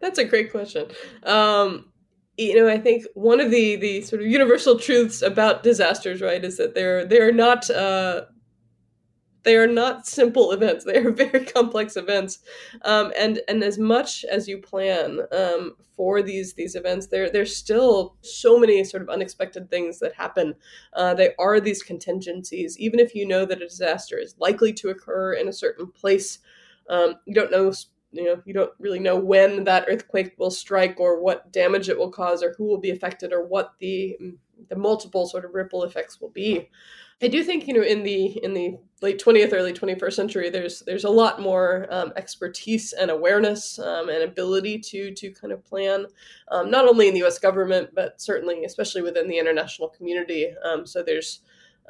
That's 0.00 0.18
a 0.18 0.24
great 0.24 0.50
question. 0.50 0.88
Um, 1.22 1.91
you 2.36 2.56
know, 2.56 2.68
I 2.68 2.78
think 2.78 3.04
one 3.14 3.40
of 3.40 3.50
the 3.50 3.76
the 3.76 4.00
sort 4.02 4.22
of 4.22 4.28
universal 4.28 4.78
truths 4.78 5.22
about 5.22 5.62
disasters, 5.62 6.20
right, 6.20 6.44
is 6.44 6.56
that 6.56 6.74
they're 6.74 7.04
they're 7.04 7.32
not 7.32 7.68
uh, 7.70 8.22
they 9.42 9.56
are 9.56 9.66
not 9.66 10.06
simple 10.06 10.52
events. 10.52 10.84
They 10.92 10.98
are 10.98 11.10
very 11.10 11.44
complex 11.44 11.96
events, 11.96 12.38
um, 12.82 13.12
and 13.18 13.40
and 13.48 13.62
as 13.62 13.78
much 13.78 14.24
as 14.24 14.48
you 14.48 14.58
plan 14.58 15.20
um, 15.32 15.74
for 15.96 16.22
these 16.22 16.54
these 16.54 16.74
events, 16.74 17.08
there 17.08 17.30
there's 17.30 17.54
still 17.56 18.16
so 18.22 18.58
many 18.58 18.82
sort 18.84 19.02
of 19.02 19.10
unexpected 19.10 19.68
things 19.68 19.98
that 19.98 20.14
happen. 20.14 20.54
Uh, 20.94 21.14
they 21.14 21.34
are 21.38 21.60
these 21.60 21.82
contingencies, 21.82 22.78
even 22.78 22.98
if 22.98 23.14
you 23.14 23.26
know 23.26 23.44
that 23.44 23.62
a 23.62 23.68
disaster 23.68 24.18
is 24.18 24.34
likely 24.38 24.72
to 24.74 24.88
occur 24.88 25.34
in 25.34 25.48
a 25.48 25.52
certain 25.52 25.90
place. 25.90 26.38
Um, 26.88 27.14
you 27.26 27.34
don't 27.34 27.50
know 27.52 27.72
you 28.12 28.24
know 28.24 28.40
you 28.44 28.54
don't 28.54 28.72
really 28.78 28.98
know 28.98 29.16
when 29.16 29.64
that 29.64 29.86
earthquake 29.88 30.34
will 30.38 30.50
strike 30.50 31.00
or 31.00 31.20
what 31.20 31.52
damage 31.52 31.88
it 31.88 31.98
will 31.98 32.10
cause 32.10 32.42
or 32.42 32.54
who 32.56 32.64
will 32.64 32.78
be 32.78 32.90
affected 32.90 33.32
or 33.32 33.44
what 33.46 33.74
the 33.78 34.16
the 34.68 34.76
multiple 34.76 35.26
sort 35.26 35.44
of 35.44 35.54
ripple 35.54 35.82
effects 35.84 36.20
will 36.20 36.30
be. 36.30 36.68
I 37.22 37.28
do 37.28 37.44
think 37.44 37.68
you 37.68 37.74
know 37.74 37.82
in 37.82 38.02
the 38.02 38.42
in 38.44 38.52
the 38.52 38.78
late 39.00 39.22
20th 39.22 39.52
early 39.52 39.72
21st 39.72 40.12
century 40.12 40.50
there's 40.50 40.80
there's 40.80 41.04
a 41.04 41.10
lot 41.10 41.40
more 41.40 41.86
um, 41.90 42.12
expertise 42.16 42.92
and 42.92 43.10
awareness 43.10 43.78
um, 43.78 44.08
and 44.08 44.24
ability 44.24 44.78
to 44.80 45.12
to 45.12 45.30
kind 45.30 45.52
of 45.52 45.64
plan 45.64 46.06
um, 46.50 46.70
not 46.70 46.88
only 46.88 47.08
in 47.08 47.14
the 47.14 47.22
us 47.22 47.38
government 47.38 47.90
but 47.94 48.20
certainly 48.20 48.64
especially 48.64 49.02
within 49.02 49.28
the 49.28 49.38
international 49.38 49.88
community. 49.88 50.48
Um, 50.64 50.84
so 50.84 51.02
there's 51.02 51.42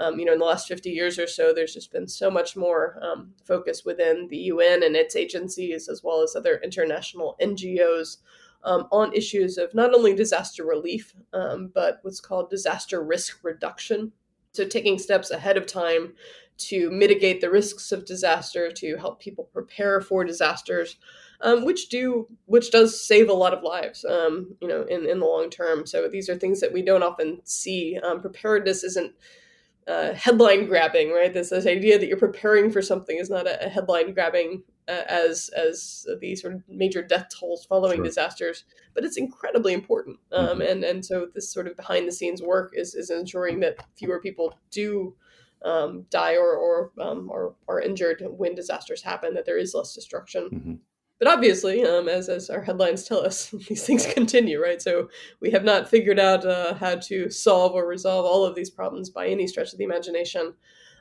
um, 0.03 0.19
you 0.19 0.25
know, 0.25 0.33
in 0.33 0.41
the 0.41 0.45
last 0.45 0.67
50 0.67 0.91
years 0.91 1.17
or 1.17 1.29
so, 1.29 1.53
there's 1.53 1.75
just 1.75 1.93
been 1.93 2.09
so 2.09 2.29
much 2.29 2.57
more 2.57 2.99
um, 3.03 3.33
focus 3.45 3.85
within 3.85 4.27
the 4.29 4.37
UN 4.37 4.83
and 4.83 4.97
its 4.97 5.15
agencies, 5.15 5.89
as 5.89 6.03
well 6.03 6.23
as 6.23 6.35
other 6.35 6.61
international 6.65 7.37
NGOs, 7.41 8.17
um, 8.65 8.89
on 8.91 9.13
issues 9.13 9.59
of 9.59 9.75
not 9.75 9.95
only 9.95 10.15
disaster 10.15 10.65
relief, 10.65 11.15
um, 11.33 11.71
but 11.73 12.01
what's 12.03 12.21
called 12.21 12.51
disaster 12.51 13.03
risk 13.03 13.39
reduction. 13.45 14.13
So, 14.53 14.67
taking 14.67 14.99
steps 14.99 15.31
ahead 15.31 15.57
of 15.57 15.67
time 15.67 16.15
to 16.59 16.91
mitigate 16.91 17.41
the 17.41 17.51
risks 17.51 17.93
of 17.93 18.05
disaster, 18.05 18.71
to 18.73 18.97
help 18.97 19.21
people 19.21 19.49
prepare 19.53 20.01
for 20.01 20.25
disasters. 20.25 20.97
Um, 21.45 21.65
which 21.65 21.89
do 21.89 22.29
which 22.47 22.71
does 22.71 23.05
save 23.05 23.29
a 23.29 23.33
lot 23.33 23.53
of 23.53 23.65
lives 23.65 24.05
um, 24.05 24.55
you 24.61 24.69
know 24.69 24.85
in, 24.85 25.09
in 25.09 25.19
the 25.19 25.27
long 25.27 25.51
term 25.51 25.85
so 25.85 26.07
these 26.07 26.29
are 26.29 26.37
things 26.37 26.61
that 26.61 26.73
we 26.73 26.83
don't 26.83 27.03
often 27.03 27.41
see 27.43 27.99
um, 28.01 28.21
preparedness 28.21 28.85
isn't 28.85 29.13
uh, 29.89 30.13
headline 30.15 30.67
grabbing, 30.67 31.13
right? 31.13 31.33
This, 31.33 31.51
this 31.51 31.67
idea 31.67 31.99
that 31.99 32.07
you're 32.07 32.17
preparing 32.17 32.71
for 32.71 32.83
something 32.83 33.17
is 33.17 33.31
not 33.31 33.47
a, 33.47 33.67
a 33.67 33.69
headline 33.69 34.15
grabbing 34.15 34.63
uh, 34.89 35.03
as 35.09 35.49
as 35.57 36.07
the 36.21 36.35
sort 36.37 36.55
of 36.55 36.63
major 36.69 37.03
death 37.03 37.29
tolls 37.39 37.65
following 37.65 37.99
sure. 37.99 38.05
disasters, 38.05 38.65
but 38.95 39.05
it's 39.05 39.17
incredibly 39.17 39.73
important. 39.73 40.19
Um, 40.33 40.47
mm-hmm. 40.47 40.63
And 40.63 40.85
and 40.85 41.05
so 41.05 41.29
this 41.35 41.53
sort 41.53 41.67
of 41.67 41.77
behind 41.77 42.07
the 42.07 42.13
scenes 42.13 42.43
work 42.43 42.73
is 42.75 42.95
is 42.95 43.11
ensuring 43.11 43.61
that 43.61 43.77
fewer 43.97 44.21
people 44.21 44.59
do 44.71 45.15
um, 45.65 46.07
die 46.11 46.37
or 46.37 46.57
or 46.57 46.93
um, 47.01 47.29
or 47.31 47.55
are 47.69 47.81
injured 47.81 48.25
when 48.29 48.55
disasters 48.55 49.03
happen. 49.03 49.35
That 49.35 49.47
there 49.47 49.59
is 49.59 49.75
less 49.75 49.95
destruction. 49.95 50.49
Mm-hmm. 50.53 50.75
But 51.19 51.29
obviously, 51.29 51.85
um, 51.85 52.09
as 52.09 52.29
as 52.29 52.51
our 52.51 52.63
headlines 52.63 53.05
tell 53.05 53.25
us, 53.25 53.51
these 53.69 53.87
things 53.87 54.07
continue, 54.07 54.61
right? 54.61 54.83
So 54.83 55.09
we 55.41 55.51
have 55.51 55.65
not 55.65 55.89
figured 55.89 56.19
out 56.19 56.45
uh, 56.45 56.75
how 56.75 56.97
to 56.97 57.31
solve 57.31 57.73
or 57.73 57.87
resolve 57.87 58.25
all 58.25 58.45
of 58.45 58.55
these 58.55 58.71
problems 58.71 59.11
by 59.11 59.29
any 59.29 59.47
stretch 59.47 59.73
of 59.73 59.79
the 59.79 59.85
imagination. 59.85 60.55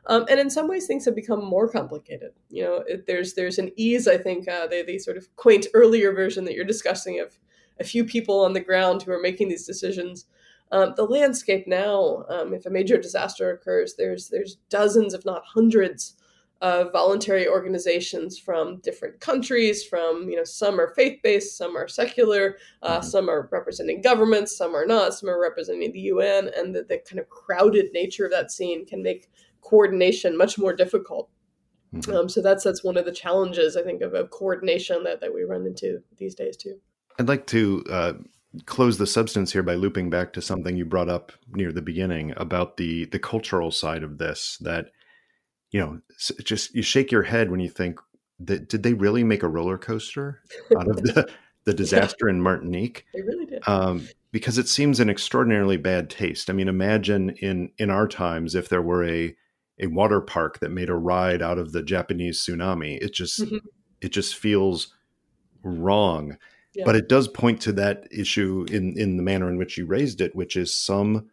Um, 0.07 0.25
and 0.29 0.39
in 0.39 0.49
some 0.49 0.67
ways, 0.67 0.87
things 0.87 1.05
have 1.05 1.15
become 1.15 1.43
more 1.43 1.69
complicated. 1.69 2.31
You 2.49 2.63
know, 2.63 2.83
it, 2.87 3.05
there's 3.05 3.33
there's 3.33 3.59
an 3.59 3.71
ease, 3.75 4.07
I 4.07 4.17
think, 4.17 4.47
uh, 4.47 4.67
the, 4.67 4.83
the 4.85 4.99
sort 4.99 5.17
of 5.17 5.33
quaint 5.35 5.67
earlier 5.73 6.11
version 6.13 6.45
that 6.45 6.55
you're 6.55 6.65
discussing 6.65 7.19
of 7.19 7.37
a 7.79 7.83
few 7.83 8.03
people 8.03 8.43
on 8.43 8.53
the 8.53 8.59
ground 8.59 9.03
who 9.03 9.11
are 9.11 9.21
making 9.21 9.49
these 9.49 9.65
decisions. 9.65 10.25
Um, 10.71 10.93
the 10.95 11.03
landscape 11.03 11.67
now, 11.67 12.23
um, 12.29 12.53
if 12.53 12.65
a 12.65 12.69
major 12.69 12.97
disaster 12.97 13.51
occurs, 13.51 13.95
there's 13.97 14.29
there's 14.29 14.57
dozens, 14.69 15.13
if 15.13 15.25
not 15.25 15.43
hundreds, 15.45 16.15
of 16.61 16.91
voluntary 16.91 17.47
organizations 17.47 18.37
from 18.37 18.77
different 18.77 19.19
countries 19.19 19.83
from 19.83 20.29
you 20.29 20.35
know 20.35 20.43
some 20.43 20.79
are 20.79 20.93
faith-based 20.95 21.57
some 21.57 21.75
are 21.75 21.87
secular 21.87 22.57
uh, 22.83 22.99
mm-hmm. 22.99 23.07
some 23.07 23.29
are 23.29 23.49
representing 23.51 24.01
governments 24.01 24.55
some 24.55 24.75
are 24.75 24.85
not 24.85 25.13
some 25.13 25.29
are 25.29 25.41
representing 25.41 25.91
the 25.91 25.99
un 25.99 26.49
and 26.55 26.75
the, 26.75 26.83
the 26.83 26.99
kind 26.99 27.19
of 27.19 27.27
crowded 27.29 27.87
nature 27.93 28.25
of 28.25 28.31
that 28.31 28.51
scene 28.51 28.85
can 28.85 29.01
make 29.01 29.29
coordination 29.61 30.37
much 30.37 30.59
more 30.59 30.73
difficult 30.73 31.29
mm-hmm. 31.95 32.13
um, 32.13 32.29
so 32.29 32.41
that's 32.41 32.63
that's 32.63 32.83
one 32.83 32.97
of 32.97 33.05
the 33.05 33.11
challenges 33.11 33.75
i 33.75 33.81
think 33.81 34.01
of, 34.01 34.13
of 34.13 34.29
coordination 34.29 35.03
that, 35.03 35.19
that 35.19 35.33
we 35.33 35.43
run 35.43 35.65
into 35.65 35.99
these 36.17 36.35
days 36.35 36.55
too 36.55 36.75
i'd 37.17 37.27
like 37.27 37.47
to 37.47 37.83
uh, 37.89 38.13
close 38.65 38.99
the 38.99 39.07
substance 39.07 39.51
here 39.51 39.63
by 39.63 39.73
looping 39.73 40.11
back 40.11 40.31
to 40.33 40.41
something 40.41 40.77
you 40.77 40.85
brought 40.85 41.09
up 41.09 41.31
near 41.53 41.71
the 41.71 41.81
beginning 41.81 42.33
about 42.37 42.77
the 42.77 43.05
the 43.05 43.19
cultural 43.19 43.71
side 43.71 44.03
of 44.03 44.19
this 44.19 44.57
that 44.61 44.91
you 45.71 45.79
know, 45.79 46.01
just 46.43 46.75
you 46.75 46.81
shake 46.81 47.11
your 47.11 47.23
head 47.23 47.49
when 47.49 47.59
you 47.59 47.69
think 47.69 47.99
that 48.39 48.67
did 48.67 48.83
they 48.83 48.93
really 48.93 49.23
make 49.23 49.43
a 49.43 49.47
roller 49.47 49.77
coaster 49.77 50.41
out 50.77 50.87
of 50.87 50.97
the 50.97 51.29
the 51.63 51.73
disaster 51.73 52.27
in 52.27 52.41
Martinique? 52.41 53.05
They 53.13 53.21
really 53.21 53.45
did. 53.45 53.67
Um, 53.67 54.07
because 54.31 54.57
it 54.57 54.67
seems 54.67 54.99
an 54.99 55.09
extraordinarily 55.09 55.77
bad 55.77 56.09
taste. 56.09 56.49
I 56.49 56.53
mean, 56.53 56.67
imagine 56.67 57.31
in 57.41 57.71
in 57.77 57.89
our 57.89 58.07
times 58.07 58.55
if 58.55 58.69
there 58.69 58.81
were 58.81 59.05
a 59.05 59.35
a 59.81 59.87
water 59.87 60.21
park 60.21 60.59
that 60.59 60.69
made 60.69 60.89
a 60.89 60.95
ride 60.95 61.41
out 61.41 61.57
of 61.57 61.71
the 61.71 61.81
Japanese 61.81 62.39
tsunami. 62.39 63.01
It 63.01 63.13
just 63.13 63.41
mm-hmm. 63.41 63.57
it 63.99 64.09
just 64.09 64.35
feels 64.35 64.93
wrong. 65.63 66.37
Yeah. 66.73 66.83
But 66.85 66.95
it 66.95 67.09
does 67.09 67.27
point 67.27 67.61
to 67.61 67.73
that 67.73 68.07
issue 68.11 68.65
in 68.71 68.97
in 68.97 69.17
the 69.17 69.23
manner 69.23 69.49
in 69.49 69.57
which 69.57 69.77
you 69.77 69.85
raised 69.85 70.21
it, 70.21 70.35
which 70.35 70.55
is 70.55 70.73
some 70.73 71.29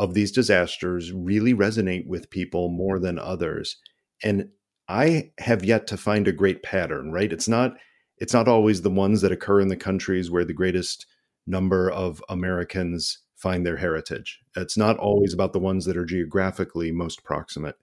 of 0.00 0.14
these 0.14 0.32
disasters 0.32 1.12
really 1.12 1.52
resonate 1.52 2.06
with 2.06 2.30
people 2.30 2.70
more 2.70 2.98
than 2.98 3.18
others. 3.18 3.76
And 4.24 4.48
I 4.88 5.32
have 5.38 5.62
yet 5.62 5.86
to 5.88 5.98
find 5.98 6.26
a 6.26 6.32
great 6.32 6.62
pattern, 6.62 7.12
right? 7.12 7.30
It's 7.30 7.46
not 7.46 7.76
it's 8.16 8.32
not 8.32 8.48
always 8.48 8.80
the 8.80 8.90
ones 8.90 9.20
that 9.20 9.32
occur 9.32 9.60
in 9.60 9.68
the 9.68 9.76
countries 9.76 10.30
where 10.30 10.44
the 10.44 10.54
greatest 10.54 11.06
number 11.46 11.90
of 11.90 12.22
Americans 12.30 13.18
find 13.36 13.64
their 13.64 13.76
heritage. 13.76 14.40
It's 14.56 14.76
not 14.76 14.96
always 14.96 15.34
about 15.34 15.52
the 15.52 15.58
ones 15.58 15.84
that 15.84 15.96
are 15.98 16.04
geographically 16.06 16.92
most 16.92 17.22
proximate. 17.22 17.76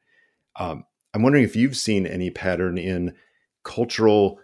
Um, 0.60 0.85
I'm 1.14 1.22
wondering 1.22 1.44
if 1.44 1.56
you've 1.56 1.77
seen 1.77 2.07
any 2.07 2.31
pattern 2.31 2.80
in 2.80 3.15
cultural 3.64 4.39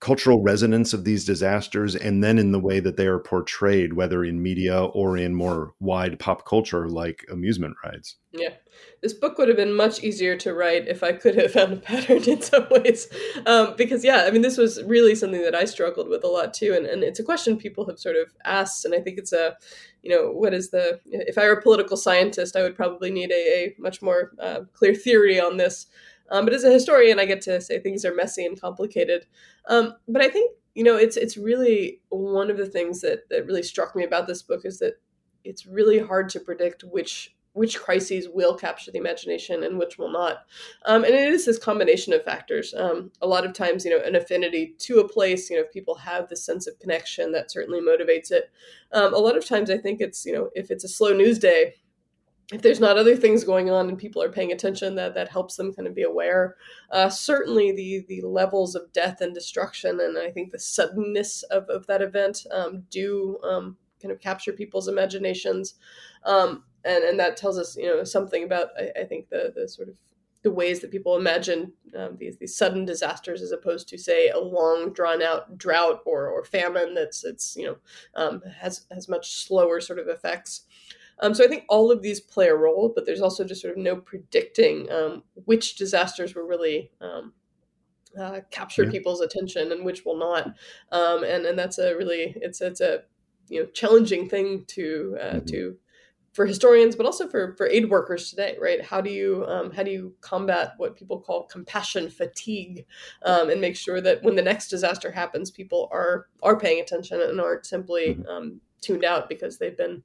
cultural 0.00 0.42
resonance 0.42 0.92
of 0.92 1.04
these 1.04 1.24
disasters 1.24 1.96
and 1.96 2.22
then 2.22 2.38
in 2.38 2.52
the 2.52 2.60
way 2.60 2.80
that 2.80 2.96
they 2.96 3.06
are 3.06 3.18
portrayed 3.18 3.94
whether 3.94 4.24
in 4.24 4.42
media 4.42 4.84
or 4.84 5.16
in 5.16 5.34
more 5.34 5.72
wide 5.80 6.18
pop 6.18 6.46
culture 6.46 6.88
like 6.88 7.24
amusement 7.30 7.74
rides. 7.84 8.16
Yeah. 8.32 8.54
This 9.02 9.14
book 9.14 9.38
would 9.38 9.48
have 9.48 9.56
been 9.56 9.72
much 9.72 10.02
easier 10.02 10.36
to 10.36 10.54
write 10.54 10.86
if 10.86 11.02
i 11.02 11.12
could 11.12 11.34
have 11.36 11.52
found 11.52 11.72
a 11.72 11.76
pattern 11.88 12.22
in 12.24 12.42
some 12.42 12.66
ways. 12.70 13.08
Um, 13.46 13.74
because 13.76 14.04
yeah 14.04 14.24
i 14.26 14.30
mean 14.30 14.42
this 14.42 14.58
was 14.58 14.82
really 14.84 15.14
something 15.14 15.42
that 15.42 15.54
i 15.54 15.64
struggled 15.64 16.08
with 16.08 16.24
a 16.24 16.28
lot 16.28 16.54
too 16.54 16.74
and, 16.74 16.86
and 16.86 17.02
it's 17.02 17.20
a 17.20 17.24
question 17.24 17.56
people 17.56 17.86
have 17.86 17.98
sort 17.98 18.16
of 18.16 18.28
asked 18.44 18.84
and 18.84 18.94
i 18.94 19.00
think 19.00 19.18
it's 19.18 19.32
a 19.32 19.56
you 20.02 20.10
know 20.10 20.30
what 20.30 20.54
is 20.54 20.70
the 20.70 21.00
if 21.06 21.38
i 21.38 21.44
were 21.44 21.52
a 21.52 21.62
political 21.62 21.96
scientist 21.96 22.56
i 22.56 22.62
would 22.62 22.76
probably 22.76 23.10
need 23.10 23.30
a, 23.30 23.34
a 23.34 23.74
much 23.78 24.02
more 24.02 24.32
uh, 24.40 24.60
clear 24.72 24.94
theory 24.94 25.40
on 25.40 25.56
this 25.56 25.86
um, 26.30 26.44
but 26.44 26.54
as 26.54 26.64
a 26.64 26.72
historian, 26.72 27.18
I 27.18 27.24
get 27.24 27.40
to 27.42 27.60
say 27.60 27.78
things 27.78 28.04
are 28.04 28.14
messy 28.14 28.44
and 28.44 28.60
complicated. 28.60 29.26
Um, 29.68 29.94
but 30.06 30.22
I 30.22 30.28
think 30.28 30.52
you 30.74 30.84
know 30.84 30.96
it's 30.96 31.16
it's 31.16 31.36
really 31.36 32.00
one 32.10 32.50
of 32.50 32.56
the 32.56 32.66
things 32.66 33.00
that 33.00 33.28
that 33.30 33.46
really 33.46 33.62
struck 33.62 33.96
me 33.96 34.04
about 34.04 34.26
this 34.26 34.42
book 34.42 34.62
is 34.64 34.78
that 34.78 34.94
it's 35.44 35.66
really 35.66 35.98
hard 35.98 36.28
to 36.30 36.40
predict 36.40 36.84
which 36.84 37.34
which 37.58 37.80
crises 37.80 38.28
will 38.32 38.54
capture 38.54 38.92
the 38.92 38.98
imagination 38.98 39.64
and 39.64 39.78
which 39.78 39.98
will 39.98 40.12
not. 40.12 40.44
Um, 40.84 41.02
and 41.02 41.12
it 41.12 41.32
is 41.32 41.44
this 41.44 41.58
combination 41.58 42.12
of 42.12 42.22
factors. 42.22 42.72
Um, 42.72 43.10
a 43.20 43.26
lot 43.26 43.44
of 43.44 43.52
times, 43.52 43.84
you 43.84 43.90
know, 43.90 44.04
an 44.04 44.14
affinity 44.14 44.76
to 44.78 45.00
a 45.00 45.08
place, 45.08 45.50
you 45.50 45.56
know, 45.56 45.62
if 45.62 45.72
people 45.72 45.96
have 45.96 46.28
this 46.28 46.44
sense 46.44 46.68
of 46.68 46.78
connection, 46.78 47.32
that 47.32 47.50
certainly 47.50 47.80
motivates 47.80 48.30
it. 48.30 48.52
Um, 48.92 49.12
a 49.12 49.18
lot 49.18 49.36
of 49.36 49.44
times, 49.44 49.70
I 49.70 49.78
think 49.78 50.00
it's, 50.00 50.24
you 50.24 50.32
know, 50.32 50.50
if 50.54 50.70
it's 50.70 50.84
a 50.84 50.88
slow 50.88 51.12
news 51.12 51.40
day, 51.40 51.74
if 52.52 52.62
there's 52.62 52.80
not 52.80 52.96
other 52.96 53.14
things 53.14 53.44
going 53.44 53.70
on 53.70 53.88
and 53.88 53.98
people 53.98 54.22
are 54.22 54.32
paying 54.32 54.52
attention 54.52 54.94
that 54.94 55.14
that 55.14 55.28
helps 55.28 55.56
them 55.56 55.72
kind 55.72 55.86
of 55.86 55.94
be 55.94 56.02
aware. 56.02 56.56
Uh, 56.90 57.08
certainly 57.08 57.72
the 57.72 58.04
the 58.08 58.26
levels 58.26 58.74
of 58.74 58.92
death 58.92 59.20
and 59.20 59.34
destruction 59.34 60.00
and 60.00 60.16
i 60.18 60.30
think 60.30 60.50
the 60.50 60.58
suddenness 60.58 61.42
of, 61.44 61.64
of 61.68 61.86
that 61.86 62.02
event 62.02 62.46
um, 62.50 62.84
do 62.90 63.38
um, 63.44 63.76
kind 64.00 64.12
of 64.12 64.20
capture 64.20 64.52
people's 64.52 64.88
imaginations. 64.88 65.74
Um, 66.24 66.64
and 66.84 67.04
and 67.04 67.20
that 67.20 67.36
tells 67.36 67.58
us 67.58 67.76
you 67.76 67.86
know 67.86 68.04
something 68.04 68.44
about 68.44 68.68
i, 68.78 69.00
I 69.00 69.04
think 69.04 69.28
the 69.28 69.52
the 69.54 69.68
sort 69.68 69.88
of 69.88 69.94
the 70.42 70.50
ways 70.52 70.80
that 70.80 70.92
people 70.92 71.16
imagine 71.16 71.72
um, 71.96 72.16
these 72.18 72.36
these 72.36 72.56
sudden 72.56 72.84
disasters 72.84 73.42
as 73.42 73.50
opposed 73.50 73.88
to 73.88 73.98
say 73.98 74.28
a 74.28 74.38
long 74.38 74.92
drawn 74.92 75.20
out 75.20 75.58
drought 75.58 76.00
or, 76.06 76.28
or 76.28 76.44
famine 76.44 76.94
that's 76.94 77.24
it's 77.24 77.56
you 77.56 77.66
know 77.66 77.76
um, 78.14 78.40
has 78.60 78.86
has 78.92 79.08
much 79.08 79.44
slower 79.44 79.80
sort 79.80 79.98
of 79.98 80.08
effects 80.08 80.62
um, 81.20 81.34
so 81.34 81.44
I 81.44 81.48
think 81.48 81.64
all 81.68 81.90
of 81.90 82.02
these 82.02 82.20
play 82.20 82.48
a 82.48 82.54
role, 82.54 82.92
but 82.94 83.06
there's 83.06 83.20
also 83.20 83.44
just 83.44 83.62
sort 83.62 83.76
of 83.76 83.82
no 83.82 83.96
predicting 83.96 84.90
um, 84.90 85.22
which 85.44 85.76
disasters 85.76 86.34
will 86.34 86.44
really 86.44 86.90
um, 87.00 87.32
uh, 88.18 88.40
capture 88.50 88.84
yeah. 88.84 88.90
people's 88.90 89.20
attention 89.20 89.72
and 89.72 89.84
which 89.84 90.04
will 90.04 90.16
not. 90.16 90.54
Um, 90.92 91.24
and 91.24 91.44
and 91.46 91.58
that's 91.58 91.78
a 91.78 91.96
really 91.96 92.34
it's 92.36 92.60
it's 92.60 92.80
a 92.80 93.02
you 93.48 93.60
know 93.60 93.66
challenging 93.66 94.28
thing 94.28 94.64
to 94.68 95.16
uh, 95.20 95.24
mm-hmm. 95.24 95.46
to 95.46 95.76
for 96.32 96.46
historians, 96.46 96.94
but 96.94 97.06
also 97.06 97.26
for 97.26 97.54
for 97.56 97.66
aid 97.66 97.90
workers 97.90 98.30
today, 98.30 98.56
right? 98.60 98.82
How 98.84 99.00
do 99.00 99.10
you 99.10 99.44
um, 99.46 99.72
how 99.72 99.82
do 99.82 99.90
you 99.90 100.14
combat 100.20 100.74
what 100.76 100.96
people 100.96 101.20
call 101.20 101.44
compassion 101.44 102.10
fatigue, 102.10 102.86
um, 103.24 103.50
and 103.50 103.60
make 103.60 103.76
sure 103.76 104.00
that 104.00 104.22
when 104.22 104.36
the 104.36 104.42
next 104.42 104.68
disaster 104.68 105.10
happens, 105.10 105.50
people 105.50 105.88
are 105.90 106.28
are 106.42 106.58
paying 106.58 106.80
attention 106.80 107.20
and 107.20 107.40
aren't 107.40 107.66
simply 107.66 108.14
mm-hmm. 108.14 108.28
um, 108.28 108.60
tuned 108.80 109.04
out 109.04 109.28
because 109.28 109.58
they've 109.58 109.76
been 109.76 110.02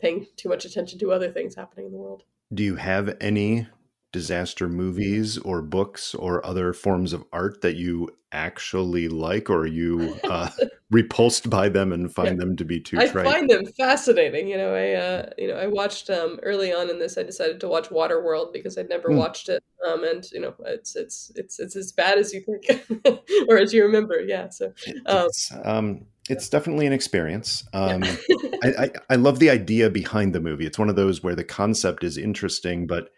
paying 0.00 0.26
too 0.36 0.48
much 0.48 0.64
attention 0.64 0.98
to 0.98 1.12
other 1.12 1.30
things 1.30 1.54
happening 1.54 1.86
in 1.86 1.92
the 1.92 1.98
world. 1.98 2.24
Do 2.52 2.62
you 2.62 2.76
have 2.76 3.16
any 3.20 3.68
disaster 4.12 4.68
movies 4.68 5.38
or 5.38 5.62
books 5.62 6.14
or 6.14 6.44
other 6.44 6.72
forms 6.72 7.12
of 7.12 7.24
art 7.32 7.60
that 7.62 7.76
you 7.76 8.08
actually 8.32 9.08
like, 9.08 9.50
or 9.50 9.60
are 9.60 9.66
you 9.66 10.18
uh, 10.24 10.48
repulsed 10.90 11.50
by 11.50 11.68
them 11.68 11.92
and 11.92 12.12
find 12.12 12.30
yeah. 12.30 12.44
them 12.44 12.56
to 12.56 12.64
be 12.64 12.80
too? 12.80 12.98
I 12.98 13.06
find 13.08 13.48
them 13.48 13.66
fascinating. 13.66 14.48
You 14.48 14.56
know, 14.56 14.74
I 14.74 14.92
uh, 14.92 15.30
you 15.38 15.48
know 15.48 15.54
I 15.54 15.66
watched 15.66 16.10
um, 16.10 16.38
early 16.42 16.72
on 16.72 16.90
in 16.90 16.98
this. 16.98 17.18
I 17.18 17.22
decided 17.22 17.60
to 17.60 17.68
watch 17.68 17.88
Waterworld 17.88 18.52
because 18.52 18.76
I'd 18.78 18.88
never 18.88 19.08
mm. 19.08 19.16
watched 19.16 19.48
it, 19.48 19.62
um, 19.86 20.04
and 20.04 20.30
you 20.32 20.40
know 20.40 20.54
it's 20.66 20.96
it's 20.96 21.32
it's 21.36 21.58
it's 21.58 21.76
as 21.76 21.92
bad 21.92 22.18
as 22.18 22.32
you 22.32 22.40
think 22.40 23.20
or 23.48 23.58
as 23.58 23.72
you 23.72 23.82
remember. 23.82 24.20
Yeah, 24.20 24.48
so. 24.48 24.72
Um, 25.06 25.28
um 25.64 26.06
it's 26.28 26.48
definitely 26.48 26.86
an 26.86 26.92
experience. 26.92 27.64
Um, 27.72 28.04
I, 28.62 28.72
I, 28.78 28.90
I, 29.10 29.16
love 29.16 29.40
the 29.40 29.50
idea 29.50 29.90
behind 29.90 30.32
the 30.32 30.38
movie. 30.38 30.64
It's 30.64 30.78
one 30.78 30.88
of 30.88 30.94
those 30.94 31.24
where 31.24 31.34
the 31.34 31.42
concept 31.42 32.04
is 32.04 32.16
interesting, 32.16 32.86
but 32.86 33.10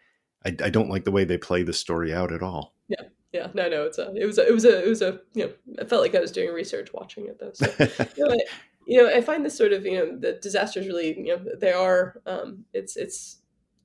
I, 0.44 0.56
I, 0.64 0.70
don't 0.70 0.88
like 0.88 1.04
the 1.04 1.10
way 1.10 1.24
they 1.24 1.38
play 1.38 1.62
the 1.62 1.72
story 1.72 2.12
out 2.12 2.32
at 2.32 2.42
all. 2.42 2.74
Yeah, 2.88 3.02
yeah, 3.32 3.48
no, 3.54 3.68
no. 3.68 3.84
It's 3.84 3.98
a, 3.98 4.12
it 4.14 4.26
was, 4.26 4.38
a, 4.38 4.48
it 4.48 4.52
was 4.52 4.64
a, 4.64 4.84
it 4.84 4.88
was 4.88 5.02
a, 5.02 5.20
you 5.34 5.46
know, 5.46 5.52
I 5.80 5.84
felt 5.84 6.02
like 6.02 6.14
I 6.14 6.20
was 6.20 6.32
doing 6.32 6.52
research 6.52 6.92
watching 6.92 7.26
it 7.26 7.38
though. 7.38 7.52
So, 7.54 7.66
you, 8.16 8.24
know, 8.24 8.32
I, 8.32 8.38
you 8.86 9.02
know, 9.02 9.14
I 9.14 9.20
find 9.20 9.44
this 9.44 9.56
sort 9.56 9.72
of, 9.72 9.84
you 9.84 9.96
know, 9.98 10.16
the 10.18 10.38
disasters 10.40 10.86
really, 10.86 11.18
you 11.18 11.36
know, 11.36 11.44
they 11.58 11.72
are, 11.72 12.20
um, 12.26 12.64
it's, 12.72 12.96
it's, 12.96 13.38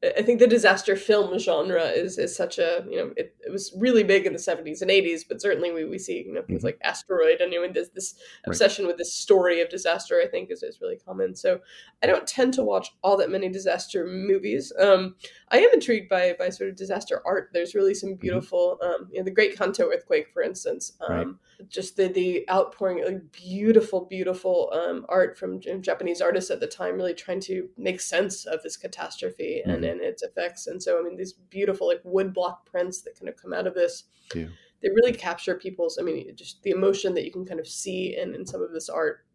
I 0.03 0.21
think 0.21 0.37
the 0.39 0.47
disaster 0.47 0.95
film 0.95 1.37
genre 1.39 1.85
is 1.85 2.19
is 2.19 2.35
such 2.35 2.59
a 2.59 2.85
you 2.87 2.97
know 2.97 3.13
it, 3.17 3.35
it 3.43 3.51
was 3.51 3.73
really 3.77 4.03
big 4.03 4.27
in 4.27 4.33
the 4.33 4.39
seventies 4.39 4.83
and 4.83 4.91
eighties, 4.91 5.23
but 5.23 5.41
certainly 5.41 5.71
we, 5.71 5.85
we 5.85 5.97
see 5.97 6.23
you 6.23 6.33
know 6.33 6.43
things 6.43 6.59
mm-hmm. 6.59 6.67
like 6.67 6.79
asteroid 6.83 7.41
and 7.41 7.51
you 7.51 7.65
know 7.65 7.73
this 7.73 7.89
this 7.89 8.15
obsession 8.45 8.85
right. 8.85 8.89
with 8.89 8.97
this 8.97 9.13
story 9.13 9.59
of 9.59 9.69
disaster 9.69 10.21
I 10.23 10.27
think 10.27 10.51
is, 10.51 10.61
is 10.61 10.81
really 10.81 10.97
common. 10.97 11.35
So 11.35 11.61
I 12.03 12.07
don't 12.07 12.27
tend 12.27 12.53
to 12.55 12.63
watch 12.63 12.89
all 13.03 13.17
that 13.17 13.31
many 13.31 13.49
disaster 13.49 14.05
movies. 14.05 14.71
Um, 14.79 15.15
I 15.49 15.59
am 15.59 15.73
intrigued 15.73 16.09
by 16.09 16.35
by 16.37 16.49
sort 16.49 16.69
of 16.69 16.75
disaster 16.75 17.23
art. 17.25 17.49
There's 17.51 17.73
really 17.73 17.95
some 17.95 18.11
mm-hmm. 18.11 18.19
beautiful 18.19 18.77
mm-hmm. 18.81 19.03
um, 19.03 19.09
you 19.11 19.19
know 19.19 19.25
the 19.25 19.31
Great 19.31 19.57
Kanto 19.57 19.89
earthquake 19.91 20.27
for 20.31 20.43
instance. 20.43 20.93
Um, 21.01 21.15
right 21.15 21.27
just 21.67 21.97
the 21.97 22.07
the 22.07 22.45
outpouring 22.49 23.03
like 23.03 23.31
beautiful 23.31 24.05
beautiful 24.05 24.71
um, 24.73 25.05
art 25.09 25.37
from 25.37 25.59
japanese 25.81 26.21
artists 26.21 26.51
at 26.51 26.59
the 26.59 26.67
time 26.67 26.95
really 26.95 27.13
trying 27.13 27.39
to 27.39 27.67
make 27.77 27.99
sense 27.99 28.45
of 28.45 28.61
this 28.63 28.77
catastrophe 28.77 29.61
mm-hmm. 29.61 29.71
and, 29.71 29.83
and 29.83 30.01
its 30.01 30.21
effects 30.21 30.67
and 30.67 30.81
so 30.81 30.99
i 30.99 31.01
mean 31.01 31.17
these 31.17 31.33
beautiful 31.33 31.87
like 31.87 32.01
wood 32.03 32.33
block 32.33 32.65
prints 32.65 33.01
that 33.01 33.17
kind 33.17 33.29
of 33.29 33.35
come 33.35 33.53
out 33.53 33.65
of 33.65 33.73
this 33.73 34.03
yeah. 34.35 34.47
they 34.81 34.89
really 34.89 35.13
capture 35.13 35.55
people's. 35.55 35.97
I 35.97 36.03
mean, 36.03 36.35
just 36.35 36.61
the 36.63 36.71
emotion 36.71 37.13
that 37.15 37.25
you 37.25 37.31
can 37.31 37.45
kind 37.45 37.59
of 37.59 37.67
see 37.67 38.17
in 38.17 38.35
in 38.35 38.45
some 38.45 38.61
of 38.61 38.71
this 38.71 38.89
art 38.89 39.25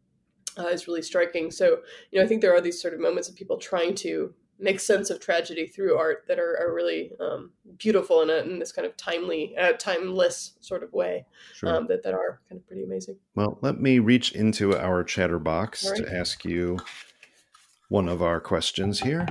uh, 0.59 0.67
is 0.67 0.87
really 0.87 1.03
striking. 1.03 1.51
So, 1.51 1.81
you 2.11 2.19
know, 2.19 2.25
I 2.25 2.29
think 2.29 2.43
there 2.43 2.55
are 2.55 2.61
these 2.61 2.81
sort 2.81 2.95
of 2.95 3.01
moments 3.01 3.29
of 3.29 3.37
people 3.37 3.59
trying 3.59 3.95
to 3.97 4.35
make 4.63 4.81
sense 4.81 5.11
of 5.11 5.21
tragedy 5.21 5.67
through 5.67 5.97
art 5.97 6.25
that 6.29 6.39
are, 6.39 6.57
are 6.61 6.73
really 6.73 7.13
um, 7.21 7.51
beautiful 7.77 8.23
in, 8.23 8.31
a, 8.31 8.37
in 8.37 8.59
this 8.59 8.73
kind 8.73 8.87
of 8.87 8.97
timely, 8.97 9.57
uh, 9.59 9.73
timeless 9.73 10.53
sort 10.61 10.83
of 10.83 10.93
way 10.93 11.27
sure. 11.55 11.77
um, 11.77 11.87
that, 11.89 12.03
that 12.05 12.15
are 12.15 12.41
kind 12.49 12.61
of 12.61 12.67
pretty 12.67 12.85
amazing. 12.85 13.17
Well, 13.35 13.59
let 13.61 13.81
me 13.81 13.99
reach 13.99 14.33
into 14.33 14.79
our 14.79 15.03
chatterbox 15.03 15.91
right. 15.91 15.99
to 15.99 16.15
ask 16.15 16.45
you 16.45 16.79
one 17.89 18.09
of 18.09 18.23
our 18.23 18.41
questions 18.41 19.01
here. 19.01 19.27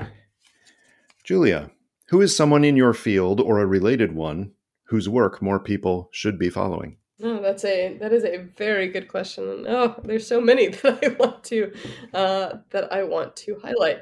Julia, 1.23 1.71
who 2.09 2.21
is 2.21 2.35
someone 2.35 2.65
in 2.65 2.75
your 2.75 2.93
field 2.93 3.39
or 3.39 3.59
a 3.59 3.65
related 3.65 4.13
one 4.13 4.51
whose 4.85 5.07
work 5.07 5.41
more 5.41 5.59
people 5.59 6.09
should 6.11 6.37
be 6.37 6.49
following? 6.49 6.97
Oh, 7.23 7.39
that's 7.39 7.63
a 7.63 7.97
that 7.99 8.11
is 8.11 8.23
a 8.23 8.37
very 8.57 8.87
good 8.87 9.07
question. 9.07 9.65
Oh, 9.67 9.95
there's 10.03 10.27
so 10.27 10.41
many 10.41 10.67
that 10.83 10.99
I 11.03 11.09
want 11.09 11.43
to 11.45 11.71
uh, 12.13 12.57
that 12.71 12.91
I 12.91 13.03
want 13.03 13.35
to 13.37 13.59
highlight. 13.61 13.99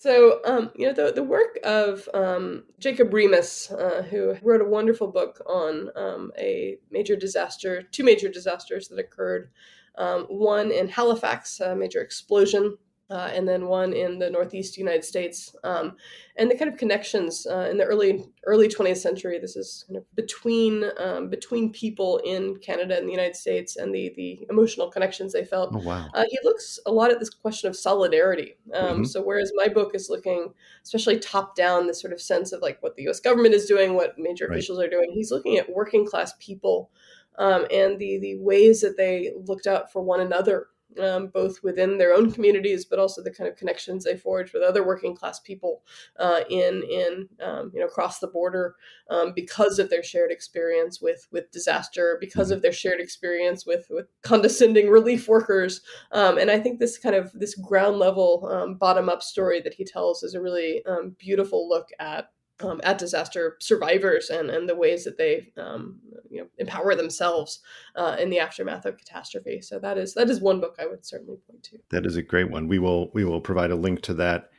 So, 0.00 0.40
um, 0.46 0.70
you 0.74 0.86
know, 0.86 0.94
the, 0.94 1.12
the 1.12 1.22
work 1.22 1.58
of 1.62 2.08
um, 2.14 2.64
Jacob 2.78 3.10
Remes, 3.10 3.70
uh, 3.70 4.00
who 4.04 4.34
wrote 4.40 4.62
a 4.62 4.64
wonderful 4.64 5.08
book 5.08 5.42
on 5.46 5.90
um, 5.94 6.32
a 6.38 6.78
major 6.90 7.16
disaster, 7.16 7.82
two 7.82 8.02
major 8.02 8.30
disasters 8.30 8.88
that 8.88 8.98
occurred, 8.98 9.50
um, 9.98 10.22
one 10.30 10.70
in 10.70 10.88
Halifax, 10.88 11.60
a 11.60 11.76
major 11.76 12.00
explosion 12.00 12.78
uh, 13.10 13.28
and 13.34 13.46
then 13.46 13.66
one 13.66 13.92
in 13.92 14.18
the 14.18 14.30
Northeast 14.30 14.78
United 14.78 15.04
States, 15.04 15.54
um, 15.64 15.96
and 16.36 16.48
the 16.48 16.56
kind 16.56 16.70
of 16.70 16.78
connections 16.78 17.44
uh, 17.44 17.66
in 17.68 17.76
the 17.76 17.84
early 17.84 18.24
early 18.46 18.68
20th 18.68 18.98
century. 18.98 19.38
This 19.38 19.56
is 19.56 19.84
kind 19.88 19.96
of 19.96 20.04
between 20.14 20.84
um, 20.98 21.28
between 21.28 21.72
people 21.72 22.18
in 22.18 22.56
Canada 22.60 22.96
and 22.96 23.08
the 23.08 23.12
United 23.12 23.34
States, 23.34 23.76
and 23.76 23.92
the 23.92 24.12
the 24.16 24.46
emotional 24.48 24.90
connections 24.90 25.32
they 25.32 25.44
felt. 25.44 25.74
Oh, 25.74 25.78
wow. 25.78 26.08
Uh, 26.14 26.24
he 26.28 26.38
looks 26.44 26.78
a 26.86 26.92
lot 26.92 27.10
at 27.10 27.18
this 27.18 27.30
question 27.30 27.68
of 27.68 27.74
solidarity. 27.74 28.54
Um, 28.72 28.84
mm-hmm. 28.84 29.04
So 29.04 29.22
whereas 29.22 29.50
my 29.56 29.66
book 29.66 29.94
is 29.94 30.08
looking, 30.08 30.54
especially 30.84 31.18
top 31.18 31.56
down, 31.56 31.88
this 31.88 32.00
sort 32.00 32.12
of 32.12 32.20
sense 32.20 32.52
of 32.52 32.62
like 32.62 32.80
what 32.80 32.94
the 32.94 33.02
U.S. 33.04 33.18
government 33.18 33.54
is 33.54 33.66
doing, 33.66 33.94
what 33.94 34.18
major 34.18 34.46
right. 34.46 34.54
officials 34.54 34.78
are 34.78 34.88
doing, 34.88 35.10
he's 35.12 35.32
looking 35.32 35.56
at 35.56 35.72
working 35.72 36.06
class 36.06 36.32
people. 36.38 36.90
Um, 37.38 37.66
and 37.72 37.98
the 37.98 38.18
the 38.18 38.36
ways 38.38 38.82
that 38.82 38.96
they 38.96 39.32
looked 39.46 39.66
out 39.66 39.90
for 39.90 40.00
one 40.02 40.20
another 40.20 40.68
um, 40.98 41.28
both 41.28 41.62
within 41.62 41.98
their 41.98 42.12
own 42.12 42.32
communities, 42.32 42.84
but 42.84 42.98
also 42.98 43.22
the 43.22 43.30
kind 43.30 43.48
of 43.48 43.56
connections 43.56 44.04
they 44.04 44.16
forge 44.16 44.52
with 44.52 44.62
other 44.62 44.86
working 44.86 45.14
class 45.14 45.40
people 45.40 45.82
uh, 46.18 46.40
in 46.48 46.82
in 46.82 47.28
um, 47.42 47.70
you 47.72 47.80
know 47.80 47.86
across 47.86 48.18
the 48.18 48.26
border 48.26 48.74
um, 49.08 49.32
because 49.34 49.78
of 49.78 49.90
their 49.90 50.02
shared 50.02 50.30
experience 50.30 51.00
with 51.00 51.26
with 51.30 51.50
disaster, 51.50 52.18
because 52.20 52.50
of 52.50 52.62
their 52.62 52.72
shared 52.72 53.00
experience 53.00 53.66
with 53.66 53.86
with 53.90 54.06
condescending 54.22 54.88
relief 54.90 55.28
workers, 55.28 55.82
um, 56.12 56.38
and 56.38 56.50
I 56.50 56.58
think 56.58 56.78
this 56.78 56.98
kind 56.98 57.14
of 57.14 57.32
this 57.32 57.54
ground 57.54 57.98
level 57.98 58.48
um, 58.50 58.74
bottom 58.74 59.08
up 59.08 59.22
story 59.22 59.60
that 59.60 59.74
he 59.74 59.84
tells 59.84 60.22
is 60.22 60.34
a 60.34 60.40
really 60.40 60.84
um, 60.86 61.14
beautiful 61.18 61.68
look 61.68 61.88
at 61.98 62.30
um, 62.62 62.80
at 62.84 62.98
disaster 62.98 63.56
survivors 63.60 64.30
and, 64.30 64.50
and 64.50 64.68
the 64.68 64.74
ways 64.74 65.04
that 65.04 65.18
they 65.18 65.52
um, 65.56 66.00
you 66.28 66.40
know 66.40 66.46
empower 66.58 66.94
themselves 66.94 67.60
uh, 67.96 68.16
in 68.18 68.30
the 68.30 68.38
aftermath 68.38 68.84
of 68.84 68.98
catastrophe. 68.98 69.60
So 69.60 69.78
that 69.78 69.98
is 69.98 70.14
that 70.14 70.30
is 70.30 70.40
one 70.40 70.60
book 70.60 70.76
I 70.78 70.86
would 70.86 71.04
certainly 71.04 71.38
point 71.48 71.62
to. 71.64 71.78
That 71.90 72.06
is 72.06 72.16
a 72.16 72.22
great 72.22 72.50
one. 72.50 72.68
We 72.68 72.78
will 72.78 73.10
we 73.12 73.24
will 73.24 73.40
provide 73.40 73.70
a 73.70 73.76
link 73.76 74.02
to 74.02 74.14
that 74.14 74.50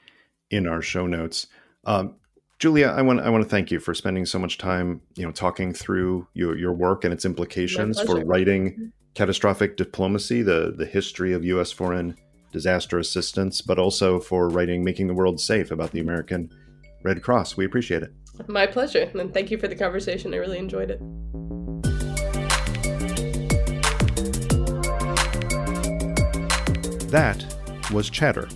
in 0.50 0.68
our 0.68 0.82
show 0.82 1.08
notes. 1.08 1.48
Um, 1.86 2.16
Julia, 2.60 2.88
I 2.88 3.02
want 3.02 3.22
I 3.22 3.30
want 3.30 3.44
to 3.44 3.50
thank 3.50 3.72
you 3.72 3.80
for 3.80 3.94
spending 3.94 4.26
so 4.26 4.38
much 4.38 4.58
time 4.58 5.02
you 5.16 5.26
know 5.26 5.32
talking 5.32 5.74
through 5.74 6.28
your 6.34 6.58
your 6.58 6.74
work 6.74 7.04
and 7.04 7.14
its 7.14 7.26
implications 7.26 8.02
for 8.02 8.24
writing 8.24 8.72
mm-hmm. 8.72 8.86
catastrophic 9.16 9.78
diplomacy, 9.78 10.42
the 10.42 10.74
the 10.76 10.86
history 10.86 11.34
of 11.34 11.44
U.S. 11.46 11.72
foreign 11.72 12.16
disaster 12.52 13.00
assistance, 13.00 13.62
but 13.62 13.80
also 13.80 14.20
for 14.20 14.50
writing 14.50 14.84
making 14.84 15.08
the 15.08 15.14
world 15.14 15.40
safe 15.40 15.72
about 15.72 15.92
the 15.92 16.00
American 16.00 16.52
Red 17.04 17.22
Cross. 17.24 17.58
We 17.58 17.66
appreciate 17.66 18.04
it. 18.04 18.14
My 18.48 18.66
pleasure. 18.68 19.12
And 19.14 19.34
thank 19.34 19.52
you 19.52 19.58
for 19.58 19.68
the 19.68 19.76
conversation. 19.76 20.34
I 20.34 20.38
really 20.38 20.58
enjoyed 20.58 20.92
it. 20.92 21.00
That 27.10 27.46
was 27.92 28.10
Chatter, 28.10 28.48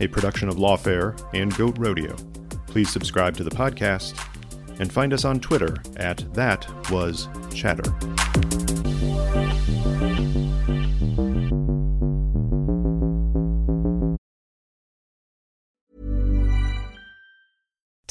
a 0.00 0.06
production 0.06 0.48
of 0.48 0.56
Lawfare 0.56 1.18
and 1.32 1.54
Goat 1.56 1.78
Rodeo. 1.78 2.14
Please 2.66 2.90
subscribe 2.90 3.36
to 3.38 3.44
the 3.44 3.50
podcast 3.50 4.14
and 4.78 4.92
find 4.92 5.12
us 5.12 5.24
on 5.24 5.40
Twitter 5.40 5.74
at 5.96 6.24
That 6.34 6.66
Was 6.90 7.28
Chatter. 7.54 7.90